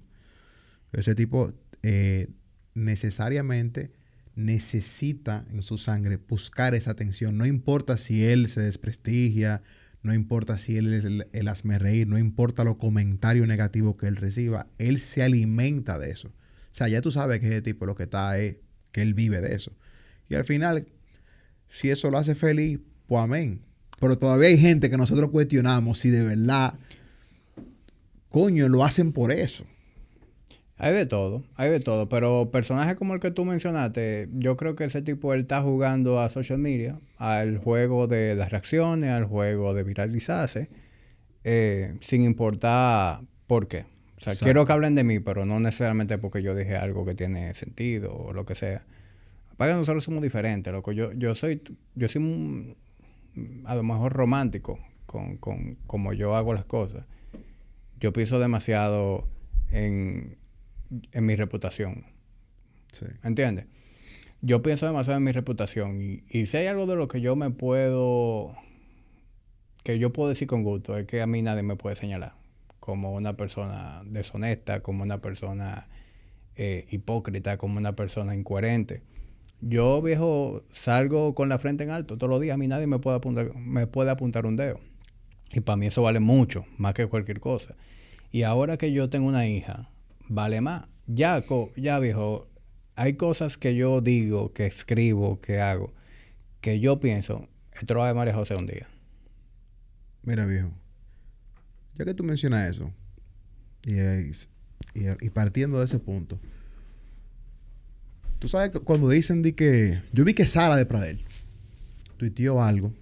Ese 0.92 1.14
tipo 1.14 1.52
eh, 1.82 2.28
necesariamente 2.74 3.90
necesita 4.34 5.44
en 5.52 5.62
su 5.62 5.78
sangre 5.78 6.16
buscar 6.16 6.74
esa 6.74 6.92
atención. 6.92 7.36
No 7.36 7.46
importa 7.46 7.98
si 7.98 8.24
él 8.24 8.48
se 8.48 8.60
desprestigia, 8.60 9.62
no 10.02 10.14
importa 10.14 10.58
si 10.58 10.76
él 10.76 10.92
el, 10.92 11.26
el 11.32 11.80
reír, 11.80 12.08
no 12.08 12.18
importa 12.18 12.64
los 12.64 12.76
comentarios 12.76 13.46
negativos 13.46 13.96
que 13.96 14.06
él 14.06 14.16
reciba, 14.16 14.66
él 14.78 14.98
se 14.98 15.22
alimenta 15.22 15.98
de 15.98 16.10
eso. 16.10 16.28
O 16.28 16.74
sea, 16.74 16.88
ya 16.88 17.02
tú 17.02 17.12
sabes 17.12 17.40
que 17.40 17.48
ese 17.48 17.62
tipo 17.62 17.86
lo 17.86 17.94
que 17.94 18.04
está 18.04 18.38
es 18.38 18.56
que 18.90 19.02
él 19.02 19.14
vive 19.14 19.40
de 19.40 19.54
eso. 19.54 19.72
Y 20.28 20.34
al 20.34 20.44
final, 20.44 20.86
si 21.68 21.90
eso 21.90 22.10
lo 22.10 22.18
hace 22.18 22.34
feliz, 22.34 22.80
pues 23.06 23.22
amén. 23.22 23.60
Pero 24.00 24.18
todavía 24.18 24.48
hay 24.48 24.58
gente 24.58 24.90
que 24.90 24.96
nosotros 24.96 25.30
cuestionamos 25.30 25.98
si 25.98 26.10
de 26.10 26.24
verdad, 26.24 26.74
coño, 28.28 28.68
lo 28.68 28.84
hacen 28.84 29.12
por 29.12 29.30
eso. 29.30 29.64
Hay 30.84 30.92
de 30.92 31.06
todo, 31.06 31.44
hay 31.54 31.70
de 31.70 31.78
todo, 31.78 32.09
pero 32.09 32.50
personajes 32.50 32.96
como 32.96 33.14
el 33.14 33.20
que 33.20 33.30
tú 33.30 33.44
mencionaste, 33.44 34.28
yo 34.32 34.56
creo 34.56 34.74
que 34.74 34.82
ese 34.84 35.00
tipo 35.00 35.32
él 35.32 35.42
está 35.42 35.62
jugando 35.62 36.18
a 36.18 36.28
social 36.28 36.59
media, 36.59 36.98
al 37.18 37.59
juego 37.59 38.09
de 38.09 38.34
las 38.34 38.50
reacciones, 38.50 39.10
al 39.10 39.24
juego 39.26 39.74
de 39.74 39.84
viralizarse, 39.84 40.68
eh, 41.44 41.94
sin 42.00 42.22
importar 42.22 43.20
por 43.46 43.68
qué. 43.68 43.82
O 44.16 44.20
sea, 44.24 44.32
Exacto. 44.32 44.44
quiero 44.44 44.66
que 44.66 44.72
hablen 44.72 44.96
de 44.96 45.04
mí, 45.04 45.20
pero 45.20 45.46
no 45.46 45.60
necesariamente 45.60 46.18
porque 46.18 46.42
yo 46.42 46.54
dije 46.56 46.76
algo 46.76 47.04
que 47.04 47.14
tiene 47.14 47.54
sentido 47.54 48.12
o 48.16 48.32
lo 48.32 48.44
que 48.44 48.56
sea. 48.56 48.84
Aparte 49.52 49.74
nosotros 49.74 50.02
somos 50.02 50.20
diferentes, 50.22 50.72
loco. 50.72 50.90
Yo, 50.90 51.12
yo 51.12 51.36
soy, 51.36 51.62
yo 51.94 52.09
soy 52.09 52.22
un- 52.22 52.76
a 53.66 53.74
lo 53.76 53.84
mejor 53.84 54.12
romántico 54.14 54.80
con, 55.06 55.36
con 55.36 55.76
como 55.86 56.12
yo 56.12 56.34
hago 56.34 56.54
las 56.54 56.64
cosas. 56.64 57.04
Yo 58.00 58.12
pienso 58.12 58.40
demasiado 58.40 59.28
en, 59.70 60.36
en 61.12 61.27
mi 61.27 61.36
reputación. 61.36 62.05
Sí. 62.93 63.06
¿Entiendes? 63.23 63.66
Yo 64.40 64.62
pienso 64.62 64.86
demasiado 64.86 65.19
en 65.19 65.24
mi 65.24 65.32
reputación. 65.32 66.01
Y, 66.01 66.24
y 66.28 66.47
si 66.47 66.56
hay 66.56 66.66
algo 66.66 66.86
de 66.86 66.97
lo 66.97 67.09
que 67.09 67.20
yo 67.20 67.36
me 67.36 67.51
puedo. 67.51 68.55
que 69.85 69.98
yo 69.98 70.12
puedo 70.12 70.28
decir 70.28 70.48
con 70.48 70.62
gusto, 70.62 70.97
es 70.97 71.06
que 71.06 71.23
a 71.23 71.27
mí 71.27 71.43
nadie 71.43 71.62
me 71.62 71.77
puede 71.77 71.97
señalar 71.97 72.35
como 72.82 73.12
una 73.12 73.36
persona 73.36 74.02
deshonesta, 74.05 74.82
como 74.82 75.05
una 75.05 75.23
persona 75.23 75.86
eh, 76.56 76.85
hipócrita, 76.90 77.56
como 77.56 77.78
una 77.78 77.94
persona 77.94 78.35
incoherente. 78.35 79.02
Yo, 79.60 80.02
viejo, 80.02 80.64
salgo 80.73 81.36
con 81.36 81.48
la 81.48 81.60
frente 81.60 81.85
en 81.85 81.90
alto 81.90 82.19
todos 82.19 82.28
los 82.28 82.40
días. 82.40 82.55
A 82.55 82.59
mí 82.59 82.66
nadie 82.66 82.89
me 82.89 82.98
puede 82.98 83.19
apuntar, 83.19 83.55
me 83.55 83.86
puede 83.86 84.10
apuntar 84.10 84.47
un 84.47 84.56
dedo. 84.56 84.81
Y 85.52 85.60
para 85.60 85.77
mí 85.77 85.86
eso 85.86 86.02
vale 86.02 86.19
mucho, 86.19 86.64
más 86.77 86.94
que 86.94 87.06
cualquier 87.06 87.39
cosa. 87.39 87.77
Y 88.32 88.43
ahora 88.43 88.77
que 88.77 88.90
yo 88.93 89.09
tengo 89.09 89.28
una 89.28 89.47
hija, 89.47 89.91
vale 90.28 90.60
más. 90.60 90.86
Ya, 91.06 91.44
ya 91.76 91.98
viejo, 91.98 92.48
hay 92.94 93.14
cosas 93.14 93.58
que 93.58 93.74
yo 93.74 94.00
digo, 94.00 94.52
que 94.52 94.66
escribo, 94.66 95.40
que 95.40 95.60
hago, 95.60 95.92
que 96.60 96.80
yo 96.80 97.00
pienso, 97.00 97.48
esto 97.72 97.94
lo 97.94 98.04
a 98.04 98.14
María 98.14 98.34
José 98.34 98.54
un 98.54 98.66
día. 98.66 98.88
Mira, 100.22 100.46
viejo. 100.46 100.70
Ya 101.94 102.04
que 102.04 102.14
tú 102.14 102.24
mencionas 102.24 102.70
eso, 102.70 102.92
y, 103.84 103.96
y, 104.94 105.30
partiendo 105.30 105.78
de 105.78 105.84
ese 105.84 105.98
punto, 105.98 106.38
tú 108.38 108.48
sabes 108.48 108.70
que 108.70 108.80
cuando 108.80 109.08
dicen 109.08 109.42
de 109.42 109.54
que. 109.54 110.02
Yo 110.12 110.24
vi 110.24 110.34
que 110.34 110.46
Sara 110.46 110.76
de 110.76 110.86
Pradel 110.86 111.20
tuiteó 112.16 112.62
algo 112.62 112.92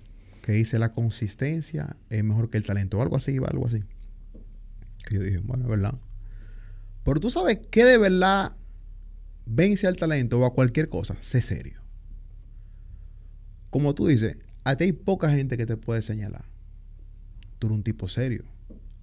que 0.43 0.53
dice 0.53 0.79
la 0.79 0.93
consistencia 0.93 1.97
es 2.09 2.25
mejor 2.25 2.51
que 2.51 2.59
el 2.59 2.65
talento, 2.65 2.99
o 2.99 3.03
algo 3.03 3.17
así, 3.17 3.37
algo 3.37 3.67
así. 3.67 3.85
Que 5.07 5.17
yo 5.17 5.23
dije, 5.23 5.39
bueno, 5.39 5.65
es 5.65 5.71
verdad. 5.71 5.95
Pero 7.05 7.21
tú 7.21 7.31
sabes 7.31 7.59
que 7.71 7.85
de 7.85 7.99
verdad 7.99 8.57
vence 9.47 9.87
al 9.87 9.97
talento 9.97 10.39
o 10.39 10.45
a 10.45 10.55
cualquier 10.55 10.89
cosa, 10.89 11.17
sé 11.21 11.41
serio. 11.41 11.81
Como 13.71 13.95
tú 13.95 14.07
dices, 14.07 14.37
a 14.65 14.77
ti 14.77 14.85
hay 14.85 14.93
poca 14.93 15.31
gente 15.31 15.57
que 15.57 15.67
te 15.67 15.77
puede 15.77 16.03
señalar 16.03 16.51
tú 17.61 17.69
eres 17.69 17.77
un 17.77 17.83
tipo 17.85 18.09
serio. 18.09 18.45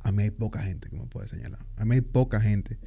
A 0.01 0.11
mí 0.11 0.23
hay 0.23 0.31
poca 0.31 0.61
gente 0.61 0.89
que 0.89 0.97
me 0.97 1.05
puede 1.05 1.29
señalar. 1.29 1.65
A 1.77 1.85
mí 1.85 1.95
hay 1.95 2.01
poca 2.01 2.41
gente 2.41 2.77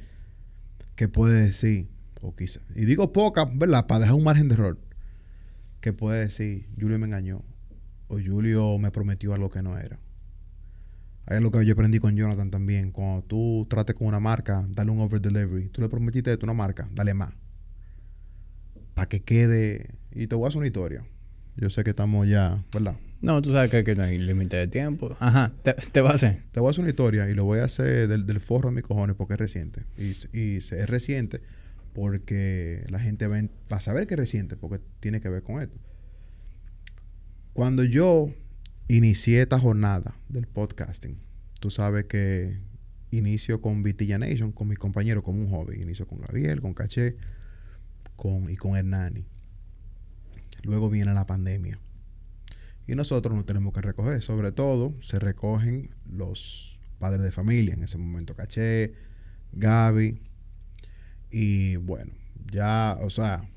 que 0.95 1.07
puede 1.07 1.41
decir, 1.41 1.87
o 2.21 2.35
quizá, 2.35 2.59
y 2.75 2.85
digo 2.85 3.11
poca, 3.11 3.45
¿verdad? 3.45 3.87
Para 3.87 4.01
dejar 4.01 4.15
un 4.15 4.23
margen 4.23 4.49
de 4.49 4.55
error, 4.55 4.77
que 5.79 5.93
puede 5.93 6.19
decir, 6.19 6.67
Julio 6.79 6.99
me 6.99 7.07
engañó, 7.07 7.43
o 8.07 8.19
Julio 8.19 8.77
me 8.77 8.91
prometió 8.91 9.33
algo 9.33 9.49
que 9.49 9.63
no 9.63 9.79
era. 9.79 9.99
Hay 11.31 11.37
algo 11.37 11.49
que 11.49 11.65
yo 11.65 11.71
aprendí 11.73 11.99
con 11.99 12.15
Jonathan 12.17 12.51
también. 12.51 12.91
Cuando 12.91 13.23
tú 13.23 13.65
trates 13.69 13.95
con 13.95 14.07
una 14.07 14.19
marca, 14.19 14.65
dale 14.69 14.91
un 14.91 14.99
over 14.99 15.21
delivery. 15.21 15.69
Tú 15.69 15.81
le 15.81 15.87
prometiste 15.87 16.31
a 16.33 16.37
una 16.43 16.53
marca, 16.53 16.89
dale 16.93 17.13
más. 17.13 17.31
Para 18.93 19.07
que 19.07 19.21
quede. 19.21 19.91
Y 20.11 20.27
te 20.27 20.35
voy 20.35 20.45
a 20.45 20.47
hacer 20.49 20.57
una 20.57 20.67
historia. 20.67 21.05
Yo 21.55 21.69
sé 21.69 21.85
que 21.85 21.91
estamos 21.91 22.27
ya, 22.27 22.63
¿verdad? 22.73 22.95
No, 23.21 23.41
tú 23.41 23.53
sabes 23.53 23.71
que, 23.71 23.77
aquí 23.77 23.95
no 23.95 24.03
hay 24.03 24.17
límite 24.17 24.57
de 24.57 24.67
tiempo. 24.67 25.15
Ajá, 25.19 25.53
te, 25.63 25.73
te 25.73 26.01
va 26.01 26.09
a 26.09 26.15
hacer. 26.15 26.43
Te 26.51 26.59
voy 26.59 26.67
a 26.67 26.71
hacer 26.71 26.81
una 26.81 26.89
historia 26.89 27.29
y 27.29 27.33
lo 27.33 27.45
voy 27.45 27.59
a 27.59 27.63
hacer 27.65 28.07
del, 28.09 28.25
del 28.25 28.39
forro 28.41 28.69
de 28.69 28.75
mis 28.75 28.83
cojones 28.83 29.15
porque 29.15 29.35
es 29.35 29.39
reciente. 29.39 29.83
Y, 29.97 30.15
y 30.37 30.57
es 30.57 30.89
reciente 30.89 31.41
porque 31.93 32.83
la 32.89 32.99
gente 32.99 33.27
va, 33.27 33.39
en- 33.39 33.51
va 33.71 33.77
a 33.77 33.81
saber 33.81 34.05
que 34.07 34.15
es 34.15 34.19
reciente 34.19 34.57
porque 34.57 34.79
tiene 34.99 35.21
que 35.21 35.29
ver 35.29 35.43
con 35.43 35.61
esto. 35.61 35.77
cuando 37.53 37.83
yo 37.83 38.31
inicié 38.97 39.41
esta 39.41 39.57
jornada 39.57 40.15
del 40.27 40.47
podcasting, 40.47 41.17
tú 41.59 41.69
sabes 41.69 42.05
que 42.05 42.59
inicio 43.11 43.61
con 43.61 43.83
Vitilla 43.83 44.17
Nation, 44.17 44.51
con 44.51 44.67
mis 44.67 44.79
compañeros, 44.79 45.23
como 45.23 45.41
un 45.41 45.49
hobby. 45.49 45.81
Inicio 45.81 46.07
con 46.07 46.19
Gabriel, 46.19 46.61
con 46.61 46.73
Caché 46.73 47.15
con, 48.15 48.49
y 48.49 48.55
con 48.55 48.75
Hernani. 48.75 49.25
Luego 50.63 50.89
viene 50.89 51.13
la 51.13 51.25
pandemia. 51.25 51.79
Y 52.87 52.95
nosotros 52.95 53.35
nos 53.35 53.45
tenemos 53.45 53.73
que 53.73 53.81
recoger. 53.81 54.21
Sobre 54.21 54.51
todo, 54.51 54.93
se 55.01 55.19
recogen 55.19 55.89
los 56.05 56.79
padres 56.99 57.21
de 57.21 57.31
familia. 57.31 57.73
En 57.73 57.83
ese 57.83 57.97
momento, 57.97 58.35
Caché, 58.35 58.93
Gaby. 59.53 60.19
Y 61.31 61.77
bueno, 61.77 62.11
ya, 62.51 62.97
o 63.01 63.09
sea, 63.09 63.49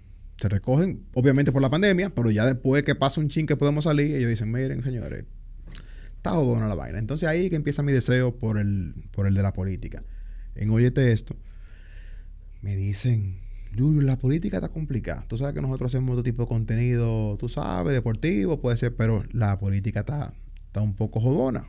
se 0.45 0.51
recogen, 0.51 1.07
obviamente 1.15 1.53
por 1.53 1.63
la 1.63 1.71
pandemia, 1.71 2.11
pero 2.11 2.31
ya 2.31 2.45
después 2.45 2.83
que 2.83 2.95
pasa 2.95 3.19
un 3.19 3.31
chin 3.31 3.47
que 3.47 3.57
podemos 3.57 3.85
salir, 3.85 4.15
ellos 4.15 4.29
dicen, 4.29 4.53
miren, 4.53 4.83
señores, 4.83 5.25
está 6.17 6.33
jodona 6.33 6.69
la 6.69 6.75
vaina. 6.75 6.99
Entonces 6.99 7.27
ahí 7.27 7.49
que 7.49 7.57
empieza 7.57 7.83
mi 7.83 7.93
deseo 7.93 8.37
por 8.37 8.59
el, 8.59 8.95
por 9.11 9.27
el 9.27 9.33
de 9.33 9.43
la 9.43 9.55
política. 9.55 10.03
En 10.55 10.69
Oyete 10.69 11.13
esto, 11.13 11.35
me 12.61 12.77
dicen, 12.77 13.41
Julio, 13.75 14.03
la 14.03 14.19
política 14.19 14.59
está 14.59 14.69
complicada. 14.69 15.25
Tú 15.29 15.39
sabes 15.39 15.55
que 15.55 15.63
nosotros 15.63 15.95
hacemos 15.95 16.13
otro 16.13 16.23
tipo 16.23 16.43
de 16.43 16.49
contenido, 16.49 17.39
tú 17.39 17.49
sabes, 17.49 17.95
deportivo, 17.95 18.61
puede 18.61 18.77
ser, 18.77 18.95
pero 18.95 19.25
la 19.33 19.59
política 19.59 20.01
está, 20.01 20.35
está 20.67 20.83
un 20.83 20.95
poco 20.95 21.21
jodona. 21.21 21.65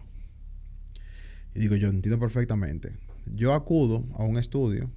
Y 1.54 1.62
digo, 1.62 1.78
yo 1.78 1.88
entiendo 1.88 2.20
perfectamente. 2.20 2.92
Yo 3.26 3.54
acudo 3.54 4.04
a 4.16 4.26
un 4.26 4.38
estudio 4.38 4.92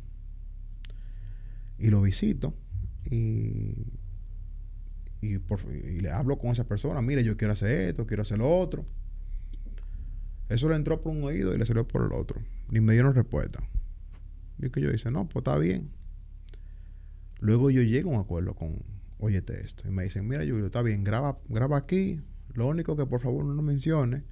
y 1.78 1.90
lo 1.90 2.02
visito 2.02 2.54
y, 3.10 3.86
y, 5.20 6.00
le 6.00 6.10
hablo 6.10 6.38
con 6.38 6.50
esa 6.50 6.64
persona, 6.64 7.00
mire, 7.02 7.24
yo 7.24 7.36
quiero 7.36 7.52
hacer 7.52 7.88
esto, 7.88 8.06
quiero 8.06 8.22
hacer 8.22 8.38
lo 8.38 8.58
otro. 8.58 8.86
Eso 10.48 10.68
le 10.68 10.76
entró 10.76 11.00
por 11.00 11.12
un 11.12 11.24
oído 11.24 11.54
y 11.54 11.58
le 11.58 11.66
salió 11.66 11.86
por 11.86 12.06
el 12.06 12.12
otro. 12.12 12.40
Ni 12.70 12.80
me 12.80 12.92
dieron 12.92 13.14
respuesta. 13.14 13.62
Y 14.58 14.70
que 14.70 14.80
yo 14.80 14.90
dice, 14.90 15.10
no, 15.10 15.28
pues 15.28 15.42
está 15.42 15.58
bien. 15.58 15.90
Luego 17.40 17.70
yo 17.70 17.82
llego 17.82 18.10
a 18.10 18.14
un 18.14 18.20
acuerdo 18.20 18.54
con, 18.54 18.82
óyete 19.18 19.60
esto. 19.64 19.86
Y 19.86 19.90
me 19.90 20.04
dicen, 20.04 20.26
mira, 20.26 20.42
Julio, 20.42 20.66
está 20.66 20.82
bien, 20.82 21.04
graba, 21.04 21.38
graba 21.48 21.76
aquí. 21.76 22.20
Lo 22.54 22.66
único 22.66 22.96
que 22.96 23.06
por 23.06 23.20
favor 23.20 23.44
no 23.44 23.54
nos 23.54 23.64
menciones. 23.64 24.22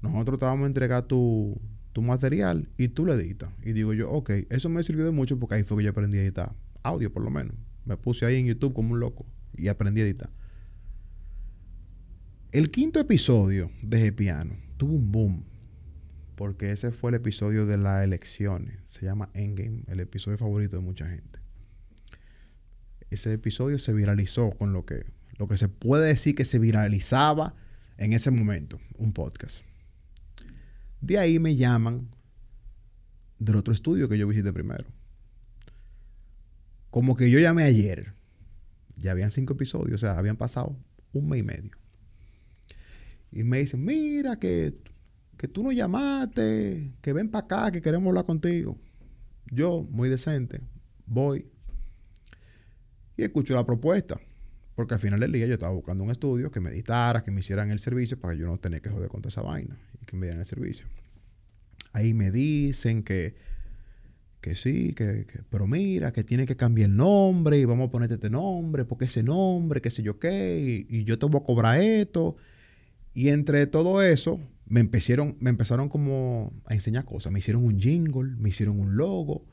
Nosotros 0.00 0.38
te 0.38 0.44
vamos 0.44 0.64
a 0.64 0.68
entregar 0.68 1.02
tu, 1.02 1.60
tu 1.92 2.02
material 2.02 2.68
y 2.76 2.88
tú 2.88 3.04
lo 3.04 3.14
editas. 3.14 3.50
Y 3.64 3.72
digo 3.72 3.92
yo, 3.94 4.10
ok, 4.10 4.30
eso 4.50 4.68
me 4.68 4.82
sirvió 4.84 5.04
de 5.04 5.10
mucho 5.10 5.38
porque 5.38 5.56
ahí 5.56 5.64
fue 5.64 5.78
que 5.78 5.84
yo 5.84 5.90
aprendí 5.90 6.18
a 6.18 6.22
editar 6.22 6.54
audio 6.82 7.12
por 7.12 7.22
lo 7.22 7.30
menos. 7.30 7.54
Me 7.88 7.96
puse 7.96 8.26
ahí 8.26 8.36
en 8.36 8.46
YouTube 8.46 8.74
como 8.74 8.92
un 8.92 9.00
loco 9.00 9.24
y 9.56 9.68
aprendí 9.68 10.02
a 10.02 10.04
editar. 10.04 10.30
El 12.52 12.70
quinto 12.70 13.00
episodio 13.00 13.70
de 13.82 14.12
Piano 14.12 14.58
tuvo 14.76 14.92
un 14.92 15.10
boom. 15.10 15.44
Porque 16.36 16.70
ese 16.70 16.92
fue 16.92 17.10
el 17.10 17.14
episodio 17.16 17.64
de 17.64 17.78
las 17.78 18.04
elecciones. 18.04 18.78
Se 18.88 19.06
llama 19.06 19.30
Endgame, 19.32 19.84
el 19.88 20.00
episodio 20.00 20.36
favorito 20.36 20.76
de 20.76 20.82
mucha 20.82 21.08
gente. 21.08 21.40
Ese 23.08 23.32
episodio 23.32 23.78
se 23.78 23.94
viralizó 23.94 24.50
con 24.50 24.74
lo 24.74 24.84
que, 24.84 25.06
lo 25.38 25.48
que 25.48 25.56
se 25.56 25.68
puede 25.68 26.08
decir 26.08 26.34
que 26.34 26.44
se 26.44 26.58
viralizaba 26.58 27.54
en 27.96 28.12
ese 28.12 28.30
momento, 28.30 28.78
un 28.98 29.14
podcast. 29.14 29.62
De 31.00 31.18
ahí 31.18 31.38
me 31.38 31.56
llaman 31.56 32.10
del 33.38 33.56
otro 33.56 33.72
estudio 33.72 34.10
que 34.10 34.18
yo 34.18 34.28
visité 34.28 34.52
primero. 34.52 34.84
Como 36.90 37.16
que 37.16 37.30
yo 37.30 37.38
llamé 37.38 37.64
ayer. 37.64 38.14
Ya 38.96 39.12
habían 39.12 39.30
cinco 39.30 39.54
episodios, 39.54 40.02
o 40.02 40.06
sea, 40.06 40.18
habían 40.18 40.36
pasado 40.36 40.76
un 41.12 41.28
mes 41.28 41.40
y 41.40 41.42
medio. 41.42 41.70
Y 43.30 43.44
me 43.44 43.58
dicen, 43.58 43.84
mira 43.84 44.38
que, 44.38 44.74
que 45.36 45.48
tú 45.48 45.62
nos 45.62 45.74
llamaste, 45.74 46.92
que 47.00 47.12
ven 47.12 47.30
para 47.30 47.44
acá, 47.44 47.70
que 47.70 47.80
queremos 47.80 48.08
hablar 48.08 48.24
contigo. 48.24 48.78
Yo, 49.50 49.86
muy 49.90 50.08
decente, 50.08 50.60
voy 51.06 51.46
y 53.18 53.24
escucho 53.24 53.54
la 53.54 53.66
propuesta. 53.66 54.18
Porque 54.74 54.94
al 54.94 55.00
final 55.00 55.18
del 55.18 55.32
día 55.32 55.44
yo 55.46 55.54
estaba 55.54 55.72
buscando 55.72 56.04
un 56.04 56.10
estudio 56.10 56.52
que 56.52 56.60
me 56.60 56.70
editara, 56.70 57.24
que 57.24 57.32
me 57.32 57.40
hicieran 57.40 57.72
el 57.72 57.80
servicio 57.80 58.18
para 58.18 58.34
que 58.34 58.40
yo 58.40 58.46
no 58.46 58.56
tenga 58.58 58.78
que 58.78 58.88
joder 58.88 59.08
con 59.08 59.20
toda 59.20 59.30
esa 59.30 59.42
vaina 59.42 59.76
y 60.00 60.06
que 60.06 60.16
me 60.16 60.26
dieran 60.26 60.40
el 60.40 60.46
servicio. 60.46 60.86
Ahí 61.92 62.14
me 62.14 62.30
dicen 62.30 63.02
que 63.02 63.34
que 64.40 64.54
sí, 64.54 64.94
que, 64.94 65.26
pero 65.50 65.66
mira, 65.66 66.12
que 66.12 66.22
tiene 66.22 66.46
que 66.46 66.56
cambiar 66.56 66.90
el 66.90 66.96
nombre 66.96 67.58
y 67.58 67.64
vamos 67.64 67.88
a 67.88 67.90
ponerte 67.90 68.14
este 68.14 68.30
nombre, 68.30 68.84
porque 68.84 69.06
ese 69.06 69.22
nombre, 69.22 69.80
qué 69.80 69.90
sé 69.90 70.02
yo 70.02 70.18
qué, 70.18 70.86
y, 70.88 71.04
yo 71.04 71.18
te 71.18 71.26
voy 71.26 71.40
a 71.40 71.44
cobrar 71.44 71.80
esto. 71.80 72.36
Y 73.14 73.30
entre 73.30 73.66
todo 73.66 74.02
eso, 74.02 74.38
me 74.66 74.80
empezaron, 74.80 75.36
me 75.40 75.50
empezaron 75.50 75.88
como 75.88 76.52
a 76.66 76.74
enseñar 76.74 77.04
cosas. 77.04 77.32
Me 77.32 77.40
hicieron 77.40 77.64
un 77.64 77.80
jingle, 77.80 78.36
me 78.38 78.50
hicieron 78.50 78.78
un 78.78 78.96
logo. 78.96 79.44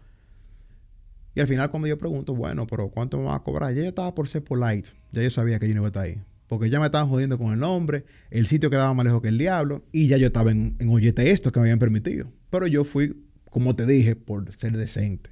Y 1.34 1.40
al 1.40 1.48
final 1.48 1.72
cuando 1.72 1.88
yo 1.88 1.98
pregunto, 1.98 2.36
bueno, 2.36 2.68
pero 2.68 2.90
¿cuánto 2.90 3.18
me 3.18 3.26
va 3.26 3.36
a 3.36 3.44
cobrar? 3.44 3.74
Ya 3.74 3.82
yo 3.82 3.90
estaba 3.90 4.14
por 4.14 4.28
ser 4.28 4.44
polite. 4.44 4.90
Ya 5.12 5.24
yo 5.24 5.32
sabía 5.32 5.60
que 5.60 5.68
yo 5.68 5.74
no 5.74 5.82
iba 5.82 5.88
a 5.88 5.90
estar 5.90 6.04
ahí. 6.04 6.22
Porque 6.48 6.70
ya 6.70 6.80
me 6.80 6.86
estaban 6.86 7.10
jodiendo 7.10 7.40
con 7.40 7.52
el 7.54 7.60
nombre, 7.60 8.06
el 8.30 8.46
sitio 8.46 8.70
quedaba 8.70 8.94
más 8.94 9.04
lejos 9.06 9.24
que 9.24 9.30
el 9.30 9.40
diablo, 9.40 9.84
y 9.92 10.08
ya 10.08 10.18
yo 10.18 10.28
estaba 10.28 10.52
en, 10.52 10.76
en 10.78 10.90
Oyete 10.90 11.32
esto 11.32 11.52
que 11.52 11.60
me 11.60 11.64
habían 11.64 11.80
permitido. 11.80 12.32
Pero 12.52 12.68
yo 12.68 12.84
fui 12.84 13.16
como 13.56 13.74
te 13.74 13.86
dije, 13.86 14.18
por 14.18 14.54
ser 14.54 14.76
decente. 14.76 15.30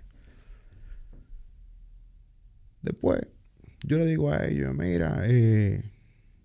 Después, 2.82 3.20
yo 3.86 3.98
le 3.98 4.06
digo 4.06 4.32
a 4.32 4.45
ellos, 4.45 4.74
mira, 4.74 5.24
eh, 5.26 5.91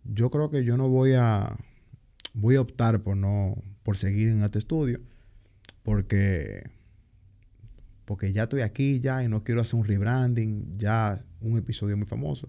yo 0.02 0.28
creo 0.28 0.50
que 0.50 0.64
yo 0.64 0.76
no 0.76 0.88
voy 0.88 1.12
a, 1.12 1.56
voy 2.34 2.56
a 2.56 2.62
optar 2.62 3.04
por 3.04 3.16
no, 3.16 3.62
por 3.84 3.96
seguir 3.96 4.30
en 4.30 4.42
este 4.42 4.58
estudio, 4.58 5.00
porque, 5.84 6.68
porque 8.06 8.32
ya 8.32 8.42
estoy 8.42 8.62
aquí 8.62 8.98
ya 8.98 9.22
y 9.22 9.28
no 9.28 9.44
quiero 9.44 9.60
hacer 9.60 9.78
un 9.78 9.86
rebranding, 9.86 10.78
ya 10.78 11.24
un 11.40 11.58
episodio 11.58 11.96
muy 11.96 12.06
famoso. 12.06 12.48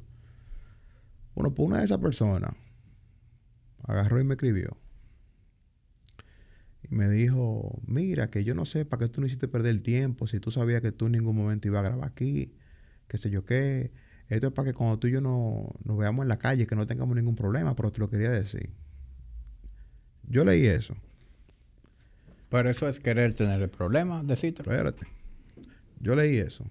Bueno, 1.36 1.54
pues 1.54 1.68
una 1.68 1.78
de 1.78 1.86
esas 1.86 2.00
personas 2.00 2.56
agarró 3.84 4.20
y 4.20 4.24
me 4.24 4.34
escribió 4.34 4.76
y 6.90 6.96
me 6.96 7.08
dijo, 7.10 7.80
mira, 7.86 8.28
que 8.28 8.44
yo 8.44 8.56
no 8.56 8.66
sé 8.66 8.86
para 8.86 9.06
qué 9.06 9.10
tú 9.10 9.22
no 9.22 9.28
hiciste 9.28 9.48
perder 9.48 9.72
el 9.72 9.84
tiempo, 9.84 10.28
si 10.28 10.40
tú 10.40 10.50
sabías 10.50 10.82
que 10.82 10.92
tú 10.92 11.06
en 11.06 11.14
ningún 11.14 11.36
momento 11.36 11.68
ibas 11.68 11.80
a 11.86 11.90
grabar 11.90 12.10
aquí, 12.10 12.54
qué 13.08 13.18
sé 13.18 13.30
yo 13.30 13.46
qué. 13.46 13.92
Esto 14.28 14.48
es 14.48 14.54
para 14.54 14.70
que 14.70 14.74
cuando 14.74 14.98
tú 14.98 15.08
y 15.08 15.12
yo 15.12 15.22
no, 15.22 15.70
nos 15.84 15.98
veamos 15.98 16.24
en 16.24 16.30
la 16.30 16.38
calle, 16.38 16.66
que 16.68 16.76
no 16.76 16.86
tengamos 16.86 17.16
ningún 17.16 17.36
problema, 17.36 17.76
pero 17.76 17.92
te 17.92 18.00
lo 18.00 18.10
quería 18.10 18.32
decir. 18.32 18.72
Yo 20.28 20.46
leí 20.46 20.66
eso. 20.66 20.96
Pero 22.50 22.70
eso 22.70 22.88
es 22.88 23.00
querer 23.00 23.34
tener 23.34 23.62
el 23.62 23.70
problema, 23.70 24.24
decirte. 24.24 24.64
Espérate. 24.64 25.06
Yo 26.00 26.16
leí 26.16 26.38
eso. 26.38 26.66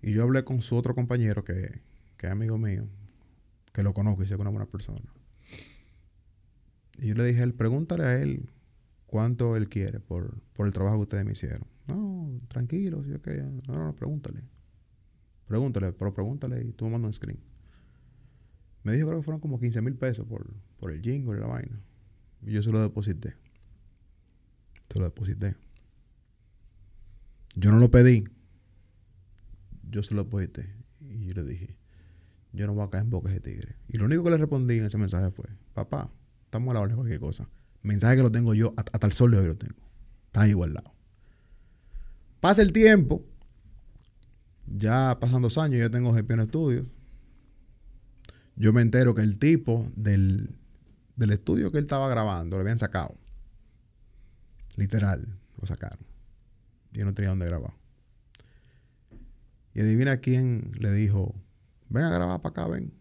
Y 0.00 0.12
yo 0.12 0.22
hablé 0.24 0.44
con 0.44 0.62
su 0.62 0.76
otro 0.76 0.94
compañero 0.94 1.44
que, 1.44 1.80
que 2.16 2.26
es 2.26 2.32
amigo 2.32 2.58
mío, 2.58 2.88
que 3.72 3.82
lo 3.82 3.94
conozco 3.94 4.22
y 4.22 4.26
sé 4.26 4.30
que 4.30 4.34
es 4.34 4.40
una 4.40 4.50
buena 4.50 4.66
persona. 4.66 5.12
Y 6.98 7.08
yo 7.08 7.14
le 7.14 7.24
dije, 7.24 7.42
él, 7.42 7.54
pregúntale 7.54 8.04
a 8.04 8.20
él 8.20 8.48
cuánto 9.06 9.56
él 9.56 9.68
quiere 9.68 10.00
por, 10.00 10.40
el 10.58 10.72
trabajo 10.72 10.96
que 10.96 11.02
ustedes 11.02 11.24
me 11.24 11.32
hicieron. 11.32 11.66
No, 11.88 12.40
tranquilo, 12.48 13.02
¿sí? 13.04 13.12
okay. 13.12 13.40
no, 13.66 13.74
no, 13.74 13.94
pregúntale. 13.94 14.42
Pregúntale, 15.46 15.92
pero 15.92 16.14
pregúntale 16.14 16.64
y 16.64 16.72
tú 16.72 16.86
me 16.86 16.92
mandas 16.92 17.08
un 17.08 17.14
screen. 17.14 17.40
Me 18.84 18.94
dijo 18.94 19.06
creo 19.06 19.20
que 19.20 19.24
fueron 19.24 19.40
como 19.40 19.60
15 19.60 19.82
mil 19.82 19.96
pesos 19.96 20.26
por, 20.26 20.54
por 20.78 20.92
el 20.92 21.02
jingle 21.02 21.36
y 21.36 21.40
la 21.40 21.46
vaina. 21.46 21.80
Y 22.42 22.52
yo 22.52 22.62
se 22.62 22.70
lo 22.70 22.80
deposité. 22.80 23.34
Se 24.90 24.98
lo 24.98 25.04
deposité. 25.04 25.56
Yo 27.54 27.70
no 27.70 27.78
lo 27.78 27.90
pedí. 27.90 28.24
Yo 29.90 30.02
se 30.02 30.14
lo 30.14 30.24
deposité. 30.24 30.74
Y 31.00 31.26
yo 31.26 31.34
le 31.34 31.44
dije, 31.44 31.76
yo 32.52 32.66
no 32.66 32.74
voy 32.74 32.84
a 32.84 32.90
caer 32.90 33.04
en 33.04 33.10
boca 33.10 33.30
de 33.30 33.40
tigre. 33.40 33.76
Y 33.88 33.98
lo 33.98 34.06
único 34.06 34.24
que 34.24 34.30
le 34.30 34.38
respondí 34.38 34.78
en 34.78 34.86
ese 34.86 34.98
mensaje 34.98 35.30
fue, 35.30 35.46
papá, 35.74 36.10
Estamos 36.52 36.72
a 36.72 36.74
la 36.74 36.80
hora 36.80 36.90
de 36.90 36.96
cualquier 36.96 37.18
cosa. 37.18 37.48
Mensaje 37.80 38.16
que 38.16 38.22
lo 38.22 38.30
tengo 38.30 38.52
yo, 38.52 38.74
hasta 38.76 39.06
el 39.06 39.14
sol 39.14 39.30
de 39.30 39.38
hoy 39.38 39.46
lo 39.46 39.56
tengo. 39.56 39.88
Está 40.26 40.42
ahí 40.42 40.52
guardado. 40.52 40.92
Pasa 42.40 42.60
el 42.60 42.74
tiempo. 42.74 43.24
Ya 44.66 45.16
pasan 45.18 45.40
dos 45.40 45.56
años, 45.56 45.80
ya 45.80 45.88
tengo 45.88 46.12
GP 46.12 46.30
en 46.32 46.40
estudios. 46.40 46.86
Yo 48.54 48.74
me 48.74 48.82
entero 48.82 49.14
que 49.14 49.22
el 49.22 49.38
tipo 49.38 49.90
del, 49.96 50.54
del 51.16 51.30
estudio 51.30 51.72
que 51.72 51.78
él 51.78 51.84
estaba 51.84 52.06
grabando 52.10 52.58
lo 52.58 52.60
habían 52.60 52.76
sacado. 52.76 53.16
Literal, 54.76 55.26
lo 55.58 55.66
sacaron. 55.66 56.04
Y 56.92 56.98
no 56.98 57.14
tenía 57.14 57.30
dónde 57.30 57.46
grabar. 57.46 57.72
Y 59.72 59.80
adivina 59.80 60.18
quién 60.18 60.72
le 60.78 60.92
dijo, 60.92 61.34
ven 61.88 62.04
a 62.04 62.10
grabar 62.10 62.42
para 62.42 62.50
acá, 62.50 62.66
ven. 62.66 62.92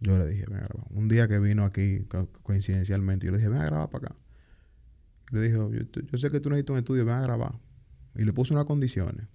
Yo 0.00 0.18
le 0.18 0.26
dije, 0.26 0.44
ven 0.48 0.56
a 0.56 0.66
grabar. 0.66 0.86
Un 0.90 1.08
día 1.08 1.28
que 1.28 1.38
vino 1.38 1.64
aquí, 1.64 2.06
coincidencialmente, 2.42 3.26
yo 3.26 3.32
le 3.32 3.38
dije, 3.38 3.50
ven 3.50 3.60
a 3.60 3.66
grabar 3.66 3.90
para 3.90 4.06
acá. 4.08 4.16
Le 5.30 5.40
dijo, 5.42 5.70
yo, 5.72 6.18
sé 6.18 6.30
que 6.30 6.40
tú 6.40 6.48
necesitas 6.50 6.72
un 6.72 6.78
estudio, 6.78 7.04
ven 7.04 7.14
a 7.16 7.20
grabar. 7.22 7.54
Y 8.16 8.24
le 8.24 8.32
puse 8.32 8.52
unas 8.54 8.64
condiciones. 8.64 9.26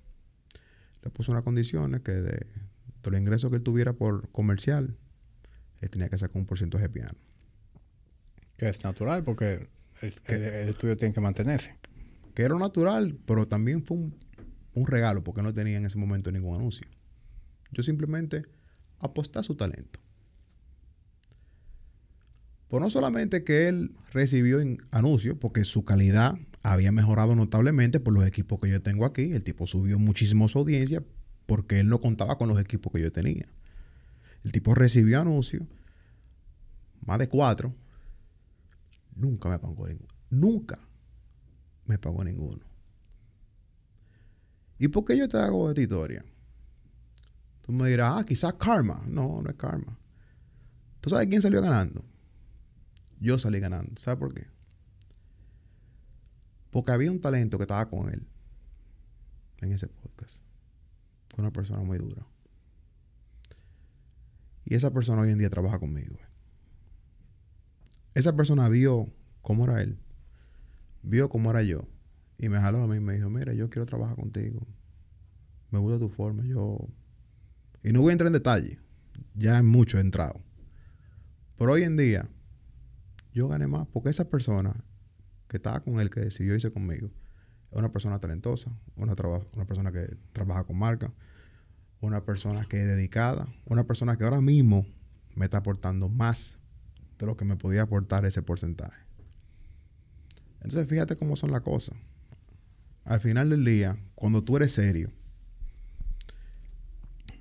Le 1.04 1.10
puse 1.12 1.32
unas 1.32 1.44
condiciones 1.44 2.02
que 2.02 2.12
de, 2.14 2.48
todo 3.02 3.14
el 3.16 3.22
ingreso 3.22 3.50
que 3.52 3.58
él 3.58 3.62
tuviera 3.64 3.94
por 3.94 4.28
comercial, 4.32 4.98
él 5.82 5.90
tenía 5.90 6.10
que 6.10 6.18
sacar 6.18 6.38
un 6.38 6.46
porcentaje 6.48 6.84
de 6.86 6.90
piano. 6.90 7.18
Que 8.58 8.68
es 8.68 8.84
natural 8.84 9.24
porque 9.24 9.70
el, 10.02 10.14
el- 10.26 10.44
el 10.44 10.70
estudio 10.70 10.98
tiene 10.98 11.14
que 11.14 11.22
mantenerse. 11.22 11.78
Que 12.34 12.44
era 12.44 12.58
natural, 12.58 13.18
pero 13.26 13.48
también 13.48 13.84
fue 13.84 13.98
un, 13.98 14.16
un 14.74 14.88
regalo 14.88 15.24
porque 15.24 15.42
no 15.44 15.54
tenía 15.54 15.78
en 15.78 15.86
ese 15.86 15.98
momento 15.98 16.32
ningún 16.32 16.56
anuncio. 16.56 16.88
Yo 17.72 17.84
simplemente 17.84 18.46
aposté 19.00 19.40
a 19.40 19.44
su 19.44 19.56
talento. 19.56 20.00
No 22.80 22.90
solamente 22.90 23.44
que 23.44 23.68
él 23.68 23.96
recibió 24.12 24.60
anuncios, 24.92 25.38
porque 25.40 25.66
su 25.66 25.86
calidad 25.86 26.36
había 26.64 26.92
mejorado 26.92 27.36
notablemente 27.36 28.00
por 28.00 28.14
los 28.14 28.26
equipos 28.26 28.60
que 28.60 28.70
yo 28.70 28.82
tengo 28.82 29.06
aquí. 29.06 29.34
El 29.34 29.44
tipo 29.44 29.68
subió 29.68 30.00
muchísimo 30.00 30.50
su 30.50 30.60
audiencia 30.60 31.04
porque 31.46 31.80
él 31.80 31.90
no 31.90 32.02
contaba 32.02 32.38
con 32.38 32.48
los 32.50 32.60
equipos 32.60 32.92
que 32.92 33.02
yo 33.02 33.12
tenía. 33.12 33.46
El 34.44 34.52
tipo 34.52 34.74
recibió 34.74 35.22
anuncios, 35.22 35.64
más 37.06 37.20
de 37.20 37.30
cuatro. 37.30 37.74
Nunca 39.16 39.50
me 39.50 39.60
pagó 39.60 39.88
ninguno. 39.88 40.10
Nunca 40.30 40.80
me 41.86 41.98
pagó 41.98 42.24
ninguno. 42.24 42.62
¿Y 44.78 44.88
por 44.88 45.06
qué 45.06 45.18
yo 45.18 45.28
te 45.28 45.38
hago 45.38 45.70
esta 45.70 45.82
historia? 45.82 46.26
Tú 47.62 47.72
me 47.72 47.90
dirás, 47.90 48.14
ah, 48.18 48.26
quizás 48.26 48.54
karma. 48.56 49.04
No, 49.08 49.42
no 49.42 49.50
es 49.50 49.56
karma. 49.56 49.98
¿Tú 51.00 51.10
sabes 51.10 51.28
quién 51.28 51.42
salió 51.42 51.62
ganando? 51.62 52.04
Yo 53.20 53.40
salí 53.40 53.60
ganando. 53.60 54.00
¿Sabes 54.02 54.20
por 54.20 54.34
qué? 54.34 54.48
Porque 56.72 56.92
había 56.92 57.12
un 57.12 57.22
talento 57.22 57.58
que 57.58 57.64
estaba 57.64 57.90
con 57.90 58.10
él 58.10 58.28
en 59.62 59.72
ese 59.72 59.88
podcast. 59.88 60.42
Con 61.34 61.46
una 61.46 61.52
persona 61.52 61.82
muy 61.82 61.98
dura. 61.98 62.26
Y 64.66 64.76
esa 64.76 64.92
persona 64.92 65.22
hoy 65.22 65.32
en 65.32 65.38
día 65.38 65.50
trabaja 65.50 65.80
conmigo. 65.80 66.18
Esa 68.14 68.36
persona 68.36 68.68
vio 68.70 69.10
cómo 69.42 69.66
era 69.66 69.82
él. 69.82 70.00
Vio 71.04 71.30
cómo 71.30 71.52
era 71.52 71.62
yo. 71.62 71.88
Y 72.38 72.50
me 72.50 72.60
jaló 72.60 72.82
a 72.82 72.88
mí 72.88 72.98
y 72.98 73.00
me 73.00 73.14
dijo, 73.14 73.30
mira, 73.30 73.54
yo 73.54 73.70
quiero 73.70 73.86
trabajar 73.86 74.16
contigo. 74.16 74.66
Me 75.72 75.80
gusta 75.80 76.00
tu 76.00 76.10
forma. 76.10 76.44
Yo... 76.46 76.80
Y 77.84 77.94
no 77.94 78.02
voy 78.02 78.10
a 78.10 78.14
entrar 78.14 78.28
en 78.28 78.34
detalle. 78.34 78.80
Ya 79.36 79.60
en 79.60 79.68
mucho 79.68 79.98
he 79.98 80.02
entrado. 80.02 80.42
Pero 81.58 81.74
hoy 81.74 81.84
en 81.84 81.96
día, 81.96 82.28
yo 83.36 83.50
gané 83.50 83.68
más 83.68 83.86
porque 83.88 84.10
esa 84.10 84.30
persona 84.30 84.74
que 85.48 85.58
estaba 85.58 85.82
con 85.82 86.00
él, 86.00 86.10
que 86.10 86.22
decidió 86.22 86.56
irse 86.56 86.72
conmigo, 86.72 87.08
es 87.72 87.78
una 87.78 87.92
persona 87.92 88.20
talentosa, 88.20 88.72
una, 88.96 89.14
una 89.54 89.66
persona 89.66 89.92
que 89.92 90.18
trabaja 90.32 90.64
con 90.64 90.78
marca, 90.78 91.14
una 92.00 92.24
persona 92.24 92.66
que 92.66 92.82
es 92.82 92.88
dedicada, 92.88 93.48
una 93.66 93.84
persona 93.84 94.18
que 94.18 94.24
ahora 94.24 94.40
mismo 94.40 94.86
me 95.36 95.46
está 95.46 95.58
aportando 95.58 96.08
más 96.08 96.58
de 97.20 97.26
lo 97.26 97.36
que 97.36 97.44
me 97.44 97.58
podía 97.58 97.82
aportar 97.82 98.26
ese 98.26 98.42
porcentaje. 98.42 99.02
Entonces, 100.62 100.88
fíjate 100.88 101.18
cómo 101.18 101.36
son 101.36 101.52
las 101.52 101.62
cosas. 101.62 101.96
Al 103.04 103.20
final 103.20 103.50
del 103.50 103.66
día, 103.66 103.98
cuando 104.16 104.44
tú 104.44 104.56
eres 104.56 104.72
serio, 104.72 105.12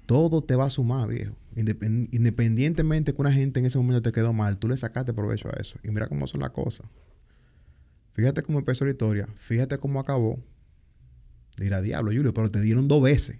todo 0.06 0.42
te 0.42 0.56
va 0.56 0.64
a 0.64 0.70
sumar, 0.70 1.08
viejo. 1.08 1.36
Independ- 1.56 2.08
independientemente 2.12 3.14
que 3.14 3.20
una 3.20 3.32
gente 3.32 3.60
en 3.60 3.66
ese 3.66 3.78
momento 3.78 4.02
te 4.02 4.12
quedó 4.12 4.32
mal, 4.32 4.58
tú 4.58 4.68
le 4.68 4.76
sacaste 4.76 5.12
provecho 5.12 5.48
a 5.48 5.60
eso. 5.60 5.78
Y 5.82 5.88
mira 5.90 6.08
cómo 6.08 6.26
son 6.26 6.40
las 6.40 6.50
cosas. 6.50 6.86
Fíjate 8.12 8.42
cómo 8.42 8.58
empezó 8.58 8.84
la 8.84 8.92
historia. 8.92 9.28
Fíjate 9.36 9.78
cómo 9.78 10.00
acabó. 10.00 10.42
Dirá, 11.56 11.80
diablo, 11.80 12.10
Julio, 12.12 12.34
pero 12.34 12.48
te 12.48 12.60
dieron 12.60 12.88
dos 12.88 13.02
veces. 13.02 13.38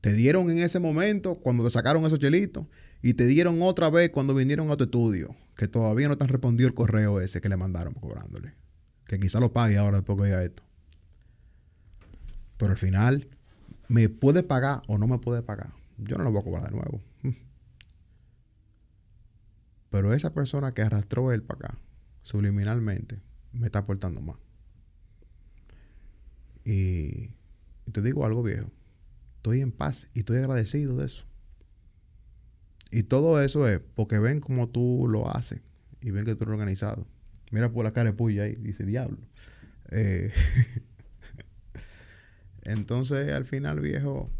Te 0.00 0.12
dieron 0.12 0.50
en 0.50 0.58
ese 0.58 0.78
momento 0.80 1.36
cuando 1.36 1.64
te 1.64 1.70
sacaron 1.70 2.04
esos 2.04 2.18
chelitos 2.18 2.66
y 3.02 3.14
te 3.14 3.26
dieron 3.26 3.62
otra 3.62 3.88
vez 3.88 4.10
cuando 4.10 4.34
vinieron 4.34 4.70
a 4.70 4.76
tu 4.76 4.84
estudio, 4.84 5.34
que 5.56 5.68
todavía 5.68 6.08
no 6.08 6.16
te 6.16 6.24
han 6.24 6.28
respondido 6.28 6.68
el 6.68 6.74
correo 6.74 7.20
ese 7.20 7.40
que 7.40 7.48
le 7.48 7.56
mandaron 7.56 7.94
cobrándole. 7.94 8.54
Que 9.06 9.18
quizá 9.20 9.40
lo 9.40 9.52
pague 9.52 9.78
ahora 9.78 9.98
después 9.98 10.16
que 10.16 10.22
oiga 10.24 10.44
esto. 10.44 10.62
Pero 12.56 12.72
al 12.72 12.78
final, 12.78 13.28
¿me 13.88 14.08
puede 14.08 14.42
pagar 14.42 14.82
o 14.86 14.98
no 14.98 15.06
me 15.06 15.18
puede 15.18 15.42
pagar? 15.42 15.72
Yo 16.04 16.18
no 16.18 16.24
lo 16.24 16.32
voy 16.32 16.40
a 16.40 16.44
cobrar 16.44 16.64
de 16.64 16.76
nuevo. 16.76 17.00
Pero 19.90 20.14
esa 20.14 20.32
persona 20.32 20.72
que 20.72 20.82
arrastró 20.82 21.32
él 21.32 21.42
para 21.42 21.66
acá, 21.68 21.78
subliminalmente, 22.22 23.20
me 23.52 23.66
está 23.66 23.80
aportando 23.80 24.20
más. 24.20 24.36
Y, 26.64 27.30
te 27.90 28.00
digo 28.00 28.24
algo 28.24 28.42
viejo. 28.42 28.70
Estoy 29.36 29.60
en 29.60 29.72
paz 29.72 30.08
y 30.14 30.20
estoy 30.20 30.38
agradecido 30.38 30.96
de 30.96 31.06
eso. 31.06 31.26
Y 32.90 33.02
todo 33.02 33.42
eso 33.42 33.68
es 33.68 33.80
porque 33.94 34.18
ven 34.18 34.40
como 34.40 34.68
tú 34.68 35.06
lo 35.08 35.30
haces 35.30 35.60
y 36.00 36.10
ven 36.10 36.24
que 36.24 36.34
tú 36.34 36.44
eres 36.44 36.52
organizado. 36.52 37.06
Mira 37.50 37.70
por 37.70 37.84
la 37.84 37.92
cara 37.92 38.10
de 38.10 38.16
puya 38.16 38.44
ahí, 38.44 38.54
dice 38.54 38.84
diablo. 38.84 39.18
Eh, 39.90 40.32
Entonces, 42.62 43.30
al 43.32 43.44
final, 43.44 43.80
viejo, 43.80 44.30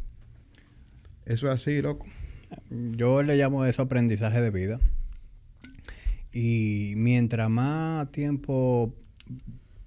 eso 1.25 1.51
es 1.51 1.55
así, 1.57 1.81
loco. 1.83 2.07
Yo 2.71 3.23
le 3.23 3.37
llamo 3.37 3.65
eso 3.65 3.83
aprendizaje 3.83 4.41
de 4.41 4.51
vida. 4.51 4.81
Y 6.33 6.95
mientras 6.97 7.51
más 7.51 8.11
tiempo 8.11 8.95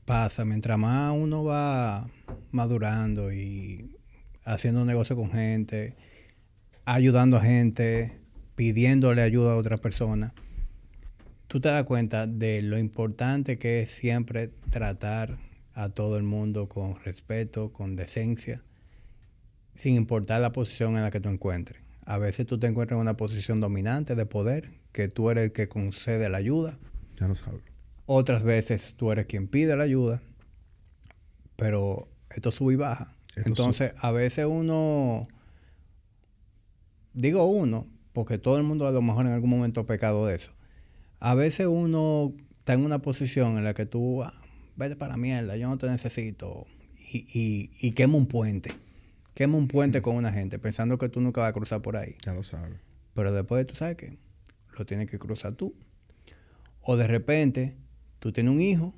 pasa, 0.05 0.45
mientras 0.45 0.77
más 0.77 1.13
uno 1.17 1.43
va 1.43 2.07
madurando 2.51 3.33
y 3.33 3.91
haciendo 4.43 4.85
negocio 4.85 5.15
con 5.15 5.31
gente, 5.31 5.95
ayudando 6.85 7.37
a 7.37 7.41
gente, 7.41 8.13
pidiéndole 8.55 9.23
ayuda 9.23 9.53
a 9.53 9.57
otras 9.57 9.79
personas, 9.79 10.33
tú 11.47 11.59
te 11.59 11.69
das 11.69 11.83
cuenta 11.83 12.27
de 12.27 12.61
lo 12.61 12.77
importante 12.77 13.57
que 13.57 13.81
es 13.81 13.89
siempre 13.89 14.51
tratar 14.69 15.37
a 15.73 15.89
todo 15.89 16.17
el 16.17 16.23
mundo 16.23 16.69
con 16.69 16.95
respeto, 17.03 17.73
con 17.73 17.95
decencia, 17.95 18.63
sin 19.75 19.95
importar 19.95 20.41
la 20.41 20.51
posición 20.51 20.95
en 20.95 21.01
la 21.01 21.11
que 21.11 21.19
tú 21.19 21.29
encuentres. 21.29 21.81
A 22.05 22.17
veces 22.17 22.45
tú 22.45 22.59
te 22.59 22.67
encuentras 22.67 22.97
en 22.97 23.01
una 23.01 23.17
posición 23.17 23.59
dominante 23.59 24.15
de 24.15 24.25
poder, 24.25 24.71
que 24.91 25.07
tú 25.07 25.29
eres 25.29 25.45
el 25.45 25.51
que 25.51 25.67
concede 25.67 26.29
la 26.29 26.37
ayuda. 26.37 26.77
Ya 27.19 27.27
lo 27.27 27.35
sabes. 27.35 27.61
Otras 28.05 28.43
veces 28.43 28.93
tú 28.95 29.11
eres 29.11 29.25
quien 29.25 29.47
pide 29.47 29.75
la 29.75 29.83
ayuda, 29.83 30.21
pero 31.55 32.07
esto 32.29 32.51
sube 32.51 32.73
y 32.73 32.77
baja. 32.77 33.15
Esto 33.35 33.49
Entonces, 33.49 33.93
a 33.97 34.11
veces 34.11 34.45
uno, 34.45 35.27
digo 37.13 37.45
uno, 37.45 37.87
porque 38.13 38.37
todo 38.37 38.57
el 38.57 38.63
mundo 38.63 38.87
a 38.87 38.91
lo 38.91 39.01
mejor 39.01 39.25
en 39.25 39.33
algún 39.33 39.49
momento 39.49 39.81
ha 39.81 39.85
pecado 39.85 40.27
de 40.27 40.35
eso. 40.35 40.51
A 41.19 41.33
veces 41.33 41.67
uno 41.67 42.33
está 42.59 42.73
en 42.73 42.85
una 42.85 42.99
posición 42.99 43.57
en 43.57 43.63
la 43.63 43.73
que 43.73 43.85
tú, 43.85 44.23
ah, 44.23 44.33
vete 44.75 44.95
para 44.95 45.13
la 45.13 45.17
mierda, 45.17 45.57
yo 45.57 45.67
no 45.67 45.77
te 45.77 45.89
necesito, 45.89 46.67
y, 47.11 47.25
y, 47.33 47.71
y 47.81 47.91
quema 47.91 48.17
un 48.17 48.27
puente. 48.27 48.71
Quema 49.35 49.57
un 49.57 49.67
puente 49.67 50.01
con 50.01 50.15
una 50.15 50.31
gente, 50.31 50.59
pensando 50.59 50.97
que 50.97 51.09
tú 51.09 51.19
nunca 51.19 51.41
vas 51.41 51.49
a 51.49 51.53
cruzar 51.53 51.81
por 51.81 51.97
ahí. 51.97 52.15
Ya 52.25 52.33
lo 52.33 52.41
sabes. 52.41 52.79
Pero 53.13 53.33
después 53.33 53.67
tú 53.67 53.75
sabes 53.75 53.97
que 53.97 54.17
lo 54.77 54.85
tienes 54.85 55.11
que 55.11 55.19
cruzar 55.19 55.55
tú. 55.55 55.75
O 56.81 56.95
de 56.95 57.05
repente 57.05 57.75
tú 58.19 58.31
tienes 58.31 58.53
un 58.53 58.61
hijo 58.61 58.95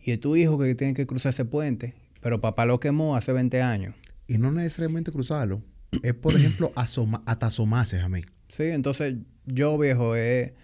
y 0.00 0.12
es 0.12 0.20
tu 0.20 0.36
hijo 0.36 0.58
que 0.58 0.74
tiene 0.74 0.94
que 0.94 1.06
cruzar 1.06 1.34
ese 1.34 1.44
puente, 1.44 1.94
pero 2.22 2.40
papá 2.40 2.64
lo 2.64 2.80
quemó 2.80 3.14
hace 3.14 3.34
20 3.34 3.60
años. 3.60 3.94
Y 4.26 4.38
no 4.38 4.50
necesariamente 4.52 5.12
cruzarlo. 5.12 5.62
Es, 6.02 6.14
por 6.14 6.34
ejemplo, 6.34 6.72
asoma, 6.76 7.22
hasta 7.26 7.46
asomarse 7.46 8.00
a 8.00 8.08
mí. 8.08 8.22
Sí, 8.48 8.64
entonces 8.64 9.16
yo 9.44 9.76
viejo, 9.76 10.16
eh, 10.16 10.54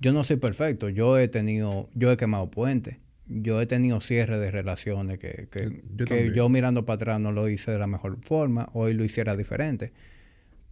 yo 0.00 0.12
no 0.12 0.24
soy 0.24 0.38
perfecto. 0.38 0.88
Yo 0.88 1.18
he 1.18 1.28
tenido, 1.28 1.88
yo 1.94 2.10
he 2.10 2.16
quemado 2.16 2.50
puentes. 2.50 2.96
Yo 3.40 3.60
he 3.60 3.66
tenido 3.66 4.00
cierre 4.00 4.38
de 4.38 4.50
relaciones 4.50 5.18
que, 5.18 5.48
que, 5.50 5.82
Yo 5.96 6.06
que 6.06 6.14
también. 6.16 6.34
yo 6.34 6.48
mirando 6.48 6.84
para 6.84 6.96
atrás 6.96 7.20
no 7.20 7.32
lo 7.32 7.48
hice 7.48 7.70
de 7.70 7.78
la 7.78 7.86
mejor 7.86 8.18
forma. 8.22 8.68
Hoy 8.74 8.94
lo 8.94 9.04
hiciera 9.04 9.36
diferente. 9.36 9.92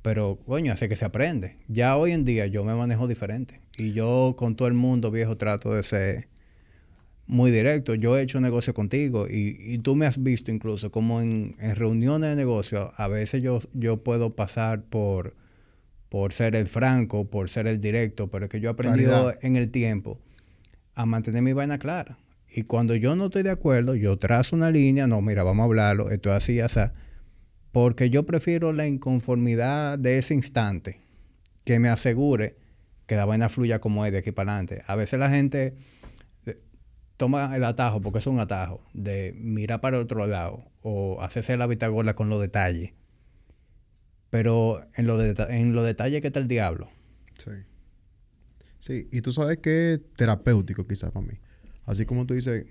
Pero, 0.02 0.38
coño, 0.46 0.72
así 0.72 0.88
que 0.88 0.96
se 0.96 1.04
aprende. 1.04 1.56
Ya 1.68 1.96
hoy 1.96 2.12
en 2.12 2.24
día 2.24 2.46
yo 2.46 2.64
me 2.64 2.74
manejo 2.74 3.06
diferente. 3.06 3.60
Y 3.76 3.92
yo 3.92 4.34
con 4.38 4.56
todo 4.56 4.68
el 4.68 4.74
mundo, 4.74 5.10
viejo, 5.10 5.36
trato 5.36 5.74
de 5.74 5.82
ser 5.82 6.28
muy 7.26 7.50
directo. 7.50 7.94
Yo 7.94 8.16
he 8.18 8.22
hecho 8.22 8.40
negocio 8.40 8.74
contigo 8.74 9.26
y, 9.28 9.56
y 9.60 9.78
tú 9.78 9.94
me 9.96 10.06
has 10.06 10.22
visto 10.22 10.50
incluso 10.50 10.90
como 10.90 11.20
en, 11.20 11.54
en 11.60 11.76
reuniones 11.76 12.30
de 12.30 12.36
negocio, 12.36 12.92
a 12.96 13.08
veces 13.08 13.42
yo, 13.42 13.60
yo 13.72 14.02
puedo 14.02 14.34
pasar 14.34 14.82
por, 14.84 15.36
por 16.08 16.32
ser 16.32 16.56
el 16.56 16.66
franco, 16.66 17.26
por 17.30 17.48
ser 17.50 17.66
el 17.68 17.80
directo, 17.80 18.28
pero 18.30 18.46
es 18.46 18.50
que 18.50 18.58
yo 18.60 18.68
he 18.70 18.72
aprendido 18.72 19.10
Claridad. 19.10 19.38
en 19.44 19.56
el 19.56 19.70
tiempo 19.70 20.18
a 20.94 21.06
mantener 21.06 21.42
mi 21.42 21.52
vaina 21.52 21.78
clara. 21.78 22.18
Y 22.52 22.64
cuando 22.64 22.94
yo 22.96 23.14
no 23.14 23.26
estoy 23.26 23.42
de 23.42 23.50
acuerdo, 23.50 23.94
yo 23.94 24.18
trazo 24.18 24.56
una 24.56 24.70
línea, 24.70 25.06
no, 25.06 25.20
mira, 25.22 25.42
vamos 25.42 25.62
a 25.62 25.66
hablarlo, 25.66 26.10
esto 26.10 26.30
es 26.30 26.36
así, 26.36 26.60
así. 26.60 26.80
Porque 27.72 28.10
yo 28.10 28.26
prefiero 28.26 28.72
la 28.72 28.86
inconformidad 28.86 29.98
de 29.98 30.18
ese 30.18 30.34
instante 30.34 31.00
que 31.64 31.78
me 31.78 31.88
asegure 31.88 32.56
que 33.06 33.14
la 33.14 33.24
vaina 33.24 33.48
fluya 33.48 33.80
como 33.80 34.04
es 34.04 34.12
de 34.12 34.18
aquí 34.18 34.32
para 34.32 34.52
adelante. 34.52 34.82
A 34.86 34.96
veces 34.96 35.20
la 35.20 35.30
gente 35.30 35.76
eh, 36.46 36.60
toma 37.16 37.54
el 37.54 37.62
atajo, 37.62 38.00
porque 38.00 38.18
es 38.18 38.26
un 38.26 38.40
atajo, 38.40 38.82
de 38.92 39.32
mirar 39.36 39.80
para 39.80 40.00
otro 40.00 40.26
lado 40.26 40.64
o 40.82 41.22
hacerse 41.22 41.56
la 41.56 41.68
vitagola 41.68 42.14
con 42.14 42.28
los 42.28 42.40
detalles. 42.40 42.92
Pero 44.30 44.80
en 44.94 45.06
los 45.06 45.18
los 45.18 45.84
detalles 45.84 46.20
que 46.20 46.26
está 46.28 46.40
el 46.40 46.48
diablo. 46.48 46.88
Sí. 47.38 47.50
Sí, 48.80 49.08
y 49.12 49.20
tú 49.20 49.32
sabes 49.32 49.58
que 49.58 49.94
es 49.94 50.00
terapéutico 50.16 50.86
quizás 50.86 51.10
para 51.10 51.26
mí. 51.26 51.34
Así 51.90 52.06
como 52.06 52.24
tú 52.24 52.34
dices 52.34 52.66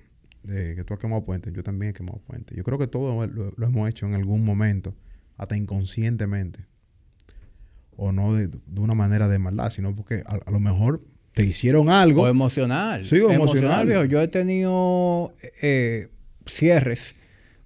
eh, 0.47 0.73
que 0.77 0.83
tú 0.85 0.93
has 0.93 0.99
quemado 0.99 1.25
puentes, 1.25 1.51
yo 1.51 1.61
también 1.61 1.89
he 1.89 1.93
quemado 1.93 2.19
puentes. 2.19 2.55
Yo 2.55 2.63
creo 2.63 2.77
que 2.77 2.87
todos 2.87 3.29
lo, 3.29 3.51
lo 3.55 3.67
hemos 3.67 3.89
hecho 3.89 4.05
en 4.05 4.13
algún 4.13 4.45
momento, 4.45 4.95
hasta 5.35 5.57
inconscientemente. 5.57 6.65
O 7.97 8.13
no 8.13 8.33
de, 8.33 8.47
de 8.47 8.79
una 8.79 8.93
manera 8.93 9.27
de 9.27 9.37
maldad, 9.37 9.71
sino 9.71 9.93
porque 9.93 10.23
a, 10.25 10.35
a 10.35 10.51
lo 10.51 10.61
mejor 10.61 11.03
te 11.33 11.43
hicieron 11.43 11.89
algo. 11.89 12.21
O 12.21 12.27
emocional. 12.29 13.05
Sí, 13.05 13.19
o 13.19 13.29
emocional. 13.29 13.87
viejo. 13.87 14.05
Yo 14.05 14.21
he 14.21 14.29
tenido 14.29 15.33
eh, 15.61 16.07
cierres 16.45 17.15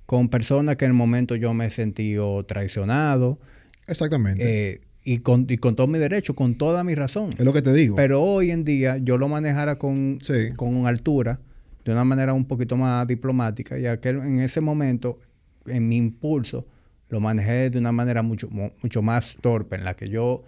con 0.08 0.30
personas 0.30 0.76
que 0.78 0.86
en 0.86 0.92
el 0.92 0.98
momento 0.98 1.36
yo 1.36 1.54
me 1.54 1.68
he 1.68 1.70
sentido 1.70 2.44
traicionado. 2.48 3.40
Exactamente. 3.86 4.72
eh, 4.74 4.82
y, 5.04 5.20
con, 5.20 5.46
y 5.50 5.58
con 5.58 5.76
todo 5.76 5.88
mi 5.88 6.00
derecho, 6.00 6.36
con 6.36 6.56
toda 6.58 6.84
mi 6.84 6.96
razón. 6.96 7.34
es 7.38 7.44
lo 7.46 7.54
que 7.54 7.62
te 7.62 7.74
digo. 7.74 7.96
Pero 7.96 8.22
hoy 8.22 8.52
en 8.52 8.64
día 8.64 8.98
yo 8.98 9.18
lo 9.18 9.28
manejara 9.28 9.78
con, 9.78 10.18
Sí. 10.22 10.52
con 10.56 10.88
altura, 10.88 11.40
de 11.86 11.92
una 11.92 12.04
manera 12.06 12.34
un 12.34 12.46
poquito 12.46 12.78
más 12.78 13.06
diplomática, 13.08 13.78
y 13.78 13.86
aquel, 13.86 14.18
en 14.18 14.40
ese 14.40 14.62
momento, 14.62 15.20
en 15.66 15.88
mi 15.90 15.98
impulso, 15.98 16.66
lo 17.10 17.20
manejé 17.20 17.70
de 17.70 17.78
una 17.80 17.92
manera 17.92 18.24
mucho, 18.24 18.50
mucho 18.50 19.02
más 19.02 19.36
torpe, 19.42 19.76
en 19.76 19.84
la 19.84 19.94
que 19.96 20.08
yo 20.10 20.44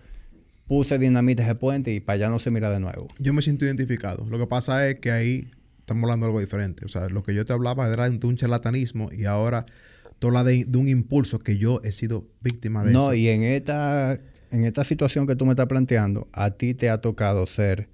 puse 0.67 0.97
dinamita 0.97 1.43
ese 1.43 1.53
puente 1.55 1.93
y 1.93 1.99
para 1.99 2.15
allá 2.15 2.29
no 2.29 2.39
se 2.39 2.49
mira 2.49 2.71
de 2.71 2.79
nuevo. 2.79 3.07
Yo 3.19 3.33
me 3.33 3.41
siento 3.43 3.65
identificado. 3.65 4.25
Lo 4.29 4.39
que 4.39 4.47
pasa 4.47 4.89
es 4.89 4.99
que 4.99 5.11
ahí 5.11 5.47
estamos 5.79 6.03
hablando 6.05 6.25
de 6.25 6.29
algo 6.31 6.39
diferente. 6.39 6.85
O 6.85 6.87
sea, 6.87 7.07
lo 7.09 7.21
que 7.21 7.35
yo 7.35 7.45
te 7.45 7.53
hablaba 7.53 7.87
era 7.91 8.09
de 8.09 8.25
un 8.25 8.35
charlatanismo 8.35 9.09
y 9.11 9.25
ahora 9.25 9.67
tú 10.17 10.27
hablas 10.29 10.45
de, 10.45 10.65
de 10.65 10.77
un 10.79 10.87
impulso 10.87 11.37
que 11.37 11.57
yo 11.59 11.81
he 11.83 11.91
sido 11.91 12.25
víctima 12.41 12.83
de 12.83 12.93
No, 12.93 13.11
eso. 13.11 13.13
y 13.13 13.27
en 13.27 13.43
esta, 13.43 14.17
en 14.55 14.63
esta 14.65 14.83
situación 14.83 15.27
que 15.27 15.35
tú 15.35 15.45
me 15.45 15.51
estás 15.51 15.67
planteando, 15.67 16.29
a 16.31 16.51
ti 16.51 16.73
te 16.73 16.89
ha 16.89 16.99
tocado 17.01 17.45
ser, 17.45 17.89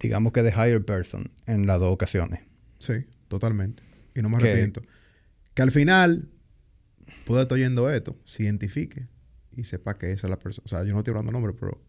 digamos 0.00 0.32
que 0.32 0.42
de 0.42 0.50
higher 0.50 0.84
person 0.84 1.30
en 1.46 1.66
las 1.66 1.78
dos 1.80 1.92
ocasiones. 1.92 2.40
Sí, 2.78 2.94
totalmente. 3.28 3.82
Y 4.14 4.22
no 4.22 4.28
me 4.28 4.38
Que- 4.38 4.48
arrepiento. 4.50 4.82
Que 5.54 5.62
al 5.62 5.70
final, 5.70 6.28
puede 7.24 7.42
estar 7.42 7.54
oyendo 7.56 7.88
esto, 7.90 8.16
se 8.24 8.42
identifique 8.42 9.06
y 9.56 9.64
sepa 9.64 9.96
que 9.96 10.12
esa 10.12 10.26
es 10.26 10.30
la 10.30 10.38
persona. 10.38 10.64
O 10.66 10.68
sea, 10.68 10.84
yo 10.84 10.92
no 10.92 10.98
estoy 10.98 11.12
hablando 11.12 11.32
nombre, 11.32 11.52
pero 11.58 11.80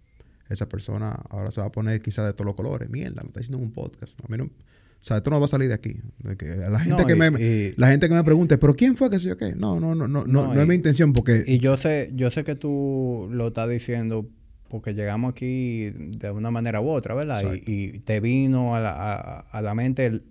esa 0.49 0.69
persona 0.69 1.11
ahora 1.29 1.51
se 1.51 1.59
va 1.59 1.67
a 1.67 1.71
poner 1.71 2.01
quizás 2.01 2.25
de 2.25 2.33
todos 2.33 2.45
los 2.45 2.55
colores. 2.55 2.89
Mierda, 2.89 3.21
me 3.23 3.27
está 3.27 3.39
diciendo 3.39 3.57
en 3.57 3.63
un 3.65 3.73
podcast. 3.73 4.17
A 4.23 4.27
mí 4.29 4.37
no... 4.37 4.49
O 4.99 5.03
sea, 5.07 5.17
esto 5.17 5.29
no 5.29 5.39
va 5.39 5.45
a 5.45 5.49
salir 5.49 5.69
de 5.69 5.73
aquí. 5.75 5.97
De 6.19 6.35
que 6.35 6.47
la 6.47 6.79
gente 6.79 7.01
No, 7.01 7.05
que 7.07 7.13
y- 7.13 7.15
me... 7.15 7.27
y- 7.39 7.73
la 7.77 7.89
gente 7.89 8.09
que 8.09 8.15
me 8.15 8.23
pregunte, 8.23 8.57
¿pero 8.57 8.75
quién 8.75 8.97
fue 8.97 9.09
que 9.09 9.19
sé 9.19 9.29
yo 9.29 9.37
qué? 9.37 9.55
No, 9.55 9.79
no, 9.79 9.95
no, 9.95 10.07
no, 10.07 10.25
no, 10.25 10.53
No, 10.53 10.61
es 10.61 10.67
mi 10.67 10.75
intención 10.75 11.13
porque... 11.13 11.43
Y 11.47 11.59
yo 11.59 11.77
sé, 11.77 12.11
yo 12.13 12.29
sé 12.31 12.43
que 12.43 12.55
tú 12.55 13.29
lo 13.31 13.47
estás 13.47 13.69
diciendo 13.69 14.27
porque 14.69 14.93
llegamos 14.95 15.31
aquí 15.31 15.91
de 15.91 16.29
una 16.31 16.51
manera 16.51 16.81
u 16.81 16.89
otra, 16.89 17.15
¿verdad? 17.15 17.41
Y, 17.65 17.71
y 17.71 17.99
te 17.99 18.19
vino 18.19 18.75
a 18.75 18.81
la, 18.81 18.91
a- 18.91 19.39
a 19.39 19.61
la 19.61 19.73
mente 19.75 20.05
el- 20.07 20.23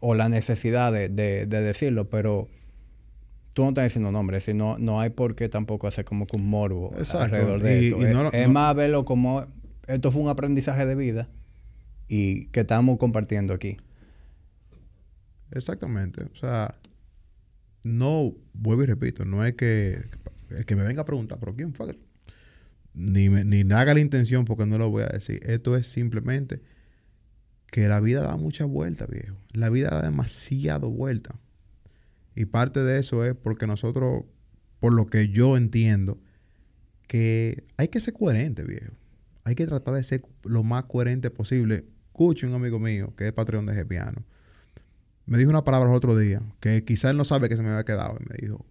o 0.00 0.14
la 0.14 0.28
necesidad 0.28 0.92
de, 0.92 1.08
de- 1.08 1.46
de 1.46 1.60
decirlo, 1.62 2.10
pero 2.10 2.48
tú 3.54 3.62
no 3.62 3.68
estás 3.70 3.84
diciendo 3.84 4.12
nombre, 4.12 4.42
sino 4.42 4.76
no 4.78 5.00
hay 5.00 5.08
por 5.10 5.34
qué 5.34 5.48
tampoco 5.48 5.86
hacer 5.86 6.04
como 6.04 6.26
que 6.26 6.36
un 6.36 6.46
morbo 6.50 6.92
Exacto. 6.98 7.20
alrededor 7.24 7.62
de 7.62 7.88
esto. 7.88 8.06
es 8.06 8.14
no 8.14 8.30
es 8.30 8.48
más 8.50 8.76
verlo 8.76 9.06
como 9.06 9.46
esto 9.86 10.10
fue 10.10 10.20
un 10.22 10.28
aprendizaje 10.28 10.84
de 10.84 10.94
vida 10.94 11.28
y 12.08 12.46
que 12.46 12.60
estamos 12.60 12.98
compartiendo 12.98 13.54
aquí. 13.54 13.76
Exactamente. 15.50 16.24
O 16.24 16.34
sea, 16.36 16.74
no, 17.82 18.34
vuelvo 18.52 18.82
y 18.82 18.86
repito, 18.86 19.24
no 19.24 19.44
es 19.44 19.54
que 19.54 20.00
el 20.50 20.64
que 20.64 20.76
me 20.76 20.82
venga 20.84 21.02
a 21.02 21.04
preguntar, 21.04 21.38
pero 21.38 21.54
¿quién 21.54 21.72
fue? 21.74 21.98
Ni, 22.94 23.28
me- 23.28 23.44
ni 23.44 23.60
haga 23.72 23.94
la 23.94 24.00
intención 24.00 24.44
porque 24.44 24.66
no 24.66 24.78
lo 24.78 24.90
voy 24.90 25.04
a 25.04 25.08
decir. 25.08 25.40
Esto 25.44 25.76
es 25.76 25.86
simplemente 25.88 26.62
que 27.70 27.88
la 27.88 28.00
vida 28.00 28.22
da 28.22 28.36
muchas 28.36 28.68
vueltas, 28.68 29.08
viejo. 29.08 29.36
La 29.52 29.70
vida 29.70 29.90
da 29.90 30.02
demasiado 30.02 30.90
vueltas. 30.90 31.36
Y 32.34 32.46
parte 32.46 32.80
de 32.80 32.98
eso 32.98 33.24
es 33.24 33.34
porque 33.34 33.66
nosotros, 33.66 34.24
por 34.80 34.92
lo 34.94 35.06
que 35.06 35.28
yo 35.28 35.56
entiendo, 35.56 36.18
que 37.06 37.64
hay 37.76 37.88
que 37.88 38.00
ser 38.00 38.14
coherente, 38.14 38.64
viejo. 38.64 38.92
Hay 39.44 39.54
que 39.54 39.66
tratar 39.66 39.94
de 39.94 40.04
ser 40.04 40.22
lo 40.44 40.64
más 40.64 40.84
coherente 40.84 41.30
posible. 41.30 41.84
Escucho 42.16 42.46
un 42.46 42.54
amigo 42.54 42.78
mío 42.78 43.12
que 43.14 43.26
es 43.26 43.32
Patreon 43.34 43.66
de 43.66 43.74
Gepiano 43.74 44.24
me 45.26 45.36
dijo 45.36 45.50
una 45.50 45.64
palabra 45.64 45.90
el 45.90 45.94
otro 45.96 46.16
día 46.16 46.40
que 46.60 46.82
quizás 46.82 47.10
él 47.10 47.18
no 47.18 47.26
sabe 47.26 47.50
que 47.50 47.56
se 47.56 47.62
me 47.62 47.68
había 47.68 47.84
quedado. 47.84 48.16
Y 48.20 48.24
me 48.30 48.36
dijo, 48.40 48.64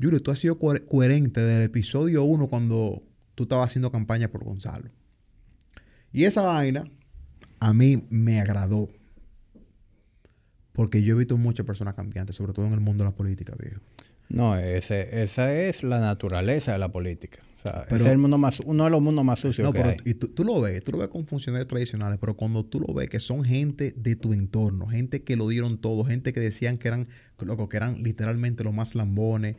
Julio, 0.00 0.22
tú 0.22 0.30
has 0.30 0.38
sido 0.38 0.56
coher- 0.58 0.84
coherente 0.86 1.40
desde 1.40 1.56
el 1.56 1.62
episodio 1.64 2.22
1 2.22 2.46
cuando 2.48 3.02
tú 3.34 3.42
estabas 3.44 3.70
haciendo 3.70 3.90
campaña 3.90 4.28
por 4.28 4.44
Gonzalo. 4.44 4.90
Y 6.12 6.24
esa 6.24 6.42
vaina 6.42 6.84
a 7.58 7.72
mí 7.72 8.06
me 8.10 8.40
agradó. 8.40 8.88
Porque 10.74 11.02
yo 11.02 11.14
he 11.14 11.18
visto 11.18 11.36
muchas 11.38 11.66
personas 11.66 11.94
cambiantes, 11.94 12.36
sobre 12.36 12.52
todo 12.52 12.66
en 12.66 12.74
el 12.74 12.80
mundo 12.80 13.02
de 13.02 13.10
la 13.10 13.16
política, 13.16 13.54
viejo. 13.58 13.80
No, 14.28 14.56
ese, 14.56 15.22
esa 15.24 15.52
es 15.54 15.82
la 15.82 15.98
naturaleza 15.98 16.72
de 16.72 16.78
la 16.78 16.92
política. 16.92 17.38
O 17.62 17.68
sea, 17.70 17.84
Pero- 17.84 17.96
ese 17.96 18.06
es 18.06 18.10
el 18.10 18.18
mundo 18.18 18.38
más, 18.38 18.58
uno 18.60 18.82
de 18.84 18.90
los 18.90 19.00
mundos 19.00 19.24
más 19.24 19.38
sucios 19.38 19.64
No, 19.64 19.72
que 19.72 19.78
pero 19.82 19.90
hay. 19.90 19.96
y 20.04 20.14
tú, 20.14 20.26
tú 20.28 20.42
lo 20.42 20.60
ves, 20.60 20.82
tú 20.82 20.90
lo 20.90 20.98
ves 20.98 21.08
con 21.10 21.26
funcionarios 21.26 21.68
tradicionales, 21.68 22.18
pero 22.20 22.34
cuando 22.36 22.64
tú 22.64 22.80
lo 22.80 22.92
ves 22.92 23.08
que 23.08 23.20
son 23.20 23.44
gente 23.44 23.92
de 23.96 24.16
tu 24.16 24.32
entorno, 24.32 24.88
gente 24.88 25.22
que 25.22 25.36
lo 25.36 25.46
dieron 25.46 25.78
todo, 25.78 26.04
gente 26.04 26.32
que 26.32 26.40
decían 26.40 26.76
que 26.76 26.88
eran, 26.88 27.06
loco, 27.38 27.68
que 27.68 27.76
eran 27.76 28.02
literalmente 28.02 28.64
los 28.64 28.74
más 28.74 28.96
lambones, 28.96 29.56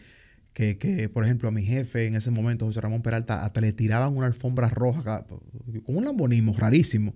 que, 0.52 0.78
que, 0.78 1.08
por 1.08 1.24
ejemplo, 1.24 1.48
a 1.48 1.52
mi 1.52 1.64
jefe 1.64 2.06
en 2.06 2.16
ese 2.16 2.30
momento, 2.30 2.66
José 2.66 2.82
Ramón 2.82 3.02
Peralta, 3.04 3.46
hasta 3.46 3.62
le 3.62 3.72
tiraban 3.72 4.18
una 4.18 4.28
alfombra 4.28 4.68
roja 4.68 5.26
con 5.26 5.96
un 5.96 6.04
lambonismo 6.04 6.54
rarísimo. 6.58 7.16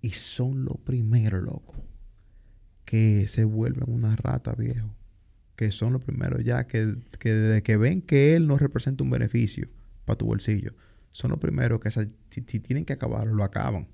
Y 0.00 0.10
son 0.12 0.64
los 0.64 0.78
primeros, 0.78 1.42
loco, 1.42 1.74
que 2.86 3.28
se 3.28 3.44
vuelven 3.44 3.84
una 3.86 4.16
rata, 4.16 4.54
viejo. 4.54 4.88
Que 5.56 5.70
son 5.70 5.92
los 5.92 6.02
primeros 6.02 6.42
ya 6.42 6.66
que, 6.66 6.94
que 7.18 7.32
desde 7.34 7.62
que 7.62 7.76
ven 7.76 8.00
que 8.00 8.34
él 8.34 8.46
no 8.46 8.56
representa 8.56 9.04
un 9.04 9.10
beneficio 9.10 9.68
para 10.04 10.16
tu 10.16 10.26
bolsillo, 10.26 10.74
son 11.10 11.30
los 11.30 11.40
primeros 11.40 11.80
que 11.80 11.90
si, 11.90 12.06
tienen 12.42 12.84
que 12.84 12.92
acabarlo, 12.92 13.34
lo 13.34 13.44
acaban. 13.44 13.88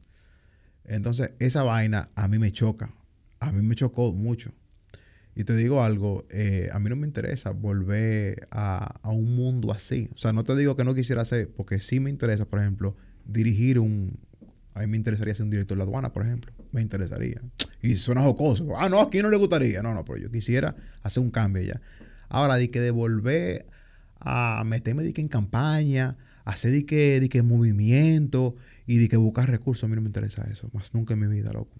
Entonces, 0.85 1.33
esa 1.39 1.63
vaina 1.63 2.11
a 2.15 2.29
mí 2.29 2.39
me 2.39 2.53
choca. 2.53 2.95
A 3.41 3.53
mí 3.53 3.63
me 3.63 3.75
chocó 3.75 4.13
mucho. 4.13 4.53
Y 5.35 5.45
te 5.45 5.55
digo 5.55 5.83
algo, 5.83 6.27
eh, 6.31 6.71
a 6.73 6.79
mí 6.79 6.89
no 6.89 6.97
me 6.97 7.07
interesa 7.07 7.51
volver 7.51 8.49
a, 8.51 8.99
un 9.05 9.37
mundo 9.37 9.73
así. 9.73 10.09
O 10.15 10.19
sea, 10.19 10.33
no 10.33 10.45
te 10.45 10.57
digo 10.57 10.77
que 10.77 10.85
no 10.85 10.95
quisiera 10.95 11.23
hacer, 11.23 11.51
porque 11.55 11.81
sí 11.81 12.01
me 12.01 12.09
interesa, 12.09 12.47
por 12.47 12.61
ejemplo, 12.61 12.97
dirigir 13.27 13.79
un... 13.79 14.19
A 14.73 14.81
mí 14.81 14.87
me 14.87 14.97
interesaría 14.97 15.35
ser 15.35 15.45
un 15.45 15.51
director 15.51 15.77
de 15.77 15.85
la 15.85 15.85
aduana, 15.85 16.13
por 16.13 16.25
ejemplo. 16.25 16.53
Me 16.73 16.81
interesaría. 16.81 17.41
Y 17.83 17.97
suena 17.97 18.23
jocoso. 18.23 18.79
Ah, 18.79 18.89
no, 18.89 19.01
aquí 19.01 19.21
no 19.21 19.31
le 19.31 19.37
gustaría. 19.37 19.83
No, 19.83 19.95
no, 19.95 20.05
pero 20.05 20.19
yo 20.19 20.31
quisiera 20.31 20.75
hacer 21.03 21.23
un 21.23 21.31
cambio 21.31 21.63
ya. 21.63 21.81
Ahora, 22.29 22.57
de 22.57 22.71
que 22.71 22.81
de 22.81 22.91
volver 22.91 23.67
a 24.21 24.63
meterme 24.65 25.03
de 25.03 25.13
que 25.13 25.21
en 25.21 25.29
campaña, 25.29 26.17
hacer 26.47 26.71
de 26.73 26.87
que, 27.29 27.43
movimiento 27.43 28.55
y 28.87 28.99
de 28.99 29.09
que 29.09 29.17
buscar 29.17 29.51
recursos, 29.51 29.85
a 29.85 29.89
mí 29.89 29.97
no 29.97 30.01
me 30.01 30.09
interesa 30.09 30.47
eso. 30.51 30.71
Más 30.73 30.95
nunca 30.95 31.15
en 31.15 31.21
mi 31.21 31.27
vida, 31.27 31.53
loco. 31.53 31.77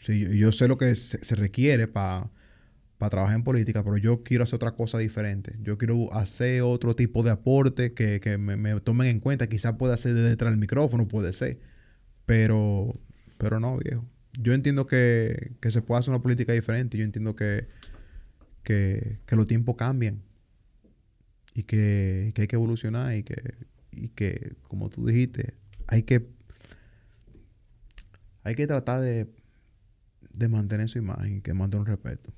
Sí, 0.00 0.38
yo, 0.38 0.52
sé 0.52 0.68
lo 0.68 0.78
que 0.78 0.94
se, 0.96 1.36
requiere 1.36 1.86
para 1.86 2.30
trabajar 3.10 3.36
en 3.36 3.44
política, 3.44 3.84
pero 3.84 3.98
yo 3.98 4.22
quiero 4.22 4.44
hacer 4.44 4.56
otra 4.56 4.72
cosa 4.72 4.98
diferente. 4.98 5.56
Yo 5.62 5.76
quiero 5.76 6.12
hacer 6.14 6.62
otro 6.62 6.96
tipo 6.96 7.22
de 7.22 7.30
aporte 7.30 7.92
que, 7.92 8.20
que 8.20 8.38
me, 8.38 8.56
me 8.56 8.80
tomen 8.80 9.08
en 9.08 9.20
cuenta. 9.20 9.46
Quizás 9.48 9.74
pueda 9.74 9.96
ser 9.98 10.14
de 10.14 10.22
detrás 10.22 10.52
del 10.52 10.60
micrófono, 10.60 11.06
puede 11.06 11.32
ser. 11.32 11.58
Pero, 12.26 12.98
pero 13.38 13.60
no, 13.60 13.76
viejo. 13.78 14.06
Yo 14.40 14.54
entiendo 14.54 14.86
que, 14.86 15.52
que 15.60 15.70
se 15.70 15.82
puede 15.82 16.00
hacer 16.00 16.10
una 16.10 16.22
política 16.22 16.54
diferente. 16.54 16.96
Yo 16.96 17.04
entiendo 17.04 17.36
que, 17.36 17.68
que, 18.62 19.18
que 19.26 19.36
los 19.36 19.46
tiempos 19.46 19.76
cambian. 19.76 20.22
Y 21.54 21.62
que, 21.64 22.32
que 22.34 22.42
hay 22.42 22.48
que 22.48 22.56
evolucionar 22.56 23.14
y 23.16 23.22
que, 23.22 23.54
y 23.92 24.08
que, 24.08 24.54
como 24.68 24.90
tú 24.90 25.06
dijiste, 25.06 25.54
hay 25.86 26.02
que, 26.02 26.26
hay 28.42 28.54
que 28.54 28.66
tratar 28.66 29.00
de, 29.00 29.28
de 30.32 30.48
mantener 30.48 30.88
su 30.88 30.98
imagen, 30.98 31.40
que 31.42 31.54
mantener 31.54 31.80
un 31.82 31.86
respeto. 31.86 32.32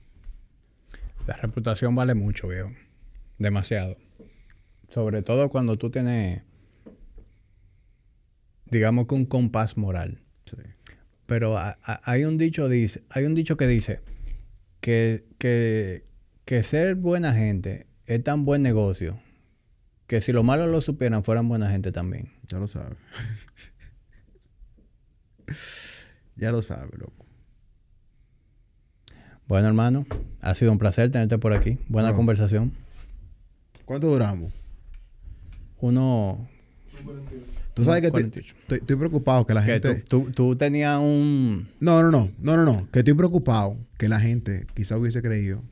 La 1.26 1.34
reputación 1.36 1.94
vale 1.94 2.14
mucho, 2.14 2.48
viejo. 2.48 2.70
Demasiado. 3.38 3.96
Sobre 4.90 5.22
todo 5.22 5.48
cuando 5.50 5.76
tú 5.76 5.90
tienes, 5.90 6.42
digamos 8.70 9.06
que 9.06 9.14
un 9.14 9.26
compás 9.26 9.76
moral. 9.76 10.20
Sí. 10.44 10.56
Pero 11.26 11.58
a- 11.58 11.78
a- 11.82 12.00
hay 12.10 12.24
un 12.24 12.38
dicho 12.38 12.68
dice, 12.68 13.02
hay 13.10 13.24
un 13.24 13.34
dicho 13.34 13.56
que 13.56 13.66
dice 13.66 14.00
que, 14.80 15.24
que, 15.38 16.04
que 16.44 16.62
ser 16.62 16.94
buena 16.94 17.34
gente 17.34 17.86
es 18.06 18.22
tan 18.24 18.44
buen 18.44 18.62
negocio 18.62 19.18
que 20.06 20.20
si 20.20 20.32
los 20.32 20.44
malos 20.44 20.70
lo 20.70 20.80
supieran 20.80 21.24
fueran 21.24 21.48
buena 21.48 21.70
gente 21.70 21.90
también. 21.92 22.30
Ya 22.48 22.58
lo 22.58 22.68
sabes. 22.68 22.96
ya 26.36 26.52
lo 26.52 26.62
sabes, 26.62 26.90
loco. 26.98 27.24
Bueno, 29.48 29.68
hermano, 29.68 30.06
ha 30.40 30.54
sido 30.54 30.72
un 30.72 30.78
placer 30.78 31.10
tenerte 31.10 31.38
por 31.38 31.52
aquí. 31.52 31.78
Buena 31.88 32.14
conversación. 32.14 32.72
¿Cuánto 33.84 34.08
duramos? 34.08 34.52
Uno 35.80 36.48
Tú 37.74 37.84
sabes 37.84 38.00
que 38.00 38.06
estoy, 38.06 38.22
48. 38.22 38.54
estoy- 38.62 38.78
estoy 38.78 38.96
preocupado 38.96 39.44
que 39.46 39.54
la 39.54 39.64
Que 39.64 39.72
gente... 39.72 39.94
tú, 40.00 40.24
tú, 40.24 40.32
tú 40.32 40.56
tenías 40.56 40.98
un... 40.98 41.68
No, 41.78 42.02
no, 42.02 42.10
no, 42.10 42.30
no, 42.38 42.56
no, 42.56 42.64
no. 42.64 42.90
Que 42.90 43.00
estoy 43.00 43.14
preocupado 43.14 43.76
que 43.98 44.08
la 44.08 44.18
gente 44.18 44.66
quizá 44.74 44.96
hubiese 44.96 45.20
creído 45.22 45.62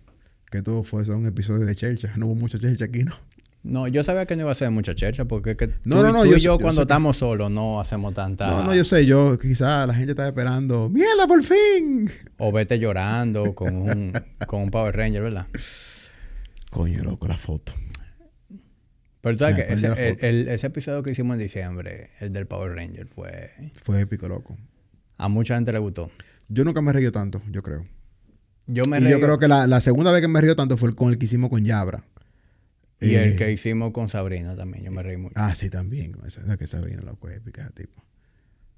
que 0.51 0.63
todo 0.63 0.85
fuese 0.85 1.13
un 1.13 1.27
episodio 1.27 1.65
de 1.67 1.75
Chercha. 1.75 2.13
No 2.17 2.27
hubo 2.27 2.35
mucha 2.35 2.59
Chercha 2.59 2.85
aquí, 2.87 3.05
¿no? 3.05 3.15
No, 3.63 3.89
yo 3.89 4.05
sabía 4.05 4.27
que 4.27 4.37
no 4.37 4.43
iba 4.43 4.53
a 4.53 4.55
ser 4.55 4.71
mucha 4.71 4.95
chercha 4.95 5.25
porque 5.25 5.57
que 5.57 5.69
No, 5.85 5.97
tú, 5.97 6.03
no, 6.03 6.13
no, 6.13 6.23
tú 6.25 6.31
yo 6.33 6.37
y 6.37 6.41
yo 6.41 6.53
yo 6.53 6.59
cuando 6.59 6.83
sé 6.83 6.87
que- 6.87 6.93
estamos 6.93 7.17
solos 7.17 7.51
no 7.51 7.81
hacemos 7.81 8.13
tanta... 8.13 8.47
No, 8.51 8.63
no, 8.65 8.75
yo 8.75 8.85
sé, 8.85 9.07
yo 9.07 9.39
quizá 9.39 9.87
la 9.87 9.95
gente 9.95 10.11
estaba 10.13 10.29
esperando. 10.29 10.91
¡Mierda, 10.91 11.27
por 11.27 11.43
fin! 11.43 12.11
O 12.37 12.53
vete 12.53 12.79
llorando 12.79 13.55
con 13.55 13.75
un, 13.75 14.13
con 14.47 14.61
un 14.61 14.71
Power 14.71 14.95
Ranger, 14.95 15.23
¿verdad? 15.23 15.47
Coño, 16.71 17.03
loco, 17.05 17.27
la 17.27 17.39
foto. 17.39 17.73
Pero 19.23 19.37
tú 19.39 19.45
sabes 19.45 19.65
que 19.65 19.73
el- 19.73 20.19
el- 20.21 20.49
ese 20.49 20.67
episodio 20.67 21.03
que 21.03 21.13
hicimos 21.13 21.35
en 21.37 21.41
diciembre, 21.41 22.11
el 22.21 22.33
del 22.35 22.47
Power 22.47 22.75
Ranger, 22.75 23.07
fue... 23.07 23.51
Fue 23.83 23.99
épico, 24.03 24.29
loco. 24.29 24.59
A 25.17 25.29
mucha 25.29 25.55
gente 25.55 25.73
le 25.73 25.79
gustó. 25.79 26.11
Yo 26.49 26.65
nunca 26.65 26.83
me 26.83 26.93
reí 26.93 27.11
tanto, 27.11 27.41
yo 27.51 27.63
creo. 27.63 27.87
Yo 28.67 28.85
me 28.85 28.99
y 28.99 29.09
yo 29.11 29.21
creo 29.21 29.39
que 29.39 29.49
la, 29.49 29.67
la 29.67 29.81
segunda 29.81 30.11
vez 30.13 30.21
que 30.23 30.29
me 30.29 30.41
río 30.41 30.57
tanto 30.57 30.77
fue 30.77 30.95
con 30.95 31.11
el 31.11 31.19
que 31.19 31.27
hicimos 31.27 31.51
con 31.51 31.65
Yabra. 31.65 32.05
Y 33.01 33.15
Eh, 33.17 33.25
el 33.25 33.37
que 33.37 33.53
hicimos 33.53 33.93
con 33.93 34.09
Sabrina 34.09 34.57
también, 34.57 34.85
yo 34.85 34.91
me 34.91 35.03
reí 35.03 35.17
mucho. 35.19 35.35
Ah, 35.37 35.55
sí, 35.55 35.69
también. 35.69 36.13
esa- 36.27 36.57
que 36.57 36.67
Sabrina, 36.67 37.03
loco, 37.03 37.29
épica, 37.29 37.63
ese 37.63 37.73
tipo. 37.73 38.03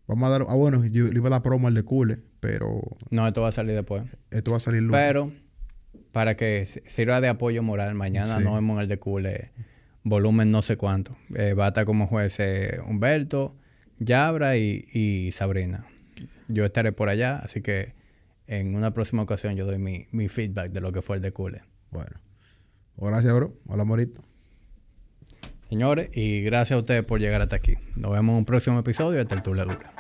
Vamos 0.09 0.27
a 0.27 0.31
dar... 0.31 0.47
Ah, 0.49 0.55
bueno, 0.55 0.85
yo 0.85 1.05
le 1.05 1.15
iba 1.17 1.29
a 1.29 1.31
dar 1.31 1.43
promo 1.43 1.69
al 1.69 1.75
de 1.75 1.83
Cule, 1.83 2.19
pero 2.41 2.81
No, 3.11 3.27
esto 3.27 3.43
va 3.43 3.49
a 3.49 3.53
salir 3.53 3.75
después. 3.75 4.03
esto 4.31 4.51
va 4.53 4.57
a 4.57 4.61
salir 4.61 4.83
lunes. 4.83 5.01
Pero, 5.01 5.33
para 6.13 6.37
que 6.37 6.67
si- 6.67 6.81
sirva 6.87 7.21
de 7.21 7.29
apoyo 7.29 7.63
moral, 7.63 7.95
mañana 7.95 8.39
Sí. 8.39 8.45
nos 8.45 8.55
vemos 8.55 8.77
en 8.77 8.83
el 8.83 8.89
de 8.89 8.99
Cule, 8.99 9.51
volumen 10.03 10.51
no 10.51 10.63
sé 10.63 10.77
cuánto. 10.77 11.17
Eh, 11.35 11.55
va 11.55 11.67
a 11.67 11.69
estar 11.69 11.85
como 11.85 12.07
juez 12.07 12.35
eh, 12.41 12.79
Humberto, 12.89 13.57
Yabra 13.99 14.57
y, 14.57 14.85
y 14.93 15.31
Sabrina. 15.33 15.87
Yo 16.49 16.65
estaré 16.65 16.93
por 16.93 17.09
allá, 17.09 17.39
así 17.45 17.61
que 17.61 17.95
en 18.47 18.75
una 18.75 18.93
próxima 18.93 19.23
ocasión 19.23 19.57
yo 19.57 19.67
doy 19.67 19.79
mi, 19.79 20.07
mi 20.13 20.29
feedback 20.29 20.71
de 20.71 20.81
lo 20.81 20.93
que 20.93 21.03
fue 21.03 21.17
el 21.17 21.23
de 21.23 21.33
Cule. 21.33 21.63
Bueno. 21.91 22.21
Gracias, 22.97 23.35
bro. 23.35 23.55
Hola, 23.67 23.85
Morito. 23.85 24.23
Señores, 25.69 26.11
y 26.17 26.43
gracias 26.43 26.77
a 26.77 26.81
ustedes 26.81 27.05
por 27.05 27.21
llegar 27.21 27.43
hasta 27.43 27.57
aquí. 27.57 27.75
Nos 27.97 28.13
vemos 28.13 28.33
en 28.33 28.39
un 28.39 28.45
próximo 28.45 28.79
episodio 28.79 29.19
de 29.19 29.25
Tertulia 29.25 29.65
Dura. 29.65 29.93